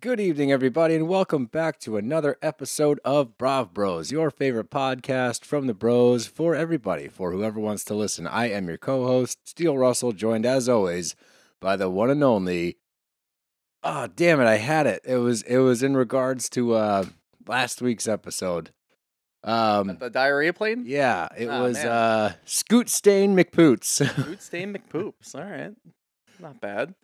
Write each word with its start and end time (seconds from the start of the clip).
Good 0.00 0.20
evening, 0.20 0.52
everybody, 0.52 0.94
and 0.94 1.08
welcome 1.08 1.46
back 1.46 1.80
to 1.80 1.96
another 1.96 2.36
episode 2.42 3.00
of 3.04 3.36
Brav 3.38 3.72
Bros, 3.74 4.12
your 4.12 4.30
favorite 4.30 4.70
podcast 4.70 5.44
from 5.44 5.66
the 5.66 5.74
bros 5.74 6.26
for 6.26 6.54
everybody, 6.54 7.08
for 7.08 7.32
whoever 7.32 7.58
wants 7.58 7.84
to 7.84 7.94
listen. 7.94 8.26
I 8.26 8.50
am 8.50 8.68
your 8.68 8.76
co 8.76 9.06
host, 9.06 9.38
Steele 9.48 9.76
Russell, 9.76 10.12
joined 10.12 10.46
as 10.46 10.68
always 10.68 11.16
by 11.60 11.76
the 11.76 11.90
one 11.90 12.10
and 12.10 12.22
only. 12.22 12.76
Oh, 13.82 14.06
damn 14.14 14.40
it, 14.40 14.46
I 14.46 14.56
had 14.56 14.86
it. 14.86 15.02
It 15.04 15.16
was 15.16 15.42
it 15.42 15.58
was 15.58 15.82
in 15.82 15.96
regards 15.96 16.48
to 16.50 16.74
uh 16.74 17.04
last 17.46 17.80
week's 17.82 18.06
episode. 18.06 18.70
Um 19.42 19.96
The 19.98 20.10
diarrhea 20.10 20.52
plane? 20.52 20.84
yeah, 20.86 21.28
it 21.36 21.46
Oh, 21.46 21.62
was 21.62 21.76
man. 21.78 21.86
uh 21.88 22.32
Scoot 22.44 22.88
Stain 22.88 23.34
McPoots. 23.34 24.06
Scoot 24.20 24.42
stain 24.42 24.74
McPoops. 24.76 25.34
All 25.34 25.42
right. 25.44 25.72
Not 26.38 26.60
bad. 26.60 26.94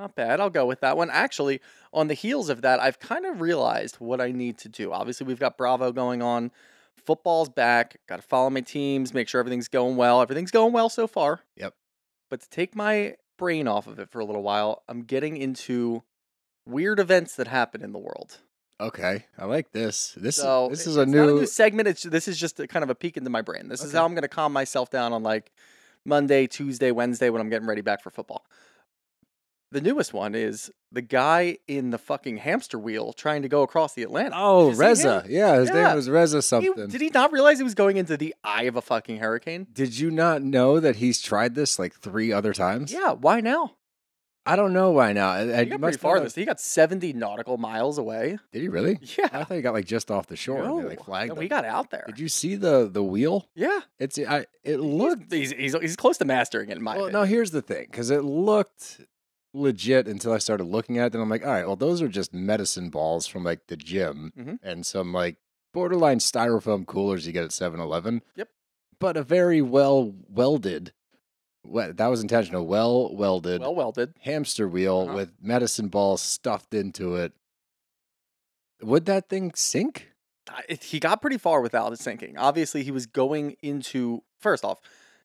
Not 0.00 0.14
bad. 0.14 0.40
I'll 0.40 0.48
go 0.48 0.64
with 0.64 0.80
that 0.80 0.96
one. 0.96 1.10
Actually, 1.10 1.60
on 1.92 2.08
the 2.08 2.14
heels 2.14 2.48
of 2.48 2.62
that, 2.62 2.80
I've 2.80 2.98
kind 2.98 3.26
of 3.26 3.42
realized 3.42 3.96
what 3.96 4.18
I 4.18 4.32
need 4.32 4.56
to 4.58 4.68
do. 4.70 4.92
Obviously, 4.92 5.26
we've 5.26 5.38
got 5.38 5.58
Bravo 5.58 5.92
going 5.92 6.22
on. 6.22 6.52
Football's 6.96 7.50
back. 7.50 7.98
Got 8.08 8.16
to 8.16 8.22
follow 8.22 8.48
my 8.48 8.62
teams, 8.62 9.12
make 9.12 9.28
sure 9.28 9.40
everything's 9.40 9.68
going 9.68 9.96
well. 9.96 10.22
Everything's 10.22 10.50
going 10.50 10.72
well 10.72 10.88
so 10.88 11.06
far. 11.06 11.40
Yep. 11.56 11.74
But 12.30 12.40
to 12.40 12.48
take 12.48 12.74
my 12.74 13.16
brain 13.36 13.68
off 13.68 13.86
of 13.86 13.98
it 13.98 14.08
for 14.10 14.20
a 14.20 14.24
little 14.24 14.42
while, 14.42 14.84
I'm 14.88 15.02
getting 15.02 15.36
into 15.36 16.02
weird 16.66 16.98
events 16.98 17.36
that 17.36 17.48
happen 17.48 17.82
in 17.82 17.92
the 17.92 17.98
world. 17.98 18.38
okay, 18.80 19.26
I 19.36 19.44
like 19.44 19.72
this. 19.72 20.14
This 20.16 20.36
So 20.36 20.70
is 20.70 20.78
this 20.78 20.86
is 20.86 20.96
a 20.96 21.02
it's 21.02 21.10
not 21.12 21.26
new 21.26 21.46
segment. 21.46 21.88
It's 21.88 22.04
this 22.04 22.26
is 22.26 22.38
just 22.38 22.58
a, 22.58 22.66
kind 22.66 22.82
of 22.82 22.88
a 22.88 22.94
peek 22.94 23.18
into 23.18 23.28
my 23.28 23.42
brain. 23.42 23.68
This 23.68 23.84
is 23.84 23.92
how 23.92 24.06
I'm 24.06 24.12
going 24.14 24.22
to 24.22 24.28
calm 24.28 24.54
myself 24.54 24.88
down 24.88 25.12
on 25.12 25.22
like 25.22 25.52
Monday, 26.06 26.46
Tuesday, 26.46 26.90
Wednesday 26.90 27.28
when 27.28 27.42
I'm 27.42 27.50
getting 27.50 27.68
ready 27.68 27.82
back 27.82 28.02
for 28.02 28.08
football. 28.10 28.46
The 29.72 29.80
newest 29.80 30.12
one 30.12 30.34
is 30.34 30.70
the 30.90 31.00
guy 31.02 31.58
in 31.68 31.90
the 31.90 31.98
fucking 31.98 32.38
hamster 32.38 32.76
wheel 32.78 33.12
trying 33.12 33.42
to 33.42 33.48
go 33.48 33.62
across 33.62 33.94
the 33.94 34.02
Atlantic. 34.02 34.32
Oh, 34.36 34.62
Did 34.64 34.68
you 34.70 34.74
see 34.74 34.80
Reza. 34.82 35.24
Yeah, 35.28 35.56
his 35.60 35.68
Yeah. 35.68 35.74
name 35.86 35.96
was 35.96 36.10
Reza 36.10 36.38
He- 36.38 36.42
something. 36.42 36.88
did 36.88 37.00
he 37.00 37.10
not 37.10 37.30
realize 37.32 37.58
he 37.58 37.64
was 37.64 37.76
going 37.76 37.96
into 37.96 38.16
the 38.16 38.34
eye 38.42 38.64
of 38.64 38.74
a 38.74 38.82
fucking 38.82 39.18
hurricane? 39.18 39.68
Did 39.72 39.96
you 39.98 40.10
not 40.10 40.42
know 40.42 40.80
that 40.80 40.96
he's 40.96 41.22
tried 41.22 41.54
this 41.54 41.78
like 41.78 41.94
three 41.94 42.32
other 42.32 42.52
times? 42.52 42.92
Yeah, 42.92 43.12
why 43.12 43.40
now? 43.40 43.76
I 44.46 44.56
don't 44.56 44.72
know 44.72 44.90
why 44.90 45.12
now. 45.12 45.28
I, 45.28 45.40
I- 45.60 45.64
He 45.64 45.70
got 45.70 45.80
pretty 45.82 45.98
far 45.98 46.18
this. 46.18 46.34
He 46.34 46.44
got 46.46 46.58
70 46.60 47.12
nautical 47.12 47.56
miles 47.58 47.98
away. 47.98 48.38
Did 48.52 48.62
he 48.62 48.68
really? 48.68 48.98
Yeah. 49.18 49.28
I 49.32 49.44
thought 49.44 49.54
he 49.54 49.60
got 49.62 49.74
like 49.74 49.84
just 49.84 50.10
off 50.10 50.26
the 50.26 50.34
shore 50.34 50.62
and 50.64 50.78
they 50.78 50.82
No. 50.82 50.88
like 50.88 51.04
flagged 51.04 51.28
No, 51.28 51.34
him. 51.36 51.42
he 51.42 51.48
got 51.48 51.64
out 51.64 51.90
there. 51.90 52.04
Did 52.06 52.18
you 52.18 52.28
see 52.28 52.56
the 52.56 52.88
the 52.90 53.04
wheel? 53.04 53.46
Yeah. 53.54 53.80
It's 54.00 54.18
I 54.18 54.38
it 54.40 54.46
He's- 54.64 54.80
looked 54.80 55.32
He's, 55.32 55.52
he's, 55.52 55.74
he's 55.78 55.94
close 55.94 56.18
to 56.18 56.24
mastering 56.24 56.70
it, 56.70 56.76
in 56.78 56.82
my 56.82 56.96
Well, 56.96 57.04
opinion. 57.04 57.20
no, 57.22 57.26
here's 57.28 57.52
the 57.52 57.62
thing 57.62 57.86
cuz 57.92 58.10
it 58.10 58.24
looked 58.24 59.02
legit 59.52 60.06
until 60.06 60.32
I 60.32 60.38
started 60.38 60.64
looking 60.64 60.98
at 60.98 61.06
it 61.06 61.14
and 61.14 61.22
I'm 61.22 61.28
like, 61.28 61.44
"All 61.44 61.50
right, 61.52 61.66
well 61.66 61.76
those 61.76 62.00
are 62.02 62.08
just 62.08 62.32
medicine 62.32 62.88
balls 62.90 63.26
from 63.26 63.42
like 63.44 63.66
the 63.66 63.76
gym 63.76 64.32
Mhm. 64.38 64.58
and 64.62 64.86
some 64.86 65.12
like 65.12 65.36
borderline 65.72 66.18
styrofoam 66.18 66.86
coolers 66.86 67.26
you 67.26 67.32
get 67.32 67.44
at 67.44 67.52
7-Eleven." 67.52 68.22
Yep. 68.36 68.48
But 68.98 69.16
a 69.16 69.22
very 69.22 69.60
well 69.62 70.14
welded 70.28 70.92
what 71.62 71.96
that 71.98 72.06
was 72.06 72.22
intentional, 72.22 72.66
well 72.66 73.14
welded 73.14 73.60
Well 73.60 73.74
welded. 73.74 74.14
hamster 74.20 74.66
wheel 74.68 75.00
Uh-huh. 75.08 75.14
with 75.14 75.32
medicine 75.42 75.88
balls 75.88 76.22
stuffed 76.22 76.72
into 76.72 77.16
it. 77.16 77.32
Would 78.82 79.04
that 79.06 79.28
thing 79.28 79.52
sink? 79.54 80.08
It- 80.68 80.84
he 80.84 80.98
got 80.98 81.20
pretty 81.20 81.38
far 81.38 81.60
without 81.60 81.92
it 81.92 81.98
sinking. 81.98 82.38
Obviously, 82.38 82.82
he 82.82 82.90
was 82.90 83.06
going 83.06 83.56
into 83.62 84.22
first 84.40 84.64
off, 84.64 84.80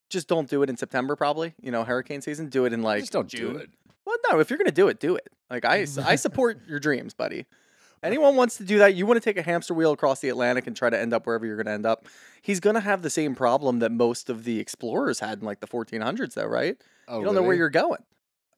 just 0.09 0.27
don't 0.27 0.49
do 0.49 0.63
it 0.63 0.69
in 0.69 0.77
September. 0.77 1.15
Probably, 1.15 1.53
you 1.61 1.71
know, 1.71 1.83
hurricane 1.83 2.21
season. 2.21 2.49
Do 2.49 2.65
it 2.65 2.73
in 2.73 2.81
like 2.81 3.01
Just 3.01 3.11
don't 3.13 3.27
June. 3.27 3.53
do 3.53 3.59
it. 3.59 3.69
Well, 4.05 4.17
no, 4.31 4.39
if 4.39 4.49
you're 4.49 4.57
gonna 4.57 4.71
do 4.71 4.87
it, 4.87 4.99
do 4.99 5.15
it. 5.15 5.29
Like 5.49 5.65
I, 5.65 5.85
I 6.05 6.15
support 6.15 6.61
your 6.67 6.79
dreams, 6.79 7.13
buddy. 7.13 7.45
Anyone 8.03 8.35
wants 8.35 8.57
to 8.57 8.63
do 8.63 8.77
that, 8.79 8.93
you 8.93 9.07
want 9.07 9.17
to 9.17 9.21
take 9.21 9.37
a 9.37 9.41
hamster 9.41 9.73
wheel 9.73 9.91
across 9.91 10.19
the 10.19 10.29
Atlantic 10.29 10.67
and 10.67 10.75
try 10.75 10.91
to 10.91 10.99
end 10.99 11.11
up 11.11 11.25
wherever 11.25 11.45
you're 11.45 11.57
gonna 11.57 11.71
end 11.73 11.85
up. 11.87 12.05
He's 12.41 12.59
gonna 12.59 12.81
have 12.81 13.01
the 13.01 13.09
same 13.09 13.33
problem 13.33 13.79
that 13.79 13.91
most 13.91 14.29
of 14.29 14.43
the 14.43 14.59
explorers 14.59 15.19
had 15.19 15.39
in 15.39 15.45
like 15.45 15.59
the 15.59 15.67
1400s, 15.67 16.35
though, 16.35 16.45
right? 16.45 16.77
Oh, 17.07 17.19
you 17.19 17.25
don't 17.25 17.33
know 17.35 17.41
where 17.41 17.55
you're 17.55 17.69
going. 17.69 18.03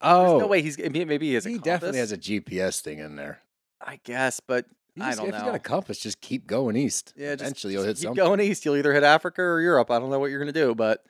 Oh, 0.00 0.28
There's 0.28 0.40
no 0.40 0.44
oh. 0.44 0.48
way 0.48 0.62
he's 0.62 0.78
maybe 0.78 1.04
maybe 1.04 1.28
he 1.28 1.34
has 1.34 1.46
a 1.46 1.50
he 1.50 1.58
definitely 1.58 1.98
has 1.98 2.12
a 2.12 2.18
GPS 2.18 2.80
thing 2.80 2.98
in 2.98 3.16
there. 3.16 3.40
I 3.80 4.00
guess, 4.04 4.40
but 4.40 4.66
You 4.94 5.02
I 5.04 5.14
don't 5.14 5.28
if 5.28 5.34
you 5.34 5.40
got 5.40 5.54
a 5.54 5.58
compass, 5.60 5.98
just 5.98 6.20
keep 6.20 6.46
going 6.46 6.76
east. 6.76 7.14
Yeah, 7.16 7.32
eventually 7.32 7.72
just 7.72 7.80
you'll 7.80 7.82
hit 7.84 7.96
keep 7.96 8.02
something. 8.04 8.24
going 8.24 8.40
east. 8.40 8.64
You'll 8.64 8.76
either 8.76 8.92
hit 8.92 9.02
Africa 9.02 9.42
or 9.42 9.60
Europe. 9.60 9.90
I 9.90 9.98
don't 9.98 10.10
know 10.10 10.18
what 10.18 10.30
you're 10.30 10.40
gonna 10.40 10.52
do, 10.52 10.74
but 10.74 11.04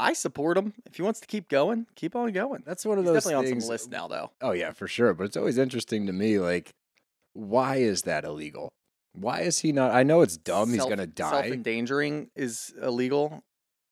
I 0.00 0.12
support 0.14 0.56
him. 0.56 0.74
If 0.86 0.96
he 0.96 1.02
wants 1.02 1.20
to 1.20 1.26
keep 1.26 1.48
going, 1.48 1.86
keep 1.94 2.16
on 2.16 2.32
going. 2.32 2.62
That's 2.66 2.84
one 2.84 2.98
of 2.98 3.04
He's 3.04 3.12
those 3.12 3.24
definitely 3.24 3.52
on 3.54 3.60
some 3.60 3.68
list 3.68 3.90
now, 3.90 4.08
though. 4.08 4.30
Oh 4.40 4.52
yeah, 4.52 4.72
for 4.72 4.88
sure. 4.88 5.14
But 5.14 5.24
it's 5.24 5.36
always 5.36 5.58
interesting 5.58 6.06
to 6.06 6.12
me, 6.12 6.38
like, 6.38 6.72
why 7.34 7.76
is 7.76 8.02
that 8.02 8.24
illegal? 8.24 8.70
Why 9.12 9.40
is 9.40 9.60
he 9.60 9.72
not? 9.72 9.92
I 9.92 10.02
know 10.02 10.20
it's 10.22 10.36
dumb. 10.36 10.72
he's 10.72 10.84
gonna 10.84 11.06
die. 11.06 11.30
Self-endangering 11.30 12.30
is 12.36 12.72
illegal, 12.80 13.42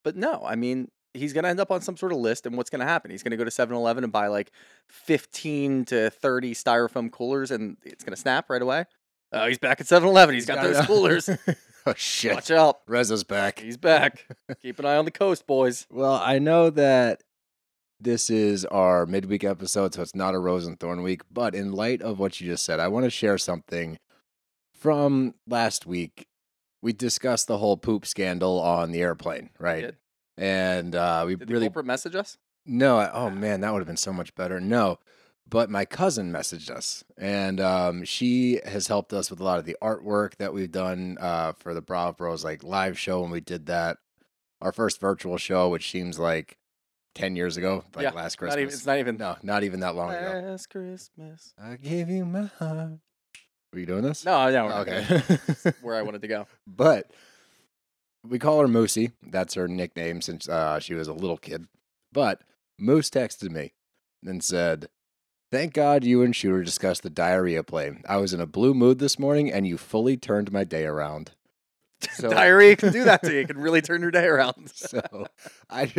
but 0.05 0.17
no, 0.17 0.43
I 0.45 0.55
mean 0.57 0.89
he's 1.15 1.33
gonna 1.33 1.49
end 1.49 1.61
up 1.61 1.71
on 1.71 1.81
some 1.81 1.97
sort 1.97 2.13
of 2.13 2.19
list, 2.19 2.47
and 2.47 2.57
what's 2.57 2.71
gonna 2.71 2.85
happen? 2.85 3.11
He's 3.11 3.23
gonna 3.23 3.37
go 3.37 3.45
to 3.45 3.51
7-Eleven 3.51 4.05
and 4.05 4.13
buy 4.13 4.29
like 4.29 4.53
15 4.91 5.87
to 5.87 6.11
30 6.11 6.55
styrofoam 6.55 7.11
coolers, 7.11 7.51
and 7.51 7.77
it's 7.85 8.05
gonna 8.05 8.17
snap 8.17 8.49
right 8.51 8.63
away. 8.63 8.85
Oh, 9.33 9.47
he's 9.47 9.59
back 9.59 9.81
at 9.81 9.87
7-Eleven. 9.87 10.35
he's 10.35 10.47
got 10.47 10.63
those 10.63 10.87
coolers. 10.87 11.29
oh 11.89 11.95
shit! 11.97 12.35
Watch 12.35 12.51
out. 12.51 12.81
Reza's 12.87 13.25
back. 13.25 13.61
He's 13.61 13.77
back. 13.77 14.27
Keep 14.63 14.79
an 14.79 14.87
eye 14.87 14.97
on 14.97 15.05
the 15.05 15.11
coast, 15.11 15.47
boys. 15.47 15.87
Well, 15.91 16.15
I 16.15 16.39
know 16.39 16.71
that 16.71 17.23
this 18.01 18.31
is 18.31 18.65
our 18.67 19.07
midweek 19.07 19.43
episode, 19.45 19.95
so 19.95 20.03
it's 20.03 20.15
not 20.15 20.35
a 20.35 20.39
Rose 20.39 20.67
and 20.67 20.79
Thorn 20.79 21.03
week. 21.03 21.23
But 21.31 21.55
in 21.55 21.73
light 21.73 22.03
of 22.03 22.19
what 22.19 22.41
you 22.41 22.49
just 22.49 22.65
said, 22.65 22.79
I 22.81 22.89
want 22.89 23.05
to 23.05 23.11
share 23.11 23.39
something 23.39 23.99
from 24.73 25.35
last 25.47 25.87
week. 25.87 26.27
We 26.81 26.93
discussed 26.93 27.49
the 27.49 27.59
whole 27.59 27.77
poop 27.77 28.07
scandal 28.07 28.61
on 28.61 28.93
the 28.93 29.01
airplane, 29.01 29.51
right? 29.59 29.81
did. 29.81 29.97
And 30.37 30.95
uh, 30.95 31.25
we 31.27 31.35
Did 31.35 31.51
really 31.51 31.71
message 31.83 32.15
us? 32.15 32.39
no. 32.65 32.99
I, 32.99 33.11
oh 33.13 33.31
man, 33.31 33.63
that 33.63 33.73
would 33.73 33.81
have 33.81 33.89
been 33.89 33.97
so 33.97 34.13
much 34.13 34.33
better. 34.37 34.61
No, 34.61 35.01
but 35.49 35.71
my 35.71 35.85
cousin 35.85 36.33
messaged 36.33 36.71
us, 36.71 37.05
and 37.17 37.61
um, 37.61 38.05
she 38.05 38.61
has 38.65 38.87
helped 38.89 39.13
us 39.13 39.31
with 39.31 39.41
a 39.41 39.45
lot 39.45 39.59
of 39.59 39.65
the 39.65 39.77
artwork 39.83 40.37
that 40.37 40.53
we've 40.53 40.71
done 40.73 41.17
uh, 41.21 41.53
for 41.53 41.75
the 41.75 41.81
Bravo 41.81 42.13
Bros 42.17 42.45
like 42.45 42.63
live 42.63 42.99
show 42.99 43.23
when 43.23 43.31
we 43.31 43.41
did 43.41 43.67
that. 43.67 43.99
Our 44.61 44.73
first 44.73 45.01
virtual 45.01 45.37
show, 45.39 45.69
which 45.69 45.91
seems 45.91 46.19
like 46.19 46.59
ten 47.15 47.37
years 47.37 47.57
ago, 47.57 47.85
like 47.95 48.03
Yeah, 48.03 48.11
last 48.11 48.35
Not 48.35 48.39
Christmas. 48.39 48.61
even, 48.63 48.75
it's 48.75 48.87
not 48.87 48.99
even. 48.99 49.17
no, 49.17 49.37
not 49.43 49.63
even 49.63 49.81
that 49.81 49.95
long 49.95 50.13
ago. 50.13 50.43
Last 50.49 50.69
Christmas. 50.69 51.55
I 51.57 51.77
gave 51.77 52.09
you 52.09 52.25
my 52.25 52.51
heart. 52.59 52.99
Were 53.73 53.79
you 53.79 53.87
doing 53.87 54.03
this? 54.03 54.25
No, 54.25 54.51
no. 54.51 54.69
not 54.69 54.89
Okay. 54.89 55.05
where 55.81 55.95
I 55.95 56.03
wanted 56.03 56.23
to 56.23 56.29
go. 56.29 56.47
but 56.67 57.11
we 58.27 58.39
call 58.39 58.61
her 58.61 58.67
Moosey. 58.67 59.13
That's 59.23 59.55
her 59.55 59.69
nickname 59.69 60.21
since 60.23 60.49
uh, 60.49 60.81
she 60.81 60.95
was 60.95 61.07
a 61.07 61.13
little 61.13 61.37
kid. 61.37 61.67
But 62.13 62.41
Moose 62.79 63.11
texted 63.11 63.51
me 63.51 63.75
and 64.25 64.43
said, 64.43 64.89
Thank 65.51 65.73
God 65.73 66.05
you 66.05 66.23
and 66.23 66.37
Shooter 66.37 66.63
discussed 66.63 67.03
the 67.03 67.09
diarrhea 67.09 67.65
play. 67.65 68.03
I 68.07 68.19
was 68.19 68.35
in 68.35 68.41
a 68.41 68.45
blue 68.45 68.75
mood 68.75 68.99
this 68.99 69.19
morning 69.19 69.51
and 69.51 69.67
you 69.67 69.79
fully 69.79 70.19
turned 70.19 70.53
my 70.53 70.63
day 70.63 70.85
around. 70.85 71.31
So, 72.01 72.31
Diarrhea 72.31 72.77
can 72.77 72.93
do 72.93 73.05
that 73.05 73.23
to 73.23 73.33
you. 73.33 73.41
It 73.41 73.49
can 73.49 73.59
really 73.59 73.81
turn 73.81 74.01
your 74.01 74.11
day 74.11 74.25
around. 74.25 74.71
so 74.75 75.27
I, 75.71 75.93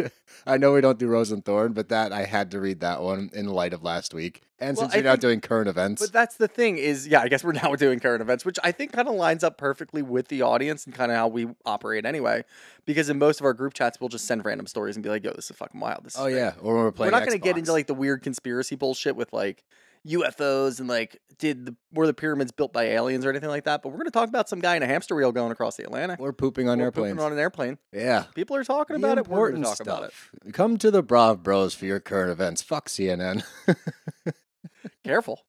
I 0.46 0.58
know 0.58 0.74
we 0.74 0.82
don't 0.82 0.98
do 0.98 1.08
Rose 1.08 1.32
and 1.32 1.44
Thorn, 1.44 1.74
but 1.74 1.90
that 1.90 2.14
I 2.14 2.26
had 2.26 2.52
to 2.52 2.60
read 2.60 2.82
that 2.82 3.02
one 3.02 3.30
in 3.34 3.48
light 3.48 3.74
of 3.74 3.84
last 3.84 4.14
week. 4.14 4.44
And 4.60 4.76
Well, 4.76 4.90
since 4.90 4.96
you're 4.96 5.04
not 5.04 5.22
doing 5.22 5.40
current 5.40 5.70
events, 5.70 6.02
But 6.02 6.12
that's 6.12 6.36
the 6.36 6.48
thing 6.48 6.78
is, 6.78 7.08
yeah, 7.08 7.22
I 7.22 7.30
guess 7.30 7.44
we're 7.44 7.54
now 7.54 7.76
doing 7.76 8.00
current 8.00 8.22
events, 8.22 8.44
which 8.44 8.60
I 8.64 8.72
think 8.72 8.92
kind 8.92 9.08
of 9.08 9.16
lines 9.16 9.44
up 9.44 9.58
perfectly 9.58 10.02
with 10.02 10.28
the 10.28 10.42
audience 10.42 10.86
and 10.86 10.94
kind 10.94 11.12
of 11.12 11.18
how 11.18 11.28
we 11.28 11.48
operate 11.66 12.06
anyway. 12.06 12.44
Because 12.86 13.10
in 13.10 13.20
most 13.20 13.40
of 13.40 13.46
our 13.46 13.54
group 13.54 13.74
chats, 13.74 14.00
we'll 14.00 14.10
just 14.10 14.26
send 14.26 14.44
random 14.44 14.68
stories 14.68 14.96
and 14.96 15.04
be 15.04 15.10
like, 15.10 15.24
"Yo, 15.24 15.32
this 15.32 15.50
is 15.50 15.56
fucking 15.56 15.80
wild." 15.80 16.04
This 16.04 16.18
oh 16.18 16.24
great." 16.24 16.36
yeah, 16.36 16.54
or 16.62 16.76
when 16.76 16.84
we're 16.86 16.92
playing 16.92 17.12
we're 17.12 17.20
not 17.20 17.26
going 17.26 17.38
to 17.38 17.44
get 17.44 17.58
into 17.58 17.72
like 17.72 17.88
the 17.88 17.94
weird 17.94 18.24
conspiracy 18.24 18.76
bullshit 18.76 19.16
with 19.16 19.32
like 19.32 19.64
UFOs 20.08 20.80
and 20.80 20.88
like 20.88 21.20
did 21.38 21.66
the 21.66 21.76
were 21.94 22.08
the 22.08 22.14
pyramids 22.14 22.52
built 22.52 22.72
by 22.74 22.84
aliens 22.86 23.26
or 23.26 23.30
anything 23.30 23.50
like 23.50 23.66
that. 23.66 23.82
But 23.82 23.90
we're 23.90 23.98
going 23.98 24.06
to 24.08 24.12
talk 24.12 24.30
about 24.30 24.48
some 24.50 24.60
guy 24.60 24.76
in 24.76 24.84
a 24.84 24.88
hamster 24.88 25.16
wheel 25.16 25.32
going 25.32 25.52
across 25.52 25.76
the 25.78 25.84
Atlantic. 25.84 26.20
We're 26.20 26.34
pooping 26.34 26.68
on 26.70 26.80
Or 26.82 26.92
pooping 26.92 27.10
airplanes. 27.12 27.24
on 27.26 27.32
an 27.34 27.40
airplane. 27.40 27.78
yeah. 27.94 28.26
People 28.36 28.56
are 28.56 28.64
talking 28.64 29.00
The 29.00 29.06
about 29.08 29.18
it. 29.18 29.28
We're 29.28 29.50
important 29.50 29.66
talk 29.66 29.80
about 29.82 30.04
it. 30.04 30.12
stuff. 30.14 30.54
Come 30.54 30.78
to 30.78 30.90
the 30.92 31.02
Brav 31.04 31.44
Bros 31.44 31.74
for 31.76 31.86
your 31.86 32.00
current 32.00 32.32
events. 32.32 32.62
Fuck 32.62 32.88
CNN. 32.90 33.44
Careful. 35.04 35.42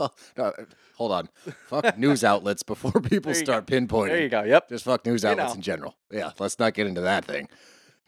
No, 0.00 0.08
uh, 0.36 0.50
hold 0.96 1.12
on. 1.12 1.28
Fuck 1.68 1.96
news 1.96 2.24
outlets 2.24 2.62
before 2.64 2.92
people 3.00 3.32
start 3.32 3.66
pinpointing. 3.66 4.08
There 4.08 4.22
you 4.22 4.28
go. 4.28 4.42
Yep. 4.42 4.68
Just 4.68 4.84
fuck 4.84 5.06
news 5.06 5.22
You 5.22 5.30
outlets 5.30 5.50
know. 5.50 5.54
in 5.56 5.60
general. 5.62 5.96
Yeah, 6.10 6.32
let's 6.40 6.58
not 6.58 6.74
get 6.74 6.86
into 6.88 7.00
that 7.02 7.24
thing. 7.24 7.48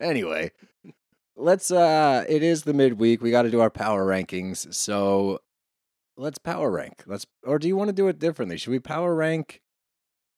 Anyway, 0.00 0.50
let's 1.36 1.70
uh 1.70 2.24
it 2.28 2.42
is 2.42 2.64
the 2.64 2.74
midweek. 2.74 3.22
We 3.22 3.30
got 3.30 3.42
to 3.42 3.50
do 3.50 3.60
our 3.60 3.70
power 3.70 4.04
rankings. 4.04 4.74
So 4.74 5.40
let's 6.16 6.38
power 6.38 6.70
rank. 6.70 7.04
Let's 7.06 7.26
or 7.42 7.58
do 7.58 7.68
you 7.68 7.76
want 7.76 7.88
to 7.88 7.94
do 7.94 8.08
it 8.08 8.18
differently? 8.18 8.56
Should 8.56 8.70
we 8.70 8.78
power 8.78 9.14
rank 9.14 9.60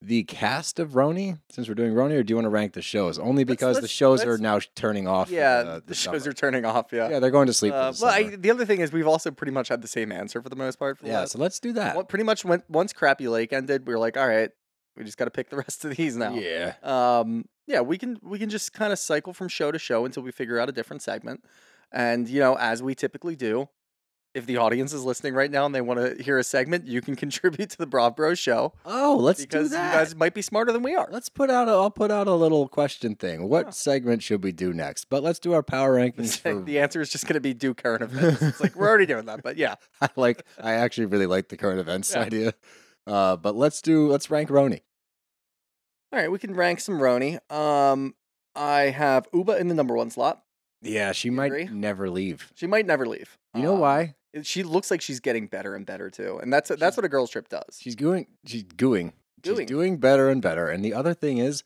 the 0.01 0.23
cast 0.25 0.79
of 0.79 0.93
RHONY 0.93 1.41
since 1.51 1.67
we're 1.69 1.75
doing 1.75 1.93
RHONY 1.93 2.19
or 2.19 2.23
do 2.23 2.31
you 2.31 2.37
want 2.37 2.47
to 2.47 2.51
rank 2.51 2.75
the 2.75 2.83
shows? 2.83 3.19
Only 3.19 3.45
because 3.45 3.77
the 3.77 3.83
let's- 3.83 3.93
shows 3.93 4.25
are 4.25 4.39
now 4.39 4.61
turning 4.77 5.09
off. 5.09 5.31
Yeah, 5.31 5.63
the, 5.63 5.83
the, 5.87 5.95
shows 5.95 6.23
summer. 6.23 6.31
are 6.31 6.35
turning 6.35 6.65
off. 6.65 6.93
Yeah. 6.93 7.09
Yeah, 7.09 7.19
they're 7.19 7.31
going 7.31 7.49
to 7.49 7.53
sleep. 7.53 7.73
Uh, 7.73 7.91
the 7.91 7.99
well, 8.03 8.15
I, 8.15 8.37
the 8.37 8.51
other 8.51 8.65
thing 8.65 8.81
is 8.81 8.93
we've 8.93 9.09
also 9.09 9.31
pretty 9.31 9.53
much 9.53 9.69
had 9.69 9.83
the 9.83 9.89
same 9.89 10.13
answer 10.13 10.41
for 10.41 10.49
the 10.49 10.57
most 10.57 10.79
part. 10.79 10.99
For 10.99 11.07
yeah, 11.07 11.25
so 11.25 11.39
let's 11.39 11.59
do 11.59 11.73
that. 11.73 11.97
Well, 11.97 12.05
pretty 12.05 12.25
much 12.25 12.45
when, 12.45 12.63
once 12.69 12.93
Crappy 12.93 13.27
Lake 13.29 13.53
ended, 13.53 13.87
we 13.87 13.93
were 13.93 13.99
like, 13.99 14.17
all 14.17 14.29
right, 14.29 14.51
we 14.97 15.05
just 15.05 15.19
got 15.19 15.25
to 15.25 15.31
pick 15.31 15.51
the 15.51 15.57
rest 15.69 15.85
of 15.85 15.97
these 15.97 16.17
now. 16.17 16.35
Yeah. 16.35 16.75
Um, 16.83 17.47
yeah, 17.67 17.81
we 17.81 17.99
can 17.99 18.19
we 18.23 18.39
can 18.39 18.51
just 18.51 18.73
kind 18.73 18.93
of 18.93 18.99
cycle 18.99 19.33
from 19.33 19.49
show 19.49 19.73
to 19.73 19.79
show 19.79 20.05
until 20.05 20.23
we 20.23 20.31
figure 20.31 20.59
out 20.59 20.69
a 20.69 20.73
different 20.73 21.03
segment. 21.03 21.45
And 21.93 22.29
you 22.29 22.41
know, 22.41 22.55
as 22.55 22.83
we 22.83 22.95
typically 22.95 23.35
do, 23.37 23.69
if 24.39 24.47
the 24.47 24.57
audience 24.57 24.93
is 24.95 25.05
listening 25.05 25.35
right 25.35 25.51
now 25.51 25.67
and 25.67 25.75
they 25.75 25.81
want 25.83 26.01
to 26.17 26.23
hear 26.23 26.39
a 26.39 26.43
segment, 26.45 26.87
you 26.87 27.01
can 27.03 27.15
contribute 27.25 27.69
to 27.71 27.79
the 27.79 27.87
Brav 27.87 28.17
Bros 28.17 28.39
show 28.39 28.73
Oh, 28.87 29.17
let's 29.21 29.41
because 29.43 29.69
do 29.71 29.77
you 29.77 29.83
guys 29.83 30.17
might 30.17 30.33
be 30.33 30.41
smarter 30.43 30.73
than 30.73 30.83
we 30.83 30.95
are. 30.95 31.07
Let's 31.11 31.29
put 31.29 31.51
out. 31.51 31.69
A, 31.69 31.73
I'll 31.73 31.91
put 31.91 32.11
out 32.11 32.27
a 32.27 32.35
little 32.35 32.67
question 32.69 33.15
thing. 33.15 33.49
What 33.49 33.75
segment 33.75 34.23
should 34.23 34.43
we 34.43 34.53
do 34.53 34.73
next? 34.73 35.07
But 35.11 35.23
let's 35.23 35.39
do 35.39 35.53
our 35.53 35.63
power 35.63 35.95
rankings. 35.97 36.39
For, 36.41 36.61
the 36.61 36.79
answer 36.79 37.01
is 37.01 37.11
just 37.11 37.27
going 37.27 37.35
to 37.35 37.41
be 37.41 37.53
do 37.53 37.75
current 37.75 38.03
events. 38.03 38.41
It's 38.43 38.61
like 38.61 38.75
we're 38.75 38.89
already 38.89 39.07
doing 39.07 39.27
that, 39.27 39.43
but 39.43 39.57
yeah, 39.59 39.75
I 40.01 40.09
like. 40.17 40.43
I 40.59 40.73
actually 40.73 41.07
really 41.07 41.27
like 41.27 41.49
the 41.49 41.57
current 41.59 41.81
events 41.81 42.13
Yeah. 42.15 42.23
idea. 42.23 42.55
Uh, 43.07 43.37
but 43.37 43.55
let's 43.57 43.83
do. 43.83 44.09
Let's 44.09 44.31
rank 44.31 44.49
RHONY. 44.51 44.81
all 46.13 46.19
right, 46.21 46.31
we 46.31 46.39
can 46.39 46.55
rank 46.55 46.81
some 46.81 46.99
RHONY. 46.99 47.39
Um, 47.53 48.15
I 48.55 48.83
have 48.91 49.31
Ubah 49.33 49.59
in 49.61 49.69
the 49.69 49.75
number 49.75 49.95
one 49.97 50.11
slot. 50.11 50.43
Yeah, 50.83 51.13
she 51.13 51.29
might 51.31 51.47
agree? 51.47 51.65
never 51.73 52.09
leave. 52.09 52.53
She 52.55 52.67
might 52.67 52.87
never 52.87 53.05
leave. 53.07 53.37
You 53.55 53.63
know 53.63 53.75
Um, 53.75 53.81
why? 53.81 54.15
She 54.43 54.63
looks 54.63 54.91
like 54.91 55.01
she's 55.01 55.21
getting 55.21 55.47
better 55.47 55.75
and 55.75 55.87
better 55.87 56.11
too, 56.11 56.39
and 56.43 56.53
that's 56.53 56.69
that's 56.71 56.97
what 56.97 57.05
a 57.05 57.09
girls 57.09 57.31
trip 57.31 57.49
does. 57.49 57.79
She's 57.81 57.95
going. 57.97 58.27
She's 58.47 58.65
gooing. 58.65 59.13
She's 59.45 59.67
doing 59.67 59.97
better 59.99 60.29
and 60.29 60.43
better. 60.43 60.69
And 60.69 60.85
the 60.85 60.93
other 60.95 61.15
thing 61.15 61.39
is, 61.39 61.63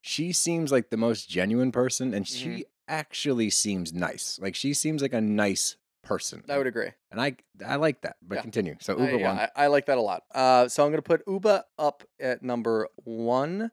she 0.00 0.32
seems 0.32 0.72
like 0.72 0.90
the 0.90 0.96
most 0.96 1.28
genuine 1.28 1.70
person, 1.72 2.12
and 2.14 2.24
Mm-hmm. 2.26 2.54
she 2.56 2.64
actually 2.88 3.50
seems 3.50 3.92
nice. 3.92 4.38
Like 4.42 4.54
she 4.56 4.74
seems 4.74 5.00
like 5.02 5.12
a 5.12 5.20
nice 5.20 5.76
person. 6.02 6.42
I 6.48 6.58
would 6.58 6.66
agree. 6.66 6.90
and 7.12 7.20
I 7.20 7.36
I 7.64 7.76
like 7.76 8.00
that. 8.02 8.16
But 8.20 8.36
Yeah. 8.36 8.42
continue. 8.42 8.76
So 8.80 8.94
I- 8.94 8.96
Ubah 8.96 9.20
yeah, 9.20 9.28
one. 9.28 9.38
I, 9.38 9.48
I 9.54 9.66
like 9.68 9.86
that 9.86 9.98
a 9.98 10.00
lot. 10.02 10.24
Uh, 10.34 10.66
so 10.68 10.84
I'm 10.84 10.90
gonna 10.90 11.02
put 11.02 11.24
Ubah 11.26 11.62
up 11.78 12.02
at 12.18 12.42
number 12.42 12.88
one. 13.04 13.70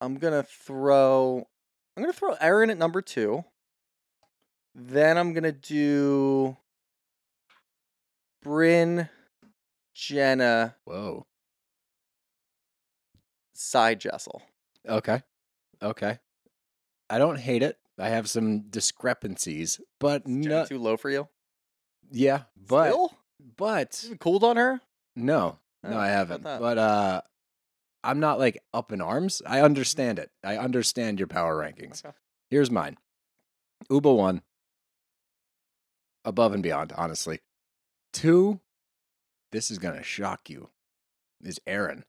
I'm 0.00 0.16
gonna 0.16 0.42
throw. 0.44 1.46
I'm 1.96 2.02
gonna 2.02 2.12
throw 2.14 2.32
Erin 2.40 2.70
at 2.70 2.78
number 2.78 3.02
two. 3.02 3.44
Then 4.74 5.18
I'm 5.18 5.32
gonna 5.32 5.52
do 5.52 6.56
Brynn, 8.48 9.08
Jenna, 9.94 10.74
Whoa. 10.84 11.26
Sai 13.52 13.94
Jessel. 13.94 14.40
Okay. 14.88 15.22
Okay. 15.82 16.18
I 17.10 17.18
don't 17.18 17.38
hate 17.38 17.62
it. 17.62 17.76
I 17.98 18.08
have 18.08 18.30
some 18.30 18.60
discrepancies, 18.70 19.80
but 20.00 20.22
Is 20.26 20.44
Jenna 20.44 20.48
no, 20.60 20.64
too 20.64 20.78
low 20.78 20.96
for 20.96 21.10
you? 21.10 21.28
yeah, 22.10 22.42
but 22.56 22.90
Still? 22.90 23.12
but 23.56 24.06
You 24.08 24.16
cooled 24.16 24.44
on 24.44 24.56
her? 24.56 24.80
no, 25.14 25.58
no, 25.82 25.96
Oh, 25.96 25.98
I 25.98 26.08
haven't. 26.08 26.42
But 26.42 26.78
uh, 26.78 27.20
I'm 28.02 28.20
not 28.20 28.38
like 28.38 28.62
up 28.72 28.92
in 28.92 29.00
arms. 29.02 29.42
I 29.44 29.60
understand 29.60 30.18
it. 30.18 30.30
I 30.42 30.56
understand 30.56 31.18
your 31.20 31.26
power 31.28 31.56
rankings. 31.56 32.04
Okay. 32.04 32.14
Here's 32.50 32.70
mine. 32.70 32.96
Ubah 33.90 34.16
one. 34.16 34.42
Above 36.24 36.52
and 36.54 36.62
beyond, 36.62 36.92
honestly. 36.96 37.40
Two. 38.18 38.60
This 39.52 39.70
is 39.70 39.78
gonna 39.78 40.02
shock 40.02 40.50
you. 40.50 40.70
Is 41.40 41.60
Erin, 41.66 42.04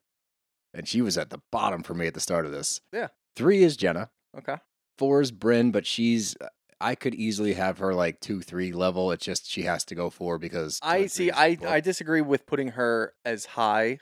and 0.74 0.88
she 0.88 1.00
was 1.00 1.16
at 1.16 1.30
the 1.30 1.40
bottom 1.52 1.82
for 1.84 1.94
me 1.94 2.06
at 2.08 2.14
the 2.14 2.20
start 2.20 2.44
of 2.46 2.52
this. 2.52 2.80
Yeah. 2.92 3.08
Three 3.36 3.62
is 3.62 3.76
Jenna. 3.76 4.10
Okay. 4.36 4.56
Four 4.98 5.20
is 5.20 5.30
Brynn, 5.32 5.70
but 5.72 5.86
she's. 5.86 6.36
Uh, 6.40 6.48
I 6.80 6.94
could 6.94 7.14
easily 7.14 7.52
have 7.54 7.78
her 7.78 7.94
like 7.94 8.18
two, 8.20 8.40
three 8.40 8.72
level. 8.72 9.12
It's 9.12 9.24
just 9.24 9.48
she 9.48 9.62
has 9.62 9.84
to 9.84 9.94
go 9.94 10.10
four 10.10 10.38
because 10.38 10.80
I 10.82 11.06
see. 11.06 11.30
I. 11.30 11.56
I 11.66 11.80
disagree 11.80 12.22
with 12.22 12.44
putting 12.46 12.68
her 12.68 13.14
as 13.24 13.44
high. 13.44 13.98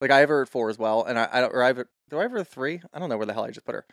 Like 0.00 0.10
I 0.10 0.20
have 0.20 0.30
her 0.30 0.42
at 0.42 0.48
four 0.48 0.70
as 0.70 0.78
well, 0.78 1.04
and 1.04 1.18
I, 1.18 1.28
I 1.30 1.40
don't. 1.40 1.52
Or 1.52 1.62
I 1.62 1.66
have 1.68 1.76
her, 1.76 1.88
do 2.08 2.18
I 2.18 2.22
have 2.22 2.30
her 2.32 2.38
at 2.38 2.48
three? 2.48 2.80
I 2.92 2.98
don't 2.98 3.08
know 3.10 3.16
where 3.18 3.26
the 3.26 3.34
hell 3.34 3.44
I 3.44 3.50
just 3.50 3.66
put 3.66 3.74
her. 3.74 3.84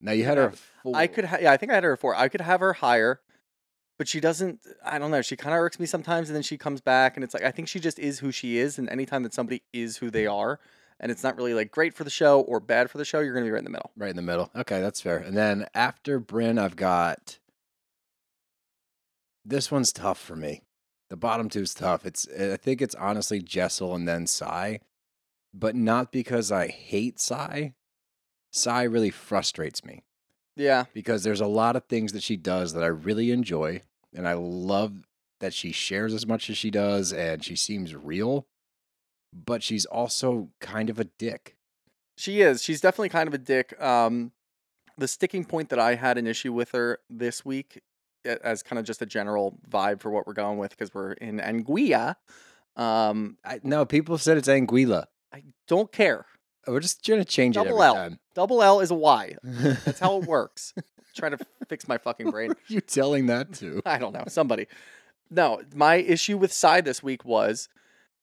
now 0.00 0.12
you 0.12 0.24
had 0.24 0.36
her. 0.36 0.48
At 0.48 0.58
Four. 0.82 0.92
I 0.94 1.06
could. 1.06 1.24
Ha- 1.24 1.38
yeah, 1.40 1.52
I 1.52 1.56
think 1.56 1.72
I 1.72 1.76
had 1.76 1.84
her 1.84 1.94
at 1.94 2.00
four. 2.00 2.14
I 2.14 2.28
could 2.28 2.42
have 2.42 2.60
her 2.60 2.74
higher, 2.74 3.20
but 3.98 4.08
she 4.08 4.20
doesn't. 4.20 4.60
I 4.84 4.98
don't 4.98 5.10
know. 5.10 5.22
She 5.22 5.36
kind 5.36 5.54
of 5.54 5.60
irks 5.60 5.78
me 5.80 5.86
sometimes, 5.86 6.28
and 6.28 6.36
then 6.36 6.42
she 6.42 6.58
comes 6.58 6.80
back, 6.80 7.16
and 7.16 7.24
it's 7.24 7.34
like 7.34 7.42
I 7.42 7.50
think 7.50 7.68
she 7.68 7.80
just 7.80 7.98
is 7.98 8.18
who 8.18 8.30
she 8.30 8.58
is. 8.58 8.78
And 8.78 8.88
anytime 8.88 9.22
that 9.22 9.34
somebody 9.34 9.62
is 9.72 9.98
who 9.98 10.10
they 10.10 10.26
are, 10.26 10.60
and 11.00 11.10
it's 11.10 11.22
not 11.22 11.36
really 11.36 11.54
like 11.54 11.70
great 11.70 11.94
for 11.94 12.04
the 12.04 12.10
show 12.10 12.40
or 12.40 12.60
bad 12.60 12.90
for 12.90 12.98
the 12.98 13.04
show, 13.04 13.20
you're 13.20 13.34
gonna 13.34 13.46
be 13.46 13.50
right 13.50 13.58
in 13.58 13.64
the 13.64 13.70
middle. 13.70 13.90
right 13.96 14.10
in 14.10 14.16
the 14.16 14.22
middle. 14.22 14.50
Okay, 14.54 14.80
that's 14.80 15.00
fair. 15.00 15.18
And 15.18 15.36
then 15.36 15.66
after 15.74 16.20
Brynn, 16.20 16.58
I've 16.58 16.76
got. 16.76 17.38
This 19.44 19.70
one's 19.70 19.92
tough 19.92 20.18
for 20.18 20.34
me. 20.34 20.62
The 21.08 21.16
bottom 21.16 21.48
two's 21.48 21.72
tough. 21.72 22.04
It's 22.04 22.26
I 22.28 22.56
think 22.56 22.82
it's 22.82 22.96
honestly 22.96 23.40
Jessel 23.40 23.94
and 23.94 24.08
then 24.08 24.26
Sai, 24.26 24.80
but 25.54 25.76
not 25.76 26.10
because 26.10 26.50
I 26.50 26.66
hate 26.66 27.20
Sai. 27.20 27.74
Sai 28.50 28.82
really 28.82 29.10
frustrates 29.10 29.84
me. 29.84 30.02
Yeah. 30.56 30.84
because 30.94 31.22
there's 31.22 31.40
a 31.40 31.46
lot 31.46 31.76
of 31.76 31.84
things 31.84 32.12
that 32.12 32.22
she 32.22 32.36
does 32.36 32.72
that 32.72 32.82
I 32.82 32.88
really 32.88 33.30
enjoy, 33.30 33.82
and 34.14 34.26
I 34.26 34.32
love 34.34 35.06
that 35.40 35.52
she 35.52 35.70
shares 35.70 36.14
as 36.14 36.26
much 36.26 36.48
as 36.48 36.56
she 36.56 36.70
does, 36.70 37.12
and 37.12 37.44
she 37.44 37.54
seems 37.56 37.94
real, 37.94 38.46
but 39.32 39.62
she's 39.62 39.84
also 39.84 40.48
kind 40.60 40.88
of 40.88 40.98
a 40.98 41.04
dick. 41.04 41.56
She 42.16 42.40
is. 42.40 42.62
She's 42.62 42.80
definitely 42.80 43.10
kind 43.10 43.28
of 43.28 43.34
a 43.34 43.38
dick. 43.38 43.78
Um, 43.80 44.32
the 44.96 45.06
sticking 45.06 45.44
point 45.44 45.68
that 45.68 45.78
I 45.78 45.94
had 45.96 46.16
an 46.16 46.26
issue 46.26 46.52
with 46.54 46.70
her 46.70 47.00
this 47.10 47.44
week, 47.44 47.82
as 48.24 48.62
kind 48.62 48.78
of 48.78 48.86
just 48.86 49.02
a 49.02 49.06
general 49.06 49.58
vibe 49.70 50.00
for 50.00 50.10
what 50.10 50.26
we're 50.26 50.32
going 50.32 50.56
with, 50.58 50.70
because 50.70 50.94
we're 50.94 51.12
in 51.12 51.38
Anguilla. 51.38 52.16
Um, 52.76 53.36
I, 53.44 53.60
no, 53.62 53.84
people 53.84 54.16
said 54.16 54.38
it's 54.38 54.48
Anguilla. 54.48 55.04
I 55.32 55.42
don't 55.68 55.92
care. 55.92 56.24
We're 56.66 56.80
just 56.80 57.04
trying 57.04 57.18
to 57.18 57.24
change 57.24 57.54
Double 57.54 57.80
it 57.82 57.84
L. 57.84 57.96
every 57.96 58.18
Double 58.34 58.62
L 58.62 58.80
is 58.80 58.90
a 58.90 58.94
Y. 58.94 59.36
That's 59.42 60.00
how 60.00 60.18
it 60.18 60.24
works. 60.24 60.74
Trying 61.14 61.36
to 61.36 61.46
fix 61.68 61.88
my 61.88 61.98
fucking 61.98 62.30
brain. 62.30 62.50
are 62.52 62.56
you 62.68 62.80
telling 62.80 63.26
that 63.26 63.52
to? 63.54 63.80
I 63.86 63.98
don't 63.98 64.12
know. 64.12 64.24
Somebody. 64.28 64.66
No, 65.30 65.62
my 65.74 65.96
issue 65.96 66.36
with 66.36 66.52
Sai 66.52 66.80
this 66.80 67.02
week 67.02 67.24
was 67.24 67.68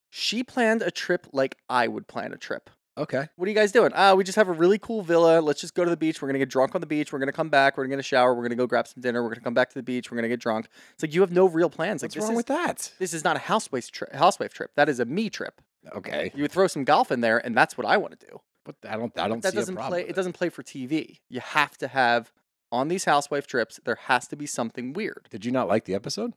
she 0.10 0.44
planned 0.44 0.82
a 0.82 0.92
trip 0.92 1.28
like 1.34 1.58
I 1.70 1.88
would 1.88 2.08
plan 2.08 2.34
a 2.34 2.38
trip. 2.38 2.70
Okay. 2.98 3.28
What 3.36 3.46
are 3.48 3.50
you 3.50 3.56
guys 3.56 3.72
doing? 3.72 3.92
Ah, 3.96 4.14
we 4.14 4.24
just 4.24 4.36
have 4.36 4.48
a 4.48 4.52
really 4.52 4.78
cool 4.78 5.02
villa. 5.02 5.42
Let's 5.42 5.60
just 5.60 5.74
go 5.74 5.84
to 5.84 5.90
the 5.90 5.98
beach. 5.98 6.22
We're 6.22 6.28
gonna 6.28 6.40
get 6.40 6.50
drunk 6.50 6.76
on 6.76 6.82
the 6.82 6.88
beach. 6.88 7.12
We're 7.12 7.20
gonna 7.20 7.32
come 7.32 7.50
back. 7.50 7.76
We're 7.76 7.86
gonna 7.86 7.96
get 7.96 8.00
a 8.02 8.04
shower. 8.04 8.34
We're 8.36 8.44
gonna 8.44 8.56
go 8.56 8.68
grab 8.68 8.88
some 8.88 9.02
dinner. 9.02 9.24
We're 9.24 9.30
gonna 9.30 9.42
come 9.42 9.56
back 9.56 9.70
to 9.70 9.76
the 9.76 9.84
beach. 9.84 10.12
We're 10.12 10.18
gonna 10.18 10.28
get 10.28 10.40
drunk. 10.40 10.68
It's 10.94 11.02
like 11.04 11.14
you 11.14 11.22
have 11.22 11.32
no 11.32 11.48
real 11.48 11.70
plans. 11.70 12.02
Like 12.04 12.10
What's 12.10 12.16
this 12.16 12.24
wrong 12.24 12.34
is 12.34 12.38
with 12.38 12.46
that? 12.48 12.92
this 13.00 13.14
is 13.14 13.24
not 13.24 13.36
a 13.36 13.40
housewife 13.40 13.90
trip. 13.92 14.14
Housewife 14.14 14.54
trip. 14.54 14.72
That 14.76 14.90
is 14.90 15.00
a 15.00 15.06
me 15.06 15.30
trip. 15.30 15.60
Okay. 15.96 16.32
You 16.36 16.44
would 16.44 16.52
throw 16.52 16.68
some 16.68 16.84
golf 16.84 17.12
in 17.12 17.22
there, 17.22 17.44
and 17.44 17.58
that's 17.58 17.78
what 17.78 17.88
I 17.88 17.98
want 17.98 18.20
to 18.20 18.26
do. 18.28 18.40
But 18.64 18.76
I 18.88 18.96
don't. 18.96 19.18
I 19.20 19.28
don't 19.28 19.42
that 19.42 19.52
see 19.54 19.58
doesn't 19.58 19.74
a 19.74 19.76
problem. 19.78 19.92
play. 19.92 20.02
with 20.04 20.12
It 20.12 20.16
doesn't 20.16 20.34
play 20.34 20.50
for 20.50 20.62
TV. 20.64 21.20
You 21.30 21.40
have 21.42 21.78
to 21.80 21.88
have 21.88 22.32
on 22.72 22.88
these 22.90 23.06
housewife 23.06 23.48
trips. 23.48 23.80
There 23.84 23.96
has 24.04 24.28
to 24.28 24.36
be 24.36 24.46
something 24.46 24.94
weird. 24.94 25.28
Did 25.32 25.46
you 25.46 25.52
not 25.52 25.68
like 25.68 25.86
the 25.86 25.96
episode? 25.96 26.34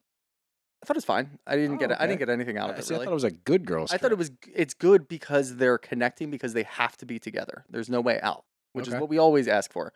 I 0.83 0.87
thought 0.87 0.97
it 0.97 0.99
was 0.99 1.05
fine. 1.05 1.39
I 1.47 1.57
didn't 1.57 1.77
Oh, 1.77 1.79
get. 1.79 1.91
it. 1.91 1.97
I 1.99 2.07
didn't 2.07 2.19
get 2.21 2.29
anything 2.29 2.59
out 2.59 2.71
of 2.71 2.79
it 2.79 2.85
see, 2.85 2.95
I 2.95 2.99
thought 2.99 3.07
it 3.09 3.13
was 3.15 3.25
a 3.25 3.31
good 3.31 3.65
girls. 3.67 3.93
I 3.93 3.97
thought 3.99 4.13
it 4.13 4.19
was. 4.19 4.31
It's 4.55 4.75
good 4.75 5.09
because 5.09 5.57
they're 5.57 5.79
connecting 5.79 6.31
because 6.31 6.53
they 6.53 6.65
have 6.65 6.97
to 6.99 7.07
be 7.07 7.19
together. 7.19 7.65
There's 7.71 7.89
no 7.89 8.01
way 8.01 8.21
out, 8.21 8.45
which 8.73 8.87
Okay. 8.87 8.97
is 8.97 9.01
what 9.01 9.09
we 9.09 9.19
always 9.19 9.49
ask 9.49 9.73
for. 9.73 9.93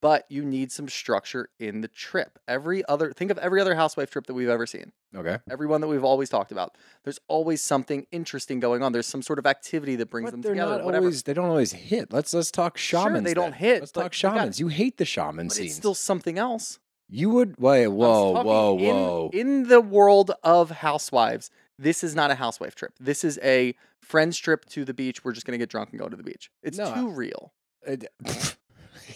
But 0.00 0.26
you 0.28 0.44
need 0.44 0.70
some 0.70 0.86
structure 0.88 1.48
in 1.58 1.80
the 1.80 1.88
trip. 1.88 2.38
Every 2.46 2.84
other 2.86 3.10
think 3.12 3.30
of 3.30 3.38
every 3.38 3.58
other 3.60 3.74
housewife 3.74 4.10
trip 4.10 4.26
that 4.26 4.34
we've 4.34 4.50
ever 4.50 4.66
seen. 4.66 4.92
okay. 5.16 5.38
Everyone 5.50 5.80
that 5.80 5.86
we've 5.88 6.04
always 6.04 6.28
talked 6.28 6.52
about. 6.52 6.76
There's 7.04 7.18
always 7.28 7.62
something 7.62 8.06
interesting 8.12 8.60
going 8.60 8.82
on. 8.82 8.92
There's 8.92 9.06
some 9.06 9.22
sort 9.22 9.38
of 9.38 9.46
activity 9.46 9.96
that 9.96 10.10
brings 10.10 10.26
But 10.26 10.30
them 10.32 10.42
they're 10.42 10.52
together. 10.52 10.76
not 10.78 10.84
whatever. 10.84 11.04
always. 11.06 11.22
They 11.22 11.32
don't 11.32 11.48
always 11.48 11.72
hit. 11.72 12.12
Let's 12.12 12.34
let's 12.34 12.50
talk 12.50 12.76
Sure, 12.76 13.04
shamans. 13.04 13.24
they 13.24 13.32
don't 13.34 13.54
hit, 13.54 13.80
Let's 13.80 13.92
talk 13.92 14.02
you 14.02 14.08
got- 14.08 14.14
shamans. 14.14 14.60
You 14.60 14.68
hate 14.68 14.98
the 14.98 15.04
shaman 15.06 15.46
but 15.48 15.54
scenes. 15.56 15.68
it's 15.70 15.76
still 15.76 15.94
something 15.94 16.38
else. 16.38 16.78
You 17.08 17.30
would 17.30 17.56
wait. 17.58 17.88
Whoa, 17.88 18.42
whoa, 18.42 18.78
in- 18.78 18.94
whoa. 18.94 19.30
In 19.32 19.68
the 19.68 19.80
world 19.80 20.32
of 20.42 20.70
housewives, 20.70 21.50
this 21.78 22.02
is 22.04 22.14
not 22.14 22.30
a 22.30 22.34
housewife 22.36 22.74
trip. 22.74 22.92
This 22.98 23.24
is 23.24 23.38
a 23.42 23.74
friends 24.00 24.38
trip 24.38 24.64
to 24.70 24.84
the 24.84 24.94
beach. 24.94 25.24
We're 25.24 25.32
just 25.32 25.46
gonna 25.46 25.58
get 25.58 25.68
drunk 25.68 25.90
and 25.90 26.00
go 26.00 26.08
to 26.08 26.16
the 26.16 26.22
beach. 26.22 26.50
It's 26.62 26.78
No, 26.78 26.90
I- 26.90 26.94
too 26.94 27.10
real. 27.10 27.52
It- 27.86 28.06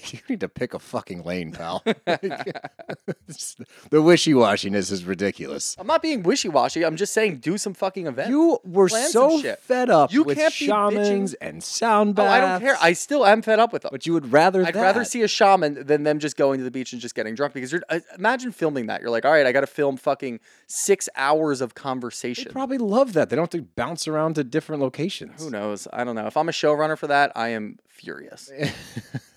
you 0.12 0.20
need 0.28 0.40
to 0.40 0.48
pick 0.48 0.74
a 0.74 0.78
fucking 0.78 1.24
lane, 1.24 1.52
pal. 1.52 1.82
the 3.90 4.02
wishy 4.02 4.32
washiness 4.32 4.90
is 4.92 5.04
ridiculous. 5.04 5.76
I'm 5.78 5.86
not 5.86 6.02
being 6.02 6.22
wishy 6.22 6.48
washy. 6.48 6.84
I'm 6.84 6.96
just 6.96 7.12
saying 7.12 7.38
do 7.38 7.58
some 7.58 7.74
fucking 7.74 8.06
event. 8.06 8.30
You 8.30 8.58
were 8.64 8.88
Plan 8.88 9.08
some 9.10 9.30
so 9.30 9.40
shit. 9.40 9.58
fed 9.60 9.90
up 9.90 10.12
You 10.12 10.22
with 10.24 10.38
can't 10.38 10.52
be 10.58 10.66
shamans 10.66 11.32
bitching- 11.32 11.36
and 11.40 11.62
sound 11.62 12.10
oh, 12.10 12.22
baths. 12.22 12.30
I 12.32 12.40
don't 12.40 12.60
care. 12.60 12.76
I 12.80 12.92
still 12.92 13.26
am 13.26 13.42
fed 13.42 13.58
up 13.58 13.72
with 13.72 13.82
them. 13.82 13.90
but 13.92 14.06
you 14.06 14.12
would 14.12 14.32
rather 14.32 14.64
I'd 14.64 14.74
that. 14.74 14.80
rather 14.82 15.04
see 15.04 15.22
a 15.22 15.28
shaman 15.28 15.86
than 15.86 16.02
them 16.04 16.18
just 16.18 16.36
going 16.36 16.58
to 16.58 16.64
the 16.64 16.70
beach 16.70 16.92
and 16.92 17.00
just 17.02 17.14
getting 17.14 17.34
drunk 17.34 17.54
because 17.54 17.72
you're 17.72 17.82
uh, 17.88 18.00
imagine 18.16 18.52
filming 18.52 18.86
that. 18.86 19.00
You're 19.00 19.10
like, 19.10 19.24
all 19.24 19.32
right, 19.32 19.46
I 19.46 19.52
got 19.52 19.60
to 19.60 19.66
film 19.66 19.96
fucking 19.96 20.40
six 20.66 21.08
hours 21.16 21.60
of 21.60 21.74
They 21.74 21.80
conversation. 21.80 22.52
probably 22.52 22.78
love 22.78 23.12
that. 23.14 23.30
They 23.30 23.36
don't 23.36 23.52
have 23.52 23.60
to 23.60 23.66
bounce 23.76 24.08
around 24.08 24.34
to 24.34 24.44
different 24.44 24.82
locations. 24.82 25.42
Who 25.42 25.50
knows? 25.50 25.86
I 25.92 26.04
don't 26.04 26.14
know. 26.14 26.26
If 26.26 26.36
I'm 26.36 26.48
a 26.48 26.52
showrunner 26.52 26.96
for 26.96 27.06
that, 27.08 27.32
I 27.36 27.48
am 27.48 27.78
furious. 27.88 28.50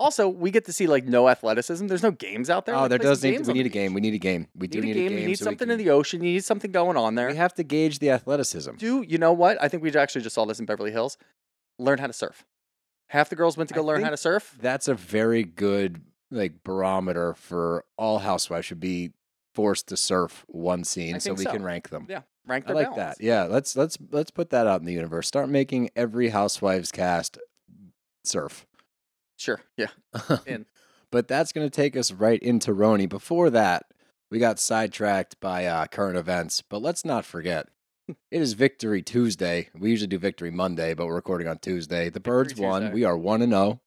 Also, 0.00 0.28
we 0.28 0.50
get 0.50 0.64
to 0.64 0.72
see 0.72 0.86
like 0.86 1.04
no 1.04 1.28
athleticism. 1.28 1.86
There's 1.86 2.02
no 2.02 2.10
games 2.10 2.50
out 2.50 2.66
there. 2.66 2.74
oh, 2.74 2.80
Like, 2.82 2.90
there 2.90 2.98
does 2.98 3.22
need. 3.22 3.46
We 3.46 3.52
need 3.54 3.66
a 3.66 3.68
game. 3.70 3.94
We 3.94 4.00
need 4.00 4.14
a 4.14 4.18
game. 4.18 4.48
We 4.56 4.66
do 4.66 4.80
need 4.80 4.96
a 4.96 5.08
game. 5.08 5.18
You 5.18 5.26
need 5.28 5.38
so 5.38 5.44
something 5.44 5.68
can- 5.68 5.78
in 5.78 5.84
the 5.84 5.90
ocean. 5.90 6.22
You 6.22 6.32
need 6.32 6.44
something 6.44 6.72
going 6.72 6.96
on 6.96 7.14
there. 7.14 7.28
We 7.28 7.36
have 7.36 7.54
to 7.54 7.62
gauge 7.62 8.00
the 8.00 8.10
athleticism. 8.10 8.74
Do 8.76 9.04
you 9.06 9.18
know 9.18 9.32
what? 9.32 9.62
I 9.62 9.68
think 9.68 9.82
we 9.82 9.94
actually 9.96 10.22
just 10.22 10.34
saw 10.34 10.44
this 10.44 10.58
in 10.58 10.66
Beverly 10.66 10.90
Hills. 10.90 11.16
Learn 11.78 11.98
how 11.98 12.08
to 12.08 12.12
surf. 12.12 12.44
Half 13.08 13.30
the 13.30 13.36
girls 13.36 13.56
went 13.56 13.68
to 13.68 13.74
I 13.76 13.78
go 13.78 13.84
learn 13.84 14.02
how 14.02 14.10
to 14.10 14.16
surf. 14.16 14.56
That's 14.60 14.88
a 14.88 14.94
very 14.94 15.44
good 15.44 16.02
like 16.30 16.64
barometer 16.64 17.34
for 17.34 17.84
all 17.96 18.18
housewives 18.18 18.66
should 18.66 18.80
be 18.80 19.12
forced 19.54 19.86
to 19.88 19.96
surf 19.96 20.44
one 20.48 20.82
scene 20.82 21.20
so 21.20 21.34
we 21.34 21.44
so. 21.44 21.52
can 21.52 21.62
rank 21.62 21.90
them. 21.90 22.06
Yeah, 22.08 22.22
rank 22.46 22.64
I 22.66 22.72
like 22.72 22.90
balance. 22.90 23.18
that. 23.18 23.24
Yeah, 23.24 23.44
let's 23.44 23.76
let's 23.76 23.96
let's 24.10 24.32
put 24.32 24.50
that 24.50 24.66
out 24.66 24.80
in 24.80 24.86
the 24.86 24.92
universe. 24.92 25.28
Start 25.28 25.48
making 25.48 25.90
every 25.94 26.30
housewives 26.30 26.90
cast 26.90 27.38
surf. 28.24 28.66
Sure. 29.36 29.60
Yeah. 29.76 29.88
In. 30.46 30.66
but 31.10 31.28
that's 31.28 31.52
going 31.52 31.66
to 31.66 31.70
take 31.74 31.96
us 31.96 32.12
right 32.12 32.40
into 32.42 32.72
RHONY. 32.72 33.08
Before 33.08 33.50
that, 33.50 33.84
we 34.30 34.38
got 34.38 34.58
sidetracked 34.58 35.38
by 35.40 35.66
uh, 35.66 35.86
current 35.86 36.16
events, 36.16 36.62
but 36.62 36.82
let's 36.82 37.04
not 37.04 37.24
forget. 37.24 37.68
It 38.08 38.42
is 38.42 38.52
Victory 38.52 39.00
Tuesday. 39.02 39.70
We 39.78 39.90
usually 39.90 40.08
do 40.08 40.18
Victory 40.18 40.50
Monday, 40.50 40.92
but 40.94 41.06
we're 41.06 41.14
recording 41.14 41.48
on 41.48 41.58
Tuesday. 41.58 42.10
The 42.10 42.20
Birds 42.20 42.54
won. 42.54 42.82
Tuesday. 42.82 42.94
We 42.94 43.04
are 43.04 43.16
1 43.16 43.40
and 43.42 43.52
0. 43.52 43.80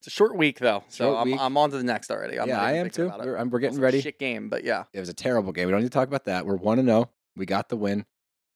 It's 0.00 0.06
a 0.06 0.10
short 0.10 0.36
week 0.36 0.58
though, 0.58 0.84
so 0.88 1.06
Short 1.06 1.18
I'm, 1.22 1.30
week. 1.30 1.40
I'm 1.40 1.56
on 1.56 1.70
to 1.70 1.78
the 1.78 1.82
next 1.82 2.10
already. 2.10 2.38
I'm 2.38 2.46
Yeah, 2.48 2.56
not 2.56 2.64
I 2.66 2.68
even 2.74 2.80
am 2.80 2.84
thinking 2.90 3.04
too. 3.04 3.06
about 3.14 3.20
it. 3.20 3.26
We're, 3.30 3.44
we're 3.46 3.58
getting 3.58 3.78
a 3.78 3.82
ready. 3.82 4.00
Shit 4.02 4.18
game, 4.18 4.48
but 4.48 4.62
yeah. 4.62 4.84
It 4.92 5.00
was 5.00 5.08
a 5.08 5.14
terrible 5.14 5.50
game. 5.52 5.66
We 5.66 5.72
don't 5.72 5.80
need 5.80 5.86
to 5.86 5.90
talk 5.98 6.06
about 6.08 6.24
that. 6.26 6.46
We're 6.46 6.56
1 6.56 6.78
and 6.78 6.88
0. 6.88 7.10
We 7.36 7.46
got 7.46 7.68
the 7.68 7.76
win. 7.76 8.04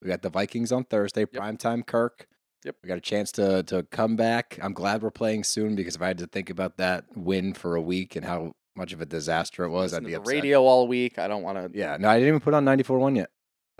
We 0.02 0.08
got 0.08 0.22
the 0.22 0.28
Vikings 0.30 0.70
on 0.70 0.84
Thursday, 0.84 1.24
Prime 1.24 1.56
primetime 1.56 1.84
Kirk. 1.86 2.28
Yep. 2.64 2.76
We 2.82 2.88
got 2.88 2.98
a 2.98 3.00
chance 3.00 3.30
to 3.32 3.62
to 3.64 3.84
come 3.84 4.16
back. 4.16 4.58
I'm 4.62 4.72
glad 4.72 5.02
we're 5.02 5.10
playing 5.10 5.44
soon 5.44 5.76
because 5.76 5.94
if 5.96 6.02
I 6.02 6.08
had 6.08 6.18
to 6.18 6.26
think 6.26 6.50
about 6.50 6.76
that 6.78 7.04
win 7.14 7.54
for 7.54 7.76
a 7.76 7.80
week 7.82 8.16
and 8.16 8.24
how 8.24 8.52
much 8.76 8.92
of 8.92 9.00
a 9.00 9.06
disaster 9.06 9.64
it 9.64 9.70
was, 9.70 9.92
Listen 9.92 10.04
I'd 10.04 10.06
be 10.06 10.12
the 10.14 10.20
upset. 10.20 10.34
radio 10.34 10.62
all 10.64 10.86
week. 10.88 11.18
I 11.18 11.28
don't 11.28 11.42
want 11.42 11.72
to. 11.72 11.78
Yeah, 11.78 11.96
no, 11.98 12.08
I 12.08 12.14
didn't 12.14 12.28
even 12.28 12.40
put 12.40 12.54
on 12.54 12.64
94.1 12.64 13.16
yet. 13.16 13.30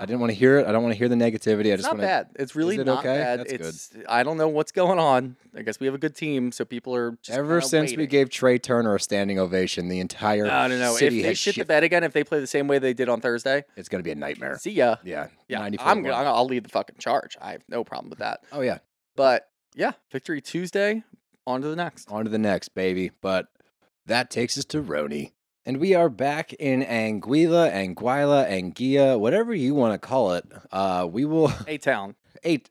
I 0.00 0.07
didn't 0.07 0.21
want 0.21 0.31
to 0.31 0.38
hear 0.38 0.59
it. 0.59 0.67
I 0.67 0.71
don't 0.71 0.85
want 0.85 0.95
to 0.95 0.99
hear 0.99 1.09
the 1.09 1.17
negativity. 1.17 1.73
I 1.73 1.76
just 1.76 1.83
not 1.83 1.95
want 1.95 2.02
to. 2.02 2.07
bad. 2.07 2.28
It's 2.37 2.55
really 2.55 2.76
it 2.76 2.87
not 2.87 3.00
okay? 3.00 3.19
bad. 3.19 3.40
That's 3.40 3.88
good. 3.88 4.07
I 4.09 4.23
don't 4.23 4.37
know 4.37 4.47
what's 4.47 4.71
going 4.71 5.00
on. 5.00 5.37
I 5.57 5.62
guess 5.62 5.81
we 5.81 5.87
have 5.87 5.95
a 5.95 5.99
good 5.99 6.14
team, 6.14 6.52
so 6.52 6.64
people 6.64 6.95
are 6.95 7.19
just 7.21 7.37
Ever 7.37 7.61
since 7.61 7.97
we 7.97 8.07
gave 8.07 8.31
Trea 8.31 8.61
Turner 8.61 8.95
a 8.95 9.00
standing 9.00 9.40
ovation, 9.40 9.88
the 9.88 9.99
entire 9.99 10.47
No, 10.47 10.69
no, 10.69 10.78
no. 10.78 10.97
If 10.97 11.00
they 11.00 11.35
shit 11.35 11.57
the 11.57 11.64
bed 11.64 11.83
again, 11.83 12.05
if 12.05 12.12
they 12.12 12.23
play 12.23 12.38
the 12.38 12.47
same 12.47 12.69
way 12.69 12.78
they 12.78 12.95
did 12.95 13.09
on 13.09 13.21
Thursday, 13.21 13.64
It's 13.76 13.88
going 13.88 13.99
to 13.99 14.05
be 14.05 14.12
a 14.12 14.14
nightmare. 14.14 14.57
see 14.59 14.71
ya. 14.71 14.97
Yeah, 15.02 15.28
Yeah, 15.49 15.62
I'm 15.62 16.02
gonna. 16.02 16.14
I'll 16.14 16.47
lead 16.47 16.64
the 16.64 16.71
fucking 16.71 16.97
charge. 16.99 17.37
I 17.40 17.52
have 17.52 17.62
no 17.69 17.83
problem 17.83 18.11
with 18.11 18.21
that. 18.21 18.40
Oh 18.52 18.61
yeah, 18.61 18.78
But 19.17 19.49
yeah, 19.75 19.93
victory 20.12 20.40
Tuesday. 20.40 21.02
On 21.45 21.62
to 21.62 21.69
the 21.69 21.76
next. 21.76 22.11
on 22.11 22.25
to 22.25 22.31
the 22.31 22.38
next, 22.38 22.69
baby. 22.75 23.11
But 23.23 23.47
that 24.07 24.31
takes 24.31 24.59
us 24.59 24.67
to 24.67 24.83
RHONY. 24.83 25.33
And 25.69 25.77
we 25.77 25.95
are 25.95 26.09
back 26.09 26.55
in 26.55 26.83
Anguilla, 26.83 27.71
Anguilla, 27.71 28.51
Anguilla, 28.51 29.21
whatever 29.21 29.55
you 29.55 29.75
want 29.75 29.93
to 29.93 29.99
call 29.99 30.33
it. 30.33 30.51
Uh, 30.73 31.07
we 31.11 31.27
will. 31.27 31.53
A 31.67 31.77
Town, 31.77 32.15
Eight. 32.43 32.71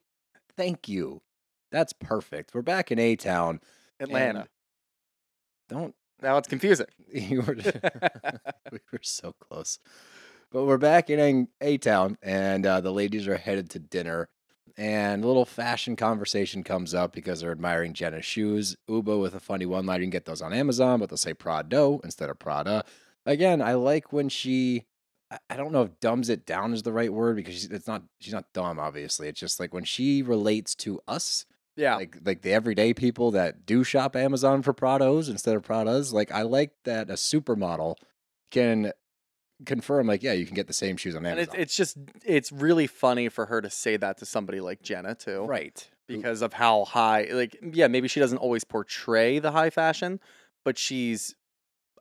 Thank 0.56 0.88
you. 0.88 1.22
That's 1.70 1.92
perfect. 1.92 2.54
We're 2.54 2.62
back 2.62 2.90
in 2.90 2.98
A 2.98 3.14
Town. 3.14 3.60
Atlanta. 4.00 4.48
Don't. 5.68 5.94
Now 6.20 6.38
it's 6.38 6.48
confusing. 6.48 6.88
You 7.12 7.42
were. 7.42 7.54
we 8.72 8.80
were 8.92 8.98
so 9.02 9.32
close. 9.38 9.78
But 10.50 10.64
we're 10.64 10.76
back 10.76 11.08
in 11.08 11.46
A 11.60 11.78
Town, 11.78 12.18
and 12.20 12.66
uh, 12.66 12.80
the 12.80 12.92
ladies 12.92 13.28
are 13.28 13.36
headed 13.36 13.70
to 13.70 13.78
dinner. 13.78 14.28
And 14.78 15.24
a 15.24 15.26
little 15.26 15.44
fashion 15.44 15.96
conversation 15.96 16.62
comes 16.62 16.94
up 16.94 17.12
because 17.12 17.40
they're 17.40 17.50
admiring 17.50 17.92
Jenna's 17.94 18.24
shoes. 18.24 18.76
Ubah 18.88 19.20
with 19.20 19.34
a 19.34 19.40
funny 19.40 19.66
one 19.66 19.84
liner. 19.86 20.02
You 20.02 20.06
can 20.06 20.10
get 20.10 20.24
those 20.24 20.40
on 20.40 20.52
Amazon, 20.52 21.00
but 21.00 21.10
they'll 21.10 21.16
say 21.16 21.34
Prado 21.34 22.00
instead 22.04 22.30
of 22.30 22.38
Prada. 22.38 22.84
Again, 23.26 23.60
I 23.60 23.74
like 23.74 24.12
when 24.12 24.28
she. 24.28 24.84
I- 25.50 25.56
don't 25.56 25.72
know 25.72 25.82
if 25.82 25.98
dumbs 26.00 26.30
it 26.30 26.46
down 26.46 26.72
is 26.72 26.84
the 26.84 26.92
right 26.92 27.12
word 27.12 27.36
because 27.36 27.54
she's, 27.54 27.66
it's 27.66 27.88
not. 27.88 28.04
She's 28.20 28.32
not 28.32 28.52
dumb, 28.54 28.78
obviously. 28.78 29.26
It's 29.28 29.40
just 29.40 29.58
like 29.60 29.74
when 29.74 29.84
she 29.84 30.22
relates 30.22 30.74
to 30.76 31.00
us, 31.08 31.44
Yeah. 31.76 31.96
like 31.96 32.16
like 32.24 32.42
the 32.42 32.52
everyday 32.52 32.94
people 32.94 33.32
that 33.32 33.66
do 33.66 33.82
shop 33.82 34.14
Amazon 34.14 34.62
for 34.62 34.72
Prados 34.72 35.28
instead 35.28 35.56
of 35.56 35.62
Pradas. 35.66 36.12
Like 36.12 36.30
I 36.30 36.42
like 36.42 36.70
that 36.84 37.10
a 37.10 37.14
supermodel 37.14 37.96
can 38.52 38.92
confirm, 39.66 40.06
like, 40.06 40.22
yeah, 40.22 40.32
you 40.32 40.46
can 40.46 40.54
get 40.54 40.66
the 40.66 40.72
same 40.72 40.96
shoes 40.96 41.14
on 41.14 41.24
and 41.26 41.38
Amazon. 41.38 41.54
it's 41.54 41.62
it's 41.62 41.76
just 41.76 41.96
it's 42.24 42.52
really 42.52 42.86
funny 42.86 43.28
for 43.28 43.46
her 43.46 43.60
to 43.60 43.70
say 43.70 43.96
that 43.96 44.18
to 44.18 44.26
somebody 44.26 44.60
like 44.60 44.82
Jenna 44.82 45.14
too. 45.14 45.44
right. 45.44 45.88
because 46.06 46.42
of 46.42 46.52
how 46.54 46.84
high 46.84 47.28
like 47.32 47.56
yeah 47.72 47.86
maybe 47.88 48.08
she 48.08 48.20
doesn't 48.20 48.38
always 48.38 48.64
portray 48.64 49.38
the 49.38 49.50
high 49.52 49.68
fashion 49.70 50.20
but 50.64 50.78
she's 50.78 51.34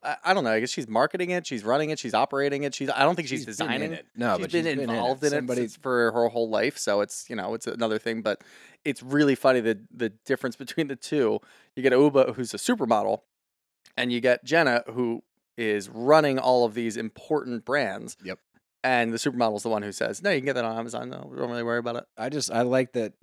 I, 0.01 0.15
I 0.23 0.33
don't 0.33 0.45
know 0.45 0.51
i 0.51 0.61
guess 0.61 0.69
she's 0.69 0.87
marketing 0.87 1.31
it 1.31 1.45
she's 1.45 1.63
running 1.65 1.89
it 1.89 1.99
she's 1.99 2.13
operating 2.13 2.63
it 2.63 2.73
she's 2.73 2.89
i 2.89 3.01
don't 3.03 3.15
think 3.17 3.27
she's, 3.27 3.43
She's 3.43 3.57
been 3.57 3.67
in 3.67 3.79
designing 3.81 3.93
it. 3.93 4.05
No, 4.15 4.35
she's 4.37 4.43
but 4.45 4.51
been 4.53 4.63
she's 4.65 4.79
involved 4.83 5.23
in 5.23 5.33
it, 5.33 5.37
Somebody, 5.37 5.61
since 5.61 5.75
for 5.75 6.11
her 6.13 6.29
whole 6.29 6.49
life 6.49 6.77
so 6.77 7.01
it's 7.01 7.29
you 7.29 7.35
know 7.35 7.53
it's 7.53 7.67
another 7.67 7.97
thing 7.99 8.21
but 8.21 8.41
it's 8.85 9.03
really 9.03 9.35
funny 9.35 9.59
the 9.59 9.77
the 9.93 10.09
difference 10.25 10.55
between 10.55 10.87
the 10.87 10.95
two 10.95 11.39
you 11.75 11.83
get 11.83 11.91
Ubah 11.91 12.35
who's 12.35 12.53
a 12.53 12.57
supermodel 12.57 13.21
and 13.97 14.13
you 14.13 14.21
get 14.21 14.45
jenna 14.45 14.83
who 14.93 15.21
is 15.57 15.89
running 15.89 16.37
all 16.39 16.65
of 16.65 16.73
these 16.73 16.95
important 16.97 17.65
brands 17.65 18.15
Yep. 18.23 18.39
and 18.83 19.11
the 19.11 19.17
supermodel's 19.17 19.63
the 19.63 19.69
one 19.69 19.81
who 19.81 19.91
says 19.91 20.21
no 20.21 20.29
you 20.29 20.39
can 20.39 20.45
get 20.45 20.53
that 20.53 20.65
on 20.65 20.77
amazon 20.77 21.09
no 21.09 21.27
we 21.29 21.37
don't 21.37 21.49
really 21.49 21.63
worry 21.63 21.79
about 21.79 21.95
it 21.95 22.05
I 22.17 22.29
just 22.29 22.51
I 22.51 22.61
like 22.61 22.93
that 22.93 23.13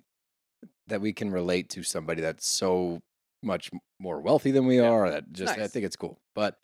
that 0.88 1.00
we 1.00 1.12
can 1.12 1.30
relate 1.30 1.70
to 1.70 1.82
somebody 1.82 2.20
that's 2.20 2.46
so 2.46 3.00
much 3.42 3.70
more 4.00 4.20
wealthy 4.20 4.50
than 4.50 4.66
we 4.66 4.78
Yeah. 4.78 4.88
are. 4.88 5.10
That 5.10 5.32
just 5.32 5.56
I 5.58 5.66
think 5.68 5.84
it's 5.86 5.96
cool. 5.96 6.18
But 6.34 6.58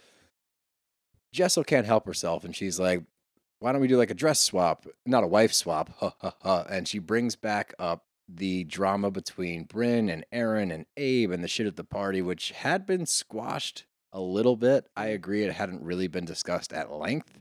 Jessel 1.32 1.64
can't 1.64 1.86
help 1.86 2.06
herself, 2.06 2.44
and 2.44 2.54
she's 2.56 2.80
like, 2.80 3.02
"Why 3.60 3.72
don't 3.72 3.80
we 3.80 3.88
do 3.88 3.96
like 3.96 4.10
a 4.10 4.14
dress 4.14 4.40
swap, 4.40 4.86
not 5.06 5.24
a 5.24 5.28
wife 5.28 5.52
swap?" 5.52 5.90
Ha 6.00 6.14
ha 6.20 6.34
ha! 6.42 6.66
And 6.68 6.88
she 6.88 6.98
brings 6.98 7.36
back 7.36 7.72
up 7.78 8.04
the 8.28 8.64
drama 8.64 9.10
between 9.10 9.66
Brynn 9.66 10.10
and 10.12 10.24
Erin 10.32 10.70
and 10.70 10.86
Abe 10.96 11.30
and 11.30 11.42
the 11.44 11.48
shit 11.48 11.66
at 11.66 11.76
the 11.76 11.84
party, 11.84 12.22
which 12.22 12.50
had 12.52 12.86
been 12.86 13.06
squashed 13.06 13.86
a 14.12 14.20
little 14.20 14.56
bit. 14.56 14.86
I 14.96 15.06
Mm-hmm. 15.06 15.14
agree, 15.14 15.42
it 15.44 15.52
hadn't 15.52 15.82
really 15.82 16.08
been 16.08 16.24
discussed 16.24 16.72
at 16.72 16.90
length. 16.92 17.38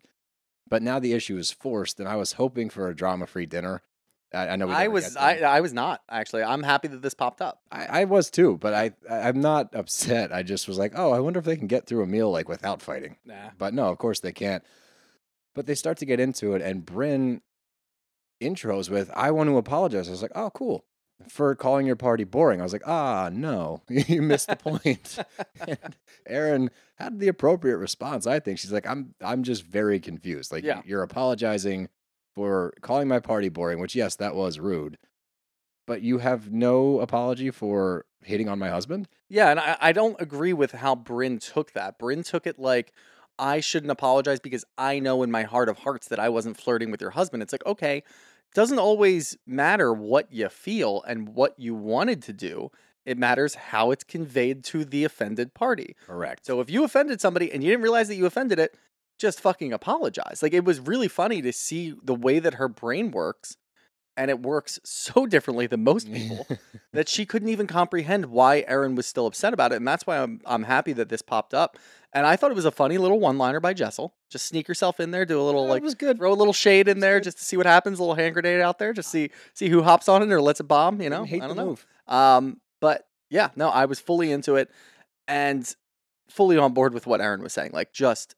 But 0.70 0.84
now 0.84 1.00
the 1.00 1.14
issue 1.14 1.38
is 1.38 1.52
forced, 1.52 2.00
and 2.00 2.08
I 2.08 2.16
was 2.16 2.34
hoping 2.34 2.70
for 2.70 2.88
a 2.90 2.96
drama-free 2.96 3.48
dinner. 3.48 3.82
I, 4.32 4.50
I 4.50 4.56
know 4.56 4.68
we 4.68 4.74
I 4.74 4.88
was. 4.88 5.16
I, 5.18 5.38
I 5.40 5.62
was 5.62 5.74
not 5.74 6.04
actually. 6.08 6.44
I'm 6.44 6.62
happy 6.62 6.88
that 6.90 7.02
this 7.02 7.16
popped 7.16 7.42
up. 7.42 7.62
I, 7.72 8.02
I 8.02 8.04
was 8.06 8.30
too, 8.30 8.58
but 8.62 8.76
I- 8.76 8.92
I'm 9.10 9.42
not 9.42 9.74
upset. 9.74 10.32
I 10.32 10.44
just 10.44 10.68
was 10.68 10.78
like, 10.78 10.94
oh, 10.96 11.12
I 11.12 11.20
wonder 11.20 11.40
if 11.40 11.46
they 11.46 11.58
can 11.58 11.66
get 11.66 11.88
through 11.88 12.04
a 12.04 12.08
meal 12.08 12.30
like 12.30 12.48
without 12.48 12.84
fighting. 12.84 13.18
Nah. 13.26 13.50
But 13.58 13.74
no, 13.74 13.90
of 13.90 13.98
course 13.98 14.20
they 14.20 14.32
can't. 14.32 14.64
But 15.56 15.66
they 15.66 15.74
start 15.74 15.98
to 15.98 16.06
get 16.06 16.20
into 16.20 16.54
it, 16.54 16.62
and 16.62 16.86
Brynn 16.86 17.42
intros 18.40 18.90
with, 18.90 19.10
"I 19.16 19.32
want 19.32 19.50
to 19.50 19.58
apologize." 19.58 20.08
I 20.08 20.12
was 20.12 20.22
like, 20.22 20.32
"Oh, 20.36 20.52
cool." 20.52 20.86
For 21.28 21.54
calling 21.54 21.86
your 21.86 21.98
party 21.98 22.24
boring. 22.24 22.60
I 22.62 22.64
was 22.64 22.72
like, 22.74 22.88
ah, 22.88 23.30
no, 23.32 23.82
you 23.90 24.22
missed 24.22 24.48
the 24.48 24.56
point. 24.56 25.20
and 25.68 25.96
Erin 26.26 26.72
had 26.96 27.20
the 27.20 27.28
appropriate 27.28 27.78
response, 27.78 28.26
I 28.26 28.40
think. 28.40 28.58
She's 28.58 28.72
like, 28.72 28.88
I'm 28.88 29.14
I'm 29.22 29.44
just 29.44 29.64
very 29.64 30.00
confused. 30.00 30.52
Like 30.52 30.64
Yeah. 30.64 30.82
you're 30.86 31.04
apologizing 31.04 31.90
for 32.36 32.74
calling 32.82 33.08
my 33.08 33.20
party 33.20 33.50
boring, 33.50 33.80
which 33.80 33.96
yes, 33.96 34.16
that 34.16 34.34
was 34.34 34.60
rude. 34.60 34.98
But 35.86 36.02
you 36.02 36.20
have 36.20 36.52
no 36.52 37.00
apology 37.00 37.52
for 37.52 38.06
hitting 38.24 38.48
on 38.48 38.60
my 38.60 38.70
husband? 38.70 39.08
Yeah, 39.28 39.50
and 39.52 39.60
I, 39.60 39.78
I 39.82 39.92
don't 39.92 40.20
agree 40.22 40.54
with 40.54 40.72
how 40.72 40.96
Brynn 40.96 41.40
took 41.42 41.74
that. 41.74 42.00
Brynn 42.00 42.24
took 42.26 42.46
it 42.48 42.60
like 42.60 42.94
I 43.38 43.60
shouldn't 43.60 43.92
apologize 43.92 44.40
because 44.40 44.66
I 44.78 45.00
know 45.00 45.24
in 45.24 45.32
my 45.32 45.44
heart 45.44 45.68
of 45.70 45.80
hearts 45.80 46.08
that 46.10 46.20
I 46.20 46.30
wasn't 46.30 46.58
flirting 46.58 46.92
with 46.92 47.02
your 47.02 47.12
husband. 47.12 47.42
It's 47.44 47.52
like, 47.54 47.66
okay, 47.66 48.04
doesn't 48.53 48.79
always 48.79 49.38
matter 49.46 49.94
what 49.94 50.32
you 50.32 50.50
feel 50.50 51.03
and 51.08 51.29
what 51.29 51.53
you 51.58 51.75
wanted 51.75 52.22
to 52.24 52.34
do. 52.34 52.72
It 53.06 53.18
matters 53.18 53.56
how 53.56 53.91
it's 53.91 54.03
conveyed 54.03 54.63
to 54.65 54.86
the 54.86 55.03
offended 55.03 55.53
party. 55.53 55.96
Correct. 56.06 56.46
So 56.46 56.60
if 56.60 56.70
you 56.70 56.84
offended 56.84 57.22
somebody 57.22 57.51
and 57.51 57.63
you 57.63 57.72
didn't 57.72 57.84
realize 57.84 58.08
that 58.08 58.15
you 58.15 58.25
offended 58.25 58.60
it, 58.60 58.75
just 59.18 59.41
fucking 59.41 59.74
apologize. 59.74 60.41
Like 60.41 60.53
it 60.53 60.65
was 60.65 60.79
really 60.79 61.08
funny 61.08 61.41
to 61.41 61.51
see 61.51 61.94
the 62.03 62.15
way 62.15 62.39
that 62.39 62.56
her 62.56 62.68
brain 62.68 63.12
works 63.12 63.58
and 64.15 64.29
it 64.29 64.41
works 64.41 64.79
so 64.86 65.25
differently 65.25 65.68
than 65.68 65.84
most 65.84 66.12
people 66.12 66.46
that 66.94 67.10
she 67.10 67.25
couldn't 67.25 67.50
even 67.50 67.68
comprehend 67.68 68.27
why 68.27 68.63
Erin 68.68 68.96
was 68.96 69.08
still 69.08 69.27
upset 69.27 69.53
about 69.53 69.72
it. 69.72 69.77
And 69.77 69.88
that's 69.88 70.06
why 70.06 70.20
I'm 70.20 70.41
I'm 70.46 70.63
happy 70.63 70.94
that 70.94 71.10
this 71.10 71.22
popped 71.22 71.53
up. 71.53 71.77
And 72.12 72.25
I 72.25 72.36
thought 72.36 72.50
it 72.50 72.56
was 72.56 72.66
a 72.66 72.72
funny 72.72 72.98
little 72.98 73.20
one-liner 73.20 73.60
by 73.60 73.74
Jessel. 73.74 74.16
Just 74.32 74.48
sneak 74.48 74.68
yourself 74.68 75.00
in 75.00 75.12
there, 75.12 75.25
do 75.25 75.39
a 75.39 75.44
little 75.44 75.62
Yeah, 75.63 75.68
it 75.68 75.72
like 75.74 75.84
was 75.84 75.94
good. 75.96 76.18
throw 76.18 76.32
a 76.32 76.34
little 76.34 76.54
shade 76.54 76.88
in 76.88 77.00
there 77.01 77.20
just 77.20 77.38
to 77.38 77.44
see 77.44 77.56
what 77.56 77.68
happens, 77.68 78.00
a 78.00 78.01
little 78.01 78.16
hand 78.16 78.34
grenade 78.34 78.62
out 78.62 78.80
there, 78.80 78.94
just 78.94 79.12
see 79.12 79.30
see 79.54 79.70
who 79.70 79.84
hops 79.84 80.10
on 80.10 80.24
it 80.24 80.32
or 80.32 80.42
lets 80.42 80.60
it 80.60 80.63
bomb, 80.63 81.01
you 81.01 81.10
know? 81.10 81.24
Hate 81.24 81.44
I 81.44 81.48
don't 81.48 81.56
the 81.56 81.62
know. 81.63 81.70
move. 81.70 81.86
Um, 82.08 82.62
but 82.82 83.06
yeah, 83.30 83.50
no, 83.56 83.70
I 83.70 83.86
was 83.86 84.00
fully 84.00 84.32
into 84.32 84.56
it 84.56 84.72
and 85.28 85.72
fully 86.30 86.58
on 86.58 86.74
board 86.74 86.94
with 86.96 87.06
what 87.06 87.22
Erin 87.22 87.44
was 87.44 87.54
saying. 87.54 87.72
Like, 87.74 87.94
just 87.94 88.34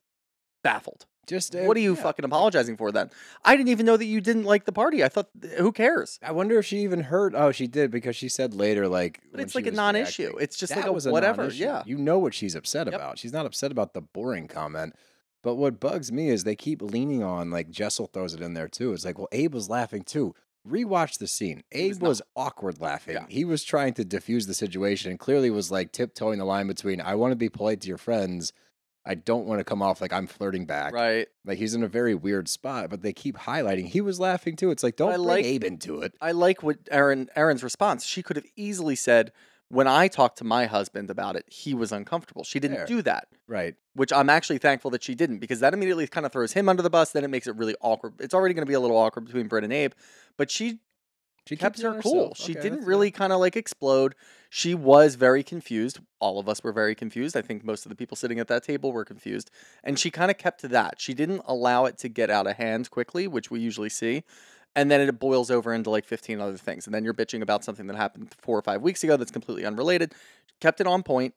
baffled. 0.62 1.06
Just 1.26 1.54
uh, 1.54 1.60
what 1.60 1.76
are 1.76 1.80
you 1.80 1.94
yeah. 1.94 2.02
fucking 2.02 2.24
apologizing 2.24 2.76
for 2.76 2.90
then? 2.90 3.10
I 3.44 3.56
didn't 3.56 3.68
even 3.68 3.86
know 3.86 3.96
that 3.96 4.06
you 4.06 4.20
didn't 4.20 4.44
like 4.44 4.64
the 4.64 4.72
party. 4.72 5.04
I 5.04 5.08
thought, 5.08 5.28
who 5.58 5.70
cares? 5.70 6.18
I 6.22 6.32
wonder 6.32 6.58
if 6.58 6.66
she 6.66 6.78
even 6.78 7.00
heard. 7.00 7.34
Oh, 7.34 7.52
she 7.52 7.66
did 7.68 7.90
because 7.90 8.16
she 8.16 8.28
said 8.28 8.54
later, 8.54 8.88
like, 8.88 9.20
But 9.30 9.40
it's 9.40 9.54
like 9.54 9.66
a 9.66 9.70
non-issue. 9.70 10.22
reacting, 10.22 10.42
It's 10.42 10.56
just 10.56 10.74
like 10.74 10.86
a 10.86 10.92
whatever, 10.92 11.48
yeah. 11.48 11.82
you 11.86 11.96
know 11.96 12.18
what 12.18 12.34
she's 12.34 12.54
upset 12.56 12.86
Yep. 12.86 12.94
about. 12.94 13.18
She's 13.18 13.32
not 13.32 13.46
upset 13.46 13.70
about 13.70 13.94
the 13.94 14.00
boring 14.00 14.48
comment. 14.48 14.94
But 15.42 15.56
what 15.56 15.80
bugs 15.80 16.12
me 16.12 16.28
is 16.28 16.44
they 16.44 16.56
keep 16.56 16.82
leaning 16.82 17.22
on 17.22 17.50
like 17.50 17.70
Jessel 17.70 18.06
throws 18.06 18.34
it 18.34 18.40
in 18.40 18.54
there 18.54 18.68
too. 18.68 18.92
It's 18.92 19.04
like, 19.04 19.18
well, 19.18 19.28
Abe 19.32 19.54
was 19.54 19.68
laughing 19.68 20.02
too. 20.02 20.34
Rewatch 20.68 21.18
the 21.18 21.26
scene. 21.26 21.64
Abe 21.72 22.00
was 22.00 22.00
was, 22.00 22.22
awkward 22.36 22.80
laughing. 22.80 23.14
Yeah. 23.14 23.26
He 23.28 23.44
was 23.44 23.64
trying 23.64 23.94
to 23.94 24.04
diffuse 24.04 24.46
the 24.46 24.54
situation 24.54 25.10
and 25.10 25.18
clearly 25.18 25.50
was 25.50 25.72
like 25.72 25.90
tiptoeing 25.90 26.38
the 26.38 26.44
line 26.44 26.68
between 26.68 27.00
I 27.00 27.16
want 27.16 27.32
to 27.32 27.36
be 27.36 27.48
polite 27.48 27.80
to 27.80 27.88
your 27.88 27.98
friends. 27.98 28.52
I 29.04 29.14
don't 29.14 29.46
want 29.46 29.58
to 29.60 29.64
come 29.64 29.82
off 29.82 30.00
like 30.00 30.12
I'm 30.12 30.26
flirting 30.26 30.64
back. 30.64 30.92
Right. 30.92 31.26
Like 31.44 31.58
he's 31.58 31.74
in 31.74 31.82
a 31.82 31.88
very 31.88 32.14
weird 32.14 32.48
spot, 32.48 32.88
but 32.90 33.02
they 33.02 33.12
keep 33.12 33.36
highlighting 33.36 33.86
he 33.88 34.00
was 34.00 34.20
laughing 34.20 34.54
too. 34.56 34.70
It's 34.70 34.82
like 34.82 34.96
don't 34.96 35.10
I 35.12 35.16
bring 35.16 35.26
like- 35.26 35.44
Abe 35.44 35.64
into 35.64 36.00
it. 36.02 36.14
I 36.20 36.32
like 36.32 36.62
what 36.62 36.78
Erin 36.90 37.28
Erin's 37.34 37.64
response. 37.64 38.04
She 38.04 38.22
could 38.22 38.36
have 38.36 38.46
easily 38.56 38.94
said, 38.94 39.32
when 39.68 39.88
I 39.88 40.06
talked 40.06 40.38
to 40.38 40.44
my 40.44 40.66
husband 40.66 41.10
about 41.10 41.34
it, 41.34 41.44
he 41.48 41.72
was 41.74 41.92
uncomfortable. 41.92 42.44
She 42.44 42.60
didn't 42.60 42.76
Fair. 42.76 42.86
do 42.86 43.02
that. 43.02 43.28
Right. 43.48 43.74
which 43.94 44.12
I'm 44.12 44.30
actually 44.30 44.58
thankful 44.58 44.90
that 44.92 45.02
she 45.02 45.14
didn't 45.14 45.38
because 45.40 45.60
that 45.60 45.74
immediately 45.74 46.06
kind 46.06 46.24
of 46.24 46.32
throws 46.32 46.52
him 46.52 46.68
under 46.68 46.82
the 46.82 46.88
bus. 46.88 47.10
Then 47.12 47.24
it 47.24 47.28
makes 47.28 47.46
it 47.46 47.56
really 47.56 47.74
awkward. 47.82 48.14
It's 48.20 48.32
already 48.34 48.54
going 48.54 48.64
to 48.64 48.68
be 48.70 48.74
a 48.74 48.80
little 48.80 48.96
awkward 48.96 49.24
between 49.26 49.48
Britt 49.48 49.64
and 49.64 49.72
Abe, 49.72 49.92
but 50.38 50.50
she 50.50 50.78
She 51.46 51.56
kept 51.56 51.80
her 51.82 51.94
cool. 52.00 52.30
herself. 52.30 52.38
She 52.38 52.52
Okay, 52.52 52.60
didn't 52.60 52.84
really 52.84 53.10
kind 53.10 53.32
of 53.32 53.40
like 53.40 53.56
explode. 53.56 54.14
She 54.48 54.74
was 54.74 55.16
very 55.16 55.42
confused. 55.42 55.98
All 56.20 56.38
of 56.38 56.48
us 56.48 56.62
were 56.62 56.72
very 56.72 56.94
confused. 56.94 57.36
I 57.36 57.42
think 57.42 57.64
most 57.64 57.84
of 57.84 57.90
the 57.90 57.96
people 57.96 58.16
sitting 58.16 58.38
at 58.38 58.48
that 58.48 58.62
table 58.62 58.92
were 58.92 59.04
confused. 59.04 59.50
And 59.82 59.98
she 59.98 60.10
kind 60.10 60.30
of 60.30 60.38
kept 60.38 60.60
to 60.60 60.68
that. 60.68 61.00
She 61.00 61.14
didn't 61.14 61.42
allow 61.46 61.84
it 61.86 61.98
to 61.98 62.08
get 62.08 62.30
out 62.30 62.46
of 62.46 62.56
hand 62.56 62.90
quickly, 62.90 63.26
which 63.26 63.50
we 63.50 63.60
usually 63.60 63.88
see. 63.88 64.22
And 64.76 64.90
then 64.90 65.00
it 65.00 65.18
boils 65.18 65.50
over 65.50 65.74
into 65.74 65.90
like 65.90 66.04
15 66.04 66.40
other 66.40 66.56
things. 66.56 66.86
And 66.86 66.94
then 66.94 67.04
you're 67.04 67.14
bitching 67.14 67.42
about 67.42 67.64
something 67.64 67.86
that 67.88 67.96
happened 67.96 68.34
four 68.40 68.56
or 68.56 68.62
five 68.62 68.80
weeks 68.82 69.02
ago 69.02 69.16
that's 69.16 69.30
completely 69.32 69.66
unrelated. 69.66 70.14
Kept 70.60 70.80
it 70.80 70.86
on 70.86 71.02
point. 71.02 71.34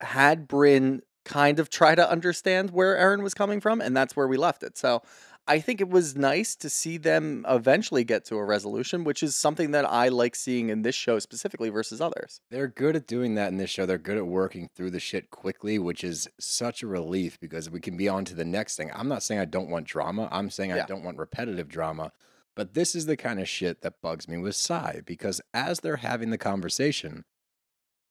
Had 0.00 0.48
Brynn 0.48 1.00
kind 1.24 1.58
of 1.58 1.68
try 1.68 1.94
to 1.94 2.08
understand 2.08 2.70
where 2.70 2.96
Erin 2.96 3.22
was 3.22 3.34
coming 3.34 3.60
from. 3.60 3.80
And 3.80 3.96
that's 3.96 4.14
where 4.14 4.28
we 4.28 4.36
left 4.36 4.62
it. 4.62 4.78
So 4.78 5.02
I 5.48 5.60
think 5.60 5.80
it 5.80 5.88
was 5.88 6.16
nice 6.16 6.56
to 6.56 6.68
see 6.68 6.96
them 6.96 7.46
eventually 7.48 8.02
get 8.02 8.24
to 8.26 8.36
a 8.36 8.44
resolution, 8.44 9.04
which 9.04 9.22
is 9.22 9.36
something 9.36 9.70
that 9.70 9.84
I 9.84 10.08
like 10.08 10.34
seeing 10.34 10.70
in 10.70 10.82
this 10.82 10.96
show 10.96 11.20
specifically 11.20 11.68
versus 11.68 12.00
others. 12.00 12.40
They're 12.50 12.66
good 12.66 12.96
at 12.96 13.06
doing 13.06 13.36
that 13.36 13.48
in 13.48 13.56
this 13.56 13.70
show. 13.70 13.86
They're 13.86 13.98
good 13.98 14.16
at 14.16 14.26
working 14.26 14.68
through 14.74 14.90
the 14.90 15.00
shit 15.00 15.30
quickly, 15.30 15.78
which 15.78 16.02
is 16.02 16.28
such 16.40 16.82
a 16.82 16.88
relief 16.88 17.38
because 17.38 17.70
we 17.70 17.80
can 17.80 17.96
be 17.96 18.08
on 18.08 18.24
to 18.24 18.34
the 18.34 18.44
next 18.44 18.76
thing. 18.76 18.90
I'm 18.92 19.08
not 19.08 19.22
saying 19.22 19.40
I 19.40 19.44
don't 19.44 19.70
want 19.70 19.86
drama. 19.86 20.28
I'm 20.32 20.50
saying 20.50 20.72
I 20.72 20.84
don't 20.84 21.04
want 21.04 21.18
repetitive 21.18 21.68
drama. 21.68 22.12
But 22.56 22.74
this 22.74 22.94
is 22.94 23.06
the 23.06 23.16
kind 23.16 23.38
of 23.38 23.48
shit 23.48 23.82
that 23.82 24.00
bugs 24.00 24.26
me 24.26 24.38
with 24.38 24.56
Sai 24.56 25.02
because 25.04 25.40
as 25.52 25.80
they're 25.80 25.96
having 25.96 26.30
the 26.30 26.38
conversation, 26.38 27.24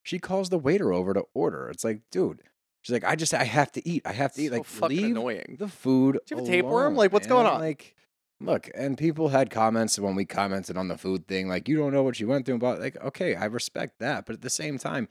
she 0.03 0.19
calls 0.19 0.49
the 0.49 0.59
waiter 0.59 0.93
over 0.93 1.15
to 1.15 1.25
order. 1.33 1.67
It's 1.67 1.83
like, 1.83 2.01
dude, 2.11 2.43
she's 2.85 2.93
like, 2.93 3.03
I 3.03 3.15
just, 3.15 3.33
I 3.33 3.43
have 3.43 3.71
to 3.73 3.87
eat. 3.87 4.03
I 4.05 4.13
have 4.13 4.33
to 4.33 4.41
eat. 4.41 4.49
So 4.49 4.57
Like, 4.57 4.65
fucking 4.65 5.05
annoying. 5.05 5.55
the 5.59 5.67
food. 5.67 6.19
Do 6.25 6.35
you 6.35 6.37
have 6.37 6.45
a 6.45 6.49
tapeworm? 6.49 6.85
alone, 6.85 6.95
Like, 6.95 7.11
what's 7.13 7.27
going 7.27 7.47
on? 7.47 7.59
Like, 7.59 7.95
look, 8.39 8.69
and 8.75 8.97
people 8.97 9.29
had 9.29 9.49
comments 9.49 9.97
when 9.97 10.13
we 10.15 10.25
commented 10.25 10.77
on 10.77 10.87
the 10.87 10.97
food 10.97 11.27
thing, 11.27 11.47
like, 11.47 11.67
you 11.67 11.75
don't 11.77 11.93
know 11.93 12.03
what 12.03 12.19
you 12.19 12.27
went 12.27 12.45
through. 12.45 12.59
But 12.59 12.79
like, 12.79 12.95
okay, 13.03 13.35
I 13.35 13.45
respect 13.45 13.99
that, 13.99 14.25
but 14.25 14.33
at 14.35 14.41
the 14.41 14.49
same 14.49 14.77
time, 14.77 15.07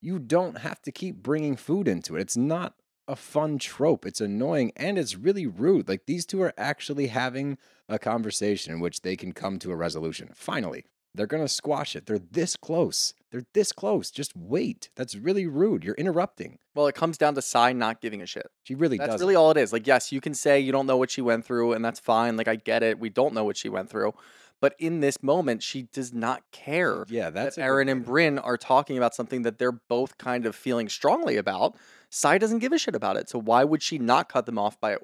you 0.00 0.18
don't 0.18 0.58
have 0.58 0.80
to 0.82 0.92
keep 0.92 1.16
bringing 1.16 1.56
food 1.56 1.88
into 1.88 2.16
it. 2.16 2.20
It's 2.20 2.36
not 2.36 2.74
a 3.08 3.16
fun 3.16 3.58
trope. 3.58 4.06
It's 4.06 4.20
annoying 4.20 4.72
and 4.76 4.98
it's 4.98 5.16
really 5.16 5.46
rude. 5.46 5.88
Like 5.88 6.06
these 6.06 6.24
two 6.24 6.40
are 6.42 6.54
actually 6.56 7.08
having 7.08 7.58
a 7.88 7.98
conversation 7.98 8.72
in 8.72 8.80
which 8.80 9.02
they 9.02 9.16
can 9.16 9.32
come 9.32 9.58
to 9.58 9.72
a 9.72 9.76
resolution. 9.76 10.30
Finally, 10.34 10.84
they're 11.14 11.26
going 11.26 11.42
to 11.42 11.48
squash 11.48 11.94
it. 11.94 12.06
They're 12.06 12.18
this 12.18 12.56
close. 12.56 13.14
They're 13.30 13.46
this 13.52 13.72
close. 13.72 14.10
Just 14.10 14.36
wait. 14.36 14.90
That's 14.96 15.14
really 15.14 15.46
rude. 15.46 15.84
You're 15.84 15.94
interrupting. 15.94 16.58
Well, 16.74 16.86
it 16.86 16.94
comes 16.94 17.16
down 17.18 17.34
to 17.36 17.42
Sai 17.42 17.72
not 17.72 18.00
giving 18.00 18.20
a 18.20 18.26
shit. 18.26 18.48
She 18.64 18.74
really 18.74 18.98
does. 18.98 19.06
That's 19.06 19.14
does. 19.14 19.22
really 19.22 19.36
all 19.36 19.50
it 19.50 19.56
is. 19.56 19.72
Like, 19.72 19.86
yes, 19.86 20.12
you 20.12 20.20
can 20.20 20.34
say 20.34 20.58
you 20.58 20.72
don't 20.72 20.86
know 20.86 20.96
what 20.96 21.10
she 21.10 21.20
went 21.20 21.44
through, 21.44 21.72
and 21.72 21.84
that's 21.84 22.00
fine. 22.00 22.36
Like, 22.36 22.48
I 22.48 22.56
get 22.56 22.82
it. 22.82 22.98
We 22.98 23.10
don't 23.10 23.34
know 23.34 23.44
what 23.44 23.56
she 23.56 23.68
went 23.68 23.90
through. 23.90 24.12
But 24.60 24.74
in 24.78 25.00
this 25.00 25.22
moment, 25.22 25.62
she 25.62 25.82
does 25.82 26.12
not 26.12 26.42
care 26.50 27.04
Yeah, 27.08 27.30
that's 27.30 27.56
that 27.56 27.62
Erin 27.62 27.88
and 27.88 28.04
Brynn 28.04 28.40
are 28.42 28.56
talking 28.56 28.96
about 28.96 29.14
something 29.14 29.42
that 29.42 29.58
they're 29.58 29.72
both 29.72 30.16
kind 30.16 30.46
of 30.46 30.56
feeling 30.56 30.88
strongly 30.88 31.36
about. 31.36 31.76
Sai 32.08 32.38
doesn't 32.38 32.60
give 32.60 32.72
a 32.72 32.78
shit 32.78 32.94
about 32.94 33.16
it. 33.16 33.28
So 33.28 33.38
why 33.38 33.64
would 33.64 33.82
she 33.82 33.98
not 33.98 34.28
cut 34.28 34.46
them 34.46 34.58
off 34.58 34.80
by 34.80 34.96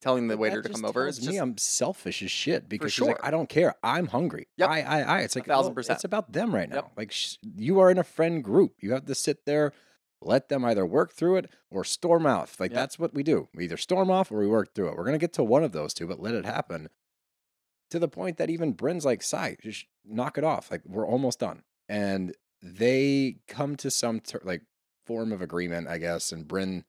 telling 0.00 0.28
the 0.28 0.34
But 0.36 0.40
waiter 0.40 0.56
that 0.56 0.62
to 0.62 0.68
just 0.68 0.82
come 0.82 0.88
over? 0.88 1.04
tells 1.04 1.18
It's 1.18 1.26
me 1.26 1.32
just, 1.34 1.42
I'm 1.42 1.58
selfish 1.58 2.22
as 2.22 2.30
shit 2.30 2.68
because 2.68 2.92
she's 2.92 3.06
like, 3.06 3.16
sure. 3.16 3.26
I 3.26 3.30
don't 3.30 3.48
care. 3.48 3.74
I'm 3.82 4.06
hungry. 4.08 4.48
Yep. 4.56 4.68
I, 4.68 4.80
I, 4.82 5.00
I. 5.00 5.18
It's 5.20 5.34
like 5.36 5.46
thousand 5.46 5.74
percent. 5.74 5.96
It's 5.98 6.04
about 6.04 6.32
them 6.32 6.54
right 6.54 6.68
now. 6.68 6.76
Yep. 6.76 6.92
Like 6.96 7.12
sh- 7.12 7.36
you 7.42 7.80
are 7.80 7.90
in 7.90 7.98
a 7.98 8.04
friend 8.04 8.42
group. 8.44 8.74
You 8.80 8.92
have 8.92 9.06
to 9.06 9.14
sit 9.14 9.44
there, 9.44 9.72
let 10.20 10.48
them 10.48 10.64
either 10.64 10.84
work 10.86 11.12
through 11.12 11.36
it 11.36 11.50
or 11.70 11.84
storm 11.84 12.26
off. 12.26 12.58
Like 12.60 12.70
Yep. 12.70 12.78
that's 12.80 12.98
what 12.98 13.14
we 13.14 13.22
do. 13.22 13.48
We 13.54 13.64
either 13.64 13.76
storm 13.76 14.10
off 14.10 14.30
or 14.30 14.38
we 14.38 14.46
work 14.46 14.74
through 14.74 14.88
it. 14.88 14.96
We're 14.96 15.04
gonna 15.04 15.18
get 15.18 15.32
to 15.34 15.44
one 15.44 15.64
of 15.64 15.72
those 15.72 15.92
two, 15.94 16.06
but 16.06 16.20
let 16.20 16.34
it 16.34 16.44
happen. 16.44 16.88
To 17.90 17.98
the 17.98 18.08
point 18.08 18.36
that 18.36 18.50
even 18.50 18.74
Brynn's 18.74 19.04
like, 19.06 19.22
"Sai, 19.22 19.56
just 19.62 19.86
knock 20.04 20.36
it 20.36 20.44
off. 20.44 20.70
Like 20.70 20.82
we're 20.84 21.06
almost 21.06 21.38
done." 21.40 21.62
And 21.88 22.34
they 22.62 23.38
come 23.48 23.76
to 23.76 23.90
some 23.90 24.20
ter- 24.20 24.42
like 24.44 24.62
form 25.06 25.32
of 25.32 25.40
agreement, 25.40 25.88
I 25.88 25.96
guess. 25.96 26.30
And 26.32 26.46
Brynn, 26.46 26.84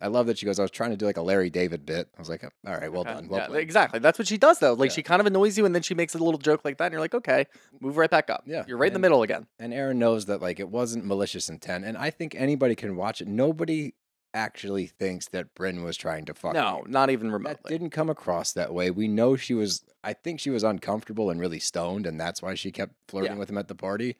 I 0.00 0.08
love 0.08 0.26
that 0.26 0.36
she 0.38 0.44
goes, 0.46 0.58
"I 0.58 0.62
was 0.62 0.70
trying 0.70 0.90
to 0.90 0.96
do 0.96 1.06
like 1.06 1.16
a 1.16 1.22
Larry 1.22 1.48
David 1.50 1.86
bit." 1.86 2.08
I 2.16 2.20
was 2.20 2.28
like, 2.28 2.44
"Oh, 2.44 2.50
"All 2.66 2.74
right, 2.76 2.92
well 2.92 3.00
Okay. 3.02 3.14
done, 3.14 3.28
well 3.28 3.40
yeah, 3.40 3.46
played." 3.46 3.62
exactly. 3.62 3.98
That's 3.98 4.18
what 4.18 4.28
she 4.28 4.36
does, 4.36 4.58
though. 4.58 4.74
Like, 4.74 4.90
Yeah. 4.90 4.96
she 4.96 5.02
kind 5.02 5.20
of 5.20 5.26
annoys 5.26 5.56
you, 5.56 5.64
and 5.64 5.74
then 5.74 5.82
she 5.82 5.94
makes 5.94 6.14
a 6.14 6.18
little 6.18 6.38
joke 6.38 6.62
like 6.64 6.76
that, 6.78 6.84
and 6.86 6.92
you're 6.92 7.00
like, 7.00 7.14
okay, 7.14 7.46
move 7.80 7.96
right 7.96 8.10
back 8.10 8.28
up. 8.28 8.42
Yeah, 8.46 8.64
You're 8.68 8.76
right 8.78 8.88
in 8.88 8.92
the 8.92 8.98
middle 8.98 9.22
again. 9.22 9.46
and 9.58 9.72
Erin 9.72 9.98
knows 9.98 10.26
that 10.26 10.42
like 10.42 10.60
it 10.60 10.68
wasn't 10.68 11.06
malicious 11.06 11.48
intent, 11.48 11.84
and 11.86 11.96
I 11.96 12.10
think 12.10 12.34
anybody 12.34 12.74
can 12.74 12.96
watch 12.96 13.20
it. 13.22 13.28
Nobody 13.28 13.94
actually 14.34 14.86
thinks 14.86 15.28
that 15.28 15.54
Brynn 15.54 15.82
was 15.82 15.96
trying 15.96 16.26
to 16.26 16.34
fuck. 16.34 16.52
No, 16.52 16.82
you. 16.84 16.92
not 16.92 17.08
even 17.08 17.28
that 17.28 17.32
remotely. 17.32 17.70
didn't 17.70 17.88
come 17.90 18.10
across 18.10 18.52
that 18.52 18.74
way. 18.74 18.90
We 18.90 19.08
know 19.08 19.34
she 19.36 19.54
was. 19.54 19.82
I 20.04 20.12
think 20.12 20.40
she 20.40 20.50
was 20.50 20.62
uncomfortable 20.62 21.30
and 21.30 21.40
really 21.40 21.58
stoned, 21.60 22.04
and 22.06 22.20
that's 22.20 22.42
why 22.42 22.52
she 22.54 22.70
kept 22.70 22.92
flirting 23.08 23.32
Yeah. 23.32 23.38
with 23.38 23.48
him 23.48 23.56
at 23.56 23.68
the 23.68 23.74
party. 23.74 24.16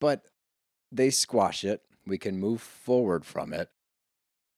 But 0.00 0.26
they 0.92 1.10
squash 1.10 1.64
it. 1.64 1.82
We 2.06 2.18
can 2.18 2.38
move 2.38 2.62
forward 2.62 3.24
from 3.26 3.52
it. 3.52 3.68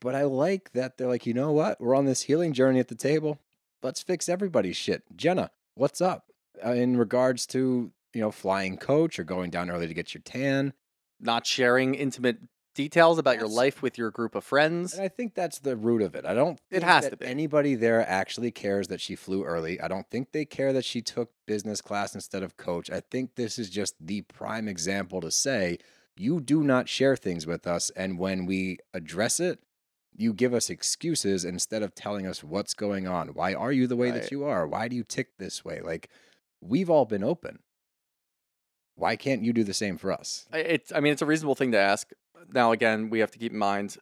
But 0.00 0.14
I 0.14 0.24
like 0.24 0.72
that 0.72 0.96
they're 0.96 1.08
like, 1.08 1.26
you 1.26 1.34
know 1.34 1.52
what? 1.52 1.80
We're 1.80 1.94
on 1.94 2.06
this 2.06 2.22
healing 2.22 2.52
journey 2.52 2.80
at 2.80 2.88
the 2.88 2.94
table. 2.94 3.38
Let's 3.82 4.02
fix 4.02 4.28
everybody's 4.28 4.76
shit. 4.76 5.02
Jenna, 5.16 5.50
what's 5.74 6.00
up 6.00 6.26
uh, 6.64 6.72
in 6.72 6.96
regards 6.96 7.46
to 7.48 7.92
you 8.14 8.20
know 8.20 8.30
flying 8.30 8.76
coach 8.76 9.18
or 9.18 9.24
going 9.24 9.50
down 9.50 9.70
early 9.70 9.86
to 9.86 9.94
get 9.94 10.14
your 10.14 10.22
tan? 10.22 10.72
Not 11.20 11.46
sharing 11.46 11.94
intimate 11.94 12.38
details 12.74 13.18
about 13.18 13.36
your 13.36 13.48
life 13.48 13.82
with 13.82 13.98
your 13.98 14.10
group 14.10 14.34
of 14.34 14.44
friends. 14.44 14.94
And 14.94 15.02
I 15.02 15.08
think 15.08 15.34
that's 15.34 15.58
the 15.58 15.76
root 15.76 16.02
of 16.02 16.14
it. 16.14 16.24
I 16.24 16.34
don't 16.34 16.58
It 16.70 16.82
has 16.82 17.08
to 17.08 17.16
be. 17.16 17.26
anybody 17.26 17.74
there 17.74 18.08
actually 18.08 18.50
cares 18.52 18.88
that 18.88 19.00
she 19.00 19.16
flew 19.16 19.44
early. 19.44 19.80
I 19.80 19.88
don't 19.88 20.08
think 20.08 20.32
they 20.32 20.44
care 20.44 20.72
that 20.72 20.84
she 20.84 21.02
took 21.02 21.30
business 21.46 21.80
class 21.82 22.14
instead 22.14 22.42
of 22.42 22.56
coach. 22.56 22.88
I 22.90 23.00
think 23.00 23.34
this 23.34 23.58
is 23.58 23.68
just 23.70 23.94
the 24.00 24.22
prime 24.22 24.68
example 24.68 25.20
to 25.20 25.30
say 25.30 25.78
you 26.16 26.40
do 26.40 26.62
not 26.62 26.88
share 26.88 27.16
things 27.16 27.46
with 27.46 27.66
us 27.66 27.90
and 27.90 28.18
when 28.18 28.46
we 28.46 28.78
address 28.94 29.40
it, 29.40 29.60
you 30.16 30.32
give 30.32 30.52
us 30.52 30.68
excuses 30.70 31.44
instead 31.44 31.82
of 31.82 31.94
telling 31.94 32.26
us 32.26 32.42
what's 32.44 32.74
going 32.74 33.06
on. 33.08 33.28
Why 33.28 33.54
are 33.54 33.72
you 33.72 33.86
the 33.86 33.96
way 33.96 34.10
Right. 34.10 34.22
that 34.22 34.30
you 34.30 34.44
are? 34.44 34.66
Why 34.66 34.88
do 34.88 34.96
you 34.96 35.04
tick 35.04 35.38
this 35.38 35.64
way? 35.64 35.80
Like 35.80 36.08
we've 36.60 36.90
all 36.90 37.04
been 37.06 37.24
open. 37.24 37.60
Why 38.96 39.16
can't 39.16 39.42
you 39.42 39.52
do 39.52 39.64
the 39.64 39.74
same 39.74 39.96
for 39.96 40.12
us? 40.12 40.46
I- 40.52 40.58
It's, 40.58 40.92
I 40.92 41.00
mean, 41.00 41.12
it's 41.12 41.22
a 41.22 41.26
reasonable 41.26 41.54
thing 41.54 41.72
to 41.72 41.78
ask. 41.78 42.10
Now, 42.52 42.72
again, 42.72 43.08
we 43.10 43.20
have 43.20 43.30
to 43.32 43.38
keep 43.38 43.52
in 43.52 43.58
mind 43.58 43.96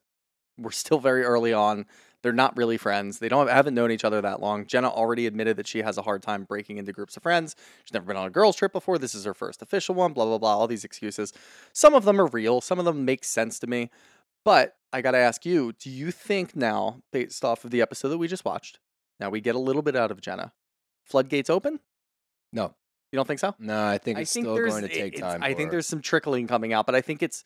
we're 0.60 0.72
still 0.72 0.98
very 0.98 1.22
early 1.22 1.52
on. 1.52 1.86
They're 2.22 2.32
not 2.32 2.56
really 2.56 2.78
friends. 2.78 3.20
They 3.20 3.28
don't 3.28 3.48
haven't 3.48 3.74
known 3.74 3.92
each 3.92 4.04
other 4.04 4.20
that 4.20 4.40
long. 4.40 4.66
Jenna 4.66 4.88
already 4.90 5.24
admitted 5.28 5.56
that 5.56 5.68
she 5.68 5.82
has 5.82 5.96
a 5.96 6.02
hard 6.02 6.20
time 6.20 6.42
breaking 6.42 6.78
into 6.78 6.92
groups 6.92 7.16
of 7.16 7.22
friends. 7.22 7.54
She's 7.84 7.94
never 7.94 8.06
been 8.06 8.16
on 8.16 8.26
a 8.26 8.30
girls' 8.30 8.56
trip 8.56 8.72
before. 8.72 8.98
This 8.98 9.14
is 9.14 9.24
her 9.24 9.34
first 9.34 9.62
official 9.62 9.94
one. 9.94 10.12
Blah 10.14 10.24
blah 10.24 10.38
blah. 10.38 10.56
All 10.58 10.66
these 10.66 10.82
excuses. 10.84 11.32
Some 11.72 11.94
of 11.94 12.04
them 12.04 12.20
are 12.20 12.26
real. 12.26 12.60
Some 12.60 12.80
of 12.80 12.84
them 12.86 13.04
make 13.04 13.22
sense 13.24 13.60
to 13.60 13.68
me. 13.68 13.88
But 14.44 14.76
I 14.92 15.00
got 15.02 15.12
to 15.12 15.18
ask 15.18 15.44
you: 15.44 15.72
Do 15.78 15.90
you 15.90 16.10
think 16.10 16.56
now, 16.56 17.02
based 17.12 17.44
off 17.44 17.64
of 17.64 17.70
the 17.70 17.82
episode 17.82 18.08
that 18.08 18.18
we 18.18 18.28
just 18.28 18.44
watched, 18.44 18.78
now 19.20 19.30
we 19.30 19.40
get 19.40 19.54
a 19.54 19.58
little 19.58 19.82
bit 19.82 19.96
out 19.96 20.10
of 20.10 20.20
Jenna? 20.20 20.52
Floodgates 21.04 21.50
open? 21.50 21.80
No. 22.52 22.74
You 23.12 23.16
don't 23.16 23.26
think 23.26 23.40
so? 23.40 23.54
No, 23.58 23.86
I 23.86 23.96
think 23.98 24.18
I 24.18 24.22
it's 24.22 24.32
think 24.32 24.44
still 24.44 24.54
there's 24.54 24.70
going 24.70 24.82
to 24.84 24.90
it- 24.90 24.94
take 24.94 25.14
it's- 25.14 25.32
time. 25.32 25.42
I 25.42 25.52
for 25.52 25.56
think 25.56 25.66
her. 25.68 25.70
there's 25.72 25.86
some 25.86 26.02
trickling 26.02 26.46
coming 26.46 26.72
out, 26.74 26.84
but 26.86 26.94
I 26.94 27.00
think 27.00 27.22
it's 27.22 27.42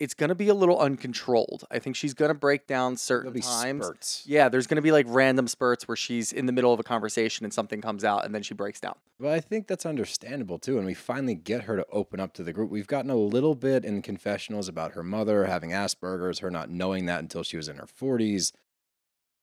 it's 0.00 0.14
going 0.14 0.28
to 0.28 0.34
be 0.34 0.48
a 0.48 0.54
little 0.54 0.78
uncontrolled. 0.78 1.64
I 1.70 1.78
think 1.78 1.94
she's 1.94 2.14
going 2.14 2.30
to 2.30 2.34
break 2.34 2.66
down 2.66 2.96
certain 2.96 3.32
times. 3.40 3.84
spurts. 3.84 4.24
Yeah, 4.26 4.48
there's 4.48 4.66
going 4.66 4.76
to 4.76 4.82
be 4.82 4.90
like 4.90 5.06
random 5.08 5.46
spurts 5.46 5.86
where 5.86 5.96
she's 5.96 6.32
in 6.32 6.46
the 6.46 6.52
middle 6.52 6.72
of 6.72 6.80
a 6.80 6.82
conversation 6.82 7.44
and 7.44 7.54
something 7.54 7.80
comes 7.80 8.04
out 8.04 8.24
and 8.24 8.34
then 8.34 8.42
she 8.42 8.54
breaks 8.54 8.80
down. 8.80 8.96
Well, 9.20 9.32
I 9.32 9.40
think 9.40 9.68
that's 9.68 9.86
understandable 9.86 10.58
too. 10.58 10.78
And 10.78 10.86
we 10.86 10.94
finally 10.94 11.36
get 11.36 11.62
her 11.62 11.76
to 11.76 11.86
open 11.92 12.18
up 12.18 12.32
to 12.34 12.42
the 12.42 12.52
group. 12.52 12.70
We've 12.70 12.86
gotten 12.88 13.10
a 13.10 13.16
little 13.16 13.54
bit 13.54 13.84
in 13.84 14.02
confessionals 14.02 14.68
about 14.68 14.92
her 14.92 15.04
mother 15.04 15.44
having 15.44 15.70
Asperger's, 15.70 16.40
her 16.40 16.50
not 16.50 16.70
knowing 16.70 17.06
that 17.06 17.20
until 17.20 17.44
she 17.44 17.56
was 17.56 17.68
in 17.68 17.76
her 17.76 17.86
40s. 17.86 18.52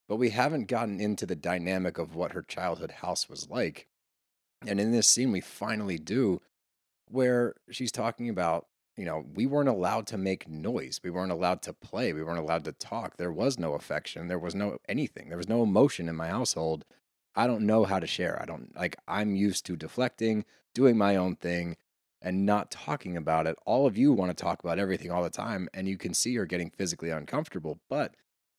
But 0.08 0.16
we 0.16 0.30
haven't 0.30 0.68
gotten 0.68 1.00
into 1.00 1.24
the 1.24 1.36
dynamic 1.36 1.96
of 1.96 2.14
what 2.14 2.32
her 2.32 2.42
childhood 2.42 2.90
house 2.90 3.28
was 3.28 3.48
like. 3.48 3.86
And 4.66 4.78
in 4.78 4.92
this 4.92 5.08
scene, 5.08 5.32
we 5.32 5.40
finally 5.40 5.98
do, 5.98 6.42
where 7.08 7.54
she's 7.70 7.90
talking 7.90 8.28
about, 8.28 8.66
you 8.96 9.04
know, 9.04 9.24
we 9.34 9.46
weren't 9.46 9.68
allowed 9.68 10.06
to 10.08 10.18
make 10.18 10.48
noise. 10.48 11.00
We 11.02 11.10
weren't 11.10 11.32
allowed 11.32 11.62
to 11.62 11.72
play. 11.72 12.12
We 12.12 12.22
weren't 12.22 12.38
allowed 12.38 12.64
to 12.64 12.72
talk. 12.72 13.16
There 13.16 13.32
was 13.32 13.58
no 13.58 13.74
affection. 13.74 14.28
There 14.28 14.38
was 14.38 14.54
no 14.54 14.78
anything. 14.88 15.28
There 15.28 15.38
was 15.38 15.48
no 15.48 15.62
emotion 15.62 16.08
in 16.08 16.16
my 16.16 16.28
household. 16.28 16.84
I 17.34 17.46
don't 17.46 17.66
know 17.66 17.84
how 17.84 17.98
to 17.98 18.06
share. 18.06 18.40
I 18.40 18.44
don't 18.44 18.74
like 18.76 18.96
I'm 19.08 19.34
used 19.34 19.64
to 19.66 19.76
deflecting, 19.76 20.44
doing 20.74 20.98
my 20.98 21.16
own 21.16 21.36
thing 21.36 21.76
and 22.20 22.44
not 22.44 22.70
talking 22.70 23.16
about 23.16 23.46
it. 23.46 23.56
All 23.64 23.86
of 23.86 23.96
you 23.96 24.12
want 24.12 24.36
to 24.36 24.42
talk 24.42 24.62
about 24.62 24.78
everything 24.78 25.10
all 25.10 25.22
the 25.22 25.30
time 25.30 25.68
and 25.72 25.88
you 25.88 25.96
can 25.96 26.12
see 26.14 26.34
her 26.36 26.46
getting 26.46 26.70
physically 26.70 27.10
uncomfortable, 27.10 27.80
but 27.88 28.14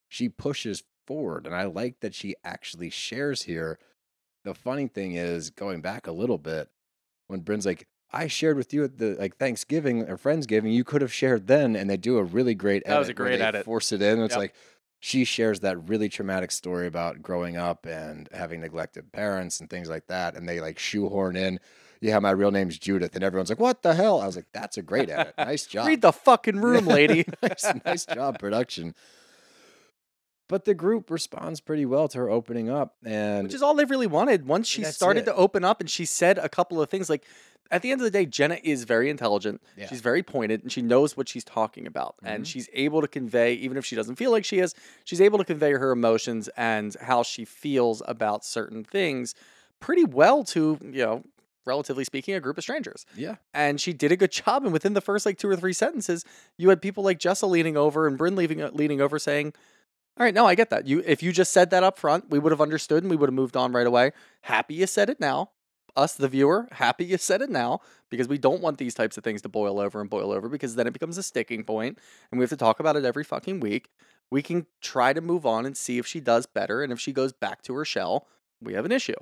she 0.07 0.29
pushes 0.29 0.83
forward 1.05 1.45
and 1.45 1.55
I 1.55 1.65
like 1.65 1.99
that 1.99 2.15
she 2.15 2.35
actually 2.43 2.89
shares 2.89 3.43
here. 3.43 3.77
The 4.43 4.55
funny 4.55 4.87
thing 4.87 5.13
is 5.13 5.51
going 5.51 5.81
back 5.81 6.07
a 6.07 6.11
little 6.11 6.39
bit 6.39 6.69
when 7.27 7.41
Brynn's 7.41 7.65
like 7.65 7.87
I 8.13 8.27
shared 8.27 8.57
with 8.57 8.73
you 8.73 8.83
at 8.83 8.97
the 8.99 9.15
like 9.19 9.37
Thanksgiving 9.37 10.07
or 10.07 10.17
Friendsgiving, 10.17 10.71
you 10.73 10.83
could 10.83 11.01
have 11.01 11.11
shared 11.13 11.47
then, 11.47 11.75
and 11.75 11.89
they 11.89 11.97
do 11.97 12.17
a 12.17 12.23
really 12.23 12.53
great 12.55 12.85
That 12.85 12.99
was 12.99 13.09
a 13.09 13.13
great 13.13 13.41
edit. 13.41 13.65
Force 13.65 13.91
it 13.91 14.01
in. 14.01 14.19
It's 14.21 14.33
Yep. 14.33 14.37
like 14.39 14.53
she 14.99 15.25
shares 15.25 15.59
that 15.61 15.89
really 15.89 16.07
traumatic 16.09 16.51
story 16.51 16.87
about 16.87 17.21
growing 17.21 17.57
up 17.57 17.85
and 17.85 18.29
having 18.31 18.61
neglected 18.61 19.11
parents 19.11 19.59
and 19.59 19.69
things 19.69 19.89
like 19.89 20.07
that. 20.07 20.35
And 20.35 20.47
they 20.47 20.61
like 20.61 20.79
shoehorn 20.79 21.35
in, 21.35 21.59
yeah, 21.99 22.19
my 22.19 22.31
real 22.31 22.51
name's 22.51 22.77
Judith. 22.77 23.13
And 23.15 23.23
everyone's 23.23 23.49
like, 23.49 23.59
what 23.59 23.81
the 23.81 23.95
hell? 23.95 24.21
I 24.21 24.25
was 24.27 24.35
like, 24.37 24.45
that's 24.53 24.77
a 24.77 24.81
great 24.81 25.09
edit. 25.09 25.33
Nice 25.37 25.65
job. 25.67 25.87
Read 25.87 26.01
the 26.01 26.13
fucking 26.13 26.57
room, 26.61 26.85
lady. 26.99 27.25
nice, 27.41 27.65
nice 27.85 28.05
job, 28.05 28.39
production. 28.39 28.95
But 30.49 30.65
the 30.65 30.73
group 30.73 31.09
responds 31.09 31.61
pretty 31.61 31.85
well 31.85 32.07
to 32.09 32.17
her 32.19 32.29
opening 32.29 32.69
up. 32.69 32.95
And 33.03 33.43
Which 33.47 33.53
is 33.55 33.61
all 33.63 33.73
they 33.75 33.85
really 33.85 34.07
wanted. 34.07 34.45
Once 34.45 34.67
she 34.67 34.81
That's 34.83 34.95
started 34.95 35.21
it. 35.21 35.25
to 35.25 35.35
open 35.35 35.63
up 35.63 35.79
and 35.79 35.89
she 35.89 36.05
said 36.05 36.37
a 36.37 36.49
couple 36.49 36.81
of 36.81 36.89
things 36.89 37.09
like 37.09 37.23
at 37.71 37.81
the 37.81 37.91
end 37.91 38.01
of 38.01 38.05
the 38.05 38.11
day, 38.11 38.25
Jenna 38.25 38.59
is 38.61 38.83
very 38.83 39.09
intelligent. 39.09 39.61
Yeah. 39.77 39.87
She's 39.87 40.01
very 40.01 40.21
pointed 40.21 40.61
and 40.61 40.71
she 40.71 40.81
knows 40.81 41.15
what 41.17 41.29
she's 41.29 41.45
talking 41.45 41.87
about. 41.87 42.15
And 42.23 42.43
Mhm. 42.43 42.47
she's 42.47 42.69
able 42.73 43.01
to 43.01 43.07
convey, 43.07 43.53
even 43.53 43.77
if 43.77 43.85
she 43.85 43.95
doesn't 43.95 44.15
feel 44.17 44.31
like 44.31 44.43
she 44.45 44.59
is, 44.59 44.75
she's 45.05 45.21
able 45.21 45.37
to 45.39 45.45
convey 45.45 45.71
her 45.71 45.91
emotions 45.91 46.49
and 46.57 46.93
how 47.01 47.23
she 47.23 47.45
feels 47.45 48.03
about 48.05 48.43
certain 48.45 48.83
things 48.83 49.33
pretty 49.79 50.03
well 50.03 50.43
to, 50.43 50.77
you 50.83 51.03
know, 51.03 51.23
relatively 51.65 52.03
speaking, 52.03 52.35
a 52.35 52.41
group 52.41 52.57
of 52.57 52.63
strangers. 52.63 53.05
yeah, 53.15 53.35
And 53.53 53.79
she 53.79 53.93
did 53.93 54.11
a 54.11 54.17
good 54.17 54.31
job. 54.31 54.65
And 54.65 54.73
within 54.73 54.93
the 54.93 55.01
first 55.01 55.25
like 55.25 55.37
two 55.37 55.47
or 55.49 55.55
three 55.55 55.73
sentences, 55.73 56.25
you 56.57 56.67
had 56.69 56.81
people 56.81 57.03
like 57.03 57.17
Jessa 57.17 57.49
leaning 57.49 57.77
over 57.77 58.05
and 58.05 58.19
Brynn 58.19 58.35
leaving, 58.35 58.59
leaning 58.73 58.99
over 58.99 59.17
saying, 59.17 59.53
all 60.17 60.23
right, 60.23 60.33
no, 60.33 60.45
I 60.45 60.55
get 60.55 60.69
that. 60.69 60.87
You 60.87 61.01
if 61.05 61.23
you 61.23 61.31
just 61.31 61.51
said 61.51 61.71
that 61.71 61.83
up 61.83 61.97
front, 61.97 62.29
we 62.29 62.39
would 62.39 62.51
have 62.51 62.61
understood 62.61 63.03
and 63.03 63.09
we 63.09 63.15
would 63.15 63.29
have 63.29 63.33
moved 63.33 63.57
on 63.57 63.71
right 63.71 63.87
away. 63.87 64.11
Happy 64.41 64.75
you 64.75 64.85
said 64.87 65.09
it 65.09 65.19
now. 65.19 65.49
Us, 65.95 66.15
the 66.15 66.27
viewer, 66.27 66.67
happy 66.71 67.05
you 67.05 67.17
said 67.19 67.41
it 67.41 67.51
now 67.51 67.79
because 68.09 68.27
we 68.27 68.37
don't 68.39 68.61
want 68.61 68.79
these 68.79 68.95
types 68.95 69.15
of 69.17 69.23
things 69.23 69.43
to 69.43 69.49
boil 69.49 69.79
over 69.79 70.01
and 70.01 70.09
boil 70.09 70.31
over 70.31 70.49
because 70.49 70.73
then 70.75 70.87
it 70.87 70.93
becomes 70.93 71.17
a 71.19 71.23
sticking 71.23 71.63
point 71.63 71.99
and 72.31 72.39
we 72.39 72.43
have 72.43 72.49
to 72.49 72.57
talk 72.57 72.79
about 72.79 72.95
it 72.95 73.05
every 73.05 73.23
fucking 73.23 73.59
week. 73.59 73.89
We 74.31 74.41
can 74.41 74.65
try 74.81 75.13
to 75.13 75.21
move 75.21 75.45
on 75.45 75.67
and 75.67 75.77
see 75.77 75.99
if 75.99 76.07
she 76.07 76.19
does 76.19 76.47
better 76.47 76.81
and 76.81 76.91
if 76.91 76.99
she 76.99 77.11
goes 77.13 77.31
back 77.31 77.61
to 77.63 77.75
her 77.75 77.85
shell, 77.85 78.27
we 78.59 78.73
have 78.73 78.85
an 78.85 78.91
issue. 78.91 79.13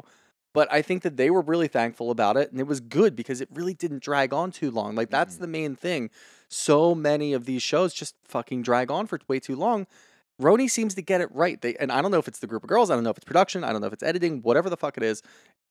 But 0.54 0.72
I 0.72 0.82
think 0.82 1.04
that 1.04 1.16
they 1.18 1.30
were 1.30 1.42
really 1.42 1.68
thankful 1.68 2.10
about 2.12 2.38
it 2.38 2.52
and 2.52 2.60
it 2.60 2.68
was 2.68 2.80
good 2.80 3.16
because 3.16 3.42
it 3.42 3.50
really 3.54 3.74
didn't 3.74 4.04
drag 4.04 4.34
on 4.34 4.52
too 4.52 4.72
long. 4.72 4.96
Like 4.96 5.10
that's 5.10 5.36
Mhm. 5.36 5.40
the 5.40 5.48
main 5.48 5.76
thing. 5.76 6.10
So 6.50 6.94
many 6.94 7.34
of 7.34 7.46
these 7.46 7.64
shows 7.64 7.94
just 7.94 8.16
fucking 8.26 8.62
drag 8.64 8.92
on 8.92 9.08
for 9.08 9.20
way 9.28 9.40
too 9.40 9.56
long. 9.56 9.88
RHONY 10.42 10.70
seems 10.70 10.96
to 10.96 11.02
get 11.02 11.22
it 11.22 11.30
right. 11.32 11.62
They 11.62 11.76
and 11.76 11.92
I 11.92 12.02
don't 12.02 12.12
know 12.12 12.18
if 12.20 12.28
it's 12.28 12.40
the 12.40 12.48
group 12.48 12.64
of 12.64 12.70
girls, 12.70 12.90
I 12.90 12.96
don't 12.96 13.04
know 13.04 13.10
if 13.12 13.18
it's 13.18 13.26
production, 13.26 13.64
I 13.64 13.72
don't 13.72 13.82
know 13.82 13.88
if 13.88 13.94
it's 13.94 14.04
editing, 14.04 14.42
whatever 14.42 14.70
the 14.70 14.78
fuck 14.78 14.98
it 14.98 15.04
is, 15.04 15.22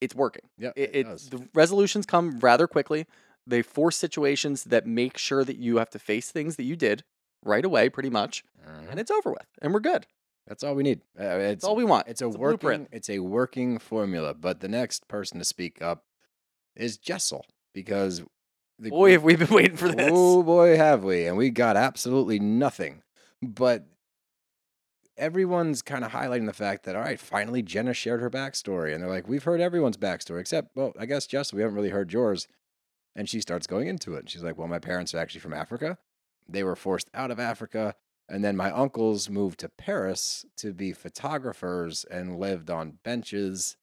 it's 0.01 0.15
working. 0.15 0.43
yeah, 0.59 0.71
It, 0.77 0.91
it, 0.95 1.07
the 1.31 1.49
resolutions 1.55 2.07
come 2.07 2.39
rather 2.41 2.67
quickly. 2.67 3.07
They 3.47 3.63
force 3.63 3.97
situations 3.97 4.65
that 4.65 4.87
make 4.87 5.19
sure 5.19 5.45
that 5.45 5.57
you 5.57 5.79
have 5.79 5.91
to 5.91 5.99
face 5.99 6.31
things 6.31 6.57
that 6.57 6.65
you 6.65 6.77
did 6.77 7.03
right 7.45 7.65
away, 7.65 7.89
pretty 7.89 8.11
much, 8.11 8.45
and 8.91 9.01
it's 9.01 9.11
over 9.11 9.31
with, 9.31 9.47
and 9.63 9.73
we're 9.75 9.81
good. 9.81 10.07
That's 10.47 10.63
all 10.65 10.75
we 10.75 10.83
need. 10.83 11.01
Uh, 11.19 11.25
it's 11.25 11.63
That's 11.63 11.65
all 11.65 11.77
we 11.77 11.85
want. 11.85 12.09
It's 12.09 12.21
a 12.23 12.27
It's 12.27 12.37
a 12.37 12.39
working. 12.39 12.59
blueprint. 12.59 12.89
It's 12.93 13.11
a 13.11 13.19
working 13.21 13.79
formula. 13.79 14.35
But 14.35 14.61
the 14.61 14.69
next 14.69 15.07
person 15.07 15.39
to 15.39 15.45
speak 15.45 15.81
up 15.81 16.05
is 16.75 16.97
Jessel 16.99 17.45
because 17.73 18.23
the 18.79 18.91
Boy, 18.91 19.13
have 19.13 19.23
we 19.23 19.37
been 19.37 19.49
waiting 19.55 19.77
for 19.77 19.89
this. 19.91 20.09
Oh 20.13 20.43
boy, 20.43 20.77
have 20.77 21.05
we! 21.05 21.27
And 21.27 21.37
we 21.37 21.51
got 21.51 21.77
absolutely 21.77 22.39
nothing. 22.41 23.03
But 23.43 23.87
everyone's 25.21 25.83
kind 25.83 26.05
of 26.05 26.11
highlighting 26.11 26.47
the 26.47 26.53
fact 26.53 26.85
that 26.85 26.97
all 26.97 27.03
right, 27.03 27.21
finally 27.21 27.63
Jenna 27.63 27.95
shared 27.95 28.21
her 28.21 28.31
backstory, 28.31 28.93
and 28.93 29.03
they're 29.03 29.11
like, 29.11 29.29
we've 29.29 29.45
heard 29.45 29.61
everyone's 29.61 29.97
backstory 29.97 30.41
except, 30.41 30.75
well, 30.75 30.93
I 30.99 31.07
guess 31.07 31.27
Jessel, 31.27 31.57
we 31.57 31.63
haven't 31.63 31.77
really 31.77 31.91
heard 31.91 32.13
yours. 32.13 32.49
And 33.15 33.29
she 33.29 33.41
starts 33.41 33.67
going 33.67 33.89
into 33.89 34.15
it. 34.15 34.31
She's 34.31 34.43
like, 34.43 34.57
well, 34.57 34.69
my 34.69 34.79
parents 34.79 35.15
are 35.15 35.19
actually 35.19 35.41
from 35.41 35.53
Africa. 35.53 35.99
They 36.49 36.63
were 36.63 36.77
forced 36.77 37.11
out 37.13 37.31
of 37.31 37.39
Africa. 37.41 37.95
And 38.29 38.45
then 38.45 38.57
my 38.57 38.71
uncles 38.71 39.29
moved 39.29 39.59
to 39.61 39.69
Paris 39.69 40.47
to 40.59 40.73
be 40.73 40.93
photographers 40.93 42.05
and 42.05 42.39
lived 42.39 42.71
on 42.71 42.99
benches 43.05 43.77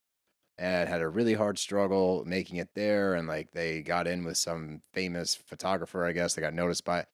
and 0.58 0.88
had 0.88 1.02
a 1.02 1.10
really 1.10 1.34
hard 1.34 1.60
struggle 1.60 2.24
making 2.26 2.56
it 2.58 2.70
there. 2.74 3.14
And 3.14 3.28
like 3.28 3.52
they 3.52 3.82
got 3.82 4.08
in 4.08 4.24
with 4.24 4.38
some 4.38 4.82
famous 4.94 5.36
photographer, 5.36 6.06
I 6.06 6.14
guess. 6.14 6.34
They 6.34 6.42
got 6.42 6.54
noticed 6.54 6.86
by 6.86 7.06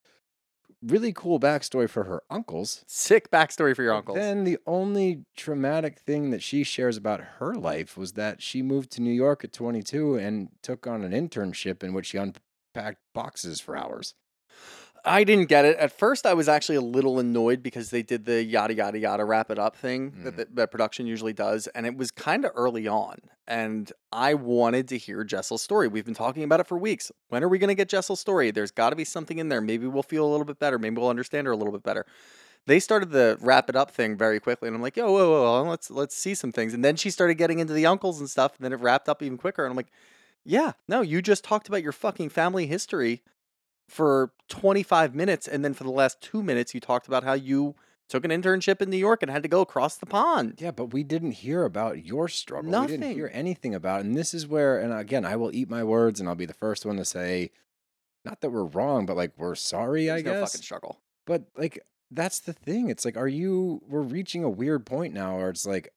really 0.85 1.13
cool 1.13 1.39
backstory 1.39 1.89
for 1.89 2.03
her 2.03 2.23
uncles. 2.29 2.83
Sick 2.87 3.31
backstory 3.31 3.75
for 3.75 3.83
your 3.83 3.93
uncles. 3.93 4.17
Then 4.17 4.43
the 4.43 4.57
only 4.65 5.25
traumatic 5.35 5.99
thing 5.99 6.31
that 6.31 6.43
she 6.43 6.63
shares 6.63 6.97
about 6.97 7.21
her 7.39 7.55
life 7.55 7.97
was 7.97 8.13
that 8.13 8.41
she 8.41 8.61
moved 8.61 8.91
to 8.91 9.01
New 9.01 9.11
York 9.11 9.43
at 9.43 9.53
22 9.53 10.15
and 10.15 10.49
took 10.61 10.85
on 10.87 11.03
an 11.03 11.11
internship 11.11 11.83
in 11.83 11.93
which 11.93 12.07
she 12.07 12.17
unpacked 12.17 12.99
boxes 13.13 13.59
for 13.59 13.77
hours. 13.77 14.13
I 15.05 15.25
didn't 15.25 15.49
get 15.49 15.65
it. 15.65 15.75
At 15.77 15.91
first, 15.91 16.25
I 16.25 16.33
was 16.33 16.47
actually 16.47 16.77
a 16.77 16.81
little 16.81 17.19
annoyed 17.19 17.61
because 17.61 17.89
they 17.89 18.01
did 18.03 18.23
the 18.25 18.41
yada 18.43 18.73
yada 18.73 18.97
yada 18.97 19.25
wrap 19.25 19.51
it 19.51 19.59
up 19.59 19.75
thing 19.75 20.13
that, 20.23 20.33
Mhm. 20.33 20.37
that, 20.37 20.55
that 20.55 20.71
production 20.71 21.05
usually 21.07 21.33
does, 21.33 21.67
and 21.67 21.85
it 21.85 21.97
was 21.97 22.09
kind 22.09 22.45
of 22.45 22.51
early 22.55 22.87
on. 22.87 23.17
And 23.45 23.91
I 24.13 24.33
wanted 24.33 24.87
to 24.89 24.97
hear 24.97 25.25
Jessel's 25.25 25.61
story. 25.61 25.89
We've 25.89 26.05
been 26.05 26.13
talking 26.13 26.43
about 26.43 26.61
it 26.61 26.67
for 26.67 26.77
weeks. 26.77 27.11
When 27.27 27.43
are 27.43 27.49
we 27.49 27.57
going 27.57 27.67
to 27.67 27.75
get 27.75 27.89
Jessel's 27.89 28.21
story? 28.21 28.51
There's 28.51 28.71
got 28.71 28.91
to 28.91 28.95
be 28.95 29.03
something 29.03 29.39
in 29.39 29.49
there. 29.49 29.59
Maybe 29.59 29.87
we'll 29.87 30.03
feel 30.03 30.25
a 30.25 30.31
little 30.31 30.45
bit 30.45 30.57
better. 30.59 30.79
Maybe 30.79 30.95
we'll 31.01 31.09
understand 31.09 31.47
her 31.47 31.53
a 31.53 31.57
little 31.57 31.73
bit 31.73 31.83
better. 31.83 32.05
They 32.65 32.79
started 32.79 33.11
the 33.11 33.37
wrap 33.41 33.69
it 33.69 33.75
up 33.75 33.91
thing 33.91 34.15
very 34.15 34.39
quickly, 34.39 34.67
and 34.69 34.75
I'm 34.75 34.81
like, 34.81 34.95
yo, 34.95 35.11
whoa, 35.11 35.29
whoa, 35.29 35.63
whoa, 35.63 35.69
let's 35.69 35.91
let's 35.91 36.15
see 36.15 36.33
some 36.33 36.53
things. 36.53 36.73
And 36.73 36.85
then 36.85 36.95
she 36.95 37.09
started 37.09 37.33
getting 37.35 37.59
into 37.59 37.73
the 37.73 37.85
uncles 37.85 38.21
and 38.21 38.29
stuff, 38.29 38.55
and 38.55 38.63
then 38.63 38.71
it 38.71 38.79
wrapped 38.79 39.09
up 39.09 39.21
even 39.21 39.37
quicker. 39.37 39.65
And 39.65 39.71
I'm 39.71 39.75
like, 39.75 39.91
yeah, 40.45 40.71
no, 40.87 41.01
you 41.01 41.21
just 41.21 41.43
talked 41.43 41.67
about 41.67 41.83
your 41.83 41.91
fucking 41.91 42.29
family 42.29 42.67
history 42.67 43.21
for 43.87 44.31
25 44.49 45.13
minutes 45.13 45.47
and 45.47 45.63
then 45.63 45.73
for 45.73 45.83
the 45.83 45.91
last 45.91 46.21
2 46.21 46.41
minutes 46.43 46.73
you 46.73 46.79
talked 46.79 47.07
about 47.07 47.23
how 47.23 47.33
you 47.33 47.75
took 48.09 48.25
an 48.25 48.31
internship 48.31 48.81
in 48.81 48.89
New 48.89 48.97
York 48.97 49.21
and 49.23 49.31
had 49.31 49.43
to 49.43 49.49
go 49.49 49.61
across 49.61 49.95
the 49.97 50.05
pond. 50.05 50.55
Yeah, 50.59 50.71
but 50.71 50.93
we 50.93 51.03
didn't 51.03 51.31
hear 51.31 51.63
about 51.63 52.05
your 52.05 52.27
struggle. 52.27 52.69
We 52.81 52.87
didn't 52.87 52.99
Nothing. 53.01 53.15
hear 53.15 53.29
anything 53.33 53.73
about 53.73 54.01
it. 54.01 54.05
And 54.05 54.15
this 54.17 54.33
is 54.33 54.45
where, 54.47 54.79
and 54.79 54.93
again, 54.93 55.25
I 55.25 55.35
will 55.35 55.53
eat 55.55 55.69
my 55.69 55.83
words 55.83 56.19
and 56.19 56.27
I'll 56.27 56.35
be 56.35 56.45
the 56.45 56.53
first 56.53 56.85
one 56.85 56.97
to 56.97 57.05
say, 57.05 57.51
not 58.25 58.41
that 58.41 58.51
we're 58.51 58.65
wrong, 58.65 59.05
but 59.05 59.17
like 59.17 59.31
we're 59.37 59.55
sorry, 59.55 60.09
I 60.09 60.15
There's 60.21 60.25
no 60.25 60.33
guess. 60.41 60.51
fucking 60.51 60.63
struggle. 60.63 60.99
But 61.25 61.43
like 61.57 61.79
that's 62.11 62.39
the 62.39 62.53
thing. 62.53 62.89
It's 62.89 63.05
like, 63.05 63.17
are 63.17 63.27
you? 63.27 63.81
We're 63.87 64.01
reaching 64.01 64.43
a 64.43 64.49
weird 64.49 64.85
point 64.85 65.13
now, 65.13 65.37
where 65.37 65.49
it's 65.49 65.65
like, 65.65 65.89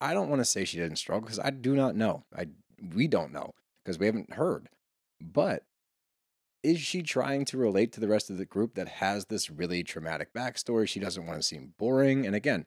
I 0.00 0.14
don't 0.14 0.28
want 0.28 0.40
to 0.40 0.44
say 0.44 0.64
she 0.64 0.76
didn't 0.78 0.96
struggle 0.98 1.22
because 1.22 1.40
I 1.40 1.50
do 1.50 1.74
not 1.74 1.96
know. 1.96 2.24
I 2.36 2.46
we 2.94 3.08
don't 3.08 3.32
know 3.32 3.54
because 3.84 3.98
we 3.98 4.06
haven't 4.06 4.34
heard. 4.34 4.68
But 5.20 5.64
is 6.62 6.80
she 6.80 7.02
trying 7.02 7.44
to 7.46 7.56
relate 7.58 7.92
to 7.92 8.00
the 8.00 8.08
rest 8.08 8.30
of 8.30 8.36
the 8.38 8.44
group 8.44 8.74
that 8.74 8.88
has 8.88 9.26
this 9.26 9.50
really 9.50 9.82
traumatic 9.84 10.32
backstory? 10.34 10.88
She 10.88 11.00
doesn't 11.00 11.26
want 11.26 11.38
to 11.40 11.46
seem 11.46 11.74
boring. 11.78 12.26
And 12.26 12.34
again, 12.34 12.66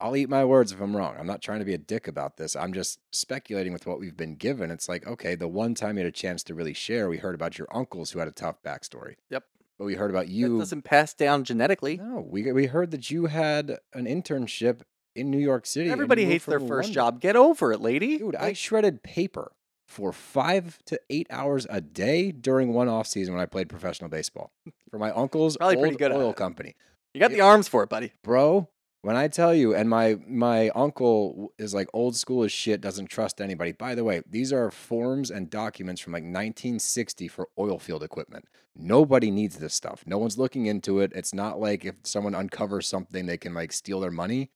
I'll 0.00 0.16
eat 0.16 0.28
my 0.28 0.44
words 0.44 0.72
if 0.72 0.80
I'm 0.80 0.96
wrong. 0.96 1.14
I'm 1.18 1.26
not 1.28 1.42
trying 1.42 1.60
to 1.60 1.64
be 1.64 1.74
a 1.74 1.78
dick 1.78 2.08
about 2.08 2.36
this. 2.36 2.56
I'm 2.56 2.72
just 2.72 2.98
speculating 3.12 3.72
with 3.72 3.86
what 3.86 4.00
we've 4.00 4.16
been 4.16 4.34
given. 4.34 4.70
It's 4.72 4.88
like, 4.88 5.06
okay, 5.06 5.36
the 5.36 5.46
one 5.46 5.74
time 5.74 5.96
you 5.96 6.04
had 6.04 6.08
a 6.12 6.16
chance 6.16 6.42
to 6.44 6.54
really 6.54 6.74
share, 6.74 7.08
we 7.08 7.18
heard 7.18 7.36
about 7.36 7.56
your 7.58 7.68
uncles 7.72 8.10
who 8.10 8.18
had 8.18 8.26
a 8.26 8.32
tough 8.32 8.56
backstory. 8.64 9.14
Yep. 9.30 9.44
But 9.78 9.84
we 9.84 9.94
heard 9.94 10.10
about 10.10 10.28
you 10.28 10.48
That 10.48 10.52
you. 10.54 10.58
doesn't 10.58 10.82
pass 10.82 11.14
down 11.14 11.44
genetically. 11.44 11.98
No, 11.98 12.26
we 12.28 12.50
we 12.52 12.66
heard 12.66 12.90
that 12.90 13.10
you 13.10 13.26
had 13.26 13.78
an 13.94 14.06
internship 14.06 14.80
in 15.14 15.30
New 15.30 15.38
York 15.38 15.66
City. 15.66 15.88
Everybody 15.90 16.24
hates 16.24 16.46
their 16.46 16.58
first 16.60 16.70
London. 16.88 16.92
job. 16.92 17.20
Get 17.20 17.36
over 17.36 17.72
it, 17.72 17.80
lady. 17.80 18.18
Dude, 18.18 18.34
I 18.36 18.52
shredded 18.54 19.02
paper 19.02 19.52
for 19.92 20.10
five 20.10 20.78
to 20.86 20.98
eight 21.10 21.26
hours 21.30 21.66
a 21.68 21.80
day 21.80 22.32
during 22.32 22.72
one 22.72 22.88
off 22.88 23.06
season 23.06 23.34
when 23.34 23.42
I 23.42 23.46
played 23.46 23.68
professional 23.68 24.08
baseball 24.08 24.50
for 24.90 24.98
my 24.98 25.10
uncle's 25.10 25.56
Probably 25.58 25.76
old 25.76 25.82
pretty 25.82 25.96
good 25.96 26.12
oil 26.12 26.32
company. 26.32 26.74
You 27.12 27.20
got 27.20 27.30
the 27.30 27.42
arms 27.42 27.68
for 27.68 27.82
it, 27.82 27.90
buddy. 27.90 28.12
Bro, 28.24 28.70
when 29.02 29.16
I 29.16 29.28
tell 29.28 29.52
you, 29.54 29.74
and 29.74 29.90
my 29.90 30.16
my 30.26 30.70
uncle 30.70 31.52
is 31.58 31.74
like 31.74 31.88
old 31.92 32.16
school 32.16 32.42
as 32.42 32.52
shit, 32.52 32.80
doesn't 32.80 33.08
trust 33.10 33.40
anybody. 33.40 33.72
By 33.72 33.94
the 33.94 34.02
way, 34.02 34.22
these 34.28 34.50
are 34.50 34.70
forms 34.70 35.30
and 35.30 35.50
documents 35.50 36.00
from 36.00 36.14
like 36.14 36.22
1960 36.22 37.28
for 37.28 37.48
oil 37.58 37.78
field 37.78 38.02
equipment. 38.02 38.46
Nobody 38.74 39.30
needs 39.30 39.58
this 39.58 39.74
stuff. 39.74 40.04
No 40.06 40.16
one's 40.16 40.38
looking 40.38 40.64
into 40.64 41.00
it. 41.00 41.12
It's 41.14 41.34
not 41.34 41.60
like 41.60 41.84
if 41.84 41.96
someone 42.04 42.34
uncovers 42.34 42.86
something, 42.86 43.26
they 43.26 43.36
can 43.36 43.52
like 43.52 43.72
steal 43.72 44.00
their 44.00 44.10
money. 44.10 44.50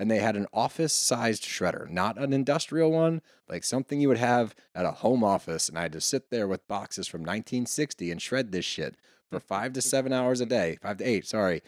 And 0.00 0.10
they 0.10 0.18
had 0.18 0.34
an 0.34 0.46
office 0.50 0.94
sized 0.94 1.44
shredder, 1.44 1.86
not 1.90 2.16
an 2.16 2.32
industrial 2.32 2.90
one, 2.90 3.20
like 3.50 3.64
something 3.64 4.00
you 4.00 4.08
would 4.08 4.16
have 4.16 4.54
at 4.74 4.86
a 4.86 4.92
home 4.92 5.22
office. 5.22 5.68
And 5.68 5.78
I 5.78 5.82
had 5.82 5.92
to 5.92 6.00
sit 6.00 6.30
there 6.30 6.48
with 6.48 6.66
boxes 6.66 7.06
from 7.06 7.20
1960 7.20 8.10
and 8.10 8.20
shred 8.20 8.50
this 8.50 8.64
shit 8.64 8.96
for 9.30 9.38
mm. 9.38 9.42
five 9.42 9.74
to 9.74 9.82
seven 9.82 10.10
hours 10.10 10.40
a 10.40 10.46
day, 10.46 10.78
five 10.80 10.96
to 10.96 11.04
eight, 11.04 11.26
sorry. 11.26 11.60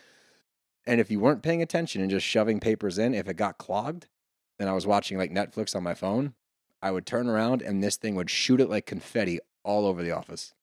And 0.87 0.99
if 0.99 1.11
you 1.11 1.21
weren't 1.21 1.42
paying 1.42 1.61
attention 1.61 2.01
and 2.01 2.11
just 2.11 2.27
shoving 2.27 2.59
papers 2.59 2.97
in, 2.97 3.12
if 3.12 3.29
it 3.29 3.37
got 3.37 3.59
clogged 3.59 4.07
and 4.59 4.66
I 4.66 4.73
was 4.73 4.87
watching 4.87 5.18
like 5.18 5.31
Netflix 5.31 5.77
on 5.77 5.83
my 5.83 5.92
phone, 5.92 6.33
I 6.81 6.90
would 6.90 7.05
turn 7.05 7.29
around 7.29 7.61
and 7.61 7.83
this 7.83 7.97
thing 7.97 8.14
would 8.14 8.31
shoot 8.31 8.62
it 8.62 8.71
like 8.71 8.87
confetti 8.87 9.40
all 9.62 9.85
over 9.85 10.03
the 10.03 10.12
office. 10.12 10.55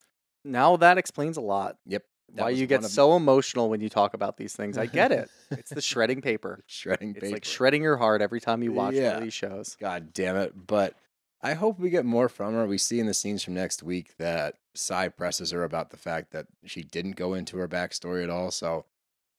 Now 0.43 0.75
that 0.77 0.97
explains 0.97 1.38
a 1.38 1.41
lot. 1.41 1.77
Yep. 1.86 2.03
That 2.35 2.43
Why 2.43 2.49
you 2.51 2.67
get 2.67 2.83
so 2.85 3.15
emotional 3.15 3.69
when 3.69 3.81
you 3.81 3.89
talk 3.89 4.13
about 4.13 4.37
these 4.37 4.55
things. 4.55 4.77
I 4.77 4.85
get 4.85 5.11
it. 5.11 5.29
It's 5.51 5.71
the 5.71 5.81
shredding 5.81 6.21
paper. 6.21 6.63
shredding 6.67 7.09
It's 7.09 7.15
paper. 7.15 7.25
It's 7.27 7.33
like 7.33 7.45
shredding 7.45 7.81
your 7.83 7.97
heart 7.97 8.21
every 8.21 8.39
time 8.41 8.61
you 8.63 8.71
watch 8.71 8.93
one 8.93 9.01
Yeah. 9.03 9.17
of 9.17 9.23
these 9.23 9.33
shows. 9.33 9.75
God 9.79 10.13
damn 10.13 10.35
it. 10.35 10.53
But 10.67 10.95
I 11.41 11.53
hope 11.53 11.79
we 11.79 11.89
get 11.89 12.05
more 12.05 12.29
from 12.29 12.53
her. 12.53 12.65
We 12.67 12.77
see 12.77 12.99
in 12.99 13.05
the 13.07 13.13
scenes 13.13 13.43
from 13.43 13.53
next 13.55 13.81
week 13.81 14.15
that 14.17 14.55
Sai 14.75 15.09
presses 15.09 15.51
her 15.51 15.63
about 15.63 15.89
the 15.89 15.97
fact 15.97 16.31
that 16.31 16.47
she 16.65 16.83
didn't 16.83 17.15
go 17.15 17.33
into 17.33 17.57
her 17.57 17.67
backstory 17.67 18.23
at 18.23 18.29
all. 18.29 18.51
So 18.51 18.85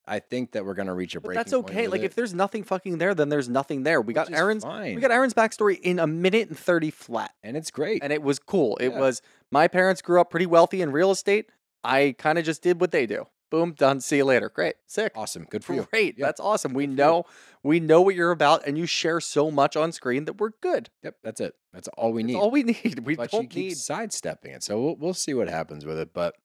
I 0.07 0.19
think 0.19 0.53
that 0.53 0.65
we're 0.65 0.75
gonna 0.75 0.95
reach 0.95 1.15
a 1.15 1.21
breaking 1.21 1.39
that's 1.39 1.53
okay. 1.53 1.87
Like 1.87 2.01
it, 2.01 2.07
if 2.07 2.15
there's 2.17 2.35
nothing 2.35 2.65
fucking 2.65 2.99
there, 2.99 3.15
then 3.15 3.29
there's 3.29 3.49
nothing 3.49 3.85
there. 3.85 4.01
We 4.01 4.07
which 4.09 4.15
got 4.17 4.33
Erin's 4.33 4.65
fine. 4.65 4.97
we 4.97 5.01
got 5.01 5.13
Erin's 5.13 5.35
backstory 5.35 5.79
in 5.79 5.99
a 6.01 6.07
minute 6.07 6.49
and 6.49 6.59
thirty 6.59 6.91
flat. 6.91 7.33
and 7.45 7.57
it's 7.57 7.71
great. 7.71 8.03
And 8.03 8.13
it 8.13 8.23
was 8.23 8.39
cool. 8.41 8.77
It 8.79 8.89
was 8.95 9.23
my 9.53 9.69
parents 9.69 10.03
grew 10.03 10.21
up 10.21 10.31
pretty 10.31 10.47
wealthy 10.47 10.83
in 10.83 10.91
real 10.91 11.11
estate. 11.13 11.51
I 11.85 12.15
kind 12.19 12.39
of 12.39 12.45
just 12.45 12.63
did 12.63 12.81
what 12.81 12.91
they 12.91 13.07
do. 13.07 13.27
Boom, 13.51 13.73
done. 13.73 14.01
See 14.01 14.19
you 14.19 14.25
later. 14.25 14.49
Great. 14.49 14.77
Sick. 14.87 15.13
awesome. 15.17 15.45
Good 15.51 15.65
for 15.65 15.75
you. 15.75 15.89
Great. 15.91 16.17
Yeah. 16.17 16.27
That's 16.27 16.39
awesome. 16.41 16.73
We 16.73 16.87
know 16.87 17.27
we 17.65 17.81
know 17.81 18.01
what 18.01 18.15
you're 18.15 18.31
about 18.31 18.65
and 18.67 18.79
you 18.79 18.87
share 18.87 19.21
so 19.21 19.51
much 19.51 19.77
on 19.77 19.91
screen 19.91 20.25
that 20.27 20.39
we're 20.39 20.51
good. 20.61 20.89
Yep, 21.03 21.17
that's 21.25 21.41
it. 21.41 21.55
That's 21.73 21.89
all 21.89 22.13
we 22.13 22.23
That's 22.23 22.35
need. 22.35 22.39
all 22.39 22.51
we 22.51 22.63
need. 22.85 23.01
We 23.05 23.17
but 23.17 23.31
don't 23.33 23.43
need 23.43 23.51
keeps 23.51 23.85
sidestepping 23.85 24.53
it. 24.53 24.63
So 24.63 24.81
we'll, 24.81 24.97
we'll 24.97 25.15
see 25.15 25.35
what 25.35 25.49
happens 25.49 25.85
with 25.85 25.99
it. 25.99 26.15
But 26.15 26.37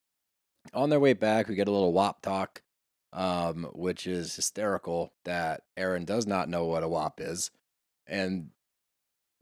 on 0.74 0.89
their 0.89 1.00
way 1.00 1.13
back, 1.13 1.48
we 1.48 1.54
get 1.54 1.67
a 1.67 1.71
little 1.71 1.93
WAP 1.93 2.24
talk, 2.24 2.63
um, 3.13 3.69
which 3.74 4.08
is 4.08 4.36
hysterical 4.36 5.13
that 5.26 5.62
Erin 5.78 6.06
does 6.06 6.26
not 6.26 6.50
know 6.50 6.65
what 6.65 6.82
a 6.84 6.88
WAP 6.88 7.21
is 7.21 7.52
and 8.08 8.50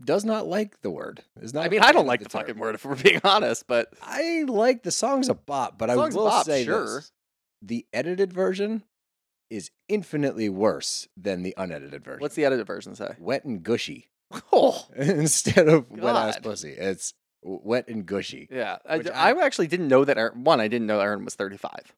does 0.06 0.26
not 0.26 0.48
like 0.48 0.82
the 0.82 0.90
word. 0.90 1.24
Is 1.42 1.54
not 1.54 1.66
I 1.66 1.70
mean, 1.70 1.82
I 1.82 1.92
don't 1.92 2.06
like 2.08 2.20
the, 2.22 2.30
term. 2.30 2.42
fucking 2.42 2.58
word 2.58 2.76
if 2.76 2.86
we're 2.86 2.96
being 3.02 3.22
honest, 3.24 3.66
but 3.68 3.88
I 4.02 4.44
like 4.48 4.84
the 4.84 4.92
song's 4.92 5.30
a 5.30 5.34
bop, 5.34 5.78
but 5.78 5.90
I 5.90 5.96
will 5.96 6.10
bop, 6.10 6.46
say 6.46 6.66
sure. 6.66 6.86
this. 6.98 7.12
The 7.62 7.86
edited 7.94 8.34
version 8.34 8.84
is 9.50 9.72
infinitely 9.88 10.50
worse 10.50 11.08
than 11.16 11.44
the 11.44 11.54
unedited 11.58 12.04
version. 12.04 12.22
what's 12.22 12.36
the 12.36 12.46
edited 12.46 12.66
version 12.68 12.96
say? 12.96 13.16
wet 13.20 13.46
and 13.46 13.62
gushy 13.64 14.10
Oh, 14.52 14.86
instead 14.96 15.68
of 15.68 15.90
wet 15.92 16.16
ass 16.16 16.36
God. 16.36 16.44
pussy? 16.44 16.72
It's 16.72 17.14
wet 17.44 17.88
and 17.88 18.06
gushy. 18.06 18.48
yeah. 18.52 18.78
I, 18.90 18.96
I 19.14 19.32
I- 19.32 19.46
actually 19.46 19.68
didn't 19.68 19.88
know 19.90 20.06
that. 20.06 20.18
Erin, 20.18 20.44
one, 20.44 20.60
I 20.60 20.68
didn't 20.68 20.88
know 20.88 21.00
Erin 21.00 21.24
was 21.26 21.36
35. 21.36 21.94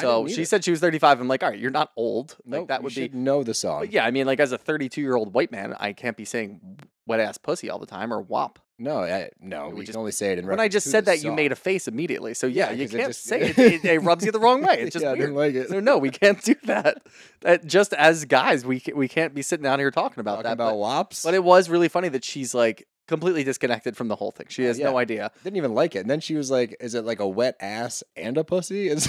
So 0.00 0.26
she 0.26 0.46
said 0.46 0.64
she 0.64 0.70
was 0.70 0.80
35. 0.80 1.20
I'm 1.20 1.28
like, 1.28 1.42
all 1.42 1.50
right, 1.50 1.58
you're 1.58 1.70
not 1.70 1.90
old. 1.98 2.36
Like 2.46 2.60
Nope, 2.60 2.68
that 2.68 2.82
would 2.82 2.94
be. 2.94 3.08
know 3.10 3.42
the 3.42 3.52
song. 3.52 3.80
But 3.80 3.92
yeah, 3.92 4.06
I 4.06 4.10
mean, 4.10 4.24
like 4.26 4.40
as 4.40 4.52
a 4.52 4.56
32 4.58 5.00
year 5.02 5.16
old 5.16 5.34
white 5.34 5.52
man, 5.52 5.74
I 5.78 5.92
can't 5.92 6.16
be 6.16 6.24
saying 6.24 6.78
wet 7.06 7.20
ass 7.20 7.38
pussy 7.38 7.68
all 7.70 7.78
the 7.78 7.86
time 7.86 8.12
or 8.12 8.20
WAP. 8.20 8.58
No, 8.78 8.98
I, 9.04 9.30
no, 9.40 9.68
We 9.68 9.74
we 9.74 9.80
just- 9.82 9.92
can 9.92 10.00
only 10.00 10.10
say 10.12 10.32
it 10.32 10.38
in 10.40 10.46
When 10.46 10.58
I 10.58 10.66
just 10.68 10.90
said 10.90 11.04
that, 11.04 11.22
you 11.22 11.30
made 11.32 11.52
a 11.52 11.56
face 11.56 11.86
immediately. 11.86 12.34
So 12.34 12.46
yeah, 12.48 12.70
Yeah, 12.70 12.82
you 12.82 12.88
can't 12.88 13.08
just- 13.08 13.24
say 13.24 13.40
it. 13.40 13.58
it. 13.58 13.84
It 13.84 13.98
rubs 14.00 14.24
you 14.24 14.32
the 14.32 14.40
wrong 14.40 14.62
way. 14.62 14.80
It's 14.80 14.92
just 14.92 15.04
yeah, 15.04 15.10
I 15.10 15.12
weird. 15.12 15.20
didn't 15.20 15.36
like 15.36 15.54
it. 15.54 15.68
So 15.68 15.78
no, 15.80 15.98
we 15.98 16.10
can't 16.10 16.42
do 16.42 16.54
that. 16.64 17.02
That 17.42 17.64
just 17.66 17.92
as 17.92 18.24
guys, 18.24 18.64
we 18.64 18.82
we 18.94 19.06
can't 19.08 19.34
be 19.34 19.42
sitting 19.42 19.62
down 19.64 19.78
here 19.78 19.90
talking 19.92 20.20
about 20.20 20.36
Talking 20.42 20.44
that. 20.44 20.52
about 20.54 20.70
but, 20.72 21.10
WAPs. 21.10 21.22
but 21.24 21.34
it 21.34 21.44
was 21.44 21.68
really 21.68 21.88
funny 21.88 22.08
that 22.08 22.24
she's 22.24 22.54
like 22.54 22.88
completely 23.08 23.44
disconnected 23.44 23.96
from 23.96 24.08
the 24.08 24.16
whole 24.16 24.30
thing. 24.32 24.46
She 24.48 24.64
Uh, 24.64 24.68
has 24.68 24.78
no 24.78 24.92
yeah. 24.92 24.96
idea. 24.96 25.30
didn't 25.44 25.56
even 25.58 25.74
like 25.74 25.94
it. 25.94 26.00
And 26.00 26.10
then 26.10 26.20
she 26.20 26.34
was 26.34 26.50
like, 26.50 26.76
"Is 26.80 26.94
it 26.94 27.04
like 27.04 27.20
a 27.20 27.28
wet 27.28 27.56
ass 27.60 28.02
and 28.16 28.36
a 28.38 28.42
pussy?" 28.44 28.88
It's 28.90 29.08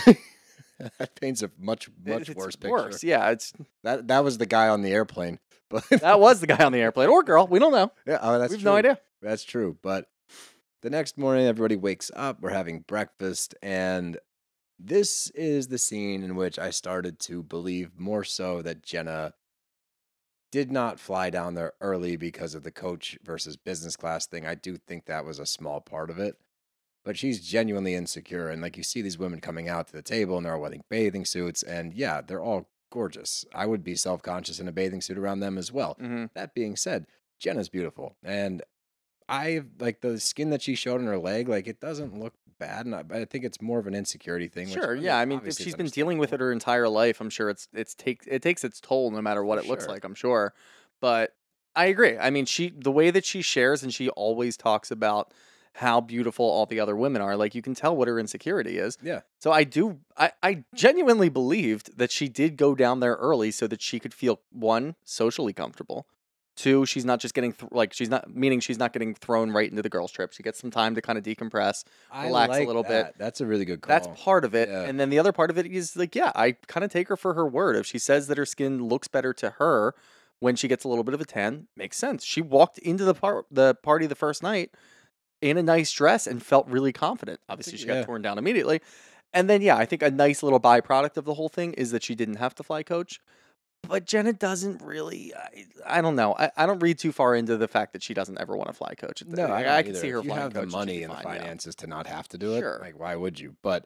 that 0.97 1.19
paints 1.19 1.41
a 1.41 1.51
much 1.57 1.89
much 2.05 2.29
It's 2.29 2.37
worse 2.37 2.55
picture. 2.55 2.71
Worse, 2.71 3.03
yeah. 3.03 3.29
It's 3.31 3.53
That 3.83 4.07
that 4.07 4.23
was 4.23 4.37
the 4.37 4.45
guy 4.45 4.67
on 4.67 4.81
the 4.81 4.91
airplane, 4.91 5.39
but 5.69 5.87
that 5.89 6.19
was 6.19 6.39
the 6.39 6.47
guy 6.47 6.63
on 6.63 6.71
the 6.71 6.79
airplane 6.79 7.09
or 7.09 7.23
girl. 7.23 7.47
We 7.47 7.59
don't 7.59 7.71
know. 7.71 7.91
yeah, 8.05 8.19
oh, 8.21 8.39
that's 8.39 8.51
we 8.51 8.55
have 8.55 8.61
true. 8.61 8.71
no 8.71 8.77
idea. 8.77 8.99
That's 9.21 9.43
true. 9.43 9.77
But 9.81 10.07
the 10.81 10.89
next 10.89 11.17
morning, 11.17 11.45
everybody 11.45 11.75
wakes 11.75 12.11
up. 12.15 12.41
We're 12.41 12.49
having 12.49 12.81
breakfast, 12.81 13.55
and 13.61 14.17
this 14.79 15.29
is 15.31 15.67
the 15.67 15.77
scene 15.77 16.23
in 16.23 16.35
which 16.35 16.59
I 16.59 16.71
started 16.71 17.19
to 17.21 17.43
believe 17.43 17.91
more 17.97 18.23
so 18.23 18.61
that 18.61 18.83
Jenna 18.83 19.33
did 20.51 20.71
not 20.71 20.99
fly 20.99 21.29
down 21.29 21.55
there 21.55 21.73
early 21.81 22.15
because 22.15 22.53
of 22.53 22.63
the 22.63 22.71
coach 22.71 23.17
versus 23.23 23.57
business 23.57 23.95
class 23.95 24.27
thing. 24.27 24.45
I 24.45 24.53
do 24.55 24.77
think 24.77 25.05
that 25.05 25.25
was 25.25 25.39
a 25.39 25.47
small 25.47 25.81
part 25.81 26.11
of 26.11 26.19
it. 26.19 26.35
But 27.05 27.17
she's 27.17 27.39
genuinely 27.45 27.95
insecure. 27.95 28.49
And 28.49 28.61
like 28.61 28.77
you 28.77 28.83
see 28.83 29.01
these 29.01 29.17
women 29.17 29.41
coming 29.41 29.67
out 29.67 29.87
to 29.87 29.93
the 29.93 30.01
table 30.01 30.37
and 30.37 30.45
they're 30.45 30.53
all 30.55 30.61
wearing 30.61 30.83
bathing 30.89 31.25
suits. 31.25 31.61
And 31.63 31.93
yeah, 31.93 32.21
they're 32.21 32.41
all 32.41 32.69
gorgeous. 32.91 33.43
I 33.53 33.65
would 33.65 33.83
be 33.83 33.95
self 33.95 34.21
conscious 34.21 34.59
in 34.59 34.67
a 34.67 34.71
bathing 34.71 35.01
suit 35.01 35.17
around 35.17 35.39
them 35.41 35.57
as 35.57 35.71
well. 35.71 35.95
hmm 35.99 36.25
That 36.33 36.53
being 36.53 36.75
said, 36.75 37.07
Jenna's 37.39 37.67
beautiful, 37.69 38.15
and 38.23 38.61
I 39.27 39.63
like 39.79 40.01
the 40.01 40.19
skin 40.19 40.49
that 40.51 40.61
she 40.61 40.75
showed 40.75 41.01
on 41.01 41.07
her 41.07 41.17
leg. 41.17 41.49
Like 41.49 41.67
it 41.67 41.79
doesn't 41.79 42.17
look 42.17 42.33
bad, 42.59 42.85
and 42.85 42.95
I, 42.95 43.03
I 43.11 43.25
think 43.25 43.43
it's 43.43 43.61
more 43.61 43.79
of 43.79 43.87
an 43.87 43.95
insecurity 43.95 44.47
thing. 44.47 44.65
which, 44.69 44.75
Sure. 44.75 44.95
Yeah. 44.95 45.17
I 45.17 45.25
mean, 45.25 45.37
if 45.37 45.41
obviously 45.41 45.65
she's 45.65 45.73
is 45.73 45.77
been 45.77 45.87
dealing 45.87 46.17
with 46.19 46.33
it 46.33 46.39
her 46.39 46.51
entire 46.51 46.87
life, 46.87 47.19
I'm 47.19 47.29
sure 47.29 47.49
it's 47.49 47.67
it's 47.73 47.95
take 47.95 48.21
it 48.27 48.41
takes 48.41 48.63
its 48.63 48.79
toll 48.79 49.11
no 49.11 49.21
matter 49.21 49.43
what 49.43 49.57
it 49.59 49.65
looks 49.65 49.87
like. 49.87 50.03
I'm 50.03 50.15
sure. 50.15 50.53
But 51.01 51.35
I 51.75 51.85
agree. 51.85 52.17
I 52.17 52.29
mean, 52.29 52.45
she 52.45 52.69
the 52.69 52.91
way 52.91 53.11
that 53.11 53.25
she 53.25 53.41
shares 53.41 53.81
and 53.83 53.93
she 53.93 54.09
always 54.09 54.55
talks 54.55 54.91
about 54.91 55.33
how 55.73 55.99
beautiful 55.99 56.45
all 56.45 56.65
the 56.65 56.79
other 56.79 56.95
women 56.95 57.21
are. 57.21 57.36
Like 57.36 57.55
you 57.55 57.62
can 57.62 57.73
tell 57.73 57.95
what 57.95 58.07
her 58.07 58.19
insecurity 58.19 58.77
is. 58.77 58.97
Yeah. 59.01 59.21
So 59.39 59.51
I 59.51 59.63
do. 59.63 59.99
I 60.17 60.31
I 60.41 60.63
genuinely 60.75 61.29
believed 61.29 61.97
that 61.97 62.12
she 62.12 62.29
did 62.29 62.57
go 62.57 62.75
down 62.75 62.99
there 62.99 63.15
early 63.15 63.51
so 63.51 63.67
that 63.67 63.81
she 63.81 63.99
could 63.99 64.13
feel 64.13 64.39
one 64.51 64.95
socially 65.03 65.53
comfortable. 65.53 66.07
Two, 66.55 66.86
she's 66.86 67.03
not 67.03 67.19
just 67.19 67.33
getting 67.33 67.53
th- 67.53 67.71
like 67.71 67.93
she's 67.93 68.09
not 68.09 68.33
meaning 68.36 68.59
she's 68.59 68.77
not 68.77 68.93
getting 68.93 69.15
thrown 69.15 69.49
right 69.49 69.67
into 69.67 69.81
the 69.81 69.89
girls' 69.89 70.12
trip. 70.12 70.33
She 70.33 70.43
gets 70.43 70.59
some 70.59 70.69
time 70.69 70.93
to 70.93 71.01
kind 71.01 71.17
of 71.17 71.23
decompress. 71.23 71.83
I 72.12 72.27
relax 72.27 72.55
a 72.55 72.59
like 72.59 72.67
little 72.67 72.83
bit. 72.83 73.15
That's 73.17 73.41
a 73.41 73.47
really 73.47 73.65
good 73.65 73.81
call. 73.81 73.89
That's 73.89 74.07
part 74.21 74.45
of 74.45 74.53
it. 74.53 74.69
Yeah. 74.69 74.83
And 74.83 74.99
then 74.99 75.09
the 75.09 75.17
other 75.17 75.31
part 75.31 75.49
of 75.49 75.57
it 75.57 75.65
is 75.65 75.95
like, 75.95 76.13
yeah, 76.15 76.31
I 76.36 76.51
kind 76.67 76.83
of 76.83 76.91
take 76.91 77.07
her 77.07 77.17
for 77.17 77.33
her 77.33 77.47
word. 77.47 77.75
If 77.75 77.88
she 77.88 77.97
says 77.97 78.27
that 78.27 78.38
her 78.38 78.45
skin 78.45 78.83
looks 78.83 79.07
better 79.07 79.33
to 79.33 79.51
her 79.57 79.95
when 80.38 80.55
she 80.55 80.67
gets 80.67 80.83
a 80.83 80.88
little 80.88 81.03
bit 81.03 81.15
of 81.15 81.21
a 81.21 81.25
tan, 81.25 81.69
makes 81.75 81.97
sense. 81.97 82.23
She 82.23 82.39
walked 82.41 82.77
into 82.77 83.03
the 83.03 83.15
par- 83.15 83.45
the 83.49 83.73
party 83.73 84.05
the 84.05 84.13
first 84.13 84.43
night 84.43 84.69
in 85.43 85.58
a 85.58 85.63
nice 85.63 85.91
dress 85.91 86.25
and 86.25 86.41
felt 86.41 86.67
really 86.69 86.93
confident. 86.93 87.41
Obviously, 87.49 87.77
she 87.77 87.86
got 87.86 87.95
yeah. 87.95 88.06
torn 88.06 88.21
down 88.21 88.38
immediately. 88.38 88.82
And 89.34 89.49
then, 89.49 89.62
yeah, 89.62 89.75
I 89.75 89.86
think 89.86 90.01
a 90.01 90.10
nice 90.10 90.41
little 90.41 90.60
byproduct 90.60 91.17
of 91.17 91.25
the 91.25 91.34
whole 91.34 91.49
thing 91.49 91.73
is 91.73 91.91
that 91.91 92.01
she 92.03 92.15
didn't 92.15 92.36
have 92.36 92.56
to 92.56 92.63
fly 92.63 92.82
coach. 92.82 93.19
But 93.86 94.06
Jenna 94.06 94.32
doesn't 94.32 94.82
really. 94.82 95.34
I, 95.36 95.97
I 95.97 96.01
don't 96.01 96.15
know. 96.15 96.34
I, 96.39 96.49
I 96.56 96.65
don't 96.65 96.79
read 96.79 96.97
too 96.97 97.12
far 97.12 97.36
into 97.36 97.58
the 97.58 97.67
fact 97.67 97.91
that 97.91 98.01
she 98.01 98.13
doesn't 98.13 98.39
ever 98.39 98.56
want 98.56 98.69
to 98.69 98.73
fly 98.73 98.93
coach. 98.95 99.21
At 99.21 99.29
the- 99.29 99.36
no, 99.36 99.47
I, 99.47 99.63
I, 99.63 99.77
I 99.79 99.84
can 99.84 99.95
see 99.95 100.10
her 100.10 100.19
If 100.19 100.25
you 100.25 100.32
have 100.32 100.53
the 100.53 100.65
money 100.67 101.03
and 101.03 101.12
the 101.12 101.17
fine, 101.17 101.36
yeah. 101.36 101.41
finances 101.41 101.75
to 101.75 101.88
not 101.88 102.08
have 102.08 102.29
to 102.29 102.38
do 102.38 102.53
it. 102.53 102.60
Sure. 102.60 102.79
Like, 102.82 102.97
why 102.97 103.17
would 103.17 103.38
you? 103.39 103.58
But 103.62 103.86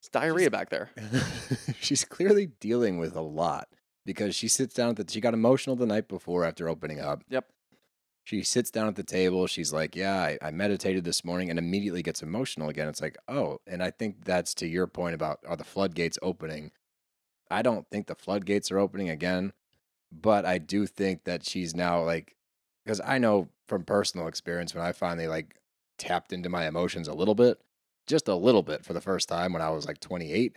It's 0.00 0.08
diarrhea 0.08 0.50
back 0.50 0.70
there. 0.70 0.90
she's 1.80 2.04
clearly 2.04 2.46
dealing 2.58 2.98
with 2.98 3.14
a 3.14 3.20
lot 3.20 3.68
because 4.04 4.34
she 4.34 4.48
sits 4.48 4.74
down 4.74 4.90
at 4.90 4.96
the. 4.96 5.06
She 5.08 5.20
got 5.20 5.34
emotional 5.34 5.76
the 5.76 5.86
night 5.86 6.08
before 6.08 6.44
after 6.44 6.68
opening 6.68 6.98
up. 6.98 7.22
Yep. 7.28 7.46
She 8.24 8.42
sits 8.42 8.70
down 8.70 8.88
at 8.88 8.96
the 8.96 9.02
table. 9.02 9.46
She's 9.46 9.72
like, 9.72 9.94
"Yeah, 9.94 10.16
I, 10.16 10.38
I 10.40 10.50
meditated 10.50 11.04
this 11.04 11.24
morning," 11.24 11.50
and 11.50 11.58
immediately 11.58 12.02
gets 12.02 12.22
emotional 12.22 12.70
again. 12.70 12.88
It's 12.88 13.02
like, 13.02 13.18
oh, 13.28 13.60
and 13.66 13.82
I 13.82 13.90
think 13.90 14.24
that's 14.24 14.54
to 14.54 14.66
your 14.66 14.86
point 14.86 15.14
about 15.14 15.40
are 15.46 15.56
the 15.56 15.64
floodgates 15.64 16.18
opening? 16.22 16.70
I 17.50 17.62
don't 17.62 17.88
think 17.90 18.06
the 18.06 18.14
floodgates 18.14 18.70
are 18.70 18.78
opening 18.78 19.10
again, 19.10 19.52
but 20.10 20.46
I 20.46 20.58
do 20.58 20.86
think 20.86 21.24
that 21.24 21.44
she's 21.44 21.74
now 21.74 22.02
like, 22.02 22.36
because 22.84 23.00
I 23.04 23.18
know 23.18 23.48
from 23.68 23.84
personal 23.84 24.26
experience 24.26 24.74
when 24.74 24.84
I 24.84 24.92
finally 24.92 25.28
like 25.28 25.56
tapped 25.98 26.32
into 26.32 26.48
my 26.48 26.66
emotions 26.66 27.08
a 27.08 27.14
little 27.14 27.34
bit, 27.34 27.60
just 28.06 28.28
a 28.28 28.34
little 28.34 28.62
bit 28.62 28.84
for 28.84 28.94
the 28.94 29.00
first 29.00 29.28
time 29.28 29.52
when 29.52 29.62
I 29.62 29.70
was 29.70 29.86
like 29.86 30.00
28. 30.00 30.56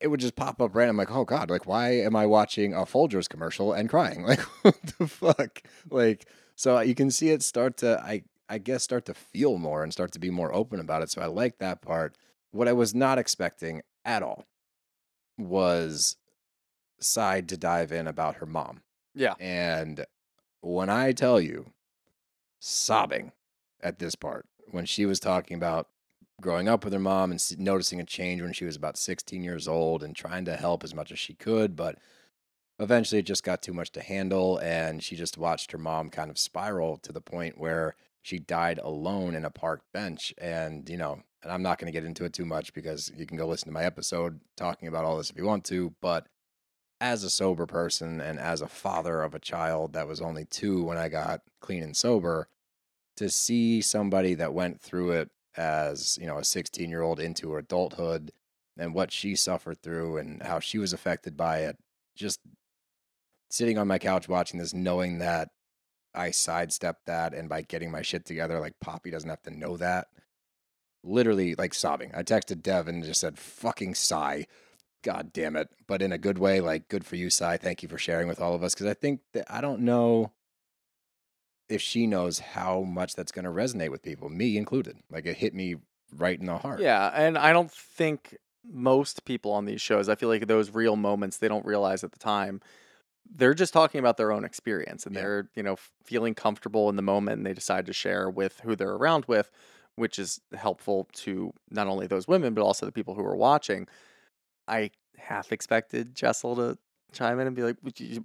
It 0.00 0.08
would 0.08 0.20
just 0.20 0.36
pop 0.36 0.60
up 0.60 0.74
random 0.74 0.94
I'm 0.94 0.98
like 0.98 1.10
oh 1.14 1.24
god 1.24 1.50
like 1.50 1.66
why 1.66 1.92
am 1.92 2.14
i 2.16 2.26
watching 2.26 2.74
a 2.74 2.80
folgers 2.80 3.28
commercial 3.28 3.72
and 3.72 3.88
crying? 3.88 4.22
Like 4.26 4.40
what 4.62 4.80
the 4.98 5.06
fuck? 5.06 5.62
Like 5.90 6.26
so 6.54 6.80
you 6.80 6.94
can 6.94 7.10
see 7.10 7.30
it 7.30 7.42
start 7.42 7.76
to 7.78 8.00
i 8.02 8.22
i 8.48 8.58
guess 8.58 8.82
start 8.82 9.04
to 9.06 9.14
feel 9.14 9.58
more 9.58 9.82
and 9.82 9.92
start 9.92 10.12
to 10.12 10.18
be 10.18 10.30
more 10.30 10.54
open 10.54 10.80
about 10.80 11.02
it 11.02 11.10
so 11.10 11.20
i 11.22 11.26
like 11.26 11.58
that 11.58 11.82
part. 11.82 12.16
What 12.50 12.68
i 12.68 12.72
was 12.72 12.94
not 12.94 13.18
expecting 13.18 13.82
at 14.04 14.22
all 14.22 14.44
was 15.38 16.16
Sai 16.98 17.42
to 17.42 17.56
dive 17.58 17.92
in 17.92 18.06
about 18.06 18.36
her 18.36 18.46
mom. 18.46 18.80
Yeah. 19.14 19.34
and 19.38 20.04
when 20.60 20.88
i 20.90 21.12
tell 21.12 21.40
you 21.40 21.72
sobbing 22.58 23.32
at 23.82 23.98
this 23.98 24.14
part 24.14 24.46
when 24.70 24.84
she 24.86 25.06
was 25.06 25.20
talking 25.20 25.56
about 25.56 25.88
growing 26.40 26.68
up 26.68 26.84
with 26.84 26.92
her 26.92 26.98
mom 26.98 27.30
and 27.30 27.58
noticing 27.58 28.00
a 28.00 28.04
change 28.04 28.42
when 28.42 28.52
she 28.52 28.64
was 28.64 28.76
about 28.76 28.98
16 28.98 29.42
years 29.42 29.66
old 29.66 30.02
and 30.02 30.14
trying 30.14 30.44
to 30.44 30.56
help 30.56 30.84
as 30.84 30.94
much 30.94 31.10
as 31.10 31.18
she 31.18 31.34
could 31.34 31.74
but 31.76 31.98
eventually 32.78 33.18
it 33.18 33.26
just 33.26 33.44
got 33.44 33.62
too 33.62 33.72
much 33.72 33.90
to 33.92 34.02
handle 34.02 34.58
and 34.58 35.02
she 35.02 35.16
just 35.16 35.38
watched 35.38 35.72
her 35.72 35.78
mom 35.78 36.10
kind 36.10 36.30
of 36.30 36.38
spiral 36.38 36.98
to 36.98 37.12
the 37.12 37.20
point 37.20 37.58
where 37.58 37.94
she 38.22 38.38
died 38.38 38.78
alone 38.82 39.34
in 39.34 39.44
a 39.44 39.50
park 39.50 39.82
bench. 39.94 40.34
And 40.36 40.88
you 40.90 40.96
know 40.96 41.22
and 41.46 41.52
i'm 41.52 41.62
not 41.62 41.78
going 41.78 41.86
to 41.86 41.96
get 41.96 42.04
into 42.04 42.24
it 42.24 42.32
too 42.32 42.44
much 42.44 42.74
because 42.74 43.12
you 43.16 43.24
can 43.24 43.36
go 43.36 43.46
listen 43.46 43.68
to 43.68 43.72
my 43.72 43.84
episode 43.84 44.40
talking 44.56 44.88
about 44.88 45.04
all 45.04 45.16
this 45.16 45.30
if 45.30 45.38
you 45.38 45.44
want 45.44 45.64
to 45.64 45.94
but 46.02 46.26
as 47.00 47.22
a 47.22 47.30
sober 47.30 47.66
person 47.66 48.20
and 48.20 48.38
as 48.40 48.60
a 48.60 48.66
father 48.66 49.22
of 49.22 49.32
a 49.32 49.38
child 49.38 49.92
that 49.92 50.08
was 50.08 50.20
only 50.20 50.44
two 50.44 50.82
when 50.82 50.98
i 50.98 51.08
got 51.08 51.42
clean 51.60 51.84
and 51.84 51.96
sober 51.96 52.48
to 53.16 53.30
see 53.30 53.80
somebody 53.80 54.34
that 54.34 54.52
went 54.52 54.80
through 54.80 55.12
it 55.12 55.30
as 55.56 56.18
you 56.20 56.26
know 56.26 56.38
a 56.38 56.44
16 56.44 56.88
year 56.88 57.02
old 57.02 57.20
into 57.20 57.52
her 57.52 57.58
adulthood 57.58 58.32
and 58.78 58.94
what 58.94 59.12
she 59.12 59.34
suffered 59.34 59.80
through 59.82 60.18
and 60.18 60.42
how 60.42 60.60
she 60.60 60.78
was 60.78 60.92
affected 60.92 61.36
by 61.36 61.60
it. 61.60 61.76
Just 62.14 62.40
sitting 63.50 63.78
on 63.78 63.88
my 63.88 63.98
couch 63.98 64.28
watching 64.28 64.58
this 64.58 64.74
knowing 64.74 65.18
that 65.18 65.48
i 66.14 66.30
sidestepped 66.30 67.06
that 67.06 67.32
and 67.32 67.48
by 67.48 67.62
getting 67.62 67.90
my 67.90 68.02
shit 68.02 68.24
together 68.24 68.58
like 68.58 68.72
poppy 68.80 69.10
doesn't 69.10 69.30
have 69.30 69.42
to 69.42 69.56
know 69.56 69.76
that. 69.76 70.08
Literally 71.04 71.54
like 71.54 71.72
sobbing. 71.72 72.10
I 72.14 72.22
texted 72.22 72.62
dev 72.62 72.88
and 72.88 73.04
just 73.04 73.20
said 73.20 73.38
fucking 73.38 73.94
Sai. 73.94 74.46
God 75.04 75.32
damn 75.32 75.54
it. 75.54 75.68
But 75.86 76.02
in 76.02 76.10
a 76.10 76.18
good 76.18 76.38
way 76.38 76.60
like 76.60 76.88
good 76.88 77.06
for 77.06 77.16
you 77.16 77.30
Sai. 77.30 77.56
Thank 77.56 77.82
you 77.82 77.88
for 77.88 77.98
sharing 77.98 78.28
with 78.28 78.40
all 78.40 78.54
of 78.54 78.62
us. 78.62 78.74
Because 78.74 78.86
i 78.86 78.94
think 78.94 79.20
that 79.32 79.46
i 79.48 79.60
don't 79.60 79.80
know 79.80 80.32
if 81.68 81.80
she 81.80 82.06
knows 82.06 82.38
how 82.38 82.82
much 82.82 83.14
that's 83.14 83.32
going 83.32 83.44
to 83.44 83.50
resonate 83.50 83.90
with 83.90 84.02
people, 84.02 84.28
me 84.28 84.56
included. 84.56 84.96
Like 85.10 85.26
it 85.26 85.36
hit 85.36 85.54
me 85.54 85.76
right 86.14 86.38
in 86.38 86.46
the 86.46 86.58
heart. 86.58 86.80
Yeah, 86.80 87.10
and 87.14 87.36
I 87.36 87.52
don't 87.52 87.70
think 87.70 88.36
most 88.64 89.24
people 89.24 89.52
on 89.52 89.64
these 89.64 89.80
shows, 89.80 90.08
I 90.08 90.14
feel 90.14 90.28
like 90.28 90.46
those 90.46 90.70
real 90.70 90.96
moments 90.96 91.38
they 91.38 91.48
don't 91.48 91.64
realize 91.66 92.02
at 92.04 92.12
the 92.12 92.18
time. 92.18 92.60
They're 93.28 93.54
just 93.54 93.72
talking 93.72 93.98
about 93.98 94.16
their 94.16 94.30
own 94.30 94.44
experience 94.44 95.04
and 95.06 95.14
Yeah. 95.14 95.20
they're, 95.22 95.48
you 95.54 95.62
know, 95.62 95.76
feeling 96.04 96.34
comfortable 96.34 96.88
in 96.88 96.96
the 96.96 97.02
moment 97.02 97.38
and 97.38 97.46
they 97.46 97.52
decide 97.52 97.86
to 97.86 97.92
share 97.92 98.30
with 98.30 98.60
who 98.60 98.76
they're 98.76 98.94
around 98.94 99.24
with, 99.26 99.50
which 99.96 100.18
is 100.18 100.40
helpful 100.54 101.08
to 101.12 101.52
not 101.70 101.88
only 101.88 102.06
those 102.06 102.28
women 102.28 102.54
but 102.54 102.62
also 102.62 102.86
the 102.86 102.92
people 102.92 103.14
who 103.14 103.24
are 103.24 103.36
watching. 103.36 103.88
I 104.68 104.90
half 105.16 105.50
expected 105.52 106.14
Jessel 106.14 106.54
to 106.56 106.78
chime 107.12 107.40
in 107.40 107.46
and 107.46 107.56
be 107.56 107.62
like, 107.62 107.76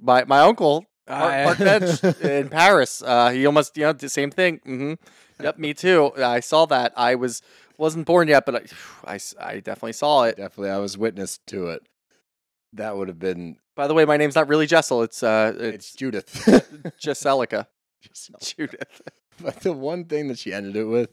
"My 0.01 0.23
my 0.25 0.41
uncle 0.41 0.86
park, 1.07 1.57
bench 1.59 2.03
in 2.21 2.49
Paris. 2.49 3.01
Uh, 3.05 3.29
he 3.29 3.45
almost, 3.45 3.75
you 3.77 3.83
know, 3.83 3.93
the 3.93 4.09
same 4.09 4.31
thing. 4.31 4.59
hmm 4.63 4.93
Yep, 5.41 5.57
me 5.57 5.73
too. 5.73 6.11
I 6.17 6.39
saw 6.39 6.65
that. 6.67 6.93
I 6.95 7.15
was 7.15 7.41
wasn't 7.77 8.05
born 8.05 8.27
yet, 8.27 8.45
but 8.45 8.71
I 9.05 9.19
I 9.39 9.55
definitely 9.59 9.93
saw 9.93 10.23
it. 10.23 10.37
Definitely, 10.37 10.69
I 10.69 10.77
was 10.77 10.97
witness 10.97 11.39
to 11.47 11.67
it. 11.67 11.81
That 12.73 12.95
would 12.95 13.07
have 13.07 13.19
been. 13.19 13.57
By 13.75 13.87
the 13.87 13.93
way, 13.95 14.05
my 14.05 14.17
name's 14.17 14.35
not 14.35 14.47
really 14.47 14.67
Jessel. 14.67 15.01
It's 15.01 15.23
uh, 15.23 15.53
It's 15.57 15.75
it's 15.87 15.93
Judith. 15.95 16.27
Giselica. 17.03 17.65
Judith. 18.41 19.01
but 19.41 19.59
the 19.61 19.73
one 19.73 20.05
thing 20.05 20.27
that 20.27 20.37
she 20.37 20.53
ended 20.53 20.75
it 20.75 20.85
with, 20.85 21.09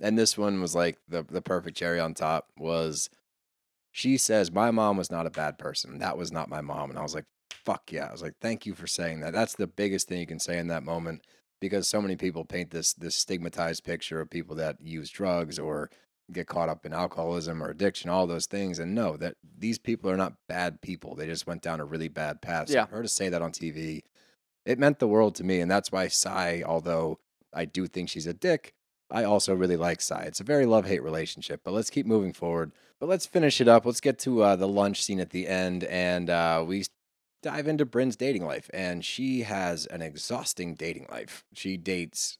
and 0.00 0.18
this 0.18 0.36
one 0.36 0.60
was 0.60 0.74
like 0.74 0.98
the 1.08 1.22
the 1.22 1.40
perfect 1.42 1.76
cherry 1.76 2.00
on 2.00 2.14
top, 2.14 2.48
was 2.58 3.10
she 3.92 4.16
says, 4.16 4.50
"My 4.50 4.70
mom 4.72 4.96
was 4.96 5.10
not 5.10 5.26
a 5.26 5.30
bad 5.30 5.56
person. 5.58 5.98
That 5.98 6.18
was 6.18 6.32
not 6.32 6.48
my 6.48 6.60
mom." 6.60 6.90
And 6.90 6.98
I 6.98 7.02
was 7.02 7.14
like, 7.14 7.26
"Fuck 7.68 7.92
yeah!" 7.92 8.06
I 8.08 8.12
was 8.12 8.22
like, 8.22 8.38
"Thank 8.40 8.64
you 8.66 8.74
for 8.74 8.86
saying 8.86 9.20
that." 9.20 9.34
That's 9.34 9.54
the 9.54 9.66
biggest 9.66 10.08
thing 10.08 10.20
you 10.20 10.26
can 10.26 10.38
say 10.40 10.58
in 10.58 10.68
that 10.68 10.82
moment 10.82 11.22
because 11.60 11.86
so 11.86 12.00
many 12.00 12.16
people 12.16 12.44
paint 12.44 12.70
this 12.70 12.94
this 12.94 13.14
stigmatized 13.14 13.84
picture 13.84 14.20
of 14.20 14.30
people 14.30 14.56
that 14.56 14.80
use 14.80 15.10
drugs 15.10 15.58
or 15.58 15.90
get 16.32 16.46
caught 16.46 16.68
up 16.68 16.84
in 16.86 16.92
alcoholism 16.92 17.62
or 17.62 17.68
addiction, 17.70 18.10
all 18.10 18.26
those 18.26 18.46
things. 18.46 18.78
And 18.78 18.94
no, 18.94 19.16
that 19.16 19.36
these 19.58 19.78
people 19.78 20.10
are 20.10 20.16
not 20.16 20.34
bad 20.48 20.80
people. 20.80 21.14
They 21.14 21.26
just 21.26 21.46
went 21.46 21.62
down 21.62 21.80
a 21.80 21.84
really 21.84 22.08
bad 22.08 22.40
path. 22.42 22.68
So 22.68 22.74
Yeah. 22.74 22.86
for 22.86 22.96
her 22.96 23.02
to 23.02 23.08
say 23.08 23.28
that 23.30 23.42
on 23.42 23.52
TV, 23.52 24.02
it 24.66 24.78
meant 24.78 24.98
the 24.98 25.08
world 25.08 25.34
to 25.36 25.44
me. 25.44 25.60
And 25.60 25.70
that's 25.70 25.90
why 25.90 26.08
Sai, 26.08 26.62
although 26.64 27.18
I 27.52 27.64
do 27.64 27.86
think 27.86 28.08
she's 28.10 28.26
a 28.26 28.34
dick, 28.34 28.74
I 29.10 29.24
also 29.24 29.54
really 29.54 29.76
like 29.78 30.02
Sai. 30.02 30.22
It's 30.24 30.40
a 30.40 30.44
very 30.44 30.66
love 30.66 30.84
hate 30.86 31.02
relationship, 31.02 31.62
but 31.64 31.72
let's 31.72 31.88
keep 31.88 32.04
moving 32.04 32.34
forward. 32.34 32.72
But 33.00 33.08
let's 33.08 33.24
finish 33.24 33.60
it 33.60 33.68
up. 33.68 33.86
Let's 33.86 34.00
get 34.02 34.18
to 34.20 34.42
uh, 34.42 34.56
the 34.56 34.68
lunch 34.68 35.02
scene 35.02 35.20
at 35.20 35.30
the 35.30 35.48
end, 35.48 35.84
and 35.84 36.28
uh, 36.28 36.62
we 36.66 36.84
dive 37.42 37.66
into 37.68 37.84
Brynn's 37.86 38.16
dating 38.16 38.44
life. 38.44 38.68
And 38.72 39.04
she 39.04 39.42
has 39.42 39.86
an 39.86 40.02
exhausting 40.02 40.74
dating 40.74 41.06
life. 41.10 41.44
She 41.52 41.76
dates 41.76 42.38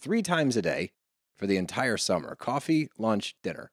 three 0.00 0.22
times 0.22 0.56
a 0.56 0.62
day 0.62 0.92
for 1.36 1.46
the 1.46 1.56
entire 1.56 1.96
summer 1.96 2.34
coffee, 2.34 2.88
lunch, 2.98 3.36
dinner. 3.42 3.70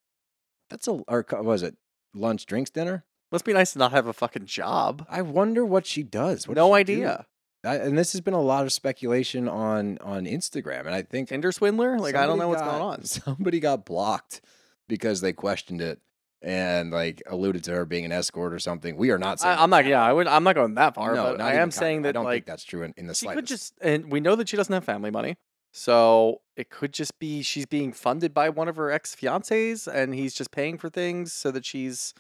That's 0.70 0.88
a, 0.88 0.92
or 1.08 1.26
was 1.42 1.64
it 1.64 1.76
lunch, 2.14 2.46
drinks, 2.46 2.70
dinner? 2.70 3.06
Must 3.32 3.46
be 3.46 3.54
nice 3.54 3.74
to 3.74 3.80
not 3.80 3.92
have 3.92 4.08
a 4.08 4.14
fucking 4.14 4.46
job. 4.46 5.06
I 5.10 5.22
wonder 5.22 5.64
what 5.66 5.86
she 5.86 6.02
does. 6.04 6.48
What 6.48 6.56
does 6.56 6.62
no 6.68 6.78
she 6.78 6.84
do? 6.84 6.94
idea. 6.94 7.26
I, 7.64 7.76
and 7.76 7.98
this 7.98 8.14
has 8.14 8.22
been 8.22 8.34
a 8.34 8.42
lot 8.42 8.64
of 8.64 8.72
speculation 8.72 9.50
on 9.50 9.98
on 10.00 10.26
Instagram, 10.26 10.86
and 10.86 10.96
I 10.96 11.02
think 11.02 11.28
Tinder 11.30 11.52
swindler? 11.52 12.00
Like 12.00 12.16
I 12.16 12.26
don't 12.26 12.40
know 12.40 12.48
what's 12.48 12.62
got- 12.62 12.72
going 12.72 12.82
on. 12.82 13.04
Somebody 13.04 13.60
got 13.60 13.86
blocked 13.86 14.42
because 14.88 15.22
they 15.22 15.34
questioned 15.34 15.82
it 15.82 16.00
and 16.42 16.92
like 16.92 17.22
alluded 17.28 17.64
to 17.66 17.72
her 17.72 17.86
being 17.86 18.06
an 18.06 18.12
escort 18.12 18.54
or 18.54 18.60
something. 18.60 18.96
We 18.96 19.12
are 19.12 19.18
not 19.18 19.40
saying 19.40 19.58
I, 19.58 19.64
I'm 19.64 19.70
not. 19.70 19.86
Yeah, 19.86 20.04
I 20.04 20.14
would. 20.14 20.28
I'm 20.28 20.44
not 20.44 20.56
going 20.56 20.76
that 20.76 20.96
far. 20.96 21.14
no, 21.16 21.32
but 21.32 21.42
I 21.42 21.56
am 21.56 21.72
saying 21.72 22.04
that 22.04 22.10
I 22.10 22.12
don't 22.14 22.26
like 22.26 22.36
think 22.36 22.46
that's 22.46 22.64
true 22.64 22.84
in, 22.84 22.94
in 22.98 23.08
the 23.08 23.14
she 23.14 23.26
slightest. 23.26 23.36
could 23.38 23.48
just, 23.48 23.74
and 23.82 24.12
we 24.12 24.20
know 24.20 24.36
that 24.36 24.48
she 24.50 24.58
doesn't 24.58 24.74
have 24.74 24.86
family 24.86 25.12
money, 25.12 25.38
so 25.72 26.42
it 26.56 26.70
could 26.70 26.94
just 26.94 27.20
be 27.20 27.42
she's 27.42 27.66
being 27.66 27.92
funded 27.92 28.34
by 28.34 28.50
one 28.50 28.68
of 28.68 28.78
her 28.78 28.90
ex 28.90 29.16
fiancés, 29.16 29.92
and 29.92 30.14
he's 30.14 30.34
just 30.34 30.52
paying 30.52 30.78
for 30.78 30.90
things 30.90 31.34
so 31.34 31.52
that 31.52 31.66
she's. 31.66 32.14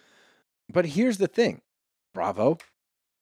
But 0.71 0.87
here's 0.87 1.17
the 1.17 1.27
thing, 1.27 1.61
Bravo. 2.13 2.57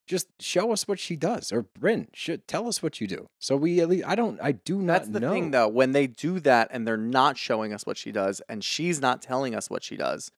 Just 0.07 0.27
show 0.39 0.71
us 0.71 0.88
what 0.88 0.99
she 0.99 1.17
does, 1.17 1.51
or 1.51 1.63
Brynn, 1.63 2.07
should 2.13 2.47
tell 2.47 2.69
us 2.69 2.81
what 2.81 3.01
you 3.01 3.07
do. 3.07 3.27
So 3.39 3.57
we 3.57 3.81
at 3.81 3.89
least 3.89 4.07
I 4.07 4.15
don't 4.15 4.39
I 4.41 4.53
do 4.53 4.77
not 4.77 4.81
know. 4.81 4.93
That's 4.93 5.10
the 5.10 5.19
know. 5.19 5.31
thing, 5.31 5.51
though. 5.51 5.67
When 5.67 5.91
they 5.91 6.07
do 6.07 6.39
that 6.39 6.69
and 6.71 6.88
they're 6.88 6.95
not 6.97 7.38
showing 7.38 7.73
us 7.73 7.86
what 7.86 7.97
she 7.97 8.12
does, 8.12 8.41
and 8.49 8.63
she's 8.63 9.01
not 9.01 9.21
telling 9.21 9.53
us 9.53 9.69
what 9.69 9.83
she 9.83 9.97
does, 9.97 10.31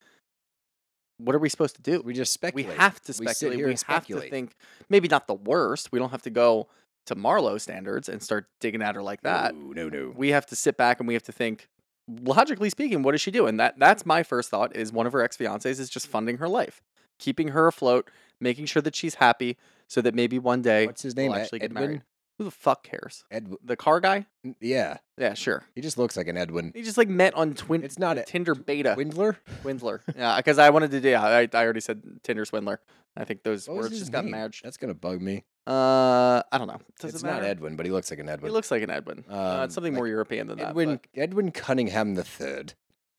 what 1.20 1.36
are 1.36 1.40
we 1.40 1.50
supposed 1.50 1.76
to 1.76 1.82
do? 1.82 2.02
We 2.02 2.14
just 2.14 2.34
speculate. 2.34 2.68
We 2.72 2.76
have 2.76 3.00
to 3.02 3.14
We 3.20 3.28
speculate. 3.28 3.58
We, 3.58 3.64
and 3.64 3.72
have 3.74 3.80
speculate. 3.80 4.24
to 4.26 4.30
think 4.30 4.56
maybe 4.90 5.08
not 5.08 5.28
the 5.28 5.34
worst. 5.36 5.92
We 5.92 6.00
don't 6.00 6.10
have 6.10 6.24
to 6.24 6.30
go 6.30 6.68
to 7.06 7.16
Marlo 7.16 7.60
standards 7.60 8.10
and 8.10 8.22
start 8.24 8.48
digging 8.60 8.82
at 8.82 8.96
her 8.96 9.04
like 9.04 9.22
that. 9.22 9.56
No, 9.56 9.72
no, 9.74 9.90
no. 9.90 10.14
We 10.16 10.30
have 10.30 10.46
to 10.48 10.56
sit 10.56 10.78
back 10.78 11.00
and 11.00 11.08
we 11.08 11.14
have 11.14 11.24
to 11.24 11.32
think, 11.32 11.68
logically 12.08 12.70
speaking, 12.70 13.04
what 13.04 13.12
does 13.12 13.22
she 13.22 13.32
do? 13.32 13.46
And 13.48 13.60
that 13.60 13.78
that's 13.78 14.06
my 14.06 14.24
first 14.24 14.50
thought 14.50 14.76
is 14.76 14.92
one 14.92 15.06
of 15.08 15.14
her 15.14 15.22
ex 15.22 15.38
fiancés 15.38 15.80
is 15.80 15.90
just 15.90 16.08
funding 16.08 16.38
her 16.38 16.48
life, 16.48 16.82
keeping 17.18 17.50
her 17.50 17.68
afloat, 17.68 18.10
making 18.40 18.66
sure 18.66 18.82
that 18.82 18.96
she's 18.96 19.16
happy, 19.16 19.58
so 19.88 20.02
that 20.02 20.16
maybe 20.16 20.40
one 20.40 20.62
day 20.62 20.86
What's 20.86 21.02
his 21.02 21.16
name? 21.16 21.34
Ed- 21.34 21.42
actually 21.42 21.60
get 21.60 21.72
Edwin? 21.72 21.84
married. 21.84 22.02
Who 22.40 22.46
the 22.46 22.52
fuck 22.52 22.84
cares? 22.84 23.24
Ed, 23.30 23.54
The 23.64 23.76
car 23.76 24.00
guy? 24.00 24.26
yeah, 24.62 24.98
Yeah, 25.18 25.34
sure. 25.36 25.64
he 25.76 25.82
just 25.82 25.98
looks 26.00 26.18
like 26.18 26.28
an 26.28 26.38
Edwin. 26.38 26.72
He 26.74 26.82
just 26.82 26.98
like 26.98 27.10
met 27.10 27.34
on 27.36 27.54
Twin. 27.54 27.84
It's 27.84 28.00
not 28.00 28.18
a- 28.18 28.24
Tinder 28.24 28.56
beta. 28.56 28.96
Windler. 28.98 29.36
Swindler. 29.62 30.02
Yeah, 30.16 30.38
because 30.38 30.58
I 30.58 30.72
wanted 30.72 30.90
to 30.92 31.02
do. 31.02 31.10
Yeah, 31.10 31.22
I, 31.24 31.42
I 31.54 31.64
already 31.64 31.82
said 31.82 32.02
Tinder 32.24 32.46
swindler. 32.46 32.80
I 33.18 33.26
think 33.26 33.44
those 33.44 33.68
What 33.68 33.76
was 33.78 33.84
words 33.84 33.92
his 33.92 34.00
just 34.00 34.12
got 34.14 34.24
name? 34.24 34.32
merged. 34.32 34.64
That's 34.64 34.78
gonna 34.78 34.94
bug 34.94 35.22
me. 35.22 35.44
Uh, 35.68 36.42
I 36.52 36.58
don't 36.58 36.68
know. 36.68 36.80
Does 37.00 37.14
it's 37.14 37.24
it 37.24 37.28
not? 37.28 37.44
Edwin, 37.44 37.76
but 37.76 37.86
he 37.86 37.92
looks 37.92 38.10
like 38.10 38.20
an 38.20 38.30
Edwin. 38.30 38.50
He 38.50 38.54
looks 38.54 38.72
like 38.72 38.82
an 38.84 38.90
Edwin. 38.90 39.24
uh, 39.30 39.34
Um, 39.58 39.64
it's 39.66 39.76
something 39.76 39.94
like 39.94 40.00
more 40.00 40.08
European 40.08 40.48
than 40.48 40.58
that. 40.60 40.70
Edwin 40.70 41.02
but 41.14 41.22
Edwin 41.22 41.52
Cunningham 41.52 42.16
the 42.16 42.24
third. 42.24 42.74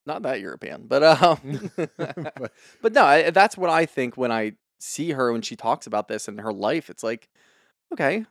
not 0.06 0.22
that 0.22 0.40
European, 0.40 0.86
but 0.86 1.02
um, 1.02 1.70
But- 1.98 2.52
but 2.82 2.92
no, 2.94 3.04
I, 3.04 3.30
that's 3.30 3.56
what 3.58 3.68
I 3.68 3.84
think 3.84 4.16
when 4.16 4.32
I 4.32 4.52
see 4.78 5.10
her 5.10 5.30
when 5.30 5.42
she 5.42 5.56
talks 5.56 5.86
about 5.86 6.08
this 6.08 6.26
and 6.26 6.40
her 6.40 6.52
life. 6.54 6.88
It's 6.88 7.02
like, 7.02 7.28
okay, 7.92 8.24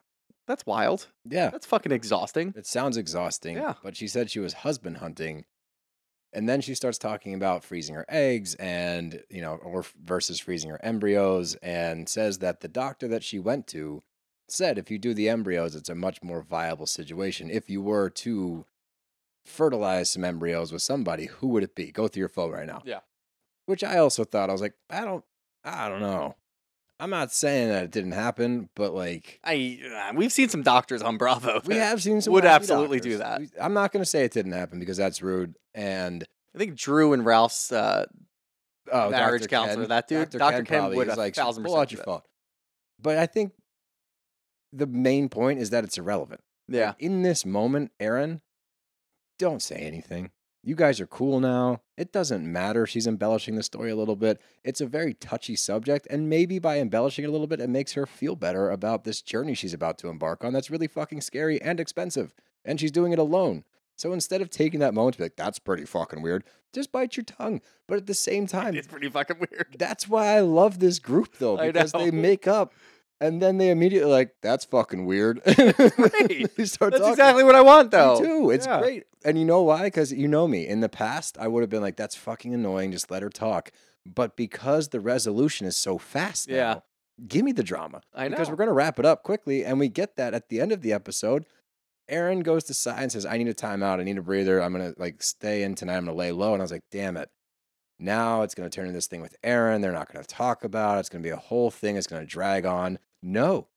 that's 0.50 0.66
wild. 0.66 1.08
Yeah. 1.30 1.52
That's 1.52 1.68
fucking 1.68 1.92
exhausting. 1.92 2.56
It 2.58 2.66
sounds 2.66 2.98
exhausting. 2.98 3.56
Yeah. 3.56 3.76
But 3.84 3.96
she 3.96 4.08
said 4.08 4.32
she 4.32 4.40
was 4.40 4.54
husband 4.54 4.98
hunting. 4.98 5.46
And 6.34 6.50
then 6.50 6.60
she 6.60 6.74
starts 6.74 6.98
talking 6.98 7.36
about 7.36 7.64
freezing 7.64 7.94
her 7.94 8.06
eggs 8.10 8.56
and, 8.56 9.22
you 9.30 9.42
know, 9.42 9.56
or 9.56 9.86
versus 10.04 10.40
freezing 10.40 10.72
her 10.72 10.80
embryos 10.84 11.54
and 11.62 12.10
says 12.10 12.40
that 12.40 12.62
the 12.62 12.68
doctor 12.68 13.08
that 13.08 13.24
she 13.24 13.38
went 13.38 13.68
to 13.68 14.02
said 14.48 14.80
if 14.80 14.90
you 14.90 14.98
do 14.98 15.14
the 15.14 15.30
embryos, 15.30 15.76
it's 15.76 15.90
a 15.90 15.96
much 15.96 16.24
more 16.24 16.42
viable 16.42 16.88
situation. 16.88 17.52
If 17.52 17.70
you 17.70 17.82
were 17.84 18.10
to 18.10 18.66
fertilize 19.46 20.10
some 20.10 20.26
embryos 20.26 20.72
with 20.72 20.82
somebody, 20.82 21.28
who 21.28 21.48
would 21.50 21.64
it 21.64 21.76
be? 21.76 21.92
Go 21.92 22.08
through 22.08 22.22
your 22.22 22.30
phone 22.30 22.52
right 22.52 22.68
now. 22.68 22.82
Yeah. 22.86 23.02
Which 23.68 23.84
I 23.84 24.00
also 24.00 24.24
thought, 24.24 24.50
I 24.50 24.54
was 24.54 24.62
like, 24.62 24.74
I 24.90 25.06
don't, 25.06 25.24
I 25.64 25.90
don't 25.90 26.02
know. 26.02 26.36
I'm 27.00 27.10
not 27.10 27.32
saying 27.32 27.70
that 27.70 27.84
it 27.84 27.92
didn't 27.92 28.12
happen, 28.12 28.70
but 28.76 28.94
like, 28.94 29.40
I 29.44 29.80
uh, 29.96 30.14
we've 30.16 30.34
seen 30.34 30.50
some 30.50 30.64
doctors 30.64 31.02
on 31.02 31.18
Bravo. 31.18 31.62
we 31.66 31.76
have 31.76 32.02
seen 32.02 32.20
some 32.20 32.34
would 32.34 32.46
absolutely 32.46 33.00
do 33.00 33.18
that. 33.20 33.40
We- 33.40 33.50
I'm 33.60 33.74
not 33.74 33.92
going 33.92 34.02
to 34.02 34.10
say 34.10 34.26
it 34.26 34.34
didn't 34.34 34.52
happen 34.52 34.80
because 34.80 34.98
that's 34.98 35.22
rude. 35.22 35.56
And 35.74 36.26
I 36.54 36.58
think 36.58 36.76
Drew 36.76 37.14
and 37.14 37.26
Ralph's 37.26 37.72
uh, 37.72 38.06
oh, 38.92 39.10
Marriage 39.10 39.44
Dr. 39.44 39.50
counselor, 39.50 39.84
Ken- 39.84 39.90
that 39.90 40.08
dude, 40.08 40.30
Dr. 40.30 40.38
Dr. 40.38 40.64
Ken, 40.64 40.66
Ken 40.66 40.96
would 40.96 41.08
a 41.08 41.16
like 41.16 41.36
thousand 41.36 41.64
pull 41.64 41.78
out 41.78 41.92
your 41.92 42.04
phone. 42.04 42.22
But 43.02 43.18
I 43.18 43.28
think 43.28 43.54
the 44.74 44.88
main 44.88 45.30
point 45.30 45.60
is 45.60 45.70
that 45.70 45.86
it's 45.86 45.98
irrelevant. 45.98 46.42
Like, 46.68 46.78
yeah. 46.78 46.94
in 47.00 47.22
this 47.22 47.46
moment, 47.46 47.92
Erin, 48.00 48.42
don't 49.38 49.62
say 49.62 49.78
anything. 49.78 50.32
You 50.62 50.76
guys 50.76 51.00
are 51.00 51.08
cool 51.08 51.40
now. 51.40 51.82
It 51.98 52.12
doesn't 52.12 52.50
matter. 52.52 52.86
She's 52.86 53.08
embellishing 53.08 53.56
the 53.56 53.64
story 53.64 53.92
a 53.92 53.96
little 53.96 54.18
bit. 54.18 54.42
It's 54.64 54.82
a 54.82 54.86
very 54.86 55.14
touchy 55.14 55.56
subject, 55.56 56.06
and 56.10 56.30
maybe 56.30 56.60
by 56.60 56.80
embellishing 56.80 57.24
it 57.24 57.30
a 57.30 57.32
little 57.32 57.48
bit, 57.48 57.62
it 57.62 57.70
makes 57.70 57.94
her 57.94 58.06
feel 58.06 58.36
better 58.36 58.70
about 58.70 59.06
this 59.06 59.22
journey 59.22 59.54
she's 59.56 59.74
about 59.74 59.98
to 60.00 60.10
embark 60.10 60.44
on. 60.44 60.52
That's 60.52 60.70
really 60.70 60.88
fucking 60.88 61.22
scary 61.22 61.62
and 61.62 61.80
expensive, 61.80 62.34
and 62.66 62.78
she's 62.80 62.92
doing 62.92 63.14
it 63.14 63.20
alone. 63.20 63.64
So 63.96 64.12
instead 64.14 64.42
of 64.42 64.50
taking 64.50 64.80
that 64.82 64.94
moment 64.94 65.14
to 65.14 65.18
be 65.20 65.26
like, 65.26 65.36
"That's 65.38 65.60
pretty 65.60 65.86
fucking 65.86 66.22
weird," 66.22 66.44
just 66.74 66.92
bite 66.92 67.16
your 67.18 67.24
tongue. 67.26 67.62
But 67.88 67.98
at 67.98 68.08
the 68.08 68.14
same 68.14 68.46
time, 68.48 68.76
It's 68.76 68.88
pretty 68.88 69.10
fucking 69.10 69.40
weird. 69.40 69.76
that's 69.78 70.08
why 70.10 70.28
I 70.28 70.40
love 70.42 70.80
this 70.80 71.00
group 71.00 71.38
though, 71.38 71.56
because 71.74 71.92
they 71.94 72.12
make 72.12 72.48
up 72.48 72.74
and 73.22 73.42
then 73.42 73.58
they 73.58 73.70
immediately 73.70 74.12
like, 74.12 74.36
that's 74.42 74.66
fucking 74.66 75.06
weird. 75.06 75.42
Great. 75.44 76.56
That's 76.58 76.78
talking. 76.78 77.04
exactly 77.04 77.44
what 77.44 77.56
I 77.56 77.62
want, 77.62 77.92
though. 77.92 78.20
Me 78.20 78.26
too. 78.26 78.50
It's 78.52 78.66
Yeah. 78.66 78.80
great. 78.80 79.04
And 79.26 79.38
you 79.38 79.46
know 79.46 79.62
why? 79.62 79.84
Because 79.84 80.14
you 80.14 80.28
know 80.28 80.48
me. 80.48 80.66
In 80.68 80.80
the 80.80 80.90
past, 80.90 81.38
I 81.40 81.48
would 81.48 81.62
have 81.62 81.70
been 81.70 81.82
like, 81.82 81.98
that's 81.98 82.16
fucking 82.16 82.54
annoying. 82.54 82.92
Just 82.92 83.12
let 83.12 83.22
her 83.22 83.30
talk. 83.30 83.72
But 84.06 84.36
because 84.38 84.90
the 84.90 85.00
resolution 85.02 85.68
is 85.68 85.76
so 85.76 85.98
fast 85.98 86.48
now, 86.50 86.56
Yeah. 86.56 86.80
give 87.28 87.44
me 87.44 87.52
the 87.52 87.64
drama. 87.64 88.02
I 88.14 88.26
know. 88.30 88.30
Because 88.32 88.50
we're 88.50 88.56
going 88.56 88.68
to 88.70 88.74
wrap 88.74 88.98
it 89.00 89.06
up 89.06 89.24
quickly. 89.24 89.66
And 89.66 89.80
we 89.80 89.90
get 89.90 90.16
that 90.16 90.34
at 90.34 90.48
the 90.50 90.62
end 90.62 90.72
of 90.72 90.82
the 90.82 90.94
episode. 90.94 91.46
Erin 92.08 92.40
goes 92.40 92.64
to 92.64 92.74
Sai 92.74 93.02
and 93.04 93.12
says, 93.12 93.26
I 93.26 93.38
need 93.38 93.50
a 93.50 93.54
timeout. 93.54 94.00
I 94.00 94.04
need 94.04 94.18
a 94.18 94.22
breather. 94.22 94.62
I'm 94.64 94.74
going 94.74 94.94
to 94.94 95.00
like 95.00 95.22
stay 95.22 95.64
in 95.64 95.76
tonight. 95.76 95.98
I'm 95.98 96.06
going 96.06 96.16
to 96.16 96.20
lay 96.20 96.32
low. 96.32 96.54
And 96.54 96.62
I 96.62 96.64
was 96.64 96.72
like, 96.72 96.86
damn 96.92 97.18
it. 97.18 97.30
Now 98.00 98.44
it's 98.44 98.56
going 98.56 98.68
to 98.70 98.74
turn 98.74 98.86
into 98.86 98.96
this 98.98 99.08
thing 99.08 99.22
with 99.22 99.36
Erin. 99.44 99.82
They're 99.82 99.92
not 99.92 100.12
going 100.12 100.24
to 100.24 100.28
talk 100.28 100.64
about 100.64 100.96
it. 100.96 101.02
It's 101.02 101.10
going 101.10 101.22
to 101.22 101.28
be 101.28 101.34
a 101.34 101.38
whole 101.38 101.70
thing. 101.70 101.98
It's 101.98 102.08
going 102.08 102.22
to 102.22 102.26
drag 102.28 102.66
on. 102.66 102.98
No. 103.22 103.68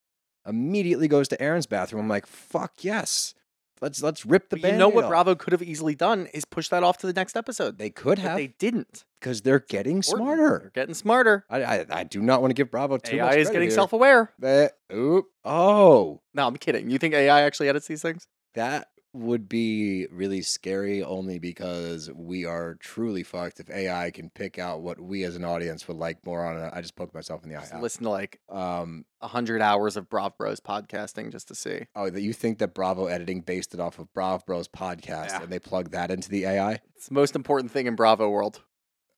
Immediately 0.46 1.08
goes 1.08 1.28
to 1.28 1.40
Erin's 1.40 1.66
bathroom. 1.66 2.02
I'm 2.02 2.08
like, 2.08 2.26
fuck 2.26 2.72
yes. 2.84 3.34
Let's 3.80 4.00
let's 4.02 4.24
rip 4.24 4.48
the 4.48 4.56
But 4.58 4.72
you 4.72 4.78
know 4.78 4.88
what 4.88 5.08
Bravo 5.08 5.34
could 5.34 5.52
have 5.52 5.62
easily 5.62 5.96
done 5.96 6.26
is 6.32 6.44
push 6.44 6.68
that 6.68 6.84
off 6.84 6.98
to 6.98 7.06
the 7.08 7.12
next 7.12 7.36
episode. 7.36 7.78
They 7.78 7.90
could 7.90 8.18
but 8.18 8.28
have 8.28 8.36
they 8.36 8.46
didn't. 8.46 9.04
because 9.20 9.42
they're 9.42 9.58
getting 9.58 9.96
Important. 9.96 10.18
smarter. 10.18 10.58
They're 10.60 10.70
getting 10.82 10.94
smarter. 10.94 11.44
I, 11.50 11.62
I 11.64 11.86
I 11.90 12.04
do 12.04 12.22
not 12.22 12.40
want 12.40 12.50
to 12.50 12.54
give 12.54 12.70
Bravo 12.70 12.98
too 12.98 13.16
AI 13.16 13.24
much 13.24 13.34
AI 13.34 13.38
is 13.40 13.48
getting 13.50 13.62
here. 13.68 13.74
self-aware. 13.74 14.32
But- 14.38 14.78
oop. 14.94 15.26
Oh, 15.44 16.20
No, 16.32 16.46
I'm 16.46 16.56
kidding. 16.58 16.90
You 16.90 16.98
think 16.98 17.12
AI 17.14 17.42
actually 17.42 17.68
edits 17.68 17.88
these 17.88 18.02
things? 18.02 18.26
that 18.54 18.88
would 19.14 19.48
be 19.48 20.06
really 20.10 20.40
scary 20.40 21.02
only 21.02 21.38
because 21.38 22.10
we 22.14 22.46
are 22.46 22.76
truly 22.76 23.22
fucked 23.22 23.60
if 23.60 23.68
AI 23.68 24.10
can 24.10 24.30
pick 24.30 24.58
out 24.58 24.80
what 24.80 24.98
we 24.98 25.24
as 25.24 25.36
an 25.36 25.44
audience 25.44 25.86
would 25.86 25.98
like 25.98 26.24
more 26.24 26.44
on 26.46 26.56
it. 26.62 26.70
I 26.74 26.80
just 26.80 26.96
poked 26.96 27.14
myself 27.14 27.42
in 27.44 27.50
the 27.50 27.56
Just 27.56 27.74
eye. 27.74 27.80
listen 27.80 28.04
to 28.04 28.08
like 28.10 28.40
Um, 28.48 29.04
hundred 29.20 29.60
hours 29.60 29.96
of 29.98 30.08
Brav 30.08 30.36
Bros 30.38 30.60
podcasting 30.60 31.30
just 31.30 31.48
to 31.48 31.54
see. 31.54 31.86
oh, 31.94 32.08
that 32.08 32.22
you 32.22 32.32
think 32.32 32.58
that 32.58 32.72
Bravo 32.74 33.06
editing 33.06 33.42
based 33.42 33.74
it 33.74 33.80
off 33.80 33.98
of 33.98 34.12
Brav 34.14 34.46
Bros 34.46 34.66
podcast 34.68 35.28
Yeah. 35.28 35.42
and 35.42 35.52
they 35.52 35.58
plug 35.58 35.90
that 35.90 36.10
into 36.10 36.30
the 36.30 36.44
AI? 36.46 36.80
It's 36.96 37.08
the 37.08 37.14
most 37.14 37.36
important 37.36 37.70
thing 37.70 37.86
in 37.86 37.94
Bravo 37.96 38.30
world. 38.30 38.62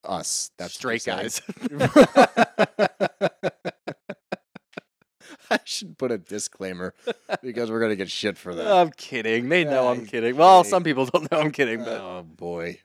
Us. 0.03 0.51
That's 0.59 0.75
straight 0.75 1.07
what 1.07 1.21
you're 1.21 1.29
saying? 1.31 1.51
guys. 1.71 2.89
I 5.61 5.61
should 5.65 5.97
put 5.99 6.11
a 6.11 6.19
disclaimer 6.19 6.95
because 7.43 7.71
we're 7.71 7.81
gonna 7.81 7.97
get 7.97 8.11
shit 8.11 8.37
for 8.37 8.55
that. 8.55 8.67
I'm 8.67 8.91
kidding. 8.91 9.49
They 9.49 9.65
know 9.65 9.89
I'm 9.89 10.05
kidding. 10.05 10.37
Well, 10.37 10.65
some 10.65 10.83
people 10.83 11.07
don't 11.07 11.31
know 11.31 11.39
I'm 11.39 11.53
kidding, 11.53 11.85
but 11.85 12.01
oh 12.01 12.25
boy. 12.25 12.81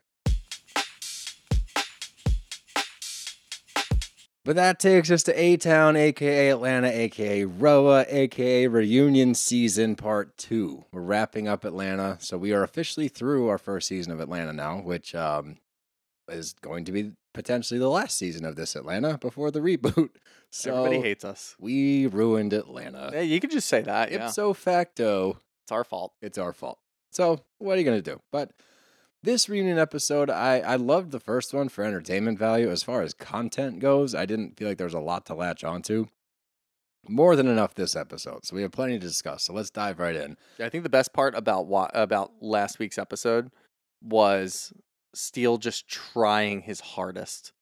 But 4.44 4.56
that 4.56 4.78
takes 4.78 5.10
us 5.10 5.22
to 5.24 5.38
A 5.38 5.56
Town, 5.56 5.96
aka 5.96 6.48
Atlanta, 6.48 6.88
aka 6.88 7.44
RHOA, 7.44 8.06
aka 8.08 8.68
Reunion 8.68 9.34
Season 9.34 9.96
Part 9.96 10.36
2. 10.38 10.86
We're 10.92 11.02
wrapping 11.02 11.46
up 11.46 11.64
Atlanta, 11.64 12.16
so 12.20 12.38
we 12.38 12.52
are 12.52 12.62
officially 12.62 13.08
through 13.08 13.48
our 13.48 13.58
first 13.58 13.88
season 13.88 14.12
of 14.12 14.20
Atlanta 14.20 14.52
now, 14.52 14.78
which 14.78 15.14
um, 15.14 15.58
is 16.28 16.54
going 16.54 16.86
to 16.86 16.92
be 16.92 17.12
potentially 17.32 17.78
the 17.80 17.88
last 17.90 18.16
season 18.16 18.44
of 18.44 18.56
this 18.56 18.74
Atlanta 18.76 19.18
before 19.18 19.50
the 19.50 19.60
reboot. 19.60 20.10
So 20.52 20.70
everybody 20.74 21.00
hates 21.00 21.24
us. 21.24 21.54
we 21.60 22.08
ruined 22.08 22.52
Atlanta. 22.52 23.10
Yeah, 23.14 23.20
you 23.20 23.38
could 23.38 23.52
just 23.52 23.68
say 23.68 23.82
that. 23.82 24.10
Yeah, 24.10 24.26
Ipso 24.26 24.52
facto, 24.52 25.38
it's 25.62 25.70
our 25.70 25.84
fault. 25.84 26.12
it's 26.20 26.38
our 26.38 26.52
fault. 26.52 26.80
So 27.12 27.44
what 27.58 27.74
are 27.76 27.78
you 27.78 27.84
gonna 27.84 28.02
do? 28.02 28.20
But 28.32 28.50
this 29.22 29.48
reunion 29.48 29.78
episode, 29.78 30.28
I 30.28 30.58
I 30.58 30.74
loved 30.74 31.12
the 31.12 31.20
first 31.20 31.54
one 31.54 31.68
for 31.68 31.84
entertainment 31.84 32.36
value. 32.36 32.68
As 32.68 32.82
far 32.82 33.02
as 33.02 33.14
content 33.14 33.78
goes, 33.78 34.12
I 34.12 34.26
didn't 34.26 34.56
feel 34.56 34.66
like 34.66 34.76
there 34.78 34.86
was 34.88 34.92
a 34.94 34.98
lot 34.98 35.24
to 35.26 35.34
latch 35.34 35.62
onto. 35.62 36.06
More 37.08 37.36
than 37.36 37.46
enough 37.46 37.74
this 37.76 37.94
episode, 37.94 38.44
so 38.44 38.56
we 38.56 38.62
have 38.62 38.72
plenty 38.72 38.94
to 38.98 39.06
discuss. 39.06 39.44
So 39.44 39.52
let's 39.52 39.70
dive 39.70 40.00
right 40.00 40.16
in. 40.16 40.36
I 40.58 40.68
think 40.68 40.82
the 40.82 40.90
best 40.90 41.12
part 41.12 41.36
about 41.36 41.66
wa- 41.66 41.90
about 41.94 42.32
last 42.42 42.80
week's 42.80 42.98
episode 42.98 43.52
was 44.02 44.72
Steele 45.14 45.58
just 45.58 45.88
trying 45.88 46.62
his 46.62 46.80
hardest 46.80 47.52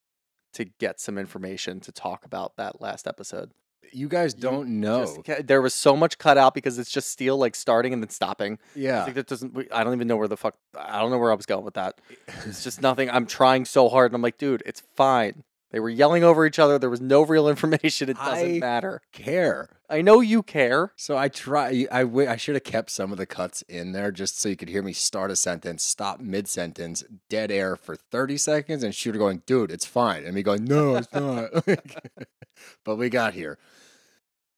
to 0.54 0.64
get 0.64 1.00
some 1.00 1.18
information 1.18 1.80
to 1.80 1.92
talk 1.92 2.24
about 2.24 2.56
that 2.56 2.80
last 2.80 3.06
episode. 3.06 3.52
You 3.90 4.08
guys 4.08 4.34
don't 4.34 4.80
know, 4.80 5.22
Just 5.24 5.46
there 5.46 5.62
was 5.62 5.72
so 5.72 5.96
much 5.96 6.18
cut 6.18 6.36
out 6.36 6.52
because 6.52 6.78
it's 6.78 6.90
just 6.90 7.10
Steele 7.10 7.38
like 7.38 7.54
starting 7.54 7.94
and 7.94 8.02
then 8.02 8.10
stopping. 8.10 8.58
I 8.76 8.78
yeah. 8.78 9.04
think 9.04 9.14
that 9.14 9.26
doesn't. 9.26 9.56
I 9.72 9.82
don't 9.82 9.94
even 9.94 10.06
know 10.06 10.16
where 10.16 10.28
the 10.28 10.36
fuck. 10.36 10.56
I 10.76 11.00
don't 11.00 11.10
know 11.10 11.16
where 11.16 11.32
I 11.32 11.34
was 11.34 11.46
going 11.46 11.64
with 11.64 11.74
that. 11.74 11.98
It's 12.44 12.62
just 12.62 12.82
nothing. 12.82 13.08
I'm 13.08 13.24
trying 13.26 13.64
so 13.64 13.88
hard, 13.88 14.10
and 14.10 14.16
I'm 14.16 14.22
like, 14.22 14.36
dude, 14.36 14.62
it's 14.66 14.82
fine. 14.94 15.42
They 15.70 15.80
were 15.80 15.90
yelling 15.90 16.24
over 16.24 16.46
each 16.46 16.58
other. 16.58 16.78
There 16.78 16.88
was 16.88 17.00
no 17.00 17.22
real 17.22 17.48
information. 17.54 18.08
It 18.08 18.16
doesn't 18.16 18.56
I- 18.56 18.58
matter. 18.58 19.00
Care. 19.12 19.68
I 19.90 20.02
know 20.02 20.20
you 20.20 20.42
care. 20.42 20.92
So 20.96 21.16
I 21.16 21.28
try. 21.28 21.86
I 21.90 22.02
I 22.02 22.36
should 22.36 22.54
have 22.56 22.64
kept 22.64 22.90
some 22.90 23.10
of 23.10 23.16
the 23.18 23.24
cuts 23.26 23.62
in 23.62 23.92
there 23.92 24.10
just 24.10 24.38
so 24.40 24.48
you 24.50 24.56
could 24.56 24.68
hear 24.68 24.82
me 24.82 24.92
start 24.92 25.30
a 25.30 25.36
sentence, 25.36 25.82
stop 25.82 26.20
mid 26.20 26.46
sentence, 26.48 27.04
dead 27.30 27.50
air 27.50 27.74
for 27.76 27.96
thirty 27.96 28.36
seconds, 28.36 28.82
and 28.82 28.94
shooter 28.94 29.18
going, 29.18 29.42
"Dude, 29.46 29.70
it's 29.70 29.86
fine," 29.86 30.24
and 30.24 30.34
me 30.34 30.42
going, 30.42 30.64
"No, 30.64 30.96
it's 30.96 31.12
not." 31.12 31.50
but 32.84 32.96
we 32.96 33.08
got 33.08 33.32
here. 33.34 33.58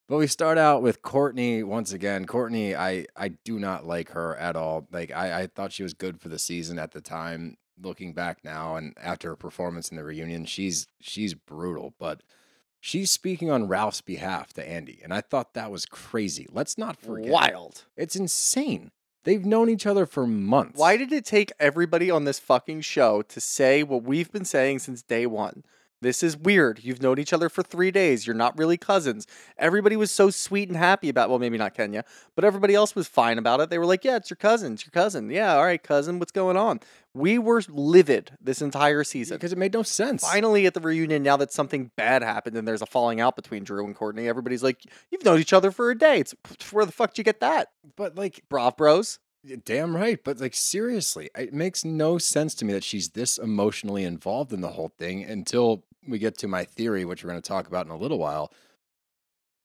But 0.09 0.17
we 0.19 0.27
start 0.27 0.59
out 0.59 0.83
with 0.83 1.03
Courtney 1.03 1.63
once 1.63 1.93
again. 1.93 2.27
Courtney, 2.27 2.75
I 2.75 3.07
I 3.17 3.29
do 3.45 3.61
not 3.61 3.87
like 3.87 4.11
her 4.11 4.35
at 4.37 4.57
all. 4.57 4.89
Like 4.91 5.13
I 5.13 5.43
I 5.43 5.47
thought 5.47 5.73
she 5.73 5.85
was 5.85 5.95
good 5.95 6.21
for 6.21 6.29
the 6.29 6.39
season 6.41 6.81
at 6.81 6.91
the 6.91 7.01
time. 7.01 7.57
Looking 7.83 8.13
back 8.13 8.45
now 8.45 8.77
and 8.77 8.95
after 9.01 9.29
her 9.29 9.37
performance 9.37 9.89
in 9.89 9.97
the 9.97 10.05
reunion, 10.05 10.45
she's 10.45 10.87
she's 11.01 11.35
brutal, 11.35 11.95
but 11.99 12.23
she's 12.81 13.11
speaking 13.11 13.51
on 13.51 13.69
Ralph's 13.69 14.01
behalf 14.01 14.53
to 14.55 14.69
Andy, 14.69 15.01
and 15.03 15.15
I 15.15 15.21
thought 15.21 15.55
that 15.55 15.71
was 15.71 15.87
crazy. 15.87 16.47
Let's 16.51 16.77
not 16.77 17.01
forget. 17.01 17.31
Wild. 17.31 17.85
It's 17.97 18.17
insane. 18.17 18.91
They've 19.25 19.45
known 19.45 19.69
each 19.69 19.87
other 19.87 20.07
for 20.07 20.27
months. 20.27 20.79
Why 20.79 20.97
did 20.97 21.13
it 21.13 21.27
take 21.27 21.53
everybody 21.61 22.11
on 22.11 22.25
this 22.25 22.39
fucking 22.39 22.81
show 22.83 23.23
to 23.23 23.41
say 23.41 23.83
what 23.83 24.03
we've 24.03 24.33
been 24.33 24.47
saying 24.47 24.79
since 24.79 25.03
day 25.03 25.27
one? 25.27 25.63
This 26.03 26.23
is 26.23 26.37
weird. 26.37 26.81
You've 26.83 27.03
known 27.03 27.19
each 27.19 27.33
other 27.33 27.51
for 27.51 27.63
three 27.63 27.91
days. 27.91 28.27
You're 28.27 28.35
not 28.35 28.57
really 28.57 28.79
cousins. 28.79 29.27
Everybody 29.59 29.97
was 29.97 30.11
so 30.11 30.31
sweet 30.31 30.69
and 30.69 30.77
happy 30.77 31.11
about. 31.11 31.29
Well, 31.29 31.39
maybe 31.39 31.59
not 31.59 31.75
Kenya, 31.75 32.05
but 32.35 32.45
everybody 32.45 32.75
else 32.75 32.95
was 32.95 33.07
fine 33.07 33.37
about 33.37 33.61
it. 33.61 33.69
They 33.69 33.79
were 33.79 33.85
like, 33.85 34.05
"Yeah, 34.05 34.17
it's 34.17 34.31
your 34.31 34.39
cousin. 34.39 34.73
It's 34.75 34.85
your 34.87 34.93
cousin. 34.93 35.29
Yeah, 35.29 35.57
all 35.57 35.65
right, 35.65 35.83
cousin. 35.83 36.19
What's 36.19 36.33
going 36.33 36.57
on?" 36.57 36.81
We 37.13 37.39
were 37.39 37.61
livid 37.69 38.31
this 38.41 38.63
entire 38.63 39.05
season. 39.05 39.37
Because 39.37 39.53
it 39.53 39.59
made 39.59 39.75
no 39.75 39.83
sense. 39.83 40.23
Finally, 40.23 40.65
at 40.67 40.75
the 40.75 40.81
reunion, 40.81 41.23
now 41.23 41.37
that 41.37 41.53
something 41.53 41.91
bad 41.97 42.23
happened 42.23 42.57
and 42.57 42.67
there's 42.67 42.83
a 42.83 42.87
falling 42.87 43.21
out 43.21 43.37
between 43.37 43.65
Drew 43.65 43.85
and 43.85 43.95
Courtney, 43.95 44.27
everybody's 44.27 44.63
like, 44.63 44.83
"You've 45.11 45.25
known 45.25 45.41
each 45.41 45.53
other 45.53 45.71
for 45.71 45.91
a 45.91 45.99
day. 45.99 46.21
It's 46.21 46.35
where 46.73 46.87
the 46.87 46.93
fuck 46.93 47.11
did 47.11 47.19
you 47.19 47.25
get 47.25 47.41
that, 47.41 47.69
But 47.97 48.17
like, 48.17 48.43
Brav 48.49 48.77
Bros?" 48.77 49.19
Damn 49.65 49.97
right, 49.97 50.23
but 50.23 50.39
like 50.39 50.55
seriously, 50.55 51.31
it 51.35 51.55
makes 51.55 51.83
no 51.83 52.19
sense 52.19 52.55
to 52.57 52.65
me 52.67 52.75
that 52.75 52.85
she's 52.85 53.11
this 53.11 53.39
emotionally 53.39 54.05
involved 54.05 54.53
in 54.53 54.61
the 54.61 54.69
whole 54.69 54.93
thing 54.99 55.25
until 55.25 55.85
we 56.07 56.19
get 56.19 56.37
to 56.39 56.49
my 56.49 56.65
theory, 56.65 57.07
which 57.07 57.25
we're 57.25 57.31
going 57.31 57.41
to 57.41 57.49
talk 57.49 57.67
about 57.67 57.87
in 57.87 57.93
a 57.93 57.97
little 57.97 58.19
while. 58.19 58.53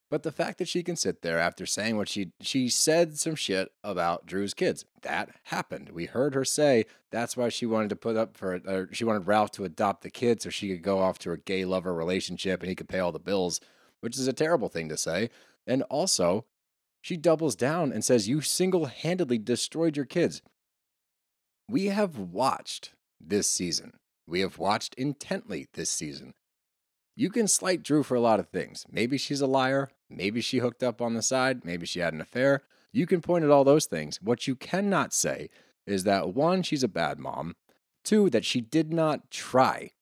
But 0.08 0.22
the 0.22 0.32
fact 0.32 0.58
that 0.58 0.68
she 0.68 0.82
can 0.82 0.96
sit 0.96 1.20
there 1.20 1.38
after 1.38 1.66
saying 1.66 1.96
what 1.98 2.08
she 2.08 2.30
she 2.40 2.70
said 2.70 3.18
some 3.18 3.34
shit 3.34 3.70
about 3.84 4.24
Drew's 4.24 4.54
kids, 4.54 4.86
that 5.02 5.30
happened. 5.44 5.90
We 5.90 6.06
heard 6.06 6.34
her 6.34 6.44
say 6.44 6.86
that's 7.10 7.36
why 7.36 7.50
she 7.50 7.66
wanted 7.66 7.90
to 7.90 7.96
put 7.96 8.16
up 8.16 8.36
for 8.36 8.60
or 8.66 8.88
she 8.92 9.04
wanted 9.04 9.26
Ralph 9.26 9.50
to 9.52 9.64
adopt 9.64 10.02
the 10.02 10.10
kids 10.10 10.44
so 10.44 10.50
she 10.50 10.68
could 10.68 10.82
go 10.82 11.00
off 11.00 11.18
to 11.20 11.30
her 11.30 11.36
gay 11.36 11.66
lover 11.66 11.92
relationship 11.92 12.60
and 12.60 12.70
he 12.70 12.76
could 12.76 12.88
pay 12.88 13.00
all 13.00 13.12
the 13.12 13.18
bills, 13.18 13.60
which 14.00 14.16
is 14.16 14.26
a 14.26 14.32
terrible 14.32 14.68
thing 14.68 14.88
to 14.88 14.96
say. 14.96 15.28
And 15.66 15.82
also, 15.84 16.46
she 17.06 17.16
doubles 17.16 17.54
down 17.54 17.92
and 17.92 18.04
says, 18.04 18.28
You 18.28 18.40
single 18.40 18.86
handedly 18.86 19.38
destroyed 19.38 19.96
your 19.96 20.06
kids. 20.06 20.42
We 21.70 21.86
have 21.86 22.18
watched 22.18 22.94
this 23.20 23.48
season. 23.48 23.92
We 24.26 24.40
have 24.40 24.58
watched 24.58 24.92
intently 24.94 25.68
this 25.74 25.88
season. 25.88 26.34
You 27.14 27.30
can 27.30 27.46
slight 27.46 27.84
Drew 27.84 28.02
for 28.02 28.16
a 28.16 28.20
lot 28.20 28.40
of 28.40 28.48
things. 28.48 28.86
Maybe 28.90 29.18
she's 29.18 29.40
a 29.40 29.46
liar. 29.46 29.88
Maybe 30.10 30.40
she 30.40 30.58
hooked 30.58 30.82
up 30.82 31.00
on 31.00 31.14
the 31.14 31.22
side. 31.22 31.64
Maybe 31.64 31.86
she 31.86 32.00
had 32.00 32.12
an 32.12 32.20
affair. 32.20 32.62
You 32.92 33.06
can 33.06 33.20
point 33.20 33.44
at 33.44 33.52
all 33.52 33.62
those 33.62 33.86
things. 33.86 34.20
What 34.20 34.48
you 34.48 34.56
cannot 34.56 35.14
say 35.14 35.48
is 35.86 36.02
that 36.02 36.34
one, 36.34 36.64
she's 36.64 36.82
a 36.82 36.88
bad 36.88 37.20
mom. 37.20 37.54
Two, 38.04 38.28
that 38.30 38.44
she 38.44 38.60
did 38.60 38.92
not 38.92 39.30
try 39.30 39.92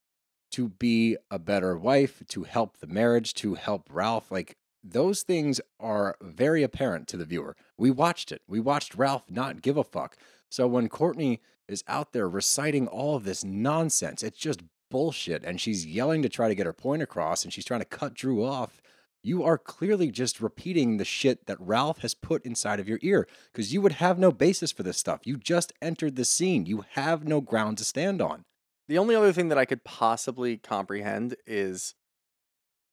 to 0.53 0.71
be 0.71 1.19
a 1.31 1.39
better 1.39 1.77
wife, 1.77 2.23
to 2.29 2.45
help 2.45 2.79
the 2.79 2.87
marriage, 2.87 3.35
to 3.35 3.57
help 3.57 3.91
Ralph. 3.91 4.31
Like, 4.31 4.57
those 4.85 5.23
things 5.23 5.61
are 5.81 6.17
very 6.21 6.63
apparent 6.63 7.09
to 7.09 7.17
the 7.17 7.25
viewer. 7.25 7.57
We 7.79 7.91
watched 7.91 8.31
it. 8.31 8.43
We 8.47 8.61
watched 8.61 8.95
Ralph 8.95 9.31
not 9.31 9.63
give 9.63 9.79
a 9.79 9.85
fuck. 9.85 10.17
So 10.51 10.67
when 10.67 10.89
Courtney 10.89 11.41
is 11.67 11.83
out 11.89 12.13
there 12.13 12.29
reciting 12.29 12.87
all 12.87 13.17
of 13.17 13.25
this 13.25 13.43
nonsense, 13.43 14.23
it's 14.23 14.39
just 14.39 14.63
bullshit. 14.91 15.43
And 15.43 15.61
she's 15.61 15.87
yelling 15.87 16.23
to 16.23 16.29
try 16.29 16.49
to 16.49 16.55
get 16.55 16.67
her 16.67 16.73
point 16.73 17.03
across 17.03 17.43
and 17.43 17.53
she's 17.53 17.65
trying 17.65 17.81
to 17.81 17.87
cut 17.87 18.15
Drew 18.15 18.45
off. 18.45 18.83
You 19.23 19.43
are 19.43 19.57
clearly 19.57 20.11
just 20.11 20.43
repeating 20.43 20.99
the 20.99 21.05
shit 21.05 21.47
that 21.47 21.59
Ralph 21.59 22.01
has 22.01 22.13
put 22.13 22.45
inside 22.45 22.79
of 22.79 22.89
your 22.89 22.99
ear 23.01 23.27
because 23.51 23.73
you 23.73 23.81
would 23.81 23.93
have 23.93 24.19
no 24.19 24.31
basis 24.31 24.71
for 24.71 24.83
this 24.83 24.99
stuff. 24.99 25.23
You 25.25 25.39
just 25.39 25.73
entered 25.81 26.17
the 26.17 26.27
scene. 26.27 26.67
You 26.67 26.85
have 26.91 27.27
no 27.27 27.41
ground 27.41 27.79
to 27.79 27.85
stand 27.85 28.21
on. 28.21 28.45
The 28.87 28.99
only 28.99 29.15
other 29.15 29.33
thing 29.33 29.49
that 29.49 29.57
I 29.57 29.65
could 29.65 29.83
possibly 29.83 30.59
comprehend 30.59 31.37
is 31.47 31.95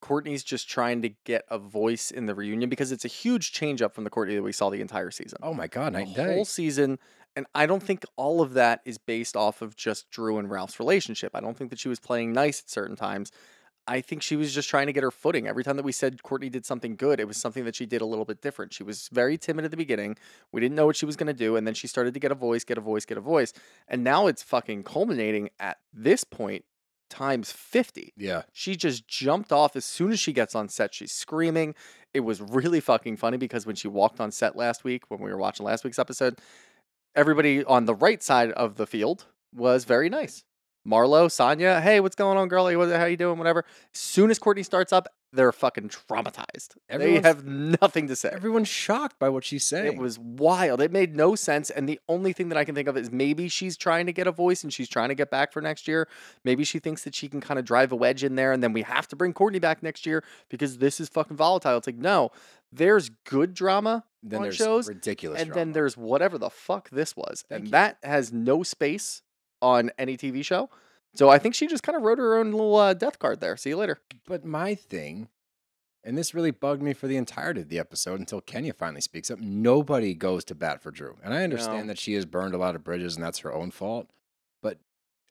Courtney's 0.02 0.44
just 0.44 0.68
trying 0.68 1.02
to 1.04 1.10
get 1.26 1.46
a 1.50 1.58
voice 1.58 2.12
in 2.12 2.26
the 2.26 2.36
reunion 2.36 2.70
because 2.70 2.92
it's 2.92 3.06
a 3.06 3.10
huge 3.10 3.52
change 3.52 3.82
up 3.82 3.94
from 3.94 4.04
the 4.04 4.10
Courtney 4.10 4.36
that 4.36 4.44
we 4.44 4.52
saw 4.52 4.70
the 4.70 4.82
entire 4.82 5.12
season. 5.12 5.40
Oh 5.42 5.54
my 5.54 5.68
God, 5.68 5.94
night 5.94 6.14
the 6.16 6.24
whole 6.24 6.46
season. 6.46 7.00
And 7.36 7.46
I 7.56 7.66
don't 7.66 7.82
think 7.82 8.04
all 8.18 8.42
of 8.42 8.54
that 8.56 8.82
is 8.84 8.98
based 8.98 9.38
off 9.38 9.62
of 9.62 9.76
just 9.76 10.10
Drew 10.10 10.38
and 10.38 10.50
Ralph's 10.50 10.80
relationship. 10.80 11.32
I 11.34 11.40
don't 11.40 11.56
think 11.56 11.70
that 11.70 11.80
she 11.80 11.88
was 11.88 12.00
playing 12.00 12.34
nice 12.34 12.62
at 12.62 12.70
certain 12.70 12.96
times. 12.96 13.32
I 13.88 14.02
think 14.02 14.22
she 14.22 14.36
was 14.36 14.54
just 14.54 14.70
trying 14.70 14.88
to 14.88 14.94
get 14.94 15.04
her 15.04 15.12
footing. 15.12 15.48
Every 15.48 15.64
time 15.64 15.76
that 15.78 15.84
we 15.84 15.92
said 15.92 16.22
Courtney 16.24 16.50
did 16.50 16.66
something 16.66 16.96
good, 16.96 17.20
it 17.20 17.28
was 17.28 17.38
something 17.38 17.66
that 17.66 17.76
she 17.76 17.86
did 17.86 18.02
a 18.02 18.06
little 18.06 18.26
bit 18.26 18.42
different. 18.42 18.74
She 18.74 18.84
was 18.84 19.10
very 19.12 19.38
timid 19.38 19.66
at 19.66 19.72
the 19.72 19.78
beginning. 19.78 20.18
We 20.52 20.62
didn't 20.62 20.76
know 20.76 20.86
what 20.86 20.96
she 20.96 21.06
was 21.06 21.16
going 21.16 21.28
to 21.28 21.34
do. 21.34 21.56
And 21.56 21.66
then 21.66 21.74
she 21.74 21.88
started 21.88 22.14
to 22.14 22.20
get 22.20 22.32
a 22.32 22.36
voice, 22.36 22.64
get 22.64 22.78
a 22.78 22.82
voice, 22.82 23.06
get 23.06 23.18
a 23.18 23.22
voice. 23.22 23.54
And 23.88 24.04
now 24.04 24.28
it's 24.28 24.44
fucking 24.44 24.84
culminating 24.84 25.50
at 25.60 25.78
this 25.94 26.24
point 26.24 26.66
times 27.12 27.52
50. 27.52 28.14
Yeah. 28.18 28.44
She 28.52 28.76
just 28.76 29.08
jumped 29.08 29.52
off 29.52 29.76
as 29.76 29.86
soon 29.86 30.12
as 30.12 30.20
she 30.20 30.34
gets 30.34 30.56
on 30.56 30.70
set. 30.70 30.96
She's 30.96 31.12
screaming. 31.12 31.76
It 32.14 32.22
was 32.22 32.42
really 32.42 32.80
fucking 32.80 33.18
funny 33.18 33.38
because 33.38 33.68
when 33.68 33.76
she 33.76 33.88
walked 33.88 34.20
on 34.20 34.32
set 34.32 34.56
last 34.56 34.84
week, 34.84 35.04
when 35.10 35.20
we 35.20 35.30
were 35.30 35.38
watching 35.38 35.66
last 35.66 35.84
week's 35.84 36.00
episode, 36.00 36.40
everybody 37.16 37.64
on 37.64 37.86
the 37.86 37.94
right 37.94 38.24
side 38.24 38.52
of 38.52 38.76
the 38.78 38.88
field 38.88 39.26
was 39.54 39.86
very 39.86 40.10
nice. 40.10 40.44
Marlo, 40.88 41.28
Sanya, 41.28 41.80
hey, 41.82 42.00
what's 42.00 42.16
going 42.16 42.40
on, 42.40 42.48
girlie? 42.48 42.74
How 42.74 43.06
you 43.06 43.18
doing? 43.18 43.38
Whatever. 43.38 43.66
As 43.94 44.00
soon 44.00 44.32
as 44.32 44.40
Courtney 44.40 44.64
starts 44.64 44.92
up, 44.92 45.08
they're 45.34 45.52
fucking 45.52 45.90
traumatized. 45.90 46.76
They 46.90 47.22
have 47.22 47.46
nothing 47.46 48.08
to 48.08 48.16
say. 48.16 48.30
Everyone's 48.34 48.68
shocked 48.68 49.18
by 49.18 49.30
what 49.30 49.46
she's 49.46 49.64
saying. 49.64 49.94
It 49.94 49.98
was 49.98 50.20
wild. 50.20 50.82
It 50.82 50.92
made 50.92 51.16
no 51.16 51.36
sense. 51.36 51.70
And 51.70 51.88
the 51.88 52.00
only 52.10 52.34
thing 52.34 52.50
that 52.50 52.58
I 52.58 52.66
can 52.66 52.76
think 52.76 52.88
of 52.88 52.98
is 52.98 53.12
maybe 53.12 53.48
she's 53.48 53.78
trying 53.78 54.06
to 54.08 54.14
get 54.14 54.28
a 54.28 54.32
voice 54.32 54.64
and 54.64 54.74
she's 54.74 54.90
trying 54.90 55.10
to 55.10 55.16
get 55.16 55.32
back 55.32 55.54
for 55.54 55.62
next 55.62 55.88
year. 55.88 56.08
Maybe 56.44 56.64
she 56.64 56.80
thinks 56.80 57.04
that 57.06 57.16
she 57.16 57.30
can 57.30 57.40
kind 57.40 57.60
of 57.60 57.66
drive 57.66 57.92
a 57.92 57.96
wedge 57.96 58.24
in 58.24 58.36
there 58.36 58.52
and 58.52 58.62
then 58.62 58.74
we 58.74 58.82
have 58.82 59.08
to 59.10 59.16
bring 59.16 59.34
Courtney 59.34 59.60
back 59.60 59.82
next 59.82 60.06
year 60.06 60.24
because 60.50 60.80
this 60.80 61.00
is 61.00 61.08
fucking 61.08 61.38
volatile. 61.38 61.78
It's 61.78 61.88
like, 61.88 61.98
no, 61.98 62.32
there's 62.72 63.10
good 63.26 63.54
drama 63.54 64.04
then 64.24 64.38
on 64.38 64.44
there's 64.44 64.56
shows. 64.56 64.88
ridiculous 64.88 65.42
And 65.42 65.54
then 65.54 65.72
there's 65.72 65.96
whatever 65.96 66.38
the 66.38 66.50
fuck 66.50 66.90
this 66.90 67.16
was. 67.16 67.44
Thank 67.48 67.60
and 67.60 67.68
you. 67.68 67.72
that 67.72 67.98
has 68.04 68.34
no 68.34 68.64
space 68.64 69.22
on 69.62 69.92
any 69.98 70.18
TV 70.18 70.44
show. 70.44 70.70
So 71.14 71.30
I 71.30 71.38
think 71.40 71.56
she 71.56 71.68
just 71.68 71.84
kind 71.84 71.96
of 71.96 72.04
wrote 72.04 72.20
her 72.20 72.38
own 72.38 72.52
little 72.52 72.76
uh, 72.76 72.94
death 72.94 73.20
card 73.20 73.42
there. 73.42 73.58
See 73.58 73.70
you 73.70 73.78
later. 73.78 74.00
But 74.28 74.46
my 74.46 74.76
thing, 74.76 75.28
and 76.04 76.18
this 76.18 76.34
really 76.34 76.52
bugged 76.52 76.82
me 76.82 76.94
for 76.94 77.08
the 77.08 77.18
entirety 77.18 77.62
of 77.62 77.70
the 77.70 77.80
episode 77.80 78.20
until 78.20 78.40
Kenya 78.42 78.74
finally 78.74 79.02
speaks 79.02 79.30
up. 79.30 79.40
Nobody 79.40 80.14
goes 80.14 80.46
to 80.46 80.56
bat 80.56 80.82
for 80.82 80.90
Drew. 80.90 81.18
And 81.24 81.34
I 81.34 81.44
understand 81.44 81.82
No. 81.82 81.88
that 81.88 82.00
she 82.00 82.14
has 82.14 82.26
burned 82.26 82.54
a 82.54 82.58
lot 82.58 82.76
of 82.76 82.84
bridges 82.84 83.16
and 83.16 83.24
that's 83.26 83.40
her 83.40 83.54
own 83.54 83.72
fault. 83.72 84.10
But 84.62 84.80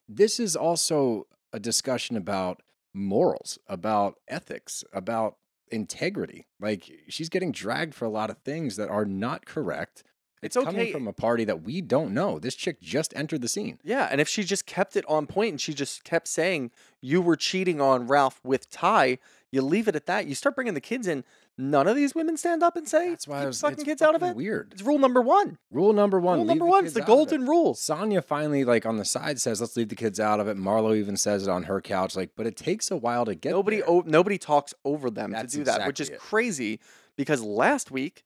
this 0.09 0.39
is 0.39 0.55
also 0.55 1.27
a 1.53 1.59
discussion 1.59 2.17
about 2.17 2.63
morals, 2.93 3.59
about 3.67 4.19
ethics, 4.29 4.85
about 4.93 5.37
integrity. 5.71 6.47
Like 6.61 6.91
she's 7.09 7.29
getting 7.29 7.53
dragged 7.53 7.95
for 7.95 8.05
a 8.05 8.09
lot 8.11 8.29
of 8.31 8.39
things 8.39 8.77
that 8.77 8.89
are 8.91 9.05
not 9.07 9.47
correct. 9.47 10.05
It's 10.43 10.57
coming 10.57 10.81
okay. 10.81 10.93
from 10.93 11.07
a 11.07 11.13
party 11.13 11.45
that 11.45 11.63
we 11.63 11.81
don't 11.83 12.15
know. 12.15 12.39
This 12.39 12.55
chick 12.55 12.81
just 12.81 13.13
entered 13.15 13.43
the 13.43 13.49
scene. 13.49 13.79
Yeah, 13.85 14.09
and 14.11 14.21
if 14.21 14.29
she 14.29 14.43
just 14.43 14.65
kept 14.65 14.97
it 14.97 15.05
on 15.07 15.27
point 15.27 15.51
and 15.51 15.61
she 15.61 15.75
just 15.75 16.03
kept 16.03 16.29
saying 16.29 16.71
you 17.03 17.21
were 17.21 17.37
cheating 17.37 17.79
on 17.81 18.07
Ralph 18.07 18.41
with 18.43 18.71
Ty, 18.71 19.19
you 19.53 19.61
leave 19.61 19.87
it 19.87 19.97
at 19.97 20.07
that. 20.07 20.27
You 20.27 20.35
start 20.35 20.55
bringing 20.55 20.75
the 20.75 20.81
kids 20.81 21.07
in. 21.07 21.25
None 21.59 21.87
of 21.87 21.95
these 21.95 22.15
women 22.15 22.39
stand 22.39 22.63
up 22.63 22.75
and 22.75 22.89
say, 22.89 23.11
That's 23.11 23.29
why 23.29 23.39
I 23.39 23.41
"Keep 23.41 23.47
was 23.49 23.61
fucking 23.61 23.75
it's 23.79 23.85
kids 23.85 24.01
out 24.01 24.15
of 24.15 24.23
it." 24.23 24.35
Weird. 24.35 24.71
It's 24.73 24.81
rule 24.83 24.99
number 24.99 25.21
one. 25.21 25.59
Rule 25.71 25.93
number 25.93 26.19
one. 26.19 26.39
Rule 26.39 26.47
number 26.47 26.65
one. 26.65 26.87
It's 26.87 26.95
the 26.95 27.03
golden 27.03 27.45
rule. 27.45 27.75
Sanya 27.75 28.25
finally, 28.25 28.65
like 28.65 28.87
on 28.87 28.97
the 28.97 29.05
side, 29.05 29.39
says, 29.39 29.61
"Let's 29.61 29.77
leave 29.77 29.91
the 29.91 29.97
kids 29.97 30.19
out 30.19 30.41
of 30.41 30.49
it." 30.49 30.57
Marlo 30.57 30.97
even 30.97 31.19
says 31.19 31.43
it 31.43 31.51
on 31.51 31.65
her 31.65 31.83
couch, 31.83 32.17
like, 32.17 32.31
but 32.35 32.47
it 32.47 32.57
takes 32.57 32.91
a 32.91 32.97
while 32.97 33.27
to 33.27 33.35
get 33.35 33.51
Nobody, 33.51 33.83
o- 33.83 34.05
nobody 34.07 34.39
talks 34.39 34.73
over 34.87 35.11
them 35.11 35.33
That's 35.33 35.53
to 35.53 35.59
do 35.59 35.65
that, 35.65 35.87
which 35.87 36.01
is 36.01 36.09
it. 36.09 36.19
crazy 36.19 36.81
because 37.17 37.43
last 37.43 37.91
week 37.91 38.25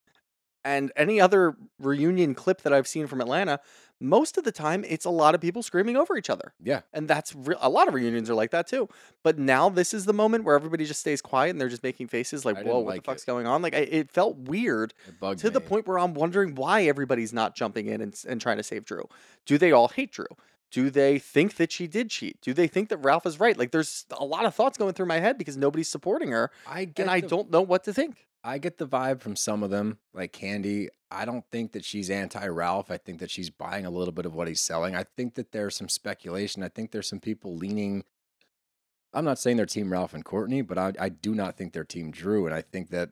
and 0.65 0.91
any 0.97 1.21
other 1.21 1.57
reunion 1.79 2.35
clip 2.35 2.62
that 2.62 2.73
I've 2.73 2.89
seen 2.89 3.07
from 3.07 3.21
Atlanta, 3.21 3.61
most 4.01 4.37
of 4.39 4.45
the 4.45 4.53
time 4.53 4.85
it's 4.89 5.05
a 5.05 5.11
lot 5.11 5.35
of 5.35 5.41
people 5.41 5.62
screaming 5.62 5.97
over 5.97 6.17
each 6.17 6.29
other. 6.29 6.53
yeah, 6.62 6.81
And 6.93 7.07
that's 7.07 7.35
re- 7.35 7.55
a 7.61 7.69
lot 7.69 7.87
of 7.87 7.95
reunions 7.95 8.29
are 8.29 8.35
like 8.35 8.51
that 8.51 8.67
too. 8.67 8.89
But 9.23 9.39
now 9.39 9.69
this 9.69 9.95
is 9.95 10.05
the 10.05 10.12
moment 10.12 10.45
where 10.45 10.55
everybody 10.57 10.85
just 10.85 11.01
stays 11.01 11.23
quiet 11.23 11.51
and 11.51 11.61
they're 11.61 11.69
just 11.69 11.83
making 11.83 12.09
faces 12.09 12.45
like, 12.45 12.57
I 12.57 12.62
"Whoa, 12.62 12.79
what 12.81 12.87
like 12.87 13.03
the 13.05 13.11
fuck's 13.12 13.23
it. 13.23 13.27
going 13.27 13.47
on?" 13.47 13.62
Like 13.62 13.75
I, 13.75 13.79
it 13.81 14.11
felt 14.11 14.37
weird 14.37 14.95
it 15.23 15.39
to 15.39 15.51
the 15.51 15.61
point 15.61 15.87
where 15.87 15.99
I'm 15.99 16.15
wondering 16.15 16.55
why 16.55 16.83
everybody's 16.85 17.33
not 17.33 17.55
jumping 17.55 17.87
in 17.87 18.01
and, 18.01 18.15
and 18.29 18.41
trying 18.41 18.57
to 18.57 18.62
save 18.62 18.85
Drew. 18.85 19.09
Do 19.47 19.59
they 19.59 19.71
all 19.73 19.89
hate 19.89 20.12
Drew? 20.12 20.27
Do 20.71 20.91
they 20.91 21.21
think 21.21 21.55
that 21.57 21.71
she 21.71 21.87
did 21.87 22.11
cheat? 22.11 22.41
Do 22.41 22.53
they 22.53 22.67
think 22.67 22.89
that 22.89 22.97
Ralph 22.97 23.27
is 23.27 23.39
right? 23.39 23.57
Like 23.57 23.71
there's 23.71 24.07
a 24.11 24.25
lot 24.25 24.45
of 24.45 24.57
thoughts 24.57 24.77
going 24.77 24.95
through 24.95 25.07
my 25.07 25.21
head 25.21 25.39
because 25.39 25.57
nobody's 25.57 25.89
supporting 25.89 26.33
her 26.33 26.51
I 26.67 26.87
get 26.87 27.03
and 27.03 27.11
I 27.12 27.21
the- 27.21 27.29
don't 27.29 27.51
know 27.51 27.62
what 27.62 27.85
to 27.85 27.93
think. 27.93 28.27
I 28.47 28.59
get 28.59 28.77
the 28.77 28.87
vibe 28.87 29.21
from 29.21 29.37
some 29.37 29.63
of 29.63 29.71
them, 29.71 29.99
like 30.13 30.33
Kandi. 30.35 30.89
I 31.11 31.25
don't 31.25 31.45
think 31.51 31.73
that 31.73 31.85
she's 31.85 32.11
anti 32.11 32.47
Ralph. 32.47 32.91
I 32.91 32.99
think 32.99 33.19
that 33.21 33.31
she's 33.31 33.49
buying 33.49 33.87
a 33.87 33.91
little 33.91 34.13
bit 34.13 34.27
of 34.27 34.35
what 34.35 34.49
he's 34.49 34.61
selling. 34.61 34.95
I 34.95 35.05
think 35.17 35.35
that 35.37 35.53
there's 35.53 35.75
some 35.75 35.89
speculation. 35.89 36.63
I 36.63 36.69
think 36.69 36.91
there's 36.91 37.09
some 37.09 37.21
people 37.21 37.57
leaning. 37.57 38.05
I'm 39.15 39.25
not 39.25 39.39
saying 39.39 39.57
they're 39.57 39.67
Team 39.67 39.91
Ralph 39.91 40.13
and 40.13 40.25
Courtney, 40.25 40.61
but 40.61 40.77
I, 40.77 40.93
I 41.01 41.09
do 41.09 41.35
not 41.35 41.57
think 41.57 41.73
they're 41.73 41.85
Team 41.85 42.11
Drew. 42.11 42.45
And 42.47 42.55
I 42.55 42.61
think 42.61 42.91
that 42.91 43.11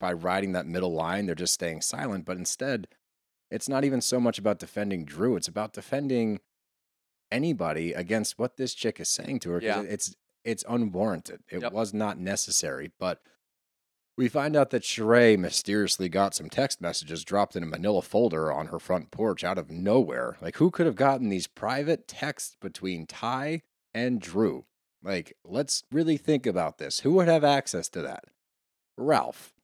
by 0.00 0.12
riding 0.12 0.52
that 0.52 0.66
middle 0.66 0.92
line, 0.94 1.26
they're 1.26 1.34
just 1.34 1.54
staying 1.54 1.82
silent. 1.82 2.24
But 2.24 2.38
instead, 2.38 2.88
it's 3.50 3.68
not 3.68 3.84
even 3.84 4.00
so 4.00 4.18
much 4.18 4.38
about 4.38 4.58
defending 4.58 5.04
Drew, 5.04 5.36
it's 5.36 5.48
about 5.48 5.72
defending 5.74 6.40
anybody 7.30 7.92
against 7.92 8.38
what 8.38 8.56
this 8.56 8.74
chick 8.74 8.98
is 8.98 9.08
saying 9.08 9.40
to 9.40 9.50
her. 9.50 9.60
Yeah. 9.62 9.82
It's 9.82 10.16
it's 10.42 10.64
unwarranted. 10.68 11.40
It 11.50 11.62
Yep. 11.62 11.72
was 11.72 11.92
not 11.94 12.18
necessary. 12.18 12.90
But 12.98 13.20
we 14.20 14.28
find 14.28 14.54
out 14.54 14.68
that 14.68 14.82
Sheree 14.82 15.38
mysteriously 15.38 16.10
got 16.10 16.34
some 16.34 16.50
text 16.50 16.82
messages 16.82 17.24
dropped 17.24 17.56
in 17.56 17.62
a 17.62 17.66
manila 17.66 18.02
folder 18.02 18.52
on 18.52 18.66
her 18.66 18.78
front 18.78 19.10
porch 19.10 19.42
out 19.42 19.56
of 19.56 19.70
nowhere. 19.70 20.36
Like, 20.42 20.56
who 20.56 20.70
could 20.70 20.84
have 20.84 20.94
gotten 20.94 21.30
these 21.30 21.46
private 21.46 22.06
texts 22.06 22.54
between 22.60 23.06
Ty 23.06 23.62
and 23.94 24.20
Drew? 24.20 24.66
Like, 25.02 25.38
let's 25.42 25.84
really 25.90 26.18
think 26.18 26.44
about 26.44 26.76
this. 26.76 27.00
Who 27.00 27.12
would 27.12 27.28
have 27.28 27.44
access 27.44 27.88
to 27.88 28.02
that? 28.02 28.24
Ralph. 28.98 29.54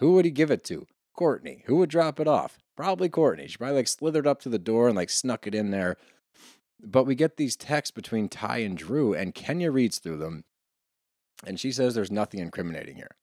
Who 0.00 0.12
would 0.12 0.26
he 0.26 0.30
give 0.30 0.50
it 0.50 0.62
to? 0.64 0.86
Courtney. 1.16 1.62
Who 1.64 1.76
would 1.76 1.88
drop 1.88 2.20
it 2.20 2.28
off? 2.28 2.58
Probably 2.76 3.08
Courtney. 3.08 3.46
She 3.46 3.56
probably 3.56 3.76
like 3.76 3.88
slithered 3.88 4.26
up 4.26 4.42
to 4.42 4.50
the 4.50 4.58
door 4.58 4.88
and 4.88 4.96
like 4.96 5.08
snuck 5.08 5.46
it 5.46 5.54
in 5.54 5.70
there. 5.70 5.96
But 6.84 7.04
we 7.04 7.14
get 7.14 7.38
these 7.38 7.56
texts 7.56 7.92
between 7.92 8.28
Ty 8.28 8.58
and 8.58 8.76
Drew, 8.76 9.14
and 9.14 9.34
Kenya 9.34 9.70
reads 9.70 10.00
through 10.00 10.18
them, 10.18 10.44
and 11.46 11.58
she 11.58 11.72
says 11.72 11.94
there's 11.94 12.10
nothing 12.10 12.40
incriminating 12.40 12.96
here. 12.96 13.16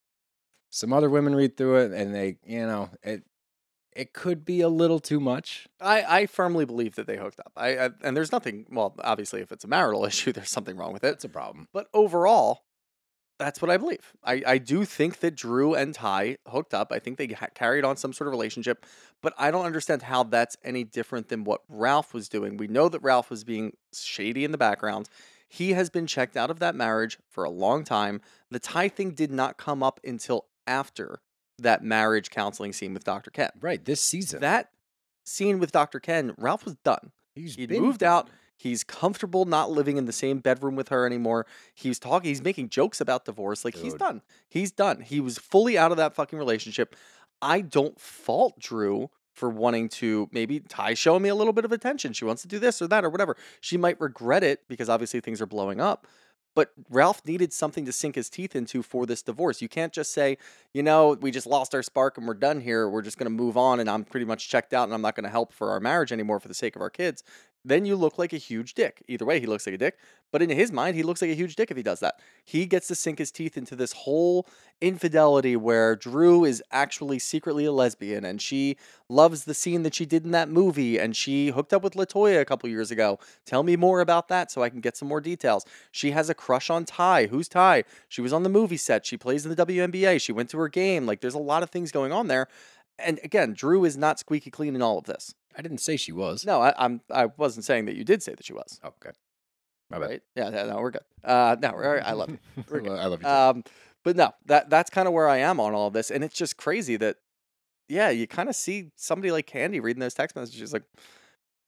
Some 0.69 0.93
other 0.93 1.09
women 1.09 1.35
read 1.35 1.57
through 1.57 1.77
it, 1.77 1.91
and 1.91 2.13
they, 2.13 2.37
you 2.45 2.65
know, 2.65 2.89
it 3.03 3.23
it 3.95 4.13
could 4.13 4.45
be 4.45 4.61
a 4.61 4.69
little 4.69 4.99
too 4.99 5.19
much. 5.19 5.67
I, 5.81 6.21
I 6.21 6.25
firmly 6.25 6.63
believe 6.63 6.95
that 6.95 7.07
they 7.07 7.17
hooked 7.17 7.39
up. 7.39 7.51
I, 7.57 7.77
I 7.77 7.89
and 8.01 8.15
there's 8.15 8.31
nothing. 8.31 8.65
Well, 8.69 8.95
obviously, 9.03 9.41
if 9.41 9.51
it's 9.51 9.63
a 9.63 9.67
marital 9.67 10.05
issue, 10.11 10.31
there's 10.31 10.49
something 10.49 10.77
wrong 10.77 10.93
with 10.93 11.03
it. 11.03 11.13
It's 11.13 11.25
a 11.25 11.29
problem. 11.29 11.67
But 11.73 11.87
overall, 11.93 12.63
that's 13.39 13.61
what 13.61 13.71
I 13.71 13.77
believe. 13.77 14.13
I, 14.23 14.43
I 14.45 14.57
do 14.57 14.83
think 14.83 15.19
that 15.21 15.35
Drew 15.35 15.73
and 15.73 15.93
Ty 15.95 16.37
hooked 16.47 16.73
up. 16.73 16.91
I 16.91 16.99
think 16.99 17.17
they 17.17 17.27
ha- 17.27 17.47
carried 17.55 17.85
on 17.85 17.95
some 17.95 18.11
sort 18.11 18.27
of 18.27 18.31
relationship, 18.31 18.85
but 19.21 19.33
I 19.37 19.49
don't 19.49 19.65
understand 19.65 20.03
how 20.03 20.23
that's 20.23 20.57
any 20.63 20.83
different 20.83 21.29
than 21.29 21.45
what 21.45 21.61
Ralph 21.69 22.13
was 22.13 22.27
doing. 22.27 22.57
We 22.57 22.67
know 22.67 22.89
that 22.89 23.01
Ralph 23.01 23.29
was 23.29 23.45
being 23.45 23.73
shady 23.93 24.43
in 24.43 24.51
the 24.51 24.57
background. 24.57 25.07
He 25.47 25.71
has 25.71 25.89
been 25.89 26.05
checked 26.05 26.37
out 26.37 26.51
of 26.51 26.59
that 26.59 26.75
marriage 26.75 27.17
for 27.27 27.43
a 27.43 27.49
long 27.49 27.83
time. 27.83 28.21
The 28.51 28.59
Ty 28.59 28.89
thing 28.89 29.11
did 29.11 29.31
not 29.31 29.57
come 29.57 29.81
up 29.81 29.99
until 30.03 30.45
after 30.69 31.19
that 31.57 31.83
marriage 31.83 32.29
counseling 32.29 32.71
scene 32.71 32.93
with 32.93 33.03
Dr. 33.03 33.31
Ken. 33.31 33.49
Right, 33.59 33.83
this 33.83 33.99
season. 33.99 34.39
That 34.41 34.69
scene 35.25 35.59
with 35.59 35.71
Dr. 35.71 35.99
Ken, 35.99 36.33
Ralph 36.37 36.63
was 36.63 36.75
done. 36.75 37.11
He's 37.35 37.57
been 37.57 37.81
moved 37.81 38.03
out. 38.03 38.29
He's 38.55 38.83
comfortable 38.83 39.45
not 39.45 39.71
living 39.71 39.95
in 39.97 40.05
the 40.05 40.11
same 40.11 40.39
bedroom 40.39 40.75
with 40.75 40.89
her 40.89 41.05
anymore. 41.05 41.45
He's 41.73 41.97
talking, 41.97 42.27
he's 42.27 42.41
making 42.41 42.69
jokes 42.69 42.99
about 42.99 43.23
divorce. 43.23 43.63
Like 43.63 43.75
he's 43.75 43.93
done. 43.93 44.21
He's 44.49 44.71
done. 44.71 44.99
He 45.01 45.21
was 45.21 45.37
fully 45.37 45.77
out 45.77 45.91
of 45.91 45.97
that 45.97 46.13
fucking 46.13 46.37
relationship. 46.37 46.95
I 47.41 47.61
don't 47.61 47.97
fault 47.99 48.59
Drew 48.59 49.09
for 49.31 49.49
wanting 49.49 49.87
to 49.87 50.27
maybe 50.33 50.59
Ty 50.59 50.95
showing 50.95 51.23
me 51.23 51.29
a 51.29 51.35
little 51.35 51.53
bit 51.53 51.63
of 51.63 51.71
attention. 51.71 52.11
She 52.11 52.25
wants 52.25 52.41
to 52.41 52.49
do 52.49 52.59
this 52.59 52.81
or 52.81 52.87
that 52.87 53.05
or 53.05 53.09
whatever. 53.09 53.37
She 53.61 53.77
might 53.77 53.99
regret 54.01 54.43
it 54.43 54.67
because 54.67 54.89
obviously 54.89 55.21
things 55.21 55.41
are 55.41 55.45
blowing 55.45 55.79
up. 55.79 56.05
But 56.55 56.71
Ralph 56.89 57.25
needed 57.25 57.53
something 57.53 57.85
to 57.85 57.91
sink 57.91 58.15
his 58.15 58.29
teeth 58.29 58.55
into 58.55 58.81
for 58.81 59.05
this 59.05 59.21
divorce. 59.21 59.61
You 59.61 59.69
can't 59.69 59.93
just 59.93 60.13
say, 60.13 60.37
you 60.73 60.83
know, 60.83 61.17
we 61.21 61.31
just 61.31 61.47
lost 61.47 61.73
our 61.75 61.83
spark 61.83 62.17
and 62.17 62.27
we're 62.27 62.33
done 62.33 62.61
here. 62.61 62.89
We're 62.89 63.01
just 63.01 63.17
going 63.17 63.25
to 63.25 63.35
move 63.35 63.55
on 63.55 63.79
and 63.79 63.89
I'm 63.89 64.03
pretty 64.03 64.25
much 64.25 64.49
checked 64.49 64.73
out 64.73 64.83
and 64.83 64.93
I'm 64.93 65.01
not 65.01 65.15
going 65.15 65.23
to 65.23 65.29
help 65.29 65.53
for 65.53 65.71
our 65.71 65.79
marriage 65.79 66.11
anymore 66.11 66.39
for 66.39 66.47
the 66.47 66.53
sake 66.53 66.75
of 66.75 66.81
our 66.81 66.89
kids. 66.89 67.23
Then 67.65 67.85
you 67.85 67.95
look 67.95 68.17
like 68.17 68.31
a 68.31 68.37
huge 68.37 68.73
dick. 68.73 69.03
Either 69.07 69.25
way, 69.25 69.39
he 69.39 69.45
looks 69.45 69.65
like 69.65 69.75
a 69.75 69.77
dick. 69.77 69.97
But 70.31 70.41
in 70.41 70.49
his 70.49 70.71
mind, 70.71 70.95
he 70.95 71.03
looks 71.03 71.21
like 71.21 71.31
a 71.31 71.35
huge 71.35 71.55
dick 71.55 71.71
if 71.71 71.77
he 71.77 71.83
does 71.83 71.99
that. 71.99 72.19
He 72.45 72.65
gets 72.65 72.87
to 72.87 72.95
sink 72.95 73.17
his 73.17 73.31
teeth 73.31 73.57
into 73.57 73.75
this 73.75 73.93
whole 73.93 74.47
infidelity 74.79 75.55
where 75.55 75.95
Drew 75.95 76.45
is 76.45 76.63
actually 76.71 77.19
secretly 77.19 77.65
a 77.65 77.71
lesbian 77.71 78.23
and 78.23 78.41
she 78.41 78.77
loves 79.09 79.43
the 79.43 79.53
scene 79.53 79.83
that 79.83 79.95
she 79.95 80.05
did 80.05 80.23
in 80.23 80.31
that 80.31 80.49
movie 80.49 80.99
and 80.99 81.15
she 81.15 81.49
hooked 81.49 81.73
up 81.73 81.83
with 81.83 81.93
Latoya 81.93 82.39
a 82.39 82.45
couple 82.45 82.69
years 82.69 82.91
ago. 82.91 83.19
Tell 83.45 83.63
me 83.63 83.75
more 83.75 83.99
about 83.99 84.27
that 84.29 84.51
so 84.51 84.61
I 84.61 84.69
can 84.69 84.81
get 84.81 84.95
some 84.95 85.07
more 85.07 85.21
details. 85.21 85.65
She 85.91 86.11
has 86.11 86.29
a 86.29 86.35
crush 86.35 86.69
on 86.69 86.85
Ty. 86.85 87.27
Who's 87.27 87.49
Ty? 87.49 87.83
She 88.07 88.21
was 88.21 88.31
on 88.31 88.43
the 88.43 88.49
movie 88.49 88.77
set. 88.77 89.05
She 89.05 89.17
plays 89.17 89.45
in 89.45 89.53
the 89.53 89.65
WNBA. 89.65 90.21
She 90.21 90.31
went 90.31 90.49
to 90.51 90.59
her 90.59 90.69
game. 90.69 91.05
Like 91.05 91.21
there's 91.21 91.33
a 91.33 91.39
lot 91.39 91.63
of 91.63 91.71
things 91.71 91.91
going 91.91 92.13
on 92.13 92.27
there. 92.27 92.47
And 92.99 93.19
again, 93.23 93.53
Drew 93.53 93.83
is 93.83 93.97
not 93.97 94.19
squeaky 94.19 94.51
clean 94.51 94.75
in 94.75 94.81
all 94.81 94.97
of 94.97 95.05
this. 95.05 95.33
I 95.57 95.61
didn't 95.61 95.79
say 95.79 95.97
she 95.97 96.11
was. 96.11 96.45
No, 96.45 96.61
I, 96.61 96.73
I'm 96.77 97.01
I 97.11 97.25
wasn't 97.25 97.65
saying 97.65 97.85
that 97.85 97.95
you 97.95 98.03
did 98.03 98.23
say 98.23 98.33
that 98.33 98.45
she 98.45 98.53
was. 98.53 98.79
Oh, 98.83 98.93
okay. 99.03 99.15
My 99.89 99.99
bad. 99.99 100.09
Right? 100.09 100.21
Yeah, 100.35 100.49
no, 100.49 100.79
we're 100.79 100.91
good. 100.91 101.01
Uh, 101.23 101.55
no, 101.61 101.71
we're, 101.73 102.01
I 102.01 102.11
love 102.13 102.29
you. 102.29 102.37
We're 102.69 102.81
good. 102.81 102.99
I 102.99 103.05
love 103.07 103.21
you. 103.21 103.27
Too. 103.27 103.29
Um, 103.29 103.63
but 104.03 104.15
no, 104.15 104.33
that 104.45 104.69
that's 104.69 104.89
kind 104.89 105.07
of 105.07 105.13
where 105.13 105.27
I 105.27 105.37
am 105.37 105.59
on 105.59 105.73
all 105.73 105.87
of 105.87 105.93
this, 105.93 106.11
and 106.11 106.23
it's 106.23 106.35
just 106.35 106.57
crazy 106.57 106.95
that, 106.97 107.17
yeah, 107.87 108.09
you 108.09 108.27
kind 108.27 108.49
of 108.49 108.55
see 108.55 108.91
somebody 108.95 109.31
like 109.31 109.49
Kandi 109.49 109.81
reading 109.81 109.99
those 109.99 110.13
text 110.13 110.35
messages, 110.35 110.71
like, 110.71 110.83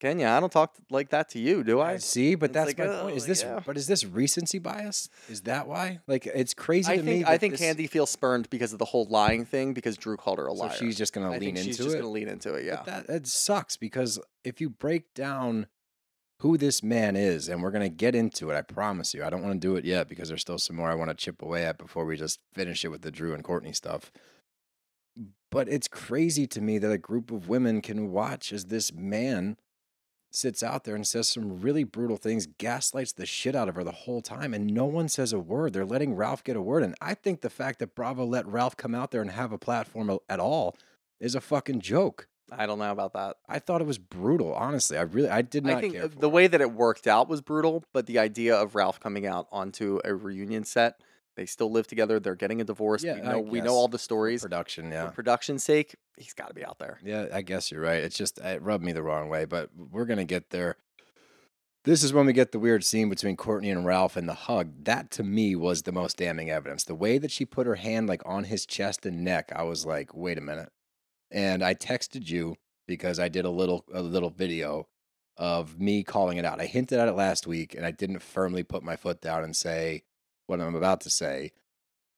Kenya, 0.02 0.30
I 0.30 0.40
don't 0.40 0.52
talk 0.52 0.74
like 0.90 1.10
that 1.10 1.30
to 1.30 1.40
you, 1.40 1.64
do 1.64 1.80
I? 1.80 1.92
I 1.92 1.98
see, 1.98 2.34
but 2.34 2.50
It's 2.50 2.54
that's 2.56 2.68
like, 2.70 2.78
my 2.80 2.88
oh, 2.88 3.04
point. 3.04 3.18
Is 3.18 3.28
this 3.28 3.44
yeah. 3.44 3.60
but 3.64 3.78
is 3.78 3.86
this 3.86 4.04
recency 4.04 4.58
bias? 4.58 5.10
Is 5.30 5.42
that 5.42 5.68
why? 5.68 6.00
Like 6.08 6.26
it's 6.26 6.56
crazy 6.56 6.92
I 6.92 6.98
to 6.98 7.04
think 7.04 7.28
me. 7.28 7.32
I 7.32 7.38
think 7.38 7.56
this- 7.56 7.62
Kandi 7.62 7.88
feels 7.88 8.10
spurned 8.10 8.50
because 8.50 8.74
of 8.74 8.80
the 8.80 8.86
whole 8.86 9.06
lying 9.06 9.46
thing, 9.46 9.74
because 9.76 9.98
Drew 9.98 10.18
called 10.18 10.40
her 10.40 10.48
a 10.48 10.56
so 10.56 10.56
liar. 10.56 10.76
she's 10.76 10.98
just 10.98 11.14
gonna 11.14 11.28
I 11.28 11.38
lean 11.38 11.54
think 11.54 11.58
she's 11.58 11.68
into 11.80 11.84
just 11.84 11.96
it. 11.96 12.00
gonna 12.00 12.12
lean 12.12 12.30
into 12.30 12.56
it. 12.56 12.66
Yeah. 12.66 12.78
But 12.78 12.86
that 12.88 13.08
that 13.08 13.28
sucks 13.28 13.78
because 13.78 14.20
if 14.44 14.60
you 14.60 14.72
break 14.72 15.14
down 15.14 15.68
who 16.40 16.58
this 16.58 16.82
man 16.82 17.16
is, 17.16 17.48
and 17.48 17.62
we're 17.62 17.70
gonna 17.70 17.88
get 17.88 18.16
into 18.16 18.50
it, 18.50 18.56
I 18.56 18.64
promise 18.64 19.14
you. 19.14 19.24
I 19.24 19.30
don't 19.30 19.44
want 19.44 19.54
to 19.54 19.60
do 19.60 19.76
it 19.76 19.86
yet 19.86 20.10
because 20.10 20.30
there's 20.30 20.42
still 20.42 20.58
some 20.58 20.78
more 20.78 20.90
I 20.90 20.96
want 20.96 21.12
to 21.12 21.16
chip 21.16 21.44
away 21.44 21.64
at 21.64 21.78
before 21.78 22.06
we 22.06 22.18
just 22.18 22.40
finish 22.56 22.84
it 22.84 22.88
with 22.88 23.04
the 23.04 23.12
Drew 23.12 23.36
and 23.36 23.44
Courtney 23.44 23.72
stuff. 23.72 24.12
But 25.52 25.70
it's 25.70 25.88
crazy 25.88 26.48
to 26.48 26.60
me 26.60 26.80
that 26.80 26.92
a 26.92 26.98
group 26.98 27.30
of 27.30 27.48
women 27.48 27.82
can 27.82 28.12
watch 28.12 28.52
as 28.52 28.66
this 28.66 28.92
man 28.92 29.58
sits 30.32 30.64
out 30.64 30.86
there 30.86 30.96
and 30.96 31.06
says 31.06 31.28
some 31.28 31.62
really 31.62 31.84
brutal 31.84 32.18
things, 32.18 32.48
gaslights 32.58 33.12
the 33.12 33.26
shit 33.26 33.56
out 33.56 33.70
of 33.70 33.76
her 33.76 33.84
the 33.84 33.92
whole 33.92 34.22
time, 34.22 34.54
and 34.54 34.68
no 34.68 34.86
one 34.86 35.10
says 35.10 35.34
a 35.34 35.40
word. 35.40 35.74
They're 35.74 35.86
letting 35.86 36.16
Ralph 36.16 36.44
get 36.44 36.56
a 36.56 36.62
word. 36.62 36.84
And 36.84 36.96
I 37.02 37.14
think 37.14 37.42
the 37.42 37.50
fact 37.50 37.80
that 37.80 37.94
Bravo 37.94 38.26
let 38.26 38.48
Ralph 38.48 38.78
come 38.78 38.96
out 38.96 39.12
there 39.12 39.22
and 39.22 39.32
have 39.32 39.52
a 39.52 39.58
platform 39.58 40.18
at 40.30 40.40
all 40.40 40.76
is 41.20 41.36
a 41.36 41.42
fucking 41.42 41.82
joke. 41.82 42.28
I 42.52 42.66
don't 42.66 42.80
know 42.80 42.92
about 42.92 43.14
that. 43.14 43.38
I 43.48 43.60
thought 43.60 43.82
it 43.82 43.88
was 43.88 43.98
brutal, 43.98 44.54
honestly. 44.54 44.98
I 44.98 45.04
really 45.04 45.30
I 45.30 45.42
did 45.42 45.66
not 45.66 45.78
I 45.78 45.82
think 45.82 46.20
the 46.20 46.28
it. 46.28 46.32
way 46.32 46.48
that 46.48 46.60
it 46.60 46.74
worked 46.74 47.08
out 47.08 47.30
was 47.30 47.42
brutal, 47.42 47.86
but 47.94 48.08
the 48.08 48.20
idea 48.20 48.56
of 48.56 48.76
Ralph 48.76 49.00
coming 49.00 49.26
out 49.26 49.48
onto 49.52 50.00
a 50.04 50.14
reunion 50.14 50.66
set, 50.66 51.00
they 51.36 51.46
still 51.46 51.72
live 51.72 51.88
together, 51.88 52.20
they're 52.20 52.36
getting 52.36 52.62
a 52.62 52.64
divorce. 52.64 53.04
Yeah, 53.04 53.16
we 53.16 53.22
know 53.22 53.40
we 53.40 53.62
know 53.62 53.74
all 53.74 53.88
the 53.88 54.00
stories. 54.00 54.42
production, 54.42 54.90
For 54.90 54.94
yeah. 54.94 55.10
production's 55.10 55.64
sake, 55.64 55.96
he's 56.18 56.34
got 56.34 56.50
to 56.50 56.54
be 56.54 56.66
out 56.66 56.80
there. 56.80 57.00
Yeah, 57.04 57.28
I 57.34 57.42
guess 57.42 57.72
you're 57.72 57.82
right. 57.82 58.04
It's 58.04 58.18
just 58.18 58.38
it 58.40 58.62
rubbed 58.62 58.84
me 58.84 58.92
the 58.92 59.04
wrong 59.04 59.30
way, 59.30 59.46
but 59.46 59.70
we're 59.76 60.06
gonna 60.06 60.26
get 60.26 60.50
there. 60.50 60.78
This 61.84 62.04
is 62.04 62.14
when 62.14 62.28
we 62.28 62.34
get 62.34 62.52
the 62.52 62.60
weird 62.60 62.84
scene 62.84 63.10
between 63.10 63.36
Courtney 63.36 63.72
and 63.72 63.84
Ralph 63.84 64.16
and 64.16 64.30
the 64.30 64.36
hug. 64.36 64.84
That 64.84 65.10
to 65.12 65.24
me 65.24 65.56
was 65.56 65.82
the 65.82 65.92
most 65.92 66.18
damning 66.18 66.52
evidence. 66.52 66.84
The 66.84 66.94
way 66.94 67.18
that 67.18 67.32
she 67.32 67.44
put 67.44 67.66
her 67.66 67.76
hand 67.76 68.08
like 68.08 68.22
on 68.24 68.44
his 68.44 68.68
chest 68.68 69.06
and 69.06 69.24
neck, 69.24 69.52
I 69.56 69.64
was 69.64 69.84
like, 69.84 70.14
wait 70.14 70.38
a 70.38 70.42
minute. 70.42 70.70
And 71.32 71.64
I 71.64 71.74
texted 71.74 72.28
you 72.28 72.58
because 72.88 73.20
I 73.20 73.30
did 73.30 73.46
a 73.46 73.50
little 73.50 73.86
a 73.94 74.02
little 74.02 74.30
video 74.30 74.88
of 75.38 75.80
me 75.80 76.04
calling 76.04 76.38
it 76.38 76.46
out. 76.46 76.62
I 76.62 76.66
hinted 76.66 77.00
at 77.00 77.08
it 77.08 77.14
last 77.14 77.48
week 77.48 77.74
and 77.74 77.84
I 77.86 77.90
didn't 77.92 78.22
firmly 78.22 78.62
put 78.64 78.84
my 78.84 78.96
foot 78.96 79.22
down 79.22 79.44
and 79.44 79.56
say 79.56 80.04
what 80.48 80.62
I'm 80.62 80.76
about 80.76 81.02
to 81.02 81.10
say 81.10 81.52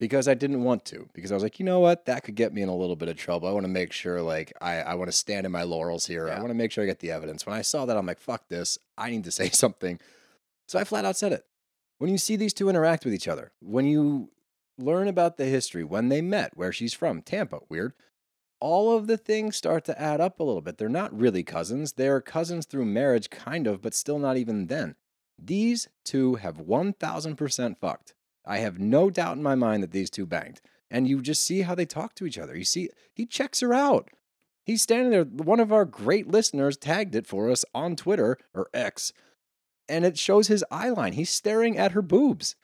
because 0.04 0.28
I 0.28 0.34
didn't 0.34 0.64
want 0.64 0.84
to. 0.86 1.08
Because 1.14 1.32
I 1.32 1.36
was 1.36 1.44
like, 1.44 1.60
you 1.60 1.66
know 1.66 1.80
what? 1.80 2.08
That 2.08 2.24
could 2.24 2.36
get 2.36 2.54
me 2.54 2.62
in 2.62 2.68
a 2.68 2.76
little 2.76 2.98
bit 2.98 3.08
of 3.08 3.16
trouble. 3.16 3.48
I 3.48 3.52
want 3.52 3.64
to 3.64 3.72
make 3.72 3.94
sure, 3.94 4.22
like, 4.22 4.52
I, 4.60 4.82
I 4.82 4.96
want 4.96 5.10
to 5.10 5.16
stand 5.16 5.46
in 5.46 5.52
my 5.52 5.64
laurels 5.64 6.06
here. 6.06 6.30
I 6.30 6.40
want 6.40 6.50
to 6.50 6.56
make 6.56 6.74
sure 6.74 6.84
I 6.84 6.88
get 6.88 7.00
the 7.00 7.12
evidence. 7.12 7.46
When 7.46 7.56
I 7.56 7.62
saw 7.62 7.86
that, 7.86 7.96
I'm 7.96 8.06
like, 8.06 8.20
fuck 8.20 8.50
this. 8.50 8.78
I 8.98 9.12
need 9.12 9.24
to 9.24 9.32
say 9.32 9.50
something. 9.54 10.00
So 10.68 10.78
I 10.78 10.84
flat 10.84 11.06
out 11.06 11.16
said 11.16 11.32
it. 11.32 11.46
When 12.00 12.10
you 12.10 12.18
see 12.18 12.36
these 12.36 12.54
two 12.54 12.68
interact 12.68 13.06
with 13.06 13.14
each 13.14 13.30
other, 13.30 13.54
when 13.62 13.86
you 13.86 14.30
learn 14.78 15.08
about 15.08 15.38
the 15.38 15.46
history, 15.46 15.86
when 15.86 16.10
they 16.10 16.22
met, 16.22 16.58
where 16.58 16.74
she's 16.74 16.94
from, 16.94 17.22
Tampa, 17.22 17.60
weird. 17.70 17.94
All 18.60 18.98
of 18.98 19.08
the 19.08 19.18
things 19.18 19.56
start 19.56 19.86
to 19.86 20.02
add 20.02 20.20
up 20.20 20.40
a 20.40 20.44
little 20.44 20.62
bit. 20.62 20.78
They're 20.78 20.90
not 20.90 21.18
really 21.18 21.44
cousins. 21.44 21.94
They're 21.94 22.20
cousins 22.22 22.66
through 22.66 22.86
marriage, 22.86 23.30
kind 23.30 23.68
of, 23.68 23.82
but 23.82 23.94
still 23.94 24.20
not 24.20 24.38
even 24.38 24.68
then. 24.68 24.96
These 25.46 25.90
two 26.06 26.36
have 26.36 26.58
1000% 26.58 27.78
fucked. 27.80 28.14
I 28.46 28.58
have 28.60 28.80
no 28.80 29.10
doubt 29.10 29.38
in 29.38 29.44
my 29.44 29.56
mind 29.56 29.84
that 29.84 29.92
these 29.92 30.10
two 30.10 30.26
banged. 30.26 30.62
And 30.90 31.08
you 31.08 31.22
just 31.22 31.44
see 31.44 31.62
how 31.62 31.76
they 31.76 31.86
talk 31.86 32.16
to 32.16 32.26
each 32.26 32.38
other. 32.38 32.56
You 32.56 32.64
see, 32.64 32.90
he 33.14 33.26
checks 33.26 33.62
her 33.62 33.74
out. 33.74 34.10
He's 34.64 34.82
standing 34.82 35.12
there. 35.12 35.24
One 35.24 35.60
of 35.60 35.74
our 35.74 35.86
great 35.86 36.28
listeners 36.28 36.78
tagged 36.78 37.16
it 37.16 37.28
for 37.28 37.50
us 37.50 37.66
on 37.74 37.96
Twitter 37.96 38.38
or 38.54 38.70
X, 38.74 39.12
and 39.90 40.06
it 40.06 40.18
shows 40.18 40.48
his 40.48 40.64
eye 40.72 40.90
line. 40.90 41.14
He's 41.14 41.30
staring 41.30 41.78
at 41.78 41.92
her 41.92 42.02
boobs. 42.02 42.56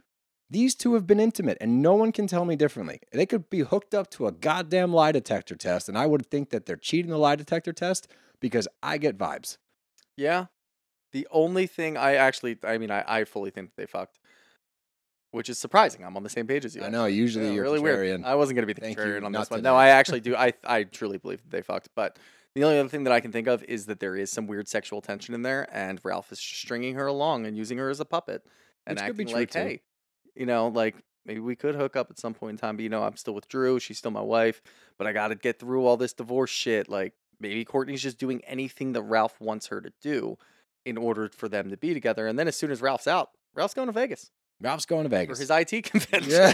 These 0.50 0.76
two 0.76 0.94
have 0.94 1.06
been 1.06 1.20
intimate, 1.20 1.58
and 1.60 1.82
no 1.82 1.94
one 1.96 2.12
can 2.12 2.26
tell 2.26 2.46
me 2.46 2.56
differently. 2.56 3.02
They 3.12 3.26
could 3.26 3.50
be 3.50 3.60
hooked 3.60 3.94
up 3.94 4.10
to 4.12 4.28
a 4.28 4.32
goddamn 4.32 4.94
lie 4.94 5.12
detector 5.12 5.56
test, 5.56 5.90
and 5.90 5.98
I 5.98 6.06
would 6.06 6.28
think 6.28 6.50
that 6.52 6.66
they're 6.66 6.76
cheating 6.76 7.12
the 7.12 7.18
lie 7.18 7.36
detector 7.36 7.74
test 7.74 8.08
because 8.40 8.68
I 8.82 8.98
get 8.98 9.18
vibes. 9.18 9.58
Yeah. 10.16 10.46
The 11.12 11.28
only 11.32 11.66
thing 11.68 11.98
I 11.98 12.16
actually, 12.16 12.58
I 12.64 12.78
mean, 12.78 12.92
I, 12.92 13.04
I 13.08 13.24
fully 13.24 13.50
think 13.52 13.70
that 13.70 13.78
they 13.82 13.86
fucked, 13.88 14.20
which 15.32 15.50
is 15.50 15.58
surprising. 15.58 16.04
I'm 16.04 16.16
on 16.18 16.24
the 16.24 16.30
same 16.30 16.48
page 16.48 16.66
as 16.66 16.76
you. 16.76 16.84
I 16.84 16.90
know. 16.90 17.06
Usually 17.06 17.46
Yeah, 17.48 17.52
you're 17.54 17.64
really 17.64 17.80
weird. 17.80 18.20
contrarian. 18.20 18.26
I 18.26 18.36
wasn't 18.36 18.56
going 18.58 18.68
to 18.68 18.74
be 18.74 18.74
the 18.74 18.82
Thank 18.82 18.98
contrarian 18.98 19.26
on 19.26 19.32
this 19.32 19.50
one. 19.50 19.60
today. 19.60 19.70
No, 19.70 19.76
I 19.76 19.88
actually 20.00 20.20
do. 20.22 20.36
I 20.36 20.54
I 20.64 20.84
truly 20.84 21.18
believe 21.18 21.42
that 21.44 21.52
they 21.52 21.62
fucked. 21.62 21.90
But 21.96 22.18
the 22.56 22.64
only 22.64 22.80
other 22.80 22.90
thing 22.90 23.04
that 23.04 23.14
I 23.14 23.20
can 23.20 23.32
think 23.32 23.48
of 23.48 23.64
is 23.64 23.86
that 23.88 24.00
there 24.00 24.16
is 24.16 24.32
some 24.32 24.48
weird 24.48 24.68
sexual 24.68 25.02
tension 25.02 25.34
in 25.36 25.44
there, 25.44 25.68
and 25.72 26.00
Ralph 26.04 26.32
is 26.32 26.40
stringing 26.40 26.96
her 26.96 27.06
along 27.08 27.46
and 27.46 27.56
using 27.58 27.78
her 27.78 27.90
as 27.90 28.00
a 28.00 28.06
puppet 28.06 28.44
and 28.88 28.98
Which 28.98 29.06
could 29.06 29.18
be 29.18 29.24
acting 29.26 29.36
like, 29.36 29.52
too. 29.52 29.60
hey, 29.60 29.82
you 30.36 30.46
know, 30.48 30.68
like 30.68 30.96
maybe 31.26 31.40
we 31.42 31.56
could 31.56 31.76
hook 31.76 31.96
up 31.96 32.10
at 32.10 32.18
some 32.20 32.34
point 32.34 32.52
in 32.52 32.58
time. 32.58 32.76
But 32.76 32.84
you 32.84 32.90
know, 32.90 33.04
I'm 33.04 33.18
still 33.18 33.34
with 33.36 33.48
Drew. 33.48 33.80
She's 33.80 33.98
still 34.00 34.12
my 34.12 34.22
wife. 34.22 34.62
But 34.98 35.06
I 35.08 35.14
got 35.14 35.28
to 35.30 35.36
get 35.36 35.60
through 35.60 35.86
all 35.86 35.98
this 35.98 36.14
divorce 36.14 36.50
shit. 36.50 36.90
Like 36.90 37.14
maybe 37.40 37.64
Courtney's 37.66 38.02
just 38.02 38.18
doing 38.18 38.42
anything 38.46 38.94
that 38.94 39.04
Ralph 39.04 39.40
wants 39.40 39.68
her 39.68 39.80
to 39.82 39.92
do 40.02 40.38
in 40.86 40.98
order 40.98 41.30
for 41.36 41.48
them 41.50 41.70
to 41.70 41.78
be 41.78 41.94
together. 41.94 42.28
And 42.28 42.38
then 42.40 42.48
as 42.48 42.56
soon 42.56 42.72
as 42.72 42.82
Ralph's 42.82 43.08
out, 43.08 43.30
Ralph's 43.56 43.74
going 43.74 43.88
to 43.88 43.92
Vegas 43.94 44.32
Ralph's 44.62 44.86
going 44.86 45.04
to 45.04 45.10
Vegas 45.10 45.38
for 45.38 45.42
his 45.42 45.72
IT 45.72 45.84
convention. 45.90 46.30
yeah. 46.32 46.52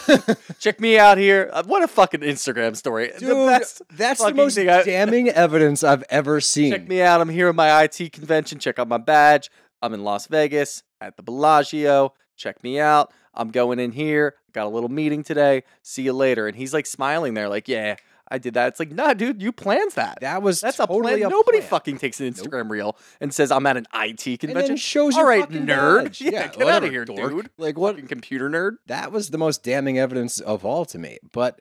Check 0.60 0.80
me 0.80 0.98
out 1.00 1.18
here. 1.18 1.50
Uh, 1.52 1.64
what 1.66 1.82
a 1.82 1.88
fucking 1.88 2.20
Instagram 2.20 2.76
story. 2.76 3.12
the 3.14 3.20
Dude, 3.20 3.48
best. 3.48 3.82
that's 3.92 4.24
the 4.24 4.32
most 4.34 4.58
I- 4.60 4.84
damning 4.84 5.28
evidence 5.30 5.84
I've 5.84 6.04
ever 6.12 6.40
seen. 6.40 6.72
Check 6.72 6.88
me 6.88 7.02
out. 7.02 7.20
I'm 7.20 7.30
here 7.30 7.50
at 7.50 7.56
my 7.56 7.84
IT 7.84 8.14
convention. 8.14 8.60
Check 8.60 8.78
out 8.78 8.88
my 8.88 9.00
badge. 9.00 9.50
I'm 9.82 9.94
in 9.96 10.04
Las 10.04 10.28
Vegas 10.28 10.84
at 11.02 11.18
the 11.18 11.24
Bellagio. 11.24 12.14
Check 12.36 12.64
me 12.64 12.80
out. 12.80 13.12
I'm 13.34 13.50
going 13.50 13.80
in 13.80 13.92
here. 13.92 14.36
Got 14.54 14.68
a 14.68 14.70
little 14.70 14.90
meeting 14.90 15.24
today. 15.24 15.64
See 15.82 16.04
you 16.04 16.14
later. 16.14 16.48
And 16.48 16.56
he's 16.56 16.74
like 16.76 16.86
smiling 16.86 17.34
there, 17.34 17.50
like, 17.50 17.68
yeah, 17.68 17.96
I 18.32 18.38
did 18.40 18.56
that. 18.56 18.70
It's 18.70 18.80
like, 18.80 18.92
nah, 18.92 19.14
dude, 19.14 19.42
you 19.42 19.52
planned 19.52 19.92
that. 19.92 20.18
That 20.22 20.42
was 20.42 20.62
That's 20.62 20.78
totally 20.78 21.14
a 21.14 21.18
plan. 21.18 21.30
Nobody 21.30 21.60
plan. 21.60 21.70
fucking 21.70 21.98
takes 22.00 22.20
an 22.20 22.32
Instagram 22.32 22.70
reel 22.70 22.98
and 23.22 23.34
says 23.34 23.52
I'm 23.52 23.66
at 23.68 23.78
an 23.78 23.86
IT 23.94 24.26
And 24.28 24.40
convention. 24.40 24.68
then 24.70 24.78
shows 24.78 25.16
All 25.16 25.26
right, 25.26 25.48
nerd. 25.50 26.04
badge. 26.06 26.22
Yeah, 26.22 26.32
Yeah, 26.32 26.48
get 26.48 26.68
out 26.68 26.84
of 26.84 26.90
here, 26.92 27.06
dork. 27.06 27.32
dude. 27.32 27.50
Like 27.58 27.78
what? 27.78 27.96
Fucking 27.96 28.08
computer 28.08 28.50
nerd. 28.50 28.78
That 28.88 29.12
was 29.12 29.30
the 29.30 29.38
most 29.38 29.64
damning 29.64 30.00
evidence 30.00 30.40
of 30.40 30.66
all 30.66 30.86
to 30.86 30.98
me. 30.98 31.20
But 31.32 31.60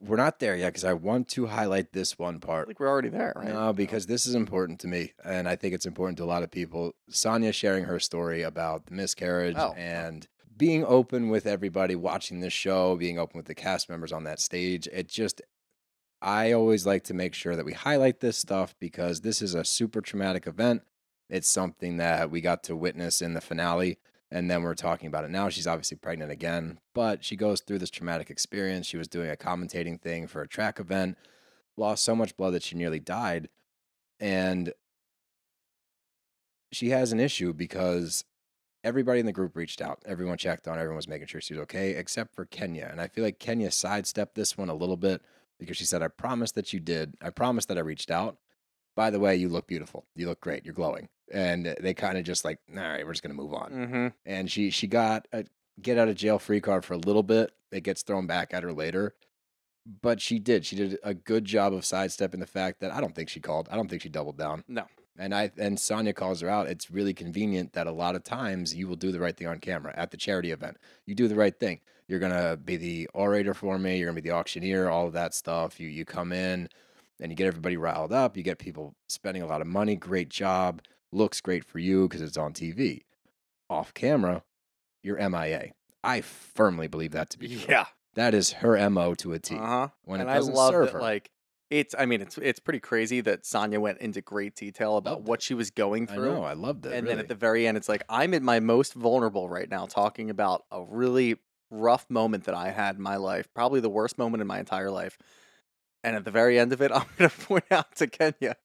we're 0.00 0.16
not 0.16 0.38
there 0.38 0.54
yet 0.54 0.68
because 0.68 0.84
I 0.84 0.92
want 0.92 1.26
to 1.30 1.46
highlight 1.46 1.92
this 1.92 2.16
one 2.16 2.38
part. 2.38 2.68
Like 2.68 2.78
we're 2.78 2.88
already 2.88 3.08
there, 3.08 3.32
right? 3.34 3.48
No, 3.48 3.72
because 3.72 4.06
this 4.06 4.26
is 4.26 4.36
important 4.36 4.78
to 4.80 4.86
me, 4.86 5.12
and 5.24 5.48
I 5.48 5.56
think 5.56 5.74
it's 5.74 5.86
important 5.86 6.18
to 6.18 6.24
a 6.24 6.26
lot 6.26 6.44
of 6.44 6.52
people. 6.52 6.92
Sanya 7.10 7.52
sharing 7.52 7.84
her 7.86 7.98
story 7.98 8.42
about 8.42 8.86
the 8.86 8.94
miscarriage 8.94 9.56
Oh. 9.58 9.74
and 9.76 10.28
being 10.56 10.84
open 10.84 11.28
with 11.28 11.46
everybody 11.46 11.96
watching 11.96 12.38
this 12.38 12.52
show, 12.52 12.94
being 12.96 13.18
open 13.18 13.36
with 13.38 13.46
the 13.46 13.54
cast 13.56 13.88
members 13.88 14.12
on 14.12 14.22
that 14.24 14.38
stage. 14.40 14.88
It 14.92 15.08
just, 15.08 15.42
I 16.20 16.52
always 16.52 16.84
like 16.84 17.04
to 17.04 17.14
make 17.14 17.34
sure 17.34 17.54
that 17.54 17.64
we 17.64 17.72
highlight 17.72 18.20
this 18.20 18.36
stuff 18.36 18.74
because 18.80 19.20
this 19.20 19.40
is 19.40 19.54
a 19.54 19.64
super 19.64 20.00
traumatic 20.00 20.46
event. 20.46 20.82
It's 21.30 21.48
something 21.48 21.98
that 21.98 22.30
we 22.30 22.40
got 22.40 22.64
to 22.64 22.76
witness 22.76 23.22
in 23.22 23.34
the 23.34 23.40
finale, 23.40 23.98
and 24.30 24.50
then 24.50 24.62
we're 24.62 24.74
talking 24.74 25.06
about 25.06 25.24
it 25.24 25.30
now. 25.30 25.48
She's 25.48 25.66
obviously 25.66 25.96
pregnant 25.96 26.32
again, 26.32 26.78
but 26.94 27.24
she 27.24 27.36
goes 27.36 27.60
through 27.60 27.78
this 27.78 27.90
traumatic 27.90 28.30
experience. 28.30 28.86
She 28.86 28.96
was 28.96 29.08
doing 29.08 29.30
a 29.30 29.36
commentating 29.36 30.00
thing 30.00 30.26
for 30.26 30.42
a 30.42 30.48
track 30.48 30.80
event, 30.80 31.16
lost 31.76 32.02
so 32.02 32.16
much 32.16 32.36
blood 32.36 32.54
that 32.54 32.62
she 32.62 32.76
nearly 32.76 32.98
died. 32.98 33.48
And 34.18 34.72
she 36.72 36.90
has 36.90 37.12
an 37.12 37.20
issue 37.20 37.52
because 37.52 38.24
everybody 38.82 39.20
in 39.20 39.26
the 39.26 39.32
group 39.32 39.54
reached 39.54 39.80
out. 39.80 40.02
Everyone 40.04 40.36
checked 40.36 40.66
on, 40.66 40.78
everyone 40.78 40.96
was 40.96 41.08
making 41.08 41.28
sure 41.28 41.40
she 41.40 41.54
was 41.54 41.62
okay, 41.62 41.90
except 41.90 42.34
for 42.34 42.44
Kenya. 42.44 42.88
And 42.90 43.00
I 43.00 43.06
feel 43.06 43.22
like 43.22 43.38
Kenya 43.38 43.70
sidestepped 43.70 44.34
this 44.34 44.58
one 44.58 44.68
a 44.68 44.74
little 44.74 44.96
bit 44.96 45.22
because 45.58 45.76
she 45.76 45.84
said, 45.84 46.02
I 46.02 46.08
promise 46.08 46.52
that 46.52 46.72
you 46.72 46.80
did. 46.80 47.14
I 47.22 47.30
promise 47.30 47.66
that 47.66 47.78
I 47.78 47.82
reached 47.82 48.10
out. 48.10 48.36
By 48.96 49.10
the 49.10 49.20
way, 49.20 49.36
you 49.36 49.48
look 49.48 49.66
beautiful. 49.66 50.06
You 50.16 50.26
look 50.26 50.40
great. 50.40 50.64
You're 50.64 50.74
glowing. 50.74 51.08
And 51.32 51.76
they 51.80 51.94
kind 51.94 52.18
of 52.18 52.24
just 52.24 52.44
like, 52.44 52.58
all 52.70 52.82
right, 52.82 53.04
we're 53.06 53.12
just 53.12 53.22
going 53.22 53.36
to 53.36 53.40
move 53.42 53.54
on 53.54 53.70
Mm-hmm. 53.70 54.06
and 54.26 54.50
she 54.50 54.70
she 54.70 54.86
got 54.86 55.28
a 55.32 55.44
get 55.80 55.98
out 55.98 56.08
of 56.08 56.16
jail 56.16 56.38
free 56.38 56.60
card 56.60 56.84
for 56.84 56.94
a 56.94 56.98
little 56.98 57.22
bit. 57.22 57.52
It 57.70 57.82
gets 57.82 58.02
thrown 58.02 58.26
back 58.26 58.52
at 58.54 58.62
her 58.62 58.72
later, 58.72 59.14
but 60.02 60.20
she 60.20 60.38
did. 60.38 60.64
She 60.66 60.74
did 60.74 60.98
a 61.04 61.14
good 61.14 61.44
job 61.44 61.72
of 61.74 61.84
sidestepping 61.84 62.40
the 62.40 62.46
fact 62.46 62.80
that 62.80 62.92
I 62.92 63.00
don't 63.00 63.14
think 63.14 63.28
she 63.28 63.40
called. 63.40 63.68
I 63.70 63.76
don't 63.76 63.88
think 63.88 64.02
she 64.02 64.08
doubled 64.08 64.38
down. 64.38 64.64
No. 64.68 64.86
And 65.18 65.34
I 65.34 65.50
and 65.58 65.76
Sanya 65.78 66.14
calls 66.14 66.40
her 66.40 66.48
out. 66.48 66.68
It's 66.68 66.90
really 66.90 67.12
convenient 67.14 67.72
that 67.74 67.86
a 67.86 67.92
lot 67.92 68.14
of 68.14 68.24
times 68.24 68.74
you 68.74 68.88
will 68.88 68.96
do 68.96 69.12
the 69.12 69.20
right 69.20 69.36
thing 69.36 69.46
on 69.48 69.58
camera 69.58 69.92
at 69.96 70.10
the 70.10 70.16
charity 70.16 70.50
event. 70.50 70.76
You 71.06 71.14
do 71.14 71.28
the 71.28 71.34
right 71.34 71.58
thing. 71.58 71.80
You're 72.08 72.18
gonna 72.20 72.56
be 72.56 72.76
the 72.76 73.08
orator 73.14 73.54
for 73.54 73.78
me. 73.78 73.98
You're 73.98 74.06
gonna 74.08 74.20
be 74.20 74.28
the 74.28 74.34
auctioneer. 74.34 74.88
All 74.88 75.06
of 75.06 75.12
that 75.12 75.34
stuff. 75.34 75.78
You 75.78 75.88
you 75.88 76.04
come 76.04 76.32
in 76.32 76.68
and 77.20 77.30
you 77.30 77.36
get 77.36 77.46
everybody 77.46 77.76
riled 77.76 78.12
up. 78.12 78.36
You 78.36 78.42
get 78.42 78.58
people 78.58 78.94
spending 79.08 79.42
a 79.42 79.46
lot 79.46 79.60
of 79.60 79.66
money. 79.66 79.94
Great 79.96 80.28
job. 80.30 80.80
Looks 81.12 81.40
great 81.40 81.64
for 81.64 81.78
you 81.78 82.08
because 82.08 82.22
it's 82.22 82.36
on 82.36 82.52
TV. 82.52 83.02
Off 83.70 83.92
camera, 83.92 84.42
you're 85.02 85.18
MIA. 85.28 85.72
I 86.02 86.22
firmly 86.22 86.88
believe 86.88 87.12
that 87.12 87.28
to 87.30 87.38
be 87.38 87.48
true. 87.48 87.66
Yeah. 87.68 87.86
That 88.14 88.34
is 88.34 88.52
her 88.52 88.88
MO 88.90 89.14
to 89.16 89.32
a 89.34 89.38
T. 89.38 89.54
Uh 89.56 89.58
huh. 89.66 89.88
When 90.04 90.20
and 90.20 90.28
it 90.28 90.32
I 90.32 90.36
doesn't 90.36 90.54
love 90.54 90.72
serve 90.72 90.86
that, 90.86 90.92
her. 90.94 91.00
like 91.00 91.30
it's. 91.70 91.94
I 91.98 92.06
mean, 92.06 92.22
it's 92.22 92.38
it's 92.38 92.58
pretty 92.58 92.80
crazy 92.80 93.20
that 93.20 93.42
Sanya 93.42 93.78
went 93.78 93.98
into 93.98 94.22
great 94.22 94.54
detail 94.56 94.96
about 94.96 95.22
what 95.22 95.42
she 95.42 95.52
was 95.54 95.70
going 95.70 96.08
I 96.08 96.14
through. 96.14 96.34
know, 96.34 96.42
I 96.42 96.54
loved 96.54 96.86
it. 96.86 96.92
and 96.94 97.02
really. 97.04 97.16
then 97.16 97.18
at 97.18 97.28
the 97.28 97.34
very 97.34 97.66
end, 97.66 97.76
it's 97.76 97.88
like 97.88 98.02
I'm 98.08 98.32
at 98.32 98.42
my 98.42 98.60
most 98.60 98.94
vulnerable 98.94 99.48
right 99.48 99.68
now, 99.68 99.84
talking 99.86 100.30
about 100.30 100.64
a 100.70 100.82
really 100.82 101.36
rough 101.70 102.08
moment 102.08 102.44
that 102.44 102.54
I 102.54 102.70
had 102.70 102.96
in 102.96 103.02
my 103.02 103.16
life, 103.16 103.48
probably 103.54 103.80
the 103.80 103.88
worst 103.90 104.18
moment 104.18 104.40
in 104.40 104.46
my 104.46 104.58
entire 104.58 104.90
life. 104.90 105.18
And 106.04 106.14
at 106.14 106.24
the 106.24 106.30
very 106.30 106.58
end 106.58 106.72
of 106.72 106.80
it, 106.80 106.92
I'm 106.94 107.06
gonna 107.18 107.28
point 107.30 107.64
out 107.70 107.96
to 107.96 108.06
Kenya, 108.06 108.56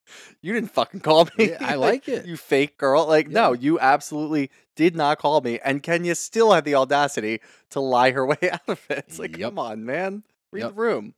you 0.41 0.53
didn't 0.53 0.71
fucking 0.71 0.99
call 1.01 1.25
me. 1.37 1.49
Yeah, 1.51 1.57
I 1.61 1.75
like 1.75 2.07
it. 2.07 2.25
You 2.25 2.37
fake 2.37 2.77
girl. 2.77 3.07
Like, 3.07 3.27
no, 3.29 3.53
you 3.53 3.79
absolutely 3.79 4.51
did 4.75 4.95
not 4.95 5.17
call 5.19 5.41
me. 5.41 5.59
And 5.63 5.81
Kenya 5.83 6.15
still 6.15 6.51
had 6.53 6.63
the 6.65 6.75
audacity 6.75 7.41
to 7.71 7.79
lie 7.79 8.11
her 8.11 8.25
way 8.27 8.37
out 8.51 8.61
of 8.67 8.79
it. 8.89 9.05
It's 9.07 9.19
like, 9.19 9.35
Yep. 9.37 9.49
come 9.49 9.59
on, 9.59 9.83
man. 9.85 10.23
Read 10.51 10.61
Yep. 10.61 10.69
the 10.69 10.75
room. 10.81 11.13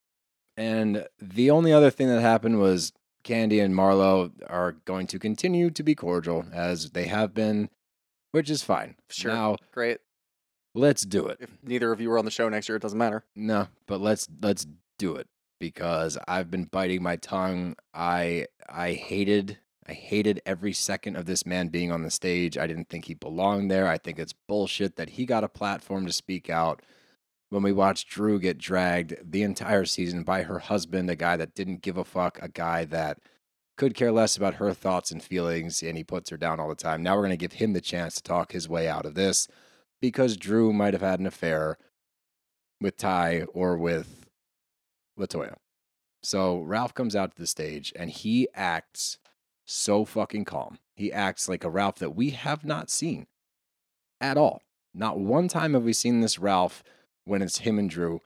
And 0.58 1.06
the 1.22 1.52
only 1.52 1.74
other 1.74 1.90
thing 1.92 2.08
that 2.08 2.22
happened 2.22 2.60
was 2.60 2.94
Kandi 3.26 3.62
and 3.62 3.74
Marlo 3.76 4.32
are 4.48 4.74
going 4.86 5.08
to 5.08 5.20
continue 5.20 5.70
to 5.72 5.84
be 5.84 5.96
cordial 5.96 6.46
as 6.54 6.92
they 6.92 7.08
have 7.08 7.34
been, 7.34 7.70
which 8.32 8.50
is 8.50 8.64
fine. 8.64 8.96
Sure. 9.10 9.34
Now, 9.34 9.58
Great. 9.74 9.98
Let's 10.76 11.04
do 11.04 11.28
it. 11.28 11.38
If 11.40 11.50
neither 11.64 11.92
of 11.92 12.00
you 12.00 12.12
are 12.12 12.20
on 12.20 12.26
the 12.26 12.32
show 12.32 12.48
next 12.50 12.70
year, 12.70 12.76
it 12.76 12.82
doesn't 12.82 12.98
matter. 12.98 13.24
No, 13.36 13.68
but 13.88 14.02
let's 14.02 14.28
let's 14.42 14.68
do 14.98 15.16
it 15.16 15.28
because 15.60 16.18
I've 16.28 16.52
been 16.52 16.66
biting 16.66 17.02
my 17.02 17.16
tongue. 17.16 17.76
I 17.94 18.48
I 18.70 18.94
hated 18.94 19.58
I 19.88 19.94
hated 19.94 20.42
every 20.46 20.74
second 20.74 21.16
of 21.16 21.26
this 21.26 21.46
man 21.46 21.68
being 21.68 21.92
on 21.92 22.02
the 22.02 22.12
stage. 22.12 22.58
I 22.58 22.68
didn't 22.68 22.90
think 22.90 23.06
he 23.06 23.14
belonged 23.14 23.70
there. 23.70 23.88
I 23.88 23.98
think 23.98 24.18
it's 24.18 24.34
bullshit 24.34 24.96
that 24.96 25.12
he 25.12 25.26
got 25.26 25.44
a 25.44 25.50
platform 25.50 26.06
to 26.08 26.14
speak 26.14 26.50
out. 26.50 26.82
When 27.50 27.62
we 27.62 27.72
watched 27.72 28.10
Drew 28.10 28.40
get 28.40 28.58
dragged 28.58 29.16
the 29.24 29.44
entire 29.44 29.86
season 29.86 30.24
by 30.24 30.44
her 30.44 30.60
husband, 30.60 31.10
a 31.10 31.16
guy 31.16 31.38
that 31.38 31.54
didn't 31.54 31.84
give 31.84 31.98
a 31.98 32.04
fuck, 32.04 32.40
a 32.42 32.50
guy 32.50 32.86
that 32.86 33.20
could 33.78 33.94
care 33.94 34.12
less 34.12 34.36
about 34.36 34.56
her 34.56 34.74
thoughts 34.74 35.12
and 35.12 35.22
feelings, 35.22 35.84
and 35.84 35.96
he 35.96 36.04
puts 36.04 36.32
her 36.32 36.38
down 36.38 36.60
all 36.60 36.70
the 36.70 36.76
time. 36.76 37.04
Now 37.04 37.16
we're 37.16 37.22
going 37.22 37.30
to 37.32 37.38
give 37.38 37.54
him 37.54 37.74
the 37.74 37.82
chance 37.82 38.16
to 38.16 38.24
talk 38.24 38.52
his 38.52 38.68
way 38.68 38.88
out 38.88 39.06
of 39.06 39.14
this 39.14 39.48
because 40.06 40.38
Drew 40.38 40.72
might 40.72 40.94
have 40.94 41.02
had 41.02 41.20
an 41.20 41.26
affair 41.26 41.78
with 42.80 42.96
Ty 42.96 43.46
or 43.54 43.76
with 43.76 44.28
Latoya. 45.20 45.56
So 46.22 46.60
Ralph 46.60 46.94
comes 46.94 47.16
out 47.16 47.32
to 47.32 47.42
the 47.42 47.48
stage 47.48 47.92
and 47.96 48.12
he 48.12 48.48
acts 48.54 49.18
so 49.66 50.06
fucking 50.06 50.46
calm. 50.46 50.78
He 50.96 51.12
acts 51.12 51.50
like 51.50 51.64
a 51.64 51.70
Ralph 51.72 51.96
that 51.96 52.16
we 52.16 52.30
have 52.32 52.64
not 52.64 52.92
seen 52.92 53.26
at 54.22 54.38
all. 54.38 54.62
Not 54.94 55.20
one 55.20 55.48
time 55.48 55.74
have 55.74 55.84
we 55.84 55.94
seen 55.94 56.22
this 56.22 56.38
Ralph 56.38 56.84
when 57.24 57.42
it's 57.42 57.60
him 57.60 57.80
and 57.80 57.90
Drew 57.90 58.22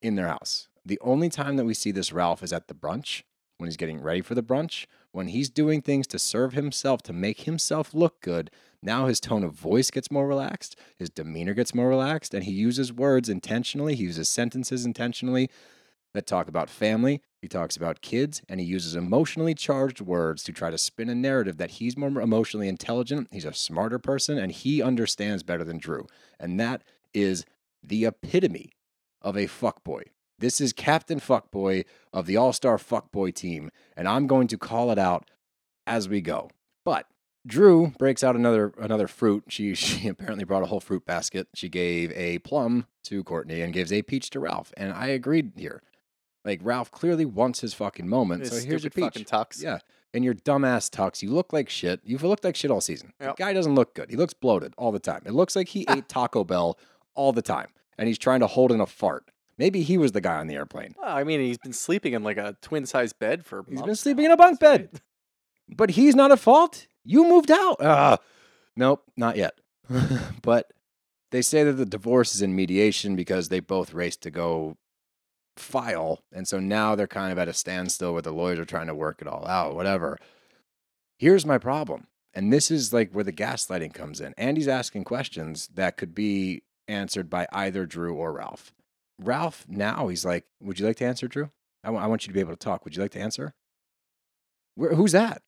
in 0.00 0.14
their 0.14 0.28
house. 0.28 0.68
The 0.84 0.98
only 1.02 1.28
time 1.28 1.56
that 1.56 1.66
we 1.66 1.74
see 1.74 1.92
this 1.92 2.10
Ralph 2.10 2.42
is 2.42 2.54
at 2.54 2.68
the 2.68 2.74
brunch, 2.74 3.22
when 3.58 3.68
he's 3.68 3.76
getting 3.76 4.00
ready 4.00 4.22
for 4.22 4.34
the 4.34 4.42
brunch, 4.42 4.86
when 5.12 5.28
he's 5.28 5.50
doing 5.50 5.82
things 5.82 6.06
to 6.06 6.18
serve 6.18 6.54
himself, 6.54 7.02
to 7.02 7.12
make 7.12 7.42
himself 7.42 7.92
look 7.92 8.22
good. 8.22 8.50
Now 8.82 9.06
his 9.06 9.20
tone 9.20 9.42
of 9.42 9.52
voice 9.52 9.90
gets 9.90 10.10
more 10.10 10.26
relaxed, 10.26 10.76
his 10.96 11.10
demeanor 11.10 11.54
gets 11.54 11.74
more 11.74 11.88
relaxed, 11.88 12.32
and 12.32 12.44
he 12.44 12.52
uses 12.52 12.92
words 12.92 13.28
intentionally. 13.28 13.94
He 13.94 14.04
uses 14.04 14.28
sentences 14.28 14.86
intentionally 14.86 15.50
that 16.14 16.26
talk 16.26 16.48
about 16.48 16.70
family. 16.70 17.20
He 17.42 17.48
talks 17.48 17.76
about 17.76 18.00
kids, 18.00 18.42
and 18.48 18.60
he 18.60 18.66
uses 18.66 18.94
emotionally 18.94 19.54
charged 19.54 20.00
words 20.00 20.42
to 20.44 20.52
try 20.52 20.70
to 20.70 20.78
spin 20.78 21.08
a 21.08 21.14
narrative 21.14 21.56
that 21.58 21.72
he's 21.72 21.96
more 21.96 22.20
emotionally 22.20 22.68
intelligent, 22.68 23.28
he's 23.30 23.44
a 23.44 23.52
smarter 23.52 23.98
person, 23.98 24.38
and 24.38 24.52
he 24.52 24.82
understands 24.82 25.42
better 25.42 25.64
than 25.64 25.78
Drew. 25.78 26.06
And 26.38 26.58
that 26.60 26.82
is 27.12 27.44
the 27.82 28.06
epitome 28.06 28.70
of 29.22 29.36
a 29.36 29.46
fuckboy. 29.46 30.02
This 30.38 30.60
is 30.60 30.72
Captain 30.72 31.18
Fuckboy 31.18 31.84
of 32.12 32.26
the 32.26 32.36
All 32.36 32.52
Star 32.52 32.76
Fuckboy 32.76 33.34
team, 33.34 33.70
and 33.96 34.06
I'm 34.06 34.28
going 34.28 34.46
to 34.48 34.58
call 34.58 34.92
it 34.92 34.98
out 34.98 35.28
as 35.86 36.08
we 36.08 36.20
go. 36.20 36.50
But 36.84 37.06
Drew 37.46 37.92
breaks 37.98 38.22
out 38.22 38.36
another 38.36 38.72
another 38.78 39.06
fruit. 39.08 39.44
She 39.48 39.74
she 39.76 40.08
apparently 40.08 40.44
brought 40.44 40.62
a 40.62 40.66
whole 40.66 40.80
fruit 40.80 41.04
basket. 41.04 41.48
She 41.54 41.68
gave 41.68 42.12
a 42.12 42.38
plum 42.40 42.86
to 43.04 43.24
Courtney 43.24 43.60
and 43.62 43.72
gives 43.72 43.92
a 43.92 44.02
peach 44.02 44.30
to 44.30 44.40
Ralph, 44.40 44.72
and 44.76 44.92
I 44.92 45.06
agreed 45.08 45.52
here. 45.56 45.82
Like 46.44 46.60
Ralph 46.62 46.90
clearly 46.90 47.24
wants 47.24 47.60
his 47.60 47.74
fucking 47.74 48.08
moment. 48.08 48.40
His 48.40 48.50
so 48.62 48.66
here's 48.66 48.82
your 48.82 48.90
peach. 48.90 49.04
fucking 49.04 49.24
tux. 49.24 49.62
Yeah. 49.62 49.78
And 50.14 50.24
your 50.24 50.34
dumbass 50.34 50.88
tux. 50.88 51.20
You 51.20 51.30
look 51.30 51.52
like 51.52 51.68
shit. 51.68 52.00
You've 52.04 52.22
looked 52.22 52.44
like 52.44 52.56
shit 52.56 52.70
all 52.70 52.80
season. 52.80 53.12
Yep. 53.20 53.36
The 53.36 53.42
guy 53.42 53.52
doesn't 53.52 53.74
look 53.74 53.94
good. 53.94 54.08
He 54.08 54.16
looks 54.16 54.32
bloated 54.32 54.72
all 54.78 54.90
the 54.90 54.98
time. 54.98 55.22
It 55.26 55.32
looks 55.34 55.54
like 55.54 55.68
he 55.68 55.84
ate 55.90 56.08
Taco 56.08 56.44
Bell 56.44 56.78
all 57.14 57.32
the 57.32 57.42
time. 57.42 57.68
And 57.98 58.08
he's 58.08 58.16
trying 58.18 58.40
to 58.40 58.46
hold 58.46 58.72
in 58.72 58.80
a 58.80 58.86
fart. 58.86 59.30
Maybe 59.58 59.82
he 59.82 59.98
was 59.98 60.12
the 60.12 60.20
guy 60.22 60.38
on 60.38 60.46
the 60.46 60.54
airplane. 60.54 60.94
Well, 60.98 61.14
I 61.14 61.24
mean, 61.24 61.40
he's 61.40 61.58
been 61.58 61.74
sleeping 61.74 62.14
in 62.14 62.22
like 62.22 62.38
a 62.38 62.56
twin 62.62 62.86
size 62.86 63.12
bed 63.12 63.44
for. 63.44 63.64
He's 63.68 63.82
been 63.82 63.96
sleeping 63.96 64.22
now. 64.22 64.30
in 64.30 64.32
a 64.32 64.36
bunk 64.38 64.60
bed. 64.60 65.02
But 65.68 65.90
he's 65.90 66.14
not 66.14 66.32
at 66.32 66.38
fault. 66.38 66.86
You 67.08 67.24
moved 67.24 67.50
out. 67.50 67.78
Ah, 67.80 68.18
nope, 68.76 69.02
not 69.16 69.38
yet. 69.38 69.54
but 70.42 70.70
they 71.30 71.40
say 71.40 71.64
that 71.64 71.72
the 71.72 71.86
divorce 71.86 72.34
is 72.34 72.42
in 72.42 72.54
mediation 72.54 73.16
because 73.16 73.48
they 73.48 73.60
both 73.60 73.94
raced 73.94 74.20
to 74.22 74.30
go 74.30 74.76
file. 75.56 76.22
And 76.34 76.46
so 76.46 76.60
now 76.60 76.94
they're 76.94 77.06
kind 77.06 77.32
of 77.32 77.38
at 77.38 77.48
a 77.48 77.54
standstill 77.54 78.12
where 78.12 78.20
the 78.20 78.30
lawyers 78.30 78.58
are 78.58 78.66
trying 78.66 78.88
to 78.88 78.94
work 78.94 79.22
it 79.22 79.26
all 79.26 79.46
out, 79.46 79.74
whatever. 79.74 80.18
Here's 81.18 81.46
my 81.46 81.56
problem. 81.56 82.08
And 82.34 82.52
this 82.52 82.70
is 82.70 82.92
like 82.92 83.10
where 83.12 83.24
the 83.24 83.32
gaslighting 83.32 83.94
comes 83.94 84.20
in. 84.20 84.34
Andy's 84.36 84.68
asking 84.68 85.04
questions 85.04 85.68
that 85.74 85.96
could 85.96 86.14
be 86.14 86.62
answered 86.88 87.30
by 87.30 87.46
either 87.52 87.86
Drew 87.86 88.16
or 88.16 88.34
Ralph. 88.34 88.74
Ralph, 89.18 89.64
now 89.66 90.08
he's 90.08 90.26
like, 90.26 90.44
Would 90.60 90.78
you 90.78 90.86
like 90.86 90.96
to 90.96 91.06
answer, 91.06 91.26
Drew? 91.26 91.50
I 91.82 91.90
want 91.90 92.24
you 92.24 92.28
to 92.28 92.34
be 92.34 92.40
able 92.40 92.52
to 92.52 92.56
talk. 92.56 92.84
Would 92.84 92.96
you 92.96 93.02
like 93.02 93.12
to 93.12 93.20
answer? 93.20 93.54
Where, 94.74 94.94
who's 94.94 95.12
that? 95.12 95.40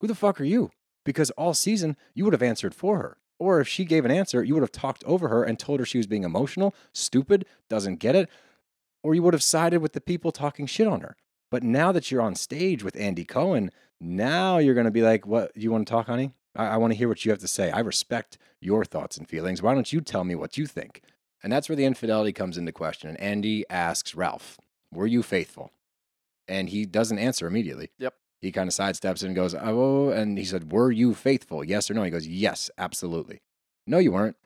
Who 0.00 0.06
the 0.06 0.14
fuck 0.14 0.40
are 0.40 0.44
you? 0.44 0.70
Because 1.04 1.30
all 1.32 1.54
season, 1.54 1.96
you 2.14 2.24
would 2.24 2.32
have 2.32 2.42
answered 2.42 2.74
for 2.74 2.98
her. 2.98 3.18
Or 3.38 3.60
if 3.60 3.66
she 3.66 3.84
gave 3.84 4.04
an 4.04 4.10
answer, 4.12 4.44
you 4.44 4.54
would 4.54 4.62
have 4.62 4.70
talked 4.72 5.02
over 5.04 5.28
her 5.28 5.42
and 5.42 5.58
told 5.58 5.80
her 5.80 5.86
she 5.86 5.98
was 5.98 6.06
being 6.06 6.22
emotional, 6.24 6.74
stupid, 6.92 7.44
doesn't 7.68 7.96
get 7.96 8.14
it. 8.14 8.28
or 9.02 9.14
you 9.16 9.22
would 9.22 9.34
have 9.34 9.42
sided 9.42 9.80
with 9.80 9.94
the 9.94 10.00
people 10.00 10.30
talking 10.30 10.64
shit 10.66 10.86
on 10.86 11.00
her. 11.00 11.16
But 11.50 11.64
now 11.64 11.90
that 11.90 12.10
you're 12.10 12.22
on 12.22 12.36
stage 12.36 12.84
with 12.84 12.96
Andy 12.96 13.24
Cohen, 13.24 13.70
now 14.00 14.58
you're 14.58 14.74
going 14.74 14.84
to 14.84 14.92
be 14.92 15.02
like, 15.02 15.26
what, 15.26 15.52
do 15.54 15.60
you 15.60 15.72
want 15.72 15.86
to 15.88 15.90
talk, 15.90 16.06
honey? 16.06 16.34
I, 16.54 16.66
I 16.66 16.76
want 16.76 16.92
to 16.92 16.96
hear 16.96 17.08
what 17.08 17.24
you 17.24 17.32
have 17.32 17.40
to 17.40 17.48
say. 17.48 17.70
I 17.72 17.80
respect 17.80 18.38
your 18.60 18.84
thoughts 18.84 19.16
and 19.16 19.28
feelings. 19.28 19.60
Why 19.60 19.74
don't 19.74 19.92
you 19.92 20.00
tell 20.00 20.22
me 20.22 20.36
what 20.36 20.56
you 20.56 20.66
think? 20.66 21.02
And 21.42 21.52
that's 21.52 21.68
where 21.68 21.74
the 21.74 21.84
infidelity 21.84 22.32
comes 22.32 22.56
into 22.56 22.70
question. 22.70 23.08
And 23.08 23.20
Andy 23.20 23.64
asks 23.68 24.14
Ralph, 24.14 24.58
Were 24.92 25.08
you 25.08 25.22
faithful? 25.24 25.72
And 26.46 26.68
he 26.68 26.86
doesn't 26.86 27.18
answer 27.18 27.46
immediately. 27.48 27.90
Yep. 27.98 28.14
He 28.42 28.50
kind 28.50 28.68
of 28.68 28.74
sidesteps 28.74 29.22
and 29.22 29.36
goes, 29.36 29.54
Oh, 29.54 30.10
and 30.10 30.36
he 30.36 30.44
said, 30.44 30.72
Were 30.72 30.90
you 30.90 31.14
faithful? 31.14 31.62
Yes 31.62 31.88
or 31.88 31.94
no? 31.94 32.02
He 32.02 32.10
goes, 32.10 32.26
Yes, 32.26 32.70
absolutely. 32.76 33.40
No, 33.86 33.98
you 33.98 34.10
weren't. 34.10 34.36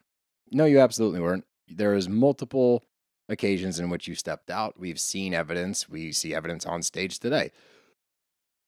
No, 0.53 0.67
you 0.67 0.79
absolutely 0.79 1.21
weren't. 1.21 1.47
There 1.67 1.95
is 1.95 2.07
multiple 2.07 2.85
occasions 3.29 3.81
in 3.81 3.89
which 3.89 4.07
you 4.07 4.15
stepped 4.15 4.51
out. 4.51 4.79
We've 4.79 5.01
seen 5.01 5.33
evidence. 5.33 5.89
We 5.89 6.13
see 6.13 6.35
evidence 6.35 6.67
on 6.67 6.83
stage 6.83 7.19
today. 7.19 7.51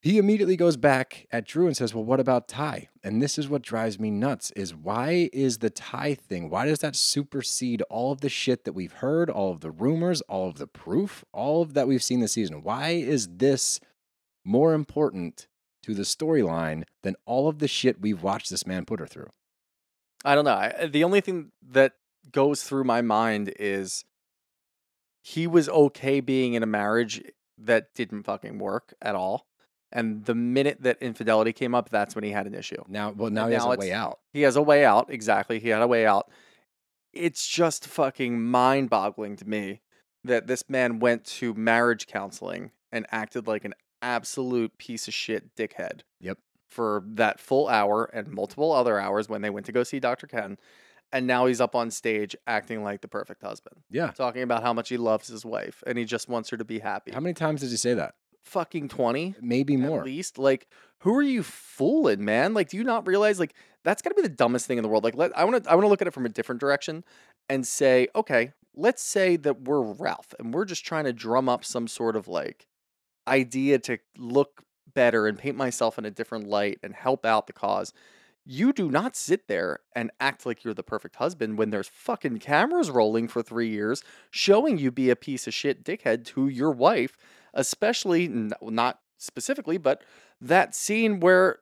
He 0.00 0.16
immediately 0.16 0.56
goes 0.56 0.76
back 0.76 1.26
at 1.30 1.44
Drew 1.44 1.66
and 1.66 1.76
says, 1.76 1.92
"Well, 1.92 2.04
what 2.04 2.20
about 2.20 2.48
Ty?" 2.48 2.88
And 3.02 3.20
this 3.20 3.36
is 3.36 3.48
what 3.48 3.62
drives 3.62 3.98
me 3.98 4.10
nuts: 4.10 4.52
is 4.52 4.74
why 4.74 5.28
is 5.32 5.58
the 5.58 5.70
Ty 5.70 6.14
thing? 6.14 6.48
Why 6.48 6.66
does 6.66 6.78
that 6.78 6.96
supersede 6.96 7.82
all 7.82 8.12
of 8.12 8.20
the 8.20 8.28
shit 8.28 8.64
that 8.64 8.74
we've 8.74 8.92
heard, 8.92 9.28
all 9.28 9.50
of 9.50 9.60
the 9.60 9.72
rumors, 9.72 10.20
all 10.22 10.48
of 10.48 10.56
the 10.56 10.68
proof, 10.68 11.24
all 11.32 11.62
of 11.62 11.74
that 11.74 11.88
we've 11.88 12.02
seen 12.02 12.20
this 12.20 12.32
season? 12.32 12.62
Why 12.62 12.90
is 12.90 13.28
this 13.28 13.80
more 14.44 14.74
important 14.74 15.46
to 15.82 15.94
the 15.94 16.02
storyline 16.02 16.84
than 17.02 17.16
all 17.24 17.48
of 17.48 17.58
the 17.58 17.68
shit 17.68 18.00
we've 18.00 18.22
watched 18.22 18.50
this 18.50 18.66
man 18.66 18.84
put 18.84 19.00
her 19.00 19.06
through? 19.06 19.30
I 20.24 20.34
don't 20.34 20.44
know. 20.44 20.50
I, 20.52 20.68
uh, 20.70 20.86
the 20.88 21.04
only 21.04 21.20
thing 21.20 21.52
that 21.70 21.92
goes 22.32 22.62
through 22.62 22.84
my 22.84 23.00
mind 23.02 23.52
is 23.58 24.04
he 25.22 25.46
was 25.46 25.68
okay 25.68 26.20
being 26.20 26.54
in 26.54 26.62
a 26.62 26.66
marriage 26.66 27.22
that 27.58 27.94
didn't 27.94 28.24
fucking 28.24 28.58
work 28.58 28.94
at 29.00 29.14
all. 29.14 29.46
And 29.90 30.24
the 30.26 30.34
minute 30.34 30.82
that 30.82 30.98
infidelity 31.00 31.52
came 31.52 31.74
up, 31.74 31.88
that's 31.88 32.14
when 32.14 32.24
he 32.24 32.30
had 32.30 32.46
an 32.46 32.54
issue. 32.54 32.82
Now, 32.88 33.10
well, 33.10 33.30
now 33.30 33.44
And 33.44 33.52
he 33.52 33.54
has 33.54 33.64
a 33.64 33.68
way 33.68 33.92
out. 33.92 34.18
He 34.32 34.42
has 34.42 34.56
a 34.56 34.62
way 34.62 34.84
out. 34.84 35.10
Exactly. 35.10 35.58
He 35.58 35.70
had 35.70 35.80
a 35.80 35.86
way 35.86 36.04
out. 36.04 36.30
It's 37.12 37.48
just 37.48 37.86
fucking 37.86 38.42
mind 38.42 38.90
boggling 38.90 39.36
to 39.36 39.48
me 39.48 39.80
that 40.24 40.46
this 40.46 40.68
man 40.68 40.98
went 40.98 41.24
to 41.24 41.54
marriage 41.54 42.06
counseling 42.06 42.70
and 42.92 43.06
acted 43.10 43.46
like 43.46 43.64
an 43.64 43.74
absolute 44.02 44.76
piece 44.78 45.08
of 45.08 45.14
shit 45.14 45.54
dickhead. 45.56 46.00
Yep. 46.20 46.38
For 46.68 47.02
that 47.14 47.40
full 47.40 47.68
hour 47.68 48.04
and 48.12 48.28
multiple 48.28 48.72
other 48.72 48.98
hours 48.98 49.28
when 49.28 49.40
they 49.42 49.50
went 49.50 49.66
to 49.66 49.72
go 49.72 49.82
see 49.82 50.00
Dr. 50.00 50.26
Ken. 50.26 50.58
And 51.10 51.26
now 51.26 51.46
he's 51.46 51.60
up 51.60 51.74
on 51.74 51.90
stage 51.90 52.36
acting 52.46 52.82
like 52.84 53.00
the 53.00 53.08
perfect 53.08 53.42
husband, 53.42 53.76
Yeah. 53.90 54.08
talking 54.10 54.42
about 54.42 54.62
how 54.62 54.74
much 54.74 54.90
he 54.90 54.98
loves 54.98 55.28
his 55.28 55.44
wife 55.46 55.82
and 55.86 55.96
he 55.96 56.04
just 56.04 56.28
wants 56.28 56.50
her 56.50 56.58
to 56.58 56.64
be 56.66 56.80
happy. 56.80 57.12
How 57.12 57.20
many 57.20 57.32
times 57.32 57.62
did 57.62 57.70
he 57.70 57.76
say 57.76 57.94
that? 57.94 58.14
fucking 58.44 58.88
20? 58.88 59.34
Maybe 59.42 59.76
more. 59.76 59.98
At 60.00 60.06
least, 60.06 60.38
like, 60.38 60.68
who 61.00 61.14
are 61.16 61.22
you 61.22 61.42
fooling, 61.42 62.24
man? 62.24 62.54
Like, 62.54 62.70
do 62.70 62.78
you 62.78 62.84
not 62.84 63.06
realize, 63.06 63.38
like, 63.38 63.52
that's 63.84 64.00
got 64.00 64.08
to 64.08 64.14
be 64.14 64.22
the 64.22 64.28
dumbest 64.30 64.66
thing 64.66 64.78
in 64.78 64.82
the 64.82 64.88
world? 64.88 65.04
Like, 65.04 65.14
let 65.16 65.36
I 65.36 65.44
want 65.44 65.64
to, 65.64 65.70
I 65.70 65.74
want 65.74 65.84
to 65.84 65.88
look 65.88 66.00
at 66.00 66.08
it 66.08 66.14
from 66.14 66.24
a 66.24 66.30
different 66.30 66.58
direction 66.58 67.04
and 67.50 67.66
say, 67.66 68.08
okay, 68.16 68.52
let's 68.74 69.02
say 69.02 69.36
that 69.36 69.62
we're 69.62 69.82
Ralph 69.82 70.32
and 70.38 70.54
we're 70.54 70.64
just 70.64 70.86
trying 70.86 71.04
to 71.04 71.12
drum 71.12 71.46
up 71.48 71.62
some 71.62 71.86
sort 71.88 72.16
of 72.16 72.26
like 72.26 72.66
idea 73.28 73.78
to 73.80 73.98
look 74.16 74.62
better 74.94 75.26
and 75.26 75.38
paint 75.38 75.56
myself 75.56 75.98
in 75.98 76.04
a 76.04 76.10
different 76.10 76.48
light 76.48 76.78
and 76.82 76.94
help 76.94 77.24
out 77.24 77.46
the 77.46 77.52
cause. 77.52 77.92
You 78.44 78.72
do 78.72 78.90
not 78.90 79.14
sit 79.14 79.46
there 79.46 79.80
and 79.94 80.10
act 80.20 80.46
like 80.46 80.64
you're 80.64 80.74
the 80.74 80.82
perfect 80.82 81.16
husband 81.16 81.58
when 81.58 81.70
there's 81.70 81.88
fucking 81.88 82.38
cameras 82.38 82.90
rolling 82.90 83.28
for 83.28 83.42
three 83.42 83.68
years 83.68 84.02
showing 84.30 84.78
you 84.78 84.90
be 84.90 85.10
a 85.10 85.16
piece 85.16 85.46
of 85.46 85.54
shit 85.54 85.84
dickhead 85.84 86.24
to 86.26 86.48
your 86.48 86.70
wife, 86.70 87.16
especially 87.52 88.28
not 88.62 89.00
specifically, 89.18 89.76
but 89.76 90.02
that 90.40 90.74
scene 90.74 91.20
where 91.20 91.58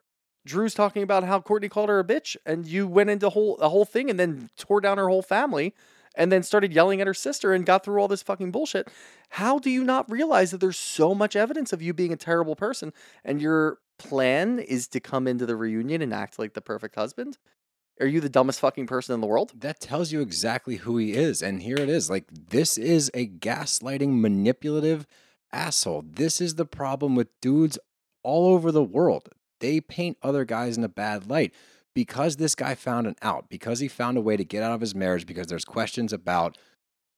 Drew's 0.46 0.74
talking 0.74 1.02
about 1.02 1.24
how 1.24 1.40
Courtney 1.40 1.68
called 1.68 1.88
her 1.88 1.98
a 1.98 2.04
bitch 2.04 2.36
and 2.46 2.64
you 2.66 2.86
went 2.86 3.10
into 3.10 3.30
whole 3.30 3.56
a 3.56 3.68
whole 3.68 3.84
thing 3.84 4.08
and 4.08 4.18
then 4.18 4.48
tore 4.56 4.80
down 4.80 4.96
her 4.96 5.08
whole 5.08 5.22
family 5.22 5.74
and 6.16 6.32
then 6.32 6.42
started 6.42 6.72
yelling 6.72 7.00
at 7.00 7.06
her 7.06 7.14
sister 7.14 7.52
and 7.52 7.66
got 7.66 7.84
through 7.84 8.00
all 8.00 8.08
this 8.08 8.22
fucking 8.22 8.50
bullshit. 8.50 8.88
How 9.30 9.58
do 9.58 9.70
you 9.70 9.84
not 9.84 10.10
realize 10.10 10.50
that 10.50 10.58
there's 10.58 10.78
so 10.78 11.14
much 11.14 11.36
evidence 11.36 11.72
of 11.72 11.82
you 11.82 11.92
being 11.92 12.12
a 12.12 12.16
terrible 12.16 12.56
person 12.56 12.92
and 13.24 13.40
your 13.40 13.78
plan 13.98 14.58
is 14.58 14.88
to 14.88 15.00
come 15.00 15.26
into 15.26 15.46
the 15.46 15.56
reunion 15.56 16.02
and 16.02 16.12
act 16.12 16.38
like 16.38 16.54
the 16.54 16.60
perfect 16.60 16.94
husband? 16.94 17.38
Are 18.00 18.06
you 18.06 18.20
the 18.20 18.28
dumbest 18.28 18.60
fucking 18.60 18.86
person 18.86 19.14
in 19.14 19.20
the 19.20 19.26
world? 19.26 19.52
that 19.56 19.80
tells 19.80 20.12
you 20.12 20.20
exactly 20.20 20.76
who 20.76 20.98
he 20.98 21.12
is. 21.14 21.42
And 21.42 21.62
here 21.62 21.78
it 21.78 21.88
is. 21.88 22.10
Like, 22.10 22.26
this 22.30 22.76
is 22.76 23.10
a 23.14 23.26
gaslighting, 23.26 24.20
manipulative 24.20 25.06
asshole. 25.50 26.04
This 26.06 26.40
is 26.40 26.56
the 26.56 26.66
problem 26.66 27.14
with 27.14 27.28
dudes 27.40 27.78
all 28.22 28.52
over 28.52 28.70
the 28.70 28.82
world. 28.82 29.30
They 29.60 29.80
paint 29.80 30.18
other 30.22 30.44
guys 30.44 30.76
in 30.76 30.84
a 30.84 30.88
bad 30.88 31.30
light 31.30 31.54
because 31.96 32.36
this 32.36 32.54
guy 32.54 32.74
found 32.74 33.06
an 33.06 33.16
out, 33.22 33.48
because 33.48 33.78
he 33.78 33.88
found 33.88 34.18
a 34.18 34.20
way 34.20 34.36
to 34.36 34.44
get 34.44 34.62
out 34.62 34.72
of 34.72 34.82
his 34.82 34.94
marriage, 34.94 35.24
because 35.24 35.46
there's 35.46 35.64
questions 35.64 36.12
about 36.12 36.58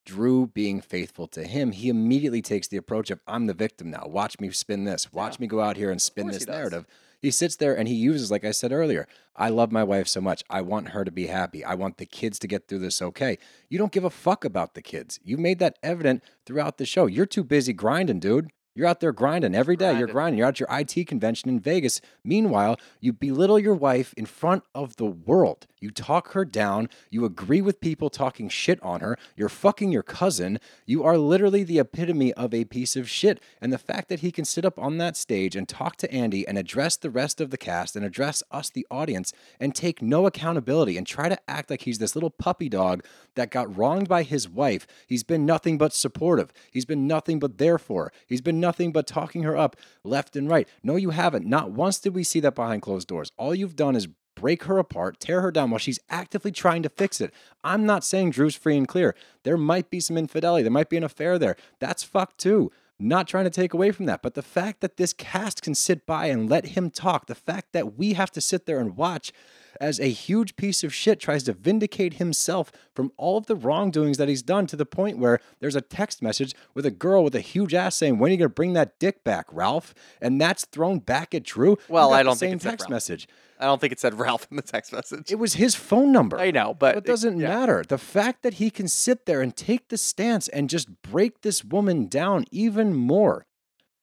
Drew 0.07 0.47
being 0.47 0.81
faithful 0.81 1.27
to 1.27 1.43
him. 1.43 1.73
He 1.73 1.89
immediately 1.89 2.41
takes 2.41 2.69
the 2.69 2.77
approach 2.77 3.11
of, 3.11 3.19
I'm 3.27 3.47
the 3.47 3.55
victim 3.55 3.91
now. 3.91 4.05
Watch 4.07 4.39
me 4.39 4.49
spin 4.53 4.85
this. 4.85 5.13
Watch 5.13 5.35
Yeah. 5.35 5.43
me 5.43 5.47
go 5.49 5.61
out 5.61 5.77
here 5.77 5.91
and 5.91 6.01
spin 6.01 6.29
this 6.29 6.45
he 6.45 6.51
narrative. 6.51 6.87
He 7.21 7.33
sits 7.33 7.57
there 7.57 7.77
and 7.77 7.89
he 7.89 7.95
uses, 7.97 8.31
like 8.31 8.45
I 8.45 8.53
said 8.53 8.71
earlier, 8.71 9.09
I 9.35 9.49
love 9.49 9.73
my 9.73 9.83
wife 9.83 10.07
so 10.07 10.21
much. 10.21 10.45
I 10.49 10.61
want 10.61 10.91
her 10.91 11.05
to 11.05 11.11
be 11.11 11.27
happy. 11.27 11.65
I 11.65 11.75
want 11.75 11.99
the 11.99 12.07
kids 12.07 12.39
to 12.39 12.47
get 12.47 12.69
through 12.69 12.79
this 12.79 13.03
okay. 13.03 13.37
You 13.69 13.79
don't 13.79 13.91
give 13.91 14.05
a 14.05 14.11
fuck 14.11 14.45
about 14.45 14.75
the 14.75 14.83
kids. 14.83 15.19
You 15.25 15.39
made 15.39 15.59
that 15.59 15.81
evident 15.83 16.23
throughout 16.47 16.79
the 16.79 16.87
show. 16.87 17.07
You're 17.07 17.27
too 17.27 17.43
busy 17.43 17.73
grinding, 17.73 18.21
dude. 18.21 18.53
You're 18.79 18.87
out 18.87 19.01
there 19.01 19.11
grinding 19.11 19.57
every 19.57 19.75
day. 19.75 19.87
You're 19.99 20.07
Grinding. 20.07 20.13
grinding. 20.15 20.39
You're 20.39 20.47
at 20.47 20.61
your 20.61 20.69
IT 20.71 21.09
convention 21.09 21.49
in 21.49 21.59
Vegas. 21.59 22.01
Meanwhile, 22.23 22.79
you 23.01 23.13
belittle 23.13 23.59
your 23.59 23.75
wife 23.75 24.15
in 24.17 24.25
front 24.25 24.63
of 24.73 24.95
the 24.95 25.05
world. 25.05 25.67
You 25.81 25.91
talk 25.91 26.33
her 26.33 26.45
down. 26.45 26.89
You 27.11 27.25
agree 27.25 27.61
with 27.61 27.81
people 27.81 28.11
talking 28.11 28.49
shit 28.49 28.83
on 28.83 29.01
her. 29.01 29.17
You're 29.37 29.49
fucking 29.49 29.93
your 29.93 30.03
cousin. 30.03 30.59
You 30.87 31.05
are 31.05 31.19
literally 31.19 31.65
the 31.65 31.79
epitome 31.79 32.33
of 32.35 32.53
a 32.53 32.65
piece 32.65 32.97
of 32.97 33.09
shit. 33.09 33.41
And 33.61 33.73
the 33.73 33.79
fact 33.79 34.09
that 34.09 34.21
he 34.21 34.31
can 34.31 34.45
sit 34.45 34.65
up 34.65 34.79
on 34.79 34.99
that 34.99 35.17
stage 35.17 35.57
and 35.57 35.69
talk 35.69 35.97
to 35.97 36.13
Andy 36.13 36.47
and 36.47 36.59
address 36.59 36.97
the 36.97 37.11
rest 37.11 37.41
of 37.41 37.51
the 37.51 37.59
cast 37.59 37.97
and 37.97 38.05
address 38.05 38.43
us, 38.51 38.71
the 38.71 38.87
audience, 38.91 39.33
and 39.61 39.75
take 39.75 40.03
no 40.03 40.27
accountability 40.27 40.97
and 40.97 41.07
try 41.07 41.29
to 41.29 41.39
act 41.49 41.71
like 41.71 41.83
he's 41.83 41.99
this 41.99 42.15
little 42.15 42.31
puppy 42.31 42.69
dog 42.69 43.05
that 43.35 43.51
got 43.51 43.77
wronged 43.77 44.09
by 44.09 44.23
his 44.23 44.49
wife. 44.49 44.87
He's 45.07 45.23
been 45.23 45.47
nothing 45.47 45.79
but 45.79 45.93
supportive. 45.93 46.53
He's 46.71 46.85
been 46.85 47.07
nothing 47.07 47.39
but 47.39 47.59
there 47.59 47.79
for 47.79 48.05
her. 48.05 48.13
He's 48.27 48.41
been 48.41 48.61
nothing 48.61 48.93
but 48.93 49.07
talking 49.07 49.43
her 49.45 49.57
up 49.57 49.77
left 50.05 50.37
and 50.37 50.49
right. 50.49 50.69
No, 50.83 50.97
you 50.97 51.11
haven't. 51.11 51.47
Not 51.47 51.71
once 51.71 51.99
did 51.99 52.15
we 52.15 52.25
see 52.25 52.41
that 52.41 52.55
behind 52.55 52.83
closed 52.83 53.09
doors. 53.09 53.33
All 53.37 53.55
you've 53.55 53.77
done 53.77 53.97
is 53.97 54.09
break 54.41 54.65
her 54.65 54.79
apart, 54.79 55.21
tear 55.21 55.41
her 55.41 55.51
down 55.51 55.71
while 55.71 55.79
she's 55.79 56.01
actively 56.09 56.51
trying 56.51 56.83
to 56.83 56.89
fix 56.89 57.21
it. 57.21 57.33
I'm 57.65 57.85
not 57.87 58.05
saying 58.05 58.31
Drew's 58.31 58.55
free 58.55 58.77
and 58.77 58.87
clear. 58.87 59.15
There 59.43 59.57
might 59.57 59.91
be 59.91 60.01
some 60.01 60.17
infidelity, 60.17 60.63
there 60.63 60.73
might 60.73 60.91
be 60.91 60.97
an 60.97 61.05
affair 61.05 61.39
there. 61.39 61.57
That's 61.79 62.03
fucked 62.03 62.39
too. 62.39 62.71
Not 63.01 63.29
trying 63.29 63.45
to 63.45 63.51
take 63.51 63.75
away 63.75 63.93
from 63.93 64.07
that, 64.07 64.23
but 64.23 64.35
the 64.35 64.43
fact 64.43 64.81
that 64.81 64.97
this 64.97 65.13
cast 65.13 65.63
can 65.63 65.75
sit 65.75 66.05
by 66.05 66.27
and 66.27 66.51
let 66.51 66.67
him 66.67 66.91
talk, 66.91 67.27
the 67.27 67.35
fact 67.35 67.73
that 67.73 67.97
we 67.97 68.15
have 68.15 68.33
to 68.33 68.41
sit 68.41 68.67
there 68.67 68.81
and 68.81 68.97
watch 68.97 69.33
as 69.81 69.99
a 70.01 70.11
huge 70.11 70.57
piece 70.57 70.85
of 70.85 70.95
shit 70.95 71.21
tries 71.21 71.43
to 71.45 71.53
vindicate 71.53 72.15
himself 72.15 72.71
from 72.95 73.13
all 73.17 73.37
of 73.37 73.47
the 73.47 73.57
wrongdoings 73.57 74.19
that 74.19 74.29
he's 74.29 74.43
done 74.43 74.67
to 74.67 74.77
the 74.77 74.87
point 74.87 75.19
where 75.19 75.41
there's 75.61 75.77
a 75.77 75.81
text 75.81 76.23
message 76.23 76.55
with 76.75 76.87
a 76.87 76.91
girl 76.91 77.25
with 77.25 77.35
a 77.35 77.41
huge 77.41 77.75
ass 77.75 77.97
saying, 77.97 78.19
When 78.19 78.31
are 78.31 78.33
you 78.33 78.39
going 78.39 78.51
to 78.51 78.55
bring 78.55 78.73
that 78.75 78.99
dick 78.99 79.25
back, 79.25 79.47
Ralph? 79.53 79.95
And 80.21 80.41
that's 80.41 80.65
thrown 80.67 80.99
back 80.99 81.35
at 81.35 81.45
Drew. 81.45 81.79
Well, 81.89 82.13
I 82.13 82.23
don't 82.23 82.39
think 82.39 82.51
same 82.51 82.57
it 82.57 82.63
said 82.63 82.71
text 82.71 82.91
message. 82.91 83.29
I 83.61 83.65
don't 83.65 83.81
think 83.81 83.93
it 83.93 84.01
said 84.01 84.19
Ralph 84.19 84.47
in 84.51 84.57
the 84.57 84.63
text 84.63 84.93
message. 84.93 85.31
It 85.33 85.39
was 85.39 85.55
his 85.55 85.75
phone 85.75 86.13
number. 86.13 86.39
I 86.39 86.51
know, 86.51 86.75
but 86.75 86.97
It 86.97 87.05
doesn't 87.05 87.41
yeah. 87.41 87.49
matter. 87.49 87.85
The 87.87 87.99
fact 87.99 88.43
that 88.43 88.55
he 88.55 88.71
can 88.71 88.87
sit 88.89 89.27
there 89.27 89.41
and 89.41 89.57
take 89.57 89.89
the 89.89 89.97
stance 89.99 90.49
and 90.49 90.71
just 90.71 91.03
break 91.03 91.41
this 91.41 91.65
woman 91.65 92.07
down 92.07 92.45
even 92.51 92.95
more. 92.95 93.47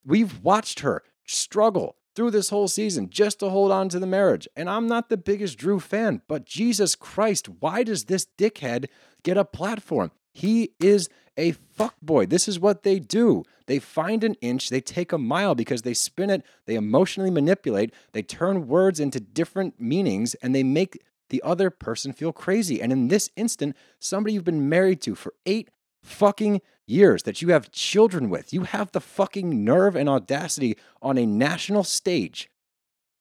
We've 0.05 0.43
watched 0.43 0.81
her 0.81 1.03
struggle 1.25 1.95
through 2.15 2.31
this 2.31 2.49
whole 2.49 2.67
season 2.67 3.09
just 3.09 3.39
to 3.39 3.49
hold 3.49 3.71
on 3.71 3.89
to 3.89 3.99
the 3.99 4.07
marriage. 4.07 4.47
And 4.55 4.69
I'm 4.69 4.87
not 4.87 5.09
the 5.09 5.17
biggest 5.17 5.57
Drew 5.57 5.79
fan, 5.79 6.21
but 6.27 6.45
Jesus 6.45 6.95
Christ, 6.95 7.47
why 7.59 7.83
does 7.83 8.05
this 8.05 8.27
dickhead 8.37 8.87
get 9.23 9.37
a 9.37 9.45
platform? 9.45 10.11
He 10.31 10.71
is 10.79 11.09
a 11.37 11.53
fuckboy. 11.77 12.29
This 12.29 12.47
is 12.47 12.59
what 12.59 12.83
they 12.83 12.99
do. 12.99 13.43
They 13.67 13.79
find 13.79 14.23
an 14.23 14.35
inch, 14.35 14.69
they 14.69 14.81
take 14.81 15.11
a 15.11 15.17
mile 15.17 15.55
because 15.55 15.81
they 15.81 15.93
spin 15.93 16.29
it, 16.29 16.43
they 16.65 16.75
emotionally 16.75 17.31
manipulate, 17.31 17.93
they 18.13 18.21
turn 18.21 18.67
words 18.67 18.99
into 18.99 19.19
different 19.19 19.79
meanings, 19.79 20.35
and 20.35 20.53
they 20.53 20.63
make 20.63 21.01
the 21.29 21.41
other 21.43 21.69
person 21.69 22.13
feel 22.13 22.31
crazy. 22.31 22.81
And 22.81 22.91
in 22.91 23.07
this 23.07 23.29
instant, 23.35 23.75
somebody 23.99 24.33
you've 24.33 24.43
been 24.43 24.69
married 24.69 25.01
to 25.01 25.15
for 25.15 25.33
eight 25.45 25.69
fucking 26.05 26.61
years, 26.87 27.23
that 27.23 27.41
you 27.41 27.49
have 27.49 27.71
children 27.71 28.29
with, 28.29 28.53
you 28.53 28.63
have 28.63 28.91
the 28.91 29.01
fucking 29.01 29.63
nerve 29.63 29.95
and 29.95 30.07
audacity 30.07 30.77
on 31.01 31.17
a 31.17 31.25
national 31.25 31.83
stage 31.83 32.49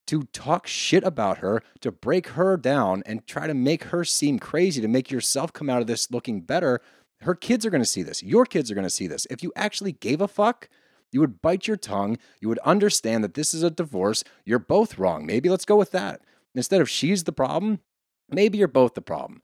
to 0.06 0.24
talk 0.32 0.66
shit 0.66 1.02
about 1.02 1.38
her, 1.38 1.62
to 1.80 1.90
break 1.90 2.28
her 2.28 2.56
down 2.56 3.02
and 3.06 3.26
try 3.26 3.46
to 3.46 3.54
make 3.54 3.84
her 3.84 4.04
seem 4.04 4.38
crazy, 4.38 4.80
to 4.80 4.88
make 4.88 5.10
yourself 5.10 5.52
come 5.52 5.70
out 5.70 5.80
of 5.80 5.86
this 5.86 6.10
looking 6.10 6.42
better. 6.42 6.80
Her 7.20 7.34
kids 7.34 7.64
are 7.64 7.70
going 7.70 7.82
to 7.82 7.88
see 7.88 8.02
this. 8.02 8.22
Your 8.22 8.44
kids 8.44 8.70
are 8.70 8.74
going 8.74 8.86
to 8.86 8.90
see 8.90 9.06
this. 9.06 9.26
If 9.30 9.42
you 9.42 9.50
actually 9.56 9.92
gave 9.92 10.20
a 10.20 10.28
fuck, 10.28 10.68
you 11.10 11.20
would 11.20 11.40
bite 11.40 11.66
your 11.66 11.78
tongue. 11.78 12.18
You 12.40 12.48
would 12.48 12.58
understand 12.58 13.24
that 13.24 13.34
this 13.34 13.54
is 13.54 13.62
a 13.62 13.70
divorce. 13.70 14.24
You're 14.44 14.58
both 14.58 14.98
wrong. 14.98 15.24
Maybe 15.24 15.48
let's 15.48 15.64
go 15.64 15.76
with 15.76 15.92
that. 15.92 16.20
Instead 16.54 16.82
of 16.82 16.90
she's 16.90 17.24
the 17.24 17.32
problem, 17.32 17.80
maybe 18.28 18.58
you're 18.58 18.68
both 18.68 18.94
the 18.94 19.00
problem. 19.00 19.40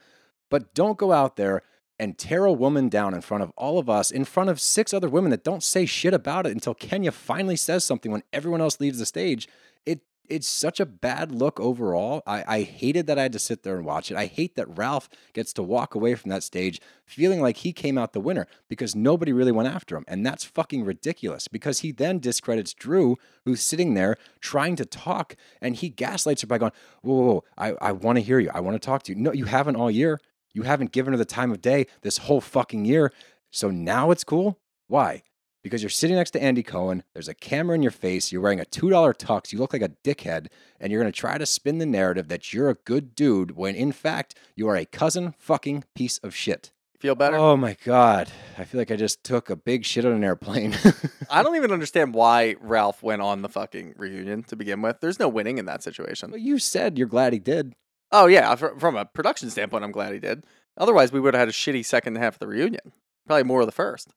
But 0.51 0.75
don't 0.75 0.99
go 0.99 1.13
out 1.13 1.37
there 1.37 1.63
and 2.01 2.17
tear 2.17 2.47
a 2.47 2.53
woman 2.53 2.89
down 2.89 3.13
in 3.13 3.21
front 3.21 3.43
of 3.43 3.53
all 3.57 3.79
of 3.79 3.91
us, 3.91 4.11
in 4.11 4.25
front 4.25 4.49
of 4.49 4.59
six 4.59 4.95
other 4.95 5.09
women 5.09 5.31
that 5.31 5.45
don't 5.45 5.63
say 5.63 5.85
shit 5.85 6.15
about 6.15 6.47
it 6.47 6.53
until 6.53 6.75
Kenya 6.75 7.13
finally 7.13 7.57
says 7.57 7.85
something 7.85 8.11
when 8.11 8.23
everyone 8.33 8.63
else 8.63 8.81
leaves 8.81 8.99
the 8.99 9.07
stage. 9.07 9.47
It 9.85 10.01
it's 10.31 10.49
such 10.49 10.79
a 10.79 10.87
bad 10.87 11.33
look 11.33 11.59
overall. 11.59 12.23
I, 12.25 12.45
I 12.47 12.63
hated 12.63 13.09
that 13.09 13.19
I 13.19 13.23
had 13.23 13.33
to 13.33 13.39
sit 13.39 13.65
there 13.65 13.77
and 13.77 13.85
watch 13.85 14.11
it. 14.13 14.17
I 14.17 14.27
hate 14.27 14.55
that 14.55 14.79
Ralph 14.79 15.09
gets 15.33 15.53
to 15.55 15.63
walk 15.63 15.97
away 15.97 16.15
from 16.15 16.31
that 16.31 16.45
stage 16.45 16.81
feeling 17.05 17.43
like 17.43 17.59
he 17.59 17.73
came 17.73 17.99
out 17.99 18.13
the 18.13 18.21
winner 18.21 18.47
because 18.69 18.95
nobody 18.95 19.33
really 19.33 19.51
went 19.51 19.69
after 19.69 19.97
him. 19.97 20.05
And 20.07 20.25
that's 20.25 20.45
fucking 20.45 20.85
ridiculous 20.85 21.49
because 21.49 21.81
he 21.81 21.91
then 21.91 22.21
discredits 22.21 22.73
Drew, 22.73 23.17
who's 23.45 23.61
sitting 23.61 23.95
there 23.95 24.17
trying 24.41 24.77
to 24.77 24.87
talk, 24.87 25.35
and 25.61 25.75
he 25.75 25.89
gaslights 25.89 26.43
her 26.43 26.47
by 26.47 26.59
going, 26.59 26.73
Whoa, 27.03 27.15
whoa, 27.15 27.25
whoa 27.25 27.45
I, 27.59 27.75
I 27.81 27.93
want 27.93 28.17
to 28.17 28.23
hear 28.23 28.39
you. 28.39 28.51
I 28.55 28.61
want 28.61 28.81
to 28.81 28.87
talk 28.87 29.03
to 29.05 29.13
you. 29.13 29.19
No, 29.19 29.33
you 29.33 29.47
haven't 29.47 29.77
all 29.77 29.91
year. 29.91 30.21
You 30.53 30.63
haven't 30.63 30.93
given 30.93 31.13
her 31.13 31.19
the 31.19 31.25
time 31.25 31.51
of 31.51 31.61
day 31.61 31.87
this 32.03 32.19
whole 32.19 32.41
fucking 32.41 32.85
year. 32.85 33.13
So 33.51 33.71
now 33.71 34.11
it's 34.11 34.25
cool? 34.25 34.59
Why? 34.89 35.23
because 35.63 35.83
you're 35.83 35.91
sitting 35.91 36.17
next 36.17 36.31
to 36.33 36.43
Andy 36.43 36.63
Cohen. 36.63 37.03
There's 37.13 37.29
a 37.29 37.35
camera 37.35 37.75
in 37.75 37.83
your 37.83 37.91
face. 37.91 38.33
You're 38.33 38.41
wearing 38.41 38.61
a 38.61 38.65
$2 38.65 38.91
tux. 39.17 39.53
You 39.53 39.59
look 39.59 39.73
like 39.73 39.83
a 39.83 39.93
dickhead. 40.05 40.47
And 40.79 40.91
you're 40.91 41.03
going 41.03 41.13
to 41.13 41.19
try 41.19 41.39
to 41.39 41.47
spin 41.47 41.79
the 41.79 41.87
narrative 41.87 42.29
that 42.29 42.53
you're 42.53 42.71
a 42.71 42.75
good 42.75 43.15
dude 43.15 43.57
when 43.57 43.75
in 43.75 43.93
fact 43.93 44.35
you 44.57 44.69
are 44.69 44.77
a 44.77 44.87
cousin 44.87 45.35
fucking 45.39 45.85
piece 45.95 46.19
of 46.19 46.35
shit. 46.35 46.73
Feel 46.99 47.15
better? 47.15 47.37
Oh 47.37 47.57
my 47.57 47.77
God. 47.85 48.31
I 48.59 48.65
feel 48.65 48.79
like 48.79 48.91
I 48.91 48.97
just 48.97 49.25
took 49.25 49.49
a 49.49 49.57
big 49.57 49.87
shit 49.87 50.05
on 50.05 50.13
an 50.13 50.25
airplane. 50.25 50.77
I 51.31 51.43
don't 51.43 51.57
even 51.57 51.73
understand 51.73 52.13
why 52.13 52.57
Ralph 52.61 53.03
went 53.03 53.23
on 53.23 53.41
the 53.41 53.49
fucking 53.49 53.95
reunion 53.97 54.43
to 54.45 54.57
begin 54.57 54.83
with. 54.83 55.01
There's 55.01 55.19
no 55.19 55.29
winning 55.29 55.57
in 55.57 55.65
that 55.65 55.83
situation. 55.83 56.31
Well, 56.31 56.41
you 56.41 56.59
said 56.59 56.99
you're 56.99 57.09
glad 57.09 57.33
he 57.33 57.39
did. 57.39 57.75
Oh, 58.13 58.27
yeah. 58.27 58.51
Uh, 58.51 58.57
from 58.57 58.97
a 58.97 59.05
production 59.05 59.51
standpoint, 59.51 59.85
I'm 59.85 59.93
glad 59.93 60.13
he 60.13 60.19
did. 60.19 60.45
Otherwise, 60.77 61.13
we 61.13 61.21
would 61.21 61.35
have 61.35 61.41
had 61.41 61.49
a 61.49 61.53
shitty 61.53 61.85
second 61.85 62.17
half 62.17 62.35
of 62.35 62.39
the 62.41 62.47
reunion. 62.47 62.93
Probably 63.27 63.45
more 63.45 63.61
of 63.61 63.67
the 63.67 63.73
first. 63.73 64.15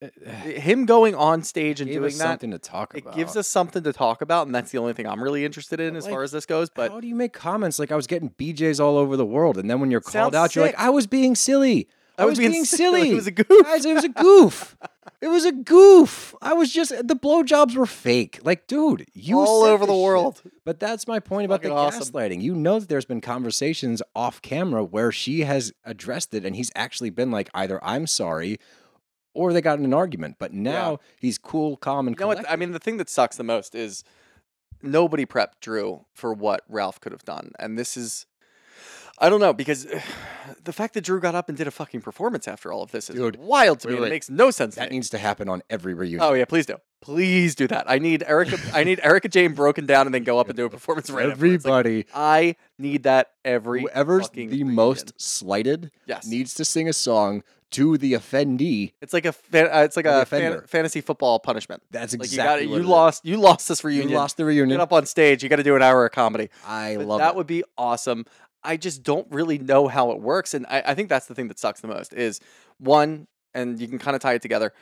Eh, 0.00 0.08
eh. 0.24 0.60
Him 0.60 0.86
going 0.86 1.14
on 1.14 1.42
stage 1.42 1.80
and 1.80 1.90
doing 1.90 2.04
us 2.04 2.18
that, 2.18 2.24
something 2.24 2.50
to 2.50 2.58
talk 2.58 2.96
about. 2.96 3.14
it 3.14 3.16
gives 3.16 3.36
us 3.36 3.48
something 3.48 3.82
to 3.82 3.92
talk 3.92 4.22
about, 4.22 4.46
and 4.46 4.54
that's 4.54 4.70
the 4.70 4.78
only 4.78 4.92
thing 4.92 5.06
I'm 5.06 5.22
really 5.22 5.44
interested 5.44 5.80
in 5.80 5.96
as 5.96 6.04
like, 6.04 6.12
far 6.12 6.22
as 6.22 6.32
this 6.32 6.46
goes. 6.46 6.70
But 6.70 6.90
how 6.90 7.00
do 7.00 7.06
you 7.06 7.14
make 7.14 7.32
comments 7.32 7.78
like 7.78 7.92
I 7.92 7.96
was 7.96 8.06
getting 8.06 8.30
BJs 8.30 8.80
all 8.80 8.96
over 8.96 9.16
the 9.16 9.26
world, 9.26 9.58
and 9.58 9.68
then 9.70 9.80
when 9.80 9.90
you're 9.90 10.00
called 10.00 10.34
out, 10.34 10.54
you're 10.54 10.64
like. 10.64 10.78
I 10.78 10.90
was 10.90 11.06
being 11.06 11.34
silly. 11.34 11.88
I, 12.18 12.24
was, 12.24 12.38
being, 12.38 12.64
silly. 12.64 13.00
silly. 13.00 13.10
It 13.10 13.14
was 13.14 13.26
a 13.26 13.30
goof. 13.32 13.64
Guys, 13.64 13.84
it 13.84 13.94
was 13.94 14.04
a 14.04 14.08
goof. 14.08 14.76
it 15.20 15.28
was 15.28 15.44
a 15.44 15.52
goof. 15.52 16.34
I 16.40 16.52
was 16.52 16.72
just 16.72 16.90
the 16.90 17.16
blowjobs 17.16 17.74
were 17.76 17.86
fake. 17.86 18.40
Like, 18.44 18.66
dude, 18.66 19.06
you 19.14 19.38
all 19.38 19.62
over 19.62 19.84
the 19.84 19.92
this 19.92 19.96
shit. 19.96 20.04
world. 20.04 20.42
But 20.64 20.80
that's 20.80 21.06
my 21.08 21.18
point 21.20 21.46
about 21.46 21.62
the 21.62 21.72
awesome. 21.72 22.02
gaslighting. 22.02 22.40
You 22.40 22.54
know 22.54 22.78
that 22.78 22.88
there's 22.88 23.04
been 23.04 23.20
conversations 23.20 24.02
off 24.14 24.40
camera 24.42 24.84
where 24.84 25.10
she 25.10 25.40
has 25.40 25.72
addressed 25.84 26.34
it, 26.34 26.44
and 26.44 26.54
he's 26.56 26.70
actually 26.74 27.10
been 27.10 27.30
like, 27.30 27.50
either 27.54 27.82
I'm 27.84 28.06
sorry, 28.06 28.58
or 29.34 29.52
they 29.52 29.60
got 29.60 29.78
in 29.78 29.84
an 29.84 29.94
argument. 29.94 30.36
But 30.38 30.52
now 30.52 30.98
he's 31.18 31.38
cool, 31.38 31.76
calm, 31.76 32.06
and 32.06 32.16
You 32.16 32.20
know 32.20 32.28
what? 32.28 32.50
I 32.50 32.56
mean, 32.56 32.72
the 32.72 32.78
thing 32.78 32.96
that 32.98 33.08
sucks 33.08 33.36
the 33.36 33.44
most 33.44 33.74
is 33.74 34.04
nobody 34.82 35.26
prepped 35.26 35.60
Drew 35.60 36.04
for 36.14 36.32
what 36.32 36.62
Ralph 36.68 37.00
could 37.00 37.12
have 37.12 37.24
done, 37.24 37.52
and 37.58 37.78
this 37.78 37.96
is. 37.96 38.26
I 39.18 39.28
don't 39.28 39.40
know 39.40 39.52
because 39.52 39.86
the 40.64 40.72
fact 40.72 40.94
that 40.94 41.02
Drew 41.02 41.20
got 41.20 41.34
up 41.34 41.48
and 41.48 41.56
did 41.56 41.66
a 41.66 41.70
fucking 41.70 42.00
performance 42.02 42.48
after 42.48 42.72
all 42.72 42.82
of 42.82 42.90
this 42.90 43.08
is 43.10 43.16
Dude, 43.16 43.36
wild 43.36 43.80
to 43.80 43.88
wait, 43.88 43.94
me. 43.94 44.00
wait. 44.00 44.06
It 44.08 44.10
makes 44.10 44.30
no 44.30 44.50
sense. 44.50 44.74
that 44.76 44.84
to 44.86 44.90
me. 44.90 44.96
needs 44.96 45.10
to 45.10 45.18
happen 45.18 45.48
on 45.48 45.62
every 45.70 45.94
reunion. 45.94 46.20
Oh 46.22 46.32
yeah, 46.34 46.44
please 46.44 46.66
do. 46.66 46.76
Please 47.00 47.54
do 47.54 47.66
that. 47.68 47.84
I 47.88 47.98
need 47.98 48.24
Erika. 48.26 48.58
I 48.72 48.82
need 48.82 48.98
Erika 49.02 49.28
Jayne 49.28 49.52
broken 49.52 49.84
down 49.84 50.06
and 50.06 50.14
then 50.14 50.24
go 50.24 50.38
up 50.38 50.48
and 50.48 50.56
do 50.56 50.64
a 50.64 50.70
performance 50.70 51.10
right 51.10 51.28
afterwards. 51.30 51.64
Like, 51.64 51.70
Everybody, 51.86 52.06
I 52.14 52.56
need 52.78 53.02
that 53.02 53.32
every. 53.44 53.82
whoever's 53.82 54.26
fucking 54.28 54.48
the 54.48 54.56
reunion. 54.56 54.74
most 54.74 55.12
slighted, 55.20 55.90
Yes. 56.06 56.26
needs 56.26 56.54
to 56.54 56.64
sing 56.64 56.88
a 56.88 56.94
song 56.94 57.42
to 57.72 57.98
the 57.98 58.12
offendee. 58.14 58.92
It's 59.02 59.12
like 59.12 59.26
a 59.26 59.32
fan, 59.32 59.66
uh, 59.66 59.80
it's 59.80 59.96
like 59.96 60.06
a 60.06 60.24
fan, 60.24 60.62
fantasy 60.66 61.00
football 61.02 61.40
punishment. 61.40 61.82
That's 61.90 62.14
Like 62.14 62.22
exactly 62.22 62.64
you 62.64 62.70
what 62.70 62.76
got 62.76 62.80
it 62.80 62.82
you 62.84 62.88
lost 62.88 63.26
you 63.26 63.36
lost 63.36 63.68
this 63.68 63.84
reunion. 63.84 64.08
You 64.10 64.16
lost 64.16 64.36
the 64.38 64.44
reunion. 64.46 64.70
Get 64.78 64.80
up 64.80 64.92
on 64.92 65.04
stage. 65.06 65.42
You 65.42 65.48
got 65.50 65.56
to 65.56 65.62
do 65.64 65.74
an 65.76 65.82
hour 65.82 66.06
of 66.06 66.12
comedy. 66.12 66.48
I 66.66 66.94
But 66.96 67.06
love 67.06 67.18
that 67.18 67.30
it. 67.30 67.36
would 67.36 67.46
be 67.48 67.64
awesome. 67.76 68.24
I 68.64 68.76
just 68.76 69.02
don't 69.02 69.26
really 69.30 69.58
know 69.58 69.88
how 69.88 70.10
it 70.10 70.20
works, 70.20 70.54
and 70.54 70.66
I, 70.66 70.82
I 70.86 70.94
think 70.94 71.08
that's 71.08 71.26
the 71.26 71.34
thing 71.34 71.48
that 71.48 71.58
sucks 71.58 71.80
the 71.80 71.88
most. 71.88 72.12
Is 72.14 72.40
one, 72.78 73.26
and 73.52 73.80
you 73.80 73.88
can 73.88 73.98
kind 73.98 74.14
of 74.14 74.22
tie 74.22 74.34
it 74.34 74.42
together. 74.42 74.72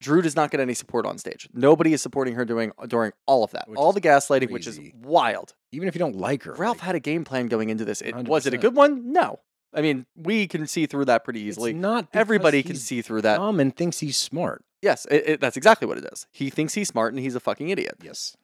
Drew 0.00 0.22
does 0.22 0.34
not 0.34 0.50
get 0.50 0.60
any 0.60 0.72
support 0.72 1.04
on 1.04 1.18
stage. 1.18 1.48
Nobody 1.52 1.92
is 1.92 2.00
supporting 2.00 2.34
her 2.34 2.44
doing 2.44 2.72
during 2.88 3.12
all 3.26 3.44
of 3.44 3.50
that. 3.50 3.68
Which 3.68 3.76
all 3.76 3.92
the 3.92 4.00
gaslighting, 4.00 4.50
which 4.50 4.66
is 4.66 4.80
wild. 5.02 5.54
Even 5.72 5.88
if 5.88 5.94
you 5.94 5.98
don't 5.98 6.16
like 6.16 6.44
her, 6.44 6.54
Ralph 6.54 6.78
like, 6.78 6.86
had 6.86 6.94
a 6.94 7.00
game 7.00 7.24
plan 7.24 7.48
going 7.48 7.68
into 7.68 7.84
this. 7.84 8.00
It, 8.00 8.14
was 8.16 8.46
it 8.46 8.54
a 8.54 8.58
good 8.58 8.74
one? 8.74 9.12
No. 9.12 9.40
I 9.72 9.82
mean, 9.82 10.06
we 10.16 10.48
can 10.48 10.66
see 10.66 10.86
through 10.86 11.04
that 11.04 11.22
pretty 11.22 11.40
it's 11.40 11.56
easily. 11.56 11.72
not. 11.72 12.10
because 12.10 12.20
Everybody 12.20 12.62
can 12.62 12.76
see 12.76 13.02
through 13.02 13.22
that. 13.22 13.36
Dumb 13.36 13.60
and 13.60 13.76
thinks 13.76 14.00
he's 14.00 14.16
smart. 14.16 14.64
Yes, 14.82 15.06
it, 15.10 15.22
it, 15.26 15.40
that's 15.40 15.56
exactly 15.56 15.86
what 15.86 15.98
it 15.98 16.08
is. 16.10 16.26
He 16.32 16.50
thinks 16.50 16.74
he's 16.74 16.88
smart 16.88 17.12
and 17.12 17.22
he's 17.22 17.34
a 17.34 17.40
fucking 17.40 17.68
idiot. 17.68 17.96
Yes. 18.02 18.36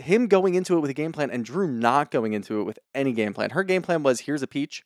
Him 0.00 0.26
going 0.26 0.54
into 0.54 0.76
it 0.76 0.80
with 0.80 0.90
a 0.90 0.94
game 0.94 1.12
plan 1.12 1.30
and 1.30 1.44
Drew 1.44 1.66
not 1.68 2.10
going 2.10 2.32
into 2.32 2.60
it 2.60 2.64
with 2.64 2.78
any 2.94 3.12
game 3.12 3.32
plan. 3.34 3.50
Her 3.50 3.62
game 3.64 3.82
plan 3.82 4.02
was 4.02 4.20
here's 4.20 4.42
a 4.42 4.46
peach. 4.46 4.84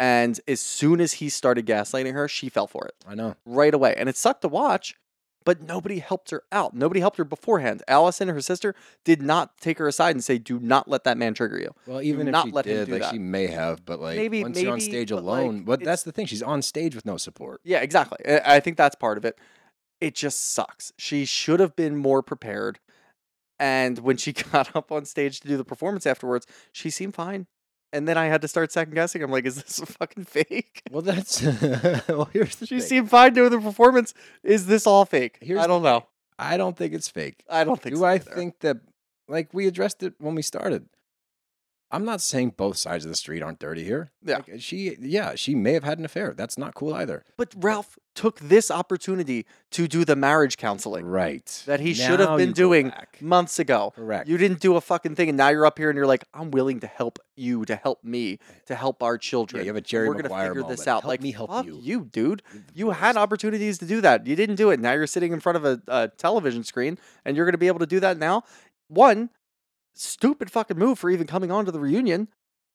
And 0.00 0.40
as 0.48 0.60
soon 0.60 1.00
as 1.00 1.14
he 1.14 1.28
started 1.28 1.66
gaslighting 1.66 2.14
her, 2.14 2.26
she 2.26 2.48
fell 2.48 2.66
for 2.66 2.84
it 2.86 2.94
I 3.06 3.14
know. 3.14 3.36
right 3.46 3.72
away. 3.72 3.94
And 3.96 4.08
it 4.08 4.16
sucked 4.16 4.42
to 4.42 4.48
watch, 4.48 4.96
but 5.44 5.62
nobody 5.62 6.00
helped 6.00 6.30
her 6.30 6.42
out. 6.50 6.74
Nobody 6.74 6.98
helped 6.98 7.16
her 7.18 7.24
beforehand. 7.24 7.82
Allison, 7.86 8.26
her 8.28 8.40
sister, 8.40 8.74
did 9.04 9.22
not 9.22 9.56
take 9.58 9.78
her 9.78 9.86
aside 9.86 10.16
and 10.16 10.24
say, 10.24 10.36
do 10.38 10.58
not 10.58 10.88
let 10.88 11.04
that 11.04 11.16
man 11.16 11.32
trigger 11.32 11.60
you. 11.60 11.72
Well, 11.86 12.02
even 12.02 12.26
if 12.26 12.32
not 12.32 12.46
she 12.46 12.50
let 12.52 12.64
him 12.66 12.76
did, 12.76 12.88
like 12.88 13.02
that. 13.02 13.12
she 13.12 13.18
may 13.18 13.46
have, 13.46 13.84
but 13.84 14.00
like 14.00 14.16
Maybe- 14.16 14.42
once 14.42 14.60
you're 14.60 14.72
on 14.72 14.80
stage 14.80 15.10
but, 15.10 15.22
like, 15.22 15.42
alone, 15.44 15.62
but 15.62 15.84
that's 15.84 16.02
the 16.02 16.10
thing. 16.10 16.26
She's 16.26 16.42
on 16.42 16.60
stage 16.62 16.96
with 16.96 17.06
no 17.06 17.16
support. 17.16 17.60
Yeah, 17.62 17.78
exactly. 17.78 18.18
I 18.44 18.58
think 18.58 18.76
that's 18.76 18.96
part 18.96 19.16
of 19.16 19.24
it. 19.24 19.38
It 20.00 20.16
just 20.16 20.52
sucks. 20.54 20.92
She 20.98 21.24
should 21.24 21.60
have 21.60 21.76
been 21.76 21.96
more 21.96 22.20
prepared. 22.20 22.80
And 23.58 23.98
when 24.00 24.16
she 24.16 24.32
got 24.52 24.74
up 24.74 24.90
on 24.92 25.04
stage 25.04 25.40
to 25.40 25.48
do 25.48 25.56
the 25.56 25.64
performance 25.64 26.06
afterwards, 26.06 26.46
she 26.72 26.90
seemed 26.90 27.14
fine. 27.14 27.46
And 27.92 28.08
then 28.08 28.18
I 28.18 28.26
had 28.26 28.42
to 28.42 28.48
start 28.48 28.72
second 28.72 28.94
guessing. 28.94 29.22
I'm 29.22 29.30
like, 29.30 29.44
is 29.46 29.62
this 29.62 29.78
a 29.82 29.86
fucking 29.86 30.24
fake? 30.24 30.82
Well, 30.90 31.02
that's 31.02 31.40
well. 32.08 32.28
Here's 32.32 32.56
the 32.56 32.66
She 32.66 32.80
thing. 32.80 32.88
seemed 32.88 33.10
fine 33.10 33.34
doing 33.34 33.50
the 33.50 33.60
performance. 33.60 34.14
Is 34.42 34.66
this 34.66 34.86
all 34.86 35.04
fake? 35.04 35.38
Here's 35.40 35.60
I 35.60 35.66
don't 35.68 35.82
know. 35.84 36.06
I 36.36 36.56
don't 36.56 36.76
think 36.76 36.92
it's 36.94 37.08
fake. 37.08 37.44
I 37.48 37.62
don't 37.62 37.80
think 37.80 37.94
Do 37.94 38.00
so 38.00 38.06
I 38.06 38.14
either. 38.14 38.32
think 38.34 38.58
that, 38.60 38.78
like 39.28 39.54
we 39.54 39.68
addressed 39.68 40.02
it 40.02 40.14
when 40.18 40.34
we 40.34 40.42
started? 40.42 40.86
I'm 41.94 42.04
not 42.04 42.20
saying 42.20 42.54
both 42.56 42.76
sides 42.76 43.04
of 43.04 43.10
the 43.10 43.16
street 43.16 43.40
aren't 43.40 43.60
dirty 43.60 43.84
here. 43.84 44.10
Yeah. 44.24 44.36
Like, 44.38 44.60
she, 44.60 44.96
yeah, 45.00 45.36
she 45.36 45.54
may 45.54 45.74
have 45.74 45.84
had 45.84 45.98
an 46.00 46.04
affair. 46.04 46.34
That's 46.36 46.58
not 46.58 46.74
cool 46.74 46.92
either. 46.92 47.22
But 47.36 47.54
Ralph 47.56 47.96
took 48.16 48.40
this 48.40 48.68
opportunity 48.68 49.46
to 49.70 49.86
do 49.86 50.04
the 50.04 50.16
marriage 50.16 50.56
counseling 50.56 51.06
Right. 51.06 51.62
that 51.66 51.78
he 51.78 51.94
should 51.94 52.18
have 52.18 52.36
been 52.36 52.52
doing 52.52 52.92
months 53.20 53.60
ago. 53.60 53.92
Correct. 53.94 54.28
You 54.28 54.36
didn't 54.38 54.58
do 54.60 54.74
a 54.76 54.80
fucking 54.80 55.14
thing, 55.14 55.28
and 55.28 55.38
now 55.38 55.50
you're 55.50 55.66
up 55.66 55.78
here 55.78 55.88
and 55.88 55.96
you're 55.96 56.06
like, 56.06 56.24
I'm 56.34 56.50
willing 56.50 56.80
to 56.80 56.86
help 56.88 57.18
you, 57.36 57.64
to 57.66 57.76
help 57.76 58.02
me, 58.02 58.38
to 58.66 58.74
help 58.74 59.00
our 59.02 59.16
children. 59.16 59.62
you 59.64 59.68
have 59.68 59.76
a 59.76 59.80
Jerry 59.80 60.08
We're 60.08 60.14
gonna 60.14 60.24
Maguire 60.30 60.54
figure 60.54 60.68
this 60.68 60.88
out. 60.88 61.02
Help 61.02 61.04
like, 61.06 61.22
me 61.22 61.30
help 61.30 61.50
fuck 61.50 61.66
you. 61.66 61.78
you, 61.80 62.04
dude. 62.12 62.42
You 62.74 62.90
had 62.90 63.16
opportunities 63.16 63.78
to 63.78 63.86
do 63.86 64.00
that. 64.00 64.26
You 64.26 64.34
didn't 64.34 64.56
do 64.56 64.70
it. 64.70 64.80
Now 64.80 64.92
you're 64.94 65.06
sitting 65.06 65.32
in 65.32 65.38
front 65.38 65.56
of 65.56 65.64
a, 65.64 65.80
a 65.86 66.08
television 66.16 66.64
screen, 66.64 66.98
and 67.24 67.36
you're 67.36 67.46
gonna 67.46 67.56
be 67.58 67.68
able 67.68 67.80
to 67.80 67.86
do 67.86 68.00
that 68.00 68.18
now. 68.18 68.42
One 68.88 69.30
stupid 69.94 70.50
fucking 70.50 70.78
move 70.78 70.98
for 70.98 71.10
even 71.10 71.26
coming 71.26 71.50
on 71.50 71.64
to 71.64 71.72
the 71.72 71.80
reunion. 71.80 72.28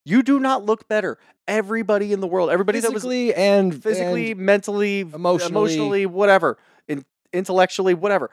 You 0.05 0.23
do 0.23 0.39
not 0.39 0.65
look 0.65 0.87
better. 0.87 1.17
Everybody 1.47 2.13
in 2.13 2.19
the 2.21 2.27
world, 2.27 2.49
everybody 2.49 2.79
that 2.79 2.93
was 2.93 3.03
physically 3.03 3.33
and 3.33 3.73
physically, 3.83 4.31
and 4.31 4.39
mentally, 4.39 5.01
emotionally. 5.01 5.73
emotionally, 5.73 6.05
whatever, 6.05 6.57
in, 6.87 7.05
intellectually, 7.33 7.93
whatever. 7.93 8.29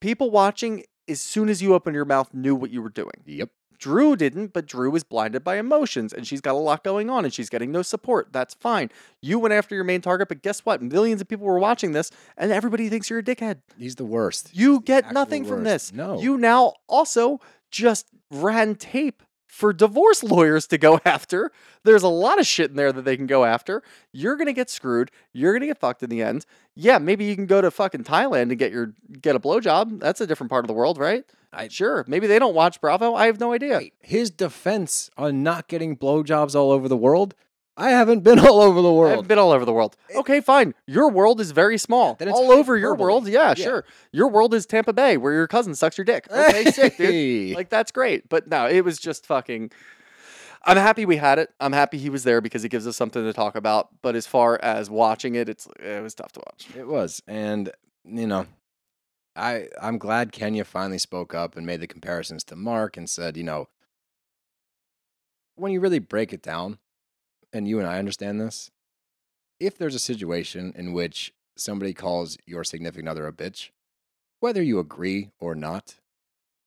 People 0.00 0.30
watching, 0.30 0.84
as 1.08 1.20
soon 1.20 1.48
as 1.48 1.62
you 1.62 1.74
opened 1.74 1.94
your 1.94 2.04
mouth, 2.04 2.34
knew 2.34 2.54
what 2.54 2.70
you 2.70 2.82
were 2.82 2.90
doing. 2.90 3.22
yep. 3.24 3.50
Drew 3.78 4.16
didn't, 4.16 4.52
but 4.52 4.66
Drew 4.66 4.90
was 4.90 5.04
blinded 5.04 5.44
by 5.44 5.58
emotions 5.58 6.12
and 6.12 6.26
she's 6.26 6.40
got 6.40 6.54
a 6.54 6.58
lot 6.58 6.84
going 6.84 7.10
on 7.10 7.24
and 7.24 7.34
she's 7.34 7.50
getting 7.50 7.70
no 7.70 7.82
support. 7.82 8.32
That's 8.32 8.54
fine. 8.54 8.90
You 9.20 9.38
went 9.38 9.52
after 9.52 9.74
your 9.74 9.84
main 9.84 10.00
target, 10.00 10.28
but 10.28 10.42
guess 10.42 10.60
what? 10.60 10.80
Millions 10.80 11.20
of 11.20 11.28
people 11.28 11.44
were 11.44 11.58
watching 11.58 11.92
this 11.92 12.10
and 12.38 12.50
everybody 12.50 12.88
thinks 12.88 13.10
you're 13.10 13.18
a 13.18 13.22
dickhead. 13.22 13.58
He's 13.78 13.96
the 13.96 14.04
worst. 14.04 14.50
You 14.54 14.74
He's 14.74 14.84
get 14.84 15.12
nothing 15.12 15.44
from 15.44 15.64
this. 15.64 15.92
No. 15.92 16.18
You 16.18 16.38
now 16.38 16.74
also 16.88 17.40
just 17.74 18.06
ran 18.30 18.74
tape 18.76 19.22
for 19.46 19.72
divorce 19.72 20.22
lawyers 20.24 20.66
to 20.68 20.78
go 20.78 21.00
after. 21.04 21.50
There's 21.84 22.02
a 22.02 22.08
lot 22.08 22.38
of 22.40 22.46
shit 22.46 22.70
in 22.70 22.76
there 22.76 22.92
that 22.92 23.04
they 23.04 23.16
can 23.16 23.26
go 23.26 23.44
after. 23.44 23.82
You're 24.12 24.36
gonna 24.36 24.52
get 24.52 24.70
screwed. 24.70 25.10
You're 25.32 25.52
gonna 25.52 25.66
get 25.66 25.78
fucked 25.78 26.02
in 26.02 26.10
the 26.10 26.22
end. 26.22 26.46
Yeah, 26.74 26.98
maybe 26.98 27.24
you 27.24 27.34
can 27.36 27.46
go 27.46 27.60
to 27.60 27.70
fucking 27.70 28.04
Thailand 28.04 28.42
and 28.50 28.58
get 28.58 28.72
your 28.72 28.94
get 29.20 29.36
a 29.36 29.40
blowjob. 29.40 30.00
That's 30.00 30.20
a 30.20 30.26
different 30.26 30.50
part 30.50 30.64
of 30.64 30.68
the 30.68 30.74
world, 30.74 30.98
right? 30.98 31.24
I- 31.52 31.68
sure. 31.68 32.04
Maybe 32.08 32.26
they 32.26 32.38
don't 32.40 32.54
watch 32.54 32.80
Bravo. 32.80 33.14
I 33.14 33.26
have 33.26 33.38
no 33.38 33.52
idea. 33.52 33.80
His 34.00 34.30
defense 34.30 35.10
on 35.16 35.42
not 35.42 35.68
getting 35.68 35.96
blowjobs 35.96 36.54
all 36.56 36.70
over 36.72 36.88
the 36.88 36.96
world 36.96 37.34
I 37.76 37.90
haven't 37.90 38.20
been 38.20 38.38
all 38.46 38.60
over 38.60 38.80
the 38.80 38.92
world. 38.92 39.18
I've 39.18 39.28
been 39.28 39.38
all 39.38 39.50
over 39.50 39.64
the 39.64 39.72
world. 39.72 39.96
Eh. 40.10 40.18
Okay, 40.18 40.40
fine. 40.40 40.74
Your 40.86 41.08
world 41.10 41.40
is 41.40 41.50
very 41.50 41.76
small. 41.78 42.14
Then 42.14 42.28
it's 42.28 42.36
all 42.38 42.52
over 42.52 42.76
your 42.76 42.90
hyperbole. 42.92 43.04
world. 43.12 43.28
Yeah, 43.28 43.48
Yeah. 43.56 43.64
sure. 43.64 43.84
Your 44.12 44.28
world 44.28 44.54
is 44.54 44.64
Tampa 44.66 44.92
Bay, 44.92 45.16
where 45.16 45.32
your 45.32 45.46
cousin 45.48 45.74
sucks 45.74 45.98
your 45.98 46.04
dick. 46.04 46.26
Okay, 46.30 46.64
sick, 46.70 46.96
dude. 46.96 47.10
Hey. 47.10 47.54
Like 47.54 47.68
that's 47.70 47.90
great. 47.90 48.28
But 48.28 48.48
no, 48.48 48.66
it 48.68 48.82
was 48.84 48.98
just 48.98 49.26
fucking. 49.26 49.70
I'm 50.66 50.78
happy 50.78 51.04
we 51.04 51.16
had 51.16 51.38
it. 51.38 51.50
I'm 51.60 51.72
happy 51.72 51.98
he 51.98 52.08
was 52.08 52.24
there 52.24 52.40
because 52.40 52.64
it 52.64 52.70
gives 52.70 52.86
us 52.86 52.96
something 52.96 53.22
to 53.22 53.32
talk 53.34 53.54
about. 53.54 53.88
But 54.02 54.14
as 54.16 54.26
far 54.26 54.58
as 54.62 54.88
watching 54.88 55.34
it, 55.34 55.48
it's 55.48 55.66
it 55.80 56.02
was 56.02 56.14
tough 56.14 56.32
to 56.32 56.40
watch. 56.40 56.68
It 56.76 56.86
was, 56.88 57.20
and 57.26 57.70
you 58.04 58.26
know, 58.26 58.46
I 59.36 59.68
I'm 59.82 59.98
glad 59.98 60.32
Kenya 60.32 60.64
finally 60.64 60.98
spoke 60.98 61.34
up 61.34 61.56
and 61.56 61.66
made 61.66 61.80
the 61.80 61.86
comparisons 61.86 62.44
to 62.44 62.56
Mark 62.56 62.96
and 62.96 63.10
said, 63.10 63.36
you 63.36 63.42
know, 63.42 63.66
when 65.56 65.72
you 65.72 65.80
really 65.80 65.98
break 65.98 66.32
it 66.32 66.42
down, 66.42 66.78
and 67.54 67.66
you 67.66 67.78
and 67.78 67.88
I 67.88 67.98
understand 67.98 68.38
this, 68.40 68.70
if 69.58 69.78
there's 69.78 69.94
a 69.94 69.98
situation 70.00 70.72
in 70.76 70.92
which 70.92 71.32
somebody 71.56 71.94
calls 71.94 72.36
your 72.46 72.64
significant 72.64 73.08
other 73.08 73.26
a 73.26 73.32
bitch, 73.32 73.70
whether 74.40 74.62
you 74.62 74.78
agree 74.78 75.30
or 75.40 75.54
not, 75.54 75.94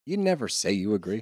you 0.06 0.18
never 0.18 0.48
say 0.48 0.72
you 0.72 0.94
agree 0.96 1.22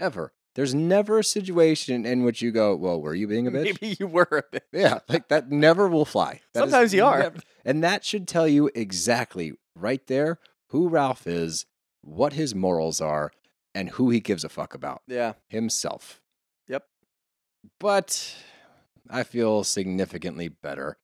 ever. 0.00 0.32
There's 0.54 0.74
never 0.74 1.18
a 1.20 1.24
situation 1.24 2.04
in 2.04 2.24
which 2.24 2.42
you 2.42 2.50
go, 2.50 2.74
"Well, 2.76 3.00
were 3.00 3.14
you 3.14 3.26
being 3.26 3.46
a 3.46 3.50
bitch?" 3.50 3.80
Maybe 3.80 3.96
you 3.98 4.06
were 4.06 4.28
a 4.30 4.42
bitch. 4.56 4.60
Yeah, 4.72 4.98
like 5.08 5.28
that 5.28 5.50
never 5.50 5.88
will 5.88 6.04
fly. 6.04 6.40
That 6.52 6.60
Sometimes 6.60 6.92
you 6.92 7.04
are. 7.04 7.18
never- 7.20 7.38
and 7.64 7.82
that 7.84 8.04
should 8.04 8.26
tell 8.28 8.46
you 8.48 8.70
exactly 8.74 9.52
right 9.74 10.06
there 10.08 10.38
who 10.70 10.88
Ralph 10.88 11.26
is, 11.26 11.64
what 12.02 12.32
his 12.34 12.54
morals 12.54 13.00
are, 13.00 13.30
and 13.74 13.90
who 13.90 14.10
he 14.10 14.20
gives 14.20 14.44
a 14.44 14.48
fuck 14.50 14.74
about 14.74 15.00
Yeah. 15.06 15.34
himself. 15.48 16.20
Yep. 16.68 16.86
But 17.80 18.34
I 19.10 19.22
feel 19.22 19.64
significantly 19.64 20.48
better. 20.48 20.96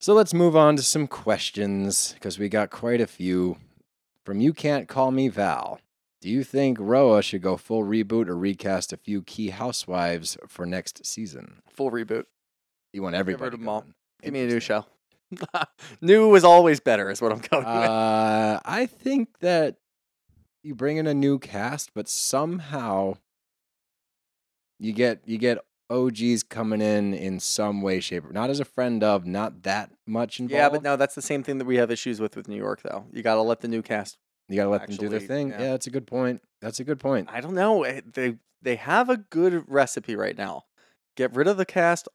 So 0.00 0.14
let's 0.14 0.32
move 0.34 0.54
on 0.54 0.76
to 0.76 0.82
some 0.82 1.06
questions 1.06 2.12
because 2.14 2.38
we 2.38 2.48
got 2.48 2.70
quite 2.70 3.00
a 3.00 3.06
few. 3.06 3.56
From 4.24 4.40
You 4.40 4.52
Can't 4.52 4.88
Call 4.88 5.10
Me 5.10 5.28
Val. 5.28 5.80
Do 6.20 6.28
you 6.28 6.44
think 6.44 6.78
RHOA 6.78 7.22
should 7.22 7.40
go 7.42 7.56
full 7.56 7.82
reboot 7.84 8.28
or 8.28 8.36
recast 8.36 8.92
a 8.92 8.96
few 8.96 9.22
key 9.22 9.50
housewives 9.50 10.36
for 10.46 10.66
next 10.66 11.06
season? 11.06 11.62
Full 11.70 11.90
reboot. 11.90 12.24
You 12.92 13.02
want 13.02 13.14
everybody 13.14 13.54
of 13.54 13.60
'em 13.60 13.68
all. 13.68 13.84
Give 14.22 14.32
me 14.32 14.42
a 14.44 14.46
new 14.46 14.60
show. 14.60 14.84
new 16.00 16.34
is 16.34 16.44
always 16.44 16.80
better, 16.80 17.10
is 17.10 17.22
what 17.22 17.32
I'm 17.32 17.38
going 17.38 17.64
with. 17.64 17.74
Uh, 17.74 18.60
I 18.64 18.86
think 18.86 19.38
that 19.40 19.76
you 20.62 20.74
bring 20.74 20.96
in 20.96 21.06
a 21.06 21.14
new 21.14 21.38
cast, 21.38 21.94
but 21.94 22.08
somehow 22.08 23.16
you 24.78 24.92
get 24.92 25.22
you 25.24 25.38
get 25.38 25.58
OGs 25.90 26.42
coming 26.42 26.80
in 26.80 27.14
in 27.14 27.40
some 27.40 27.80
way, 27.82 28.00
shape, 28.00 28.24
or 28.28 28.32
not 28.32 28.50
as 28.50 28.60
a 28.60 28.64
friend 28.64 29.02
of, 29.02 29.26
not 29.26 29.62
that 29.62 29.90
much 30.06 30.38
involved. 30.40 30.52
Yeah, 30.58 30.68
but 30.68 30.82
no, 30.82 30.96
that's 30.96 31.14
the 31.14 31.22
same 31.22 31.42
thing 31.42 31.58
that 31.58 31.64
we 31.64 31.76
have 31.76 31.90
issues 31.90 32.20
with 32.20 32.36
with 32.36 32.48
New 32.48 32.56
York, 32.56 32.82
though. 32.82 33.06
You 33.12 33.22
got 33.22 33.34
to 33.36 33.42
let 33.42 33.60
the 33.60 33.68
new 33.68 33.82
cast. 33.82 34.18
you 34.48 34.56
gotta 34.56 34.68
let 34.70 34.86
them 34.86 34.96
do 34.96 35.08
their 35.08 35.20
thing. 35.20 35.48
yeah. 35.50 35.60
Yeah. 35.62 35.70
that's 35.70 35.86
a 35.86 35.90
good 35.90 36.06
point. 36.06 36.42
That's 36.60 36.80
a 36.80 36.84
good 36.84 36.98
point. 37.00 37.28
I 37.32 37.40
don't 37.40 37.54
know. 37.54 37.84
eh, 37.84 38.00
They 38.12 38.36
they 38.60 38.76
have 38.76 39.08
a 39.08 39.16
good 39.16 39.64
recipe 39.68 40.16
right 40.16 40.36
now. 40.36 40.64
Get 41.16 41.34
rid 41.34 41.46
of 41.48 41.56
the 41.56 41.64
cast, 41.66 42.08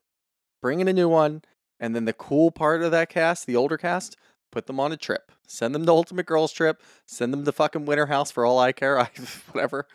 bring 0.62 0.80
in 0.80 0.88
a 0.88 0.92
new 0.92 1.08
one, 1.08 1.42
and 1.80 1.94
then 1.96 2.04
the 2.04 2.12
cool 2.12 2.50
part 2.50 2.82
of 2.82 2.90
that 2.92 3.08
cast, 3.08 3.46
the 3.46 3.56
older 3.56 3.76
cast, 3.76 4.16
put 4.52 4.66
them 4.66 4.78
on 4.78 4.92
a 4.92 4.96
trip. 4.96 5.32
Send 5.46 5.74
them 5.74 5.84
to 5.86 5.92
Ultimate 5.92 6.26
Girls 6.26 6.52
Trip. 6.52 6.80
Send 7.06 7.32
them 7.32 7.44
to 7.44 7.52
fucking 7.52 7.84
Winter 7.86 8.06
House 8.06 8.30
for 8.30 8.44
all 8.46 8.58
I 8.58 8.72
care. 8.72 8.98
I 9.00 9.08
whatever. 9.52 9.86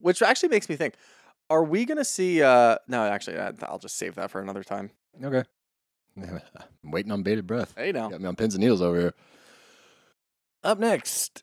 Which 0.00 0.20
actually 0.22 0.48
makes 0.50 0.68
me 0.68 0.76
think: 0.76 0.94
Are 1.50 1.64
we 1.64 1.84
gonna 1.84 2.04
see? 2.04 2.42
uh 2.42 2.76
No, 2.88 3.02
actually, 3.04 3.38
I- 3.38 3.52
I'll 3.64 3.78
just 3.78 3.96
save 3.96 4.14
that 4.14 4.30
for 4.30 4.40
another 4.40 4.62
time. 4.64 4.90
Okay. 5.22 5.42
I'm 6.16 6.90
waiting 6.90 7.12
on 7.12 7.22
bated 7.22 7.46
breath. 7.46 7.74
Hey, 7.76 7.92
now. 7.92 8.08
Got 8.08 8.20
me 8.20 8.26
on 8.28 8.36
pins 8.36 8.54
and 8.54 8.62
needles 8.62 8.80
over 8.82 8.98
here. 8.98 9.14
Up 10.62 10.78
next, 10.78 11.42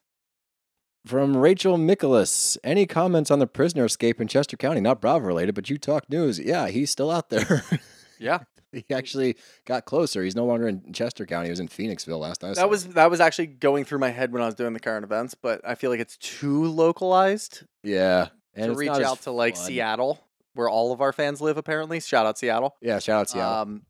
from 1.05 1.35
Rachel 1.37 1.77
Nicholas. 1.77 2.57
Any 2.63 2.85
comments 2.85 3.31
on 3.31 3.39
the 3.39 3.47
prisoner 3.47 3.85
escape 3.85 4.21
in 4.21 4.27
Chester 4.27 4.57
County? 4.57 4.79
Not 4.81 5.01
Bravo 5.01 5.25
related, 5.25 5.55
but 5.55 5.69
you 5.69 5.77
talk 5.77 6.09
news. 6.09 6.37
Yeah, 6.39 6.67
he's 6.67 6.91
still 6.91 7.11
out 7.11 7.29
there. 7.29 7.63
Yeah, 8.19 8.39
he 8.71 8.83
actually 8.91 9.37
got 9.65 9.85
closer. 9.85 10.23
He's 10.23 10.35
no 10.35 10.43
longer 10.45 10.67
in 10.67 10.91
Chester 10.91 11.23
County. 11.27 11.45
He 11.45 11.49
was 11.51 11.59
in 11.59 11.67
Phoenixville 11.67 12.17
last 12.19 12.43
I 12.43 12.53
saw. 12.53 12.61
that 12.61 12.69
was 12.69 12.87
that 12.87 13.11
was 13.11 13.19
actually 13.19 13.45
going 13.45 13.85
through 13.85 13.99
my 13.99 14.09
head 14.09 14.31
when 14.33 14.41
I 14.41 14.47
was 14.47 14.55
doing 14.55 14.73
the 14.73 14.79
current 14.79 15.03
events, 15.03 15.35
but 15.35 15.61
I 15.63 15.75
feel 15.75 15.91
like 15.91 15.99
it's 15.99 16.17
too 16.17 16.65
localized 16.65 17.61
yeah. 17.83 18.29
And 18.57 18.73
to 18.73 18.77
reach 18.77 18.89
out 18.89 19.21
to 19.21 19.31
like 19.31 19.55
fun. 19.55 19.65
Seattle, 19.65 20.19
where 20.53 20.69
all 20.69 20.91
of 20.91 21.01
our 21.01 21.13
fans 21.13 21.41
live. 21.41 21.57
Apparently, 21.57 21.99
shout 21.99 22.25
out 22.25 22.37
Seattle. 22.37 22.75
Yeah, 22.81 22.99
shout 22.99 23.21
out 23.21 23.29
Seattle. 23.29 23.53
Um, 23.53 23.81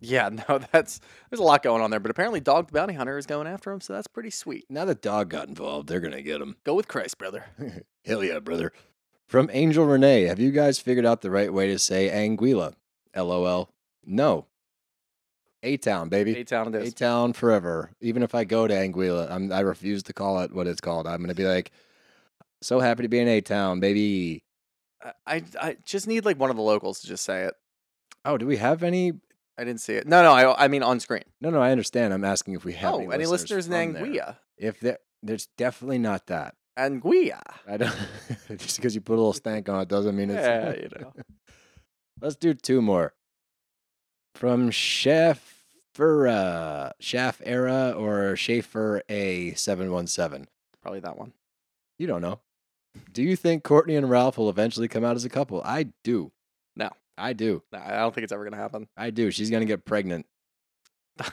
yeah, 0.00 0.28
no, 0.48 0.58
that's 0.72 1.00
there's 1.30 1.40
a 1.40 1.44
lot 1.44 1.62
going 1.62 1.82
on 1.82 1.90
there, 1.90 2.00
but 2.00 2.10
apparently, 2.10 2.40
Dog 2.40 2.68
the 2.68 2.72
Bounty 2.72 2.94
Hunter 2.94 3.18
is 3.18 3.26
going 3.26 3.46
after 3.46 3.70
him, 3.70 3.80
so 3.80 3.92
that's 3.92 4.06
pretty 4.06 4.30
sweet. 4.30 4.64
now 4.70 4.84
that 4.84 5.02
dog 5.02 5.28
got 5.30 5.48
involved, 5.48 5.88
they're 5.88 6.00
gonna 6.00 6.22
get 6.22 6.40
him. 6.40 6.56
Go 6.64 6.74
with 6.74 6.88
Christ, 6.88 7.18
brother. 7.18 7.44
Hell 8.04 8.24
yeah, 8.24 8.38
brother. 8.38 8.72
From 9.26 9.50
Angel 9.52 9.84
Renee, 9.84 10.22
have 10.24 10.38
you 10.38 10.52
guys 10.52 10.78
figured 10.78 11.04
out 11.04 11.20
the 11.20 11.32
right 11.32 11.52
way 11.52 11.66
to 11.66 11.78
say 11.80 12.08
Anguilla? 12.08 12.74
LOL. 13.16 13.70
No. 14.04 14.46
A 15.64 15.76
Town, 15.76 16.08
baby. 16.08 16.36
A 16.36 16.44
Town 16.44 16.72
it 16.72 16.86
A. 16.86 16.92
Town 16.92 17.32
forever. 17.32 17.90
Even 18.00 18.22
if 18.22 18.36
I 18.36 18.44
go 18.44 18.68
to 18.68 18.74
Anguilla, 18.74 19.28
I'm, 19.28 19.50
I 19.50 19.60
refuse 19.60 20.04
to 20.04 20.12
call 20.12 20.38
it 20.40 20.52
what 20.52 20.68
it's 20.68 20.80
called. 20.80 21.08
I'm 21.08 21.18
going 21.18 21.28
to 21.28 21.34
be 21.34 21.46
like, 21.46 21.72
so 22.62 22.80
happy 22.80 23.02
to 23.02 23.08
be 23.08 23.18
in 23.18 23.28
A 23.28 23.40
Town, 23.40 23.80
baby. 23.80 24.42
I, 25.02 25.12
I 25.26 25.42
I 25.60 25.76
just 25.84 26.06
need 26.06 26.24
like 26.24 26.38
one 26.38 26.50
of 26.50 26.56
the 26.56 26.62
locals 26.62 27.00
to 27.00 27.06
just 27.06 27.24
say 27.24 27.44
it. 27.44 27.54
Oh, 28.24 28.38
do 28.38 28.46
we 28.46 28.56
have 28.56 28.82
any? 28.82 29.12
I 29.58 29.64
didn't 29.64 29.80
see 29.80 29.94
it. 29.94 30.06
No, 30.06 30.22
no, 30.22 30.32
I 30.32 30.64
I 30.64 30.68
mean 30.68 30.82
on 30.82 31.00
screen. 31.00 31.22
No, 31.40 31.50
no, 31.50 31.60
I 31.60 31.70
understand. 31.70 32.12
I'm 32.12 32.24
asking 32.24 32.54
if 32.54 32.64
we 32.64 32.72
have 32.74 32.94
Oh, 32.94 32.98
any, 32.98 33.14
any 33.14 33.26
listeners 33.26 33.66
in 33.66 33.72
from 33.72 33.92
there. 33.94 34.02
Anguilla? 34.04 34.36
If 34.58 34.80
there, 34.80 34.98
there's 35.22 35.46
definitely 35.58 35.98
not 35.98 36.26
that. 36.26 36.54
Anguilla. 36.78 37.40
I 37.66 37.76
don't. 37.78 37.96
just 38.58 38.76
because 38.76 38.94
you 38.94 39.00
put 39.00 39.14
a 39.14 39.16
little 39.16 39.32
stank 39.32 39.68
on 39.68 39.80
it 39.80 39.88
doesn't 39.88 40.16
mean 40.16 40.30
it's. 40.30 40.44
Yeah, 40.46 40.74
you 40.74 40.88
know. 41.00 41.12
Let's 42.20 42.36
do 42.36 42.52
two 42.54 42.82
more. 42.82 43.14
From 44.34 44.70
Chef 44.70 45.64
Era, 45.98 46.92
Chef 47.00 47.40
Era 47.44 47.94
or 47.96 48.36
Schaefer 48.36 49.02
A717. 49.08 50.46
Probably 50.82 51.00
that 51.00 51.18
one. 51.18 51.32
You 51.98 52.06
don't 52.06 52.20
know. 52.20 52.40
Do 53.12 53.22
you 53.22 53.36
think 53.36 53.62
Courtney 53.64 53.96
and 53.96 54.08
Ralph 54.10 54.38
will 54.38 54.50
eventually 54.50 54.88
come 54.88 55.04
out 55.04 55.16
as 55.16 55.24
a 55.24 55.28
couple? 55.28 55.62
I 55.64 55.88
do. 56.04 56.32
No. 56.74 56.90
I 57.18 57.32
do. 57.32 57.62
No, 57.72 57.78
I 57.78 57.96
don't 57.96 58.14
think 58.14 58.24
it's 58.24 58.32
ever 58.32 58.44
gonna 58.44 58.56
happen. 58.56 58.88
I 58.96 59.10
do. 59.10 59.30
She's 59.30 59.50
going 59.50 59.62
to 59.62 59.66
get 59.66 59.84
pregnant. 59.84 60.26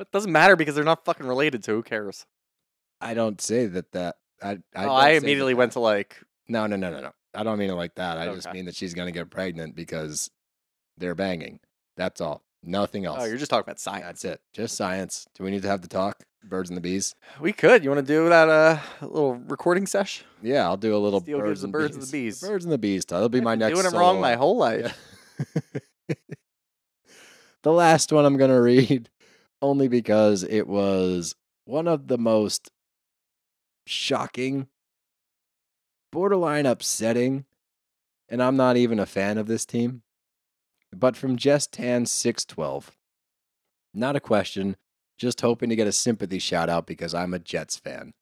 It 0.00 0.10
doesn't 0.12 0.32
matter 0.32 0.56
because 0.56 0.74
they're 0.74 0.84
not 0.84 1.04
fucking 1.04 1.26
related 1.26 1.62
to. 1.64 1.72
Who 1.72 1.82
cares? 1.82 2.26
I 3.00 3.14
don't 3.14 3.40
say 3.40 3.66
that 3.66 3.92
that. 3.92 4.16
I, 4.42 4.58
I, 4.74 4.84
oh, 4.84 4.92
I 4.92 5.12
that 5.14 5.22
immediately 5.22 5.54
that- 5.54 5.58
went 5.58 5.72
to 5.72 5.80
like 5.80 6.20
No, 6.48 6.66
no, 6.66 6.76
no, 6.76 6.90
no, 6.90 7.00
no. 7.00 7.12
I 7.34 7.42
don't 7.42 7.58
mean 7.58 7.70
it 7.70 7.74
like 7.74 7.94
that. 7.94 8.18
I 8.18 8.26
just 8.34 8.52
mean 8.52 8.66
that 8.66 8.76
she's 8.76 8.94
going 8.94 9.06
to 9.06 9.12
get 9.12 9.30
pregnant 9.30 9.74
because 9.74 10.30
they're 10.98 11.14
banging. 11.14 11.60
That's 11.96 12.20
all. 12.20 12.42
Nothing 12.66 13.04
else. 13.04 13.18
oh, 13.20 13.24
you're 13.24 13.36
just 13.36 13.50
talking 13.50 13.64
about 13.64 13.78
science. 13.78 14.04
That's 14.04 14.24
it. 14.24 14.40
Just 14.52 14.76
science. 14.76 15.26
Do 15.34 15.44
we 15.44 15.50
need 15.50 15.62
to 15.62 15.68
have 15.68 15.82
the 15.82 15.88
talk? 15.88 16.24
Birds 16.42 16.68
and 16.68 16.76
the 16.76 16.80
bees? 16.82 17.14
We 17.40 17.52
could. 17.52 17.82
You 17.84 17.90
want 17.90 18.06
to 18.06 18.12
do 18.12 18.28
that 18.28 18.48
uh 18.48 18.78
little 19.00 19.34
recording 19.34 19.86
sesh? 19.86 20.24
Yeah, 20.42 20.64
I'll 20.64 20.76
do 20.76 20.94
a 20.94 20.98
little 20.98 21.20
Steele 21.20 21.38
birds 21.38 21.48
gives 21.48 21.60
the 21.62 21.66
and 21.66 21.72
birds 21.72 21.96
and 21.96 22.02
the 22.06 22.12
bees. 22.12 22.40
Birds 22.40 22.64
and 22.64 22.72
the 22.72 22.78
bees. 22.78 23.04
That'll 23.06 23.28
be 23.30 23.38
I've 23.38 23.44
my 23.44 23.52
been 23.52 23.60
next. 23.60 23.80
Doing 23.80 23.94
it 23.94 23.96
wrong 23.96 24.20
my 24.20 24.34
whole 24.34 24.56
life. 24.56 24.94
Yeah. 26.08 26.14
the 27.62 27.72
last 27.72 28.12
one 28.12 28.24
I'm 28.26 28.36
gonna 28.36 28.60
read, 28.60 29.08
only 29.62 29.88
because 29.88 30.42
it 30.42 30.66
was 30.66 31.34
one 31.64 31.88
of 31.88 32.08
the 32.08 32.18
most 32.18 32.70
shocking, 33.86 34.68
borderline 36.12 36.66
upsetting, 36.66 37.46
and 38.28 38.42
I'm 38.42 38.56
not 38.56 38.76
even 38.76 38.98
a 38.98 39.06
fan 39.06 39.38
of 39.38 39.46
this 39.46 39.64
team. 39.64 40.02
But 40.98 41.16
from 41.16 41.36
Jess 41.36 41.66
Tan 41.66 42.06
six 42.06 42.44
twelve, 42.44 42.92
not 43.92 44.16
a 44.16 44.20
question, 44.20 44.76
just 45.18 45.40
hoping 45.40 45.70
to 45.70 45.76
get 45.76 45.86
a 45.86 45.92
sympathy 45.92 46.38
shout 46.38 46.68
out 46.68 46.86
because 46.86 47.14
I'm 47.14 47.34
a 47.34 47.38
Jets 47.38 47.76
fan. 47.76 48.12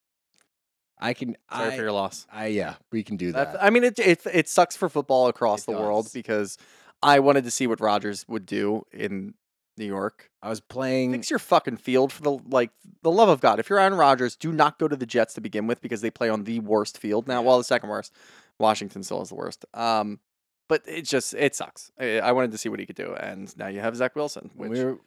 I 0.99 1.13
can. 1.13 1.35
Sorry 1.51 1.73
I, 1.73 1.75
for 1.75 1.81
your 1.81 1.91
loss. 1.91 2.27
I 2.31 2.47
yeah, 2.47 2.75
we 2.91 3.03
can 3.03 3.17
do 3.17 3.31
That. 3.33 3.61
I 3.61 3.69
mean, 3.69 3.83
it, 3.83 3.99
it 3.99 4.21
it 4.31 4.47
sucks 4.47 4.75
for 4.75 4.89
football 4.89 5.27
across 5.27 5.63
It 5.63 5.71
the 5.71 5.77
world 5.77 6.09
because 6.13 6.57
I 7.01 7.19
wanted 7.19 7.43
to 7.43 7.51
see 7.51 7.67
what 7.67 7.81
Rodgers 7.81 8.25
would 8.27 8.45
do 8.45 8.85
in 8.91 9.33
New 9.77 9.85
York. 9.85 10.29
I 10.41 10.49
was 10.49 10.61
playing. 10.61 11.11
Fix 11.11 11.29
your 11.29 11.39
fucking 11.39 11.77
field 11.77 12.13
for 12.13 12.21
the 12.21 12.31
like 12.31 12.71
the 13.01 13.11
love 13.11 13.29
of 13.29 13.41
God. 13.41 13.59
If 13.59 13.69
you're 13.69 13.79
Aaron 13.79 13.95
Rodgers, 13.95 14.35
do 14.35 14.53
not 14.53 14.79
go 14.79 14.87
to 14.87 14.95
the 14.95 15.05
Jets 15.05 15.33
to 15.33 15.41
begin 15.41 15.67
with 15.67 15.81
because 15.81 16.01
they 16.01 16.11
play 16.11 16.29
on 16.29 16.45
the 16.45 16.59
worst 16.59 16.97
field 16.97 17.27
now. 17.27 17.41
Well, 17.41 17.57
the 17.57 17.63
second 17.63 17.89
worst. 17.89 18.13
Washington 18.59 19.03
still 19.03 19.21
is 19.21 19.29
the 19.29 19.35
worst. 19.35 19.65
Um, 19.73 20.19
but 20.67 20.81
it 20.87 21.03
just 21.03 21.33
it 21.33 21.55
sucks. 21.55 21.91
I, 21.99 22.19
I 22.19 22.31
wanted 22.31 22.51
to 22.51 22.57
see 22.57 22.69
what 22.69 22.79
he 22.79 22.85
could 22.85 22.95
do, 22.95 23.13
and 23.15 23.55
now 23.57 23.67
you 23.67 23.79
have 23.79 23.95
Zach 23.95 24.15
Wilson, 24.15 24.51
which 24.55 24.71
We're, 24.71 24.97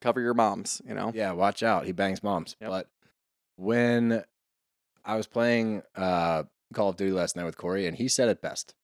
cover 0.00 0.20
your 0.20 0.34
moms. 0.34 0.82
You 0.86 0.94
know. 0.94 1.12
yeah, 1.14 1.32
watch 1.32 1.62
out. 1.62 1.86
He 1.86 1.92
bangs 1.92 2.22
moms. 2.22 2.56
Yep. 2.60 2.70
But 2.70 2.88
when 3.56 4.24
I 5.04 5.16
was 5.16 5.26
playing 5.26 5.82
uh, 5.96 6.44
Call 6.72 6.88
of 6.90 6.96
Duty 6.96 7.12
last 7.12 7.36
night 7.36 7.44
with 7.44 7.56
Corey, 7.56 7.86
and 7.86 7.96
he 7.96 8.08
said 8.08 8.28
it 8.28 8.40
best. 8.42 8.74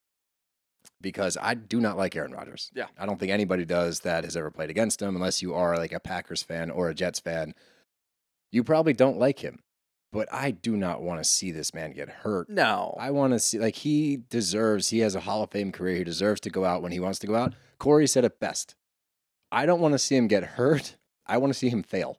because 1.00 1.36
I 1.40 1.54
do 1.54 1.80
not 1.80 1.96
like 1.96 2.14
Aaron 2.16 2.32
Rodgers. 2.32 2.70
Yeah. 2.74 2.86
I 2.98 3.06
don't 3.06 3.18
think 3.18 3.32
anybody 3.32 3.64
does 3.64 4.00
that 4.00 4.24
has 4.24 4.36
ever 4.36 4.50
played 4.50 4.70
against 4.70 5.00
him, 5.02 5.14
unless 5.16 5.42
you 5.42 5.54
are 5.54 5.76
like 5.76 5.92
a 5.92 6.00
Packers 6.00 6.42
fan 6.42 6.70
or 6.70 6.88
a 6.88 6.94
Jets 6.94 7.20
fan. 7.20 7.54
You 8.52 8.64
probably 8.64 8.92
don't 8.92 9.18
like 9.18 9.38
him, 9.40 9.60
but 10.12 10.28
I 10.32 10.50
do 10.50 10.76
not 10.76 11.02
want 11.02 11.20
to 11.22 11.28
see 11.28 11.50
this 11.52 11.72
man 11.72 11.92
get 11.92 12.08
hurt. 12.08 12.48
No. 12.48 12.96
I 12.98 13.10
want 13.10 13.32
to 13.32 13.38
see, 13.38 13.58
like, 13.58 13.76
he 13.76 14.18
deserves, 14.28 14.88
he 14.88 15.00
has 15.00 15.14
a 15.14 15.20
Hall 15.20 15.42
of 15.42 15.50
Fame 15.50 15.72
career. 15.72 15.96
He 15.96 16.04
deserves 16.04 16.40
to 16.42 16.50
go 16.50 16.64
out 16.64 16.82
when 16.82 16.92
he 16.92 17.00
wants 17.00 17.18
to 17.20 17.26
go 17.26 17.36
out. 17.36 17.54
Corey 17.78 18.06
said 18.06 18.24
it 18.24 18.40
best. 18.40 18.74
I 19.52 19.66
don't 19.66 19.80
want 19.80 19.92
to 19.92 19.98
see 19.98 20.16
him 20.16 20.28
get 20.28 20.42
hurt. 20.44 20.96
I 21.26 21.38
want 21.38 21.52
to 21.52 21.58
see 21.58 21.68
him 21.68 21.82
fail. 21.82 22.18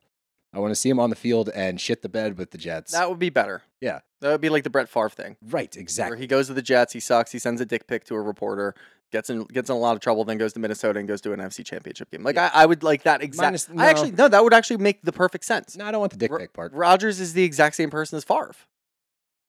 I 0.53 0.59
want 0.59 0.71
to 0.71 0.75
see 0.75 0.89
him 0.89 0.99
on 0.99 1.09
the 1.09 1.15
field 1.15 1.49
and 1.55 1.79
shit 1.79 2.01
the 2.01 2.09
bed 2.09 2.37
with 2.37 2.51
the 2.51 2.57
Jets. 2.57 2.91
that 2.91 3.09
would 3.09 3.19
be 3.19 3.29
better. 3.29 3.61
Yeah. 3.79 3.99
That 4.19 4.31
would 4.31 4.41
be 4.41 4.49
like 4.49 4.63
the 4.63 4.69
Brett 4.69 4.89
Favre 4.89 5.09
thing. 5.09 5.37
right, 5.41 5.73
Where 5.73 5.81
exactly. 5.81 6.17
he 6.19 6.27
goes 6.27 6.47
to 6.47 6.53
the 6.53 6.61
Jets, 6.61 6.93
he 6.93 6.99
sucks, 6.99 7.31
he 7.31 7.39
sends 7.39 7.61
a 7.61 7.65
dick 7.65 7.87
pic 7.87 8.03
to 8.05 8.15
a 8.15 8.21
reporter, 8.21 8.75
gets 9.11 9.29
in 9.29 9.45
gets 9.45 9.69
in 9.69 9.75
a 9.75 9.79
lot 9.79 9.95
of 9.95 10.01
trouble, 10.01 10.23
then 10.25 10.37
goes 10.37 10.53
to 10.53 10.59
Minnesota 10.59 10.99
and 10.99 11.07
goes 11.07 11.21
to 11.21 11.33
an 11.33 11.39
NFC 11.39 11.65
championship 11.65 12.11
game. 12.11 12.23
Like 12.23 12.37
I, 12.37 12.51
I 12.53 12.65
would 12.65 12.83
like 12.83 13.03
that 13.03 13.21
exact 13.23 13.45
Minus- 13.47 13.69
I 13.69 13.73
no. 13.75 13.83
actually 13.83 14.11
no, 14.11 14.27
that 14.27 14.43
would 14.43 14.53
actually 14.53 14.77
make 14.77 15.01
the 15.03 15.11
perfect 15.13 15.45
sense. 15.45 15.75
no, 15.77 15.85
I 15.85 15.91
don't 15.91 15.99
want 16.01 16.11
the 16.11 16.17
dick 16.17 16.31
pic 16.37 16.53
part. 16.53 16.73
Rodgers 16.73 17.19
is 17.19 17.33
the 17.33 17.43
exact 17.43 17.75
same 17.75 17.89
person 17.89 18.17
as 18.17 18.23
Favre. 18.23 18.51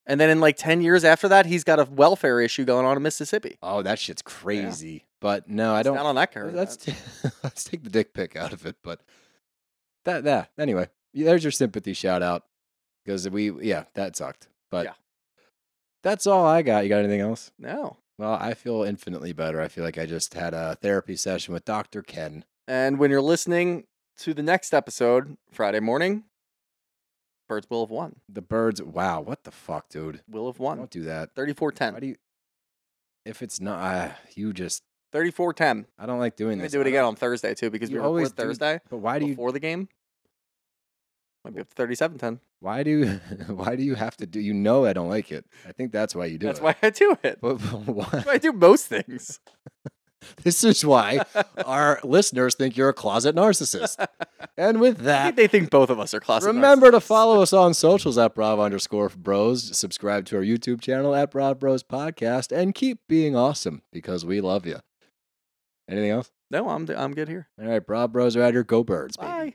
And 0.07 0.21
then 0.21 0.31
in 0.31 0.41
like 0.41 0.57
10 0.57 0.81
years 0.83 1.05
after 1.05 1.29
that, 1.29 1.47
he's 1.47 1.63
got 1.63 1.79
a 1.79 1.85
welfare 1.85 2.41
issue 2.41 2.65
going 2.65 2.85
on 2.85 2.97
in 2.97 3.03
Mississippi. 3.05 3.59
Oh, 3.63 3.83
that 3.83 4.01
shit's 4.01 4.21
crazy. 4.23 5.05
But 5.21 5.49
no, 5.49 5.75
I 5.75 5.85
don't. 5.85 5.95
Down 5.97 6.07
on 6.07 6.17
that 6.17 6.33
curve. 6.33 6.55
let's 6.55 6.77
t- 6.77 6.95
let's 7.45 7.63
take 7.63 7.85
the 7.85 7.91
dick 7.91 8.13
pic 8.13 8.35
out 8.35 8.53
of 8.53 8.67
it. 8.67 8.77
But 8.83 9.01
that 10.05 10.25
that 10.25 10.51
anyway, 10.59 10.89
there's 11.15 11.45
your 11.45 11.51
sympathy 11.51 11.93
shout 11.95 12.23
out 12.23 12.45
because 13.05 13.29
we 13.29 13.51
yeah 13.67 13.85
that 13.95 14.17
sucked. 14.17 14.49
But 14.71 14.87
Yeah. 14.87 14.95
that's 16.03 16.27
all 16.27 16.45
I 16.47 16.63
got. 16.63 16.83
You 16.85 16.89
got 16.89 16.99
anything 17.01 17.21
else? 17.21 17.51
no. 17.59 17.97
Well, 18.19 18.35
I 18.35 18.55
feel 18.55 18.83
infinitely 18.83 19.33
better. 19.33 19.61
I 19.61 19.69
feel 19.69 19.83
like 19.83 19.99
I 19.99 20.07
just 20.07 20.35
had 20.35 20.53
a 20.55 20.77
therapy 20.81 21.17
session 21.17 21.55
with 21.55 21.65
Dr. 21.65 22.03
Ken. 22.03 22.45
And 22.69 22.99
when 22.99 23.11
you're 23.11 23.23
listening 23.23 23.85
to 24.19 24.33
the 24.35 24.43
next 24.43 24.73
episode, 24.75 25.37
Friday 25.51 25.81
morning, 25.81 26.25
Birds 27.49 27.69
will 27.69 27.85
have 27.85 27.91
won. 27.91 28.17
The 28.29 28.43
birds. 28.43 28.81
Wow, 28.83 29.23
what 29.23 29.43
the 29.45 29.51
fuck, 29.51 29.89
dude? 29.89 30.21
Will 30.29 30.47
have 30.47 30.59
won. 30.61 30.77
Don't 30.79 30.91
do 30.91 31.03
that. 31.05 31.35
34 31.35 31.73
10. 31.73 31.95
Why 31.95 32.01
do 32.01 32.07
you? 32.07 32.17
If 33.25 33.43
it's 33.43 33.61
not, 33.61 33.83
uh, 33.83 34.13
you 34.35 34.53
just. 34.53 34.83
34 35.13 35.53
10. 35.55 35.87
I 35.99 36.07
don't 36.07 36.19
like 36.19 36.37
doing 36.37 36.53
I'm 36.53 36.59
going 36.59 36.63
this. 36.65 36.73
to 36.73 36.79
do 36.79 36.81
it 36.83 36.87
again 36.87 37.05
on 37.05 37.17
Thursday, 37.17 37.55
too, 37.55 37.71
because 37.71 37.91
You 37.91 37.99
we 37.99 38.03
always 38.03 38.25
record 38.31 38.37
do- 38.37 38.43
Thursday 38.49 38.81
But 38.91 38.99
why 38.99 39.19
do 39.19 39.27
you? 39.27 39.33
before 39.33 39.53
the 39.53 39.61
game. 39.61 39.89
Might 41.45 41.55
be 41.55 41.61
up 41.61 41.69
to 41.69 41.75
37 41.75 42.19
10. 42.19 42.41
Why 42.61 42.85
do? 42.85 43.05
Why 43.49 43.75
do 43.75 43.83
you 43.83 43.97
have 43.97 44.17
to 44.19 44.27
do? 44.27 44.39
You 44.39 44.55
know 44.55 44.85
I 44.85 44.93
don't 44.93 45.09
like 45.09 45.33
it. 45.33 45.45
I 45.69 45.73
think 45.73 45.91
that's 45.91 46.15
why 46.15 46.27
you 46.27 46.39
do 46.39 46.47
it. 46.47 46.51
That's 46.51 46.61
it. 46.61 46.63
why 46.63 46.77
I 46.81 46.91
do 46.91 47.17
it. 47.25 47.39
But, 47.41 47.55
but 47.59 47.69
why? 47.87 48.09
That's 48.13 48.27
why 48.27 48.33
I 48.35 48.39
do 48.39 48.53
most 48.53 48.87
things. 48.87 49.41
This 50.45 50.63
is 50.63 50.85
why 50.85 51.25
our 51.67 51.99
listeners 52.05 52.55
think 52.55 52.77
you're 52.77 52.91
a 52.91 52.95
closet 52.95 53.35
narcissist. 53.35 54.07
And 54.57 54.81
with 54.81 55.01
I 55.01 55.03
think 55.03 55.05
that, 55.05 55.37
they 55.37 55.49
think 55.49 55.69
both 55.69 55.91
of 55.91 55.99
us 55.99 56.15
are 56.15 56.21
closet 56.21 56.47
remember 56.47 56.93
to 56.93 56.99
narcissists. 56.99 57.03
follow 57.03 57.43
us 57.43 57.53
on 57.53 57.75
socials 57.75 58.17
at 58.19 58.33
Brav 58.33 58.61
underscore 58.61 59.09
Bros. 59.09 59.77
Subscribe 59.77 60.25
to 60.27 60.37
our 60.37 60.43
YouTube 60.45 60.81
channel 60.81 61.13
at 61.17 61.33
Brav 61.33 61.59
Bros 61.59 61.83
Podcast, 61.83 62.57
and 62.57 62.73
keep 62.73 63.01
being 63.09 63.35
awesome 63.35 63.83
because 63.93 64.25
we 64.25 64.41
love 64.41 64.65
you. 64.65 64.79
Anything 65.93 66.11
else? 66.11 66.33
No, 66.51 66.71
I'm, 66.71 66.89
I'm 66.97 67.13
good 67.13 67.29
here. 67.29 67.49
All 67.61 67.69
right, 67.69 67.87
Brav 67.87 68.13
Bros 68.13 68.35
are 68.35 68.43
out 68.43 68.55
here. 68.55 68.65
Go 68.65 68.83
Birds, 68.83 69.19
baby. 69.19 69.31
Bye. 69.31 69.55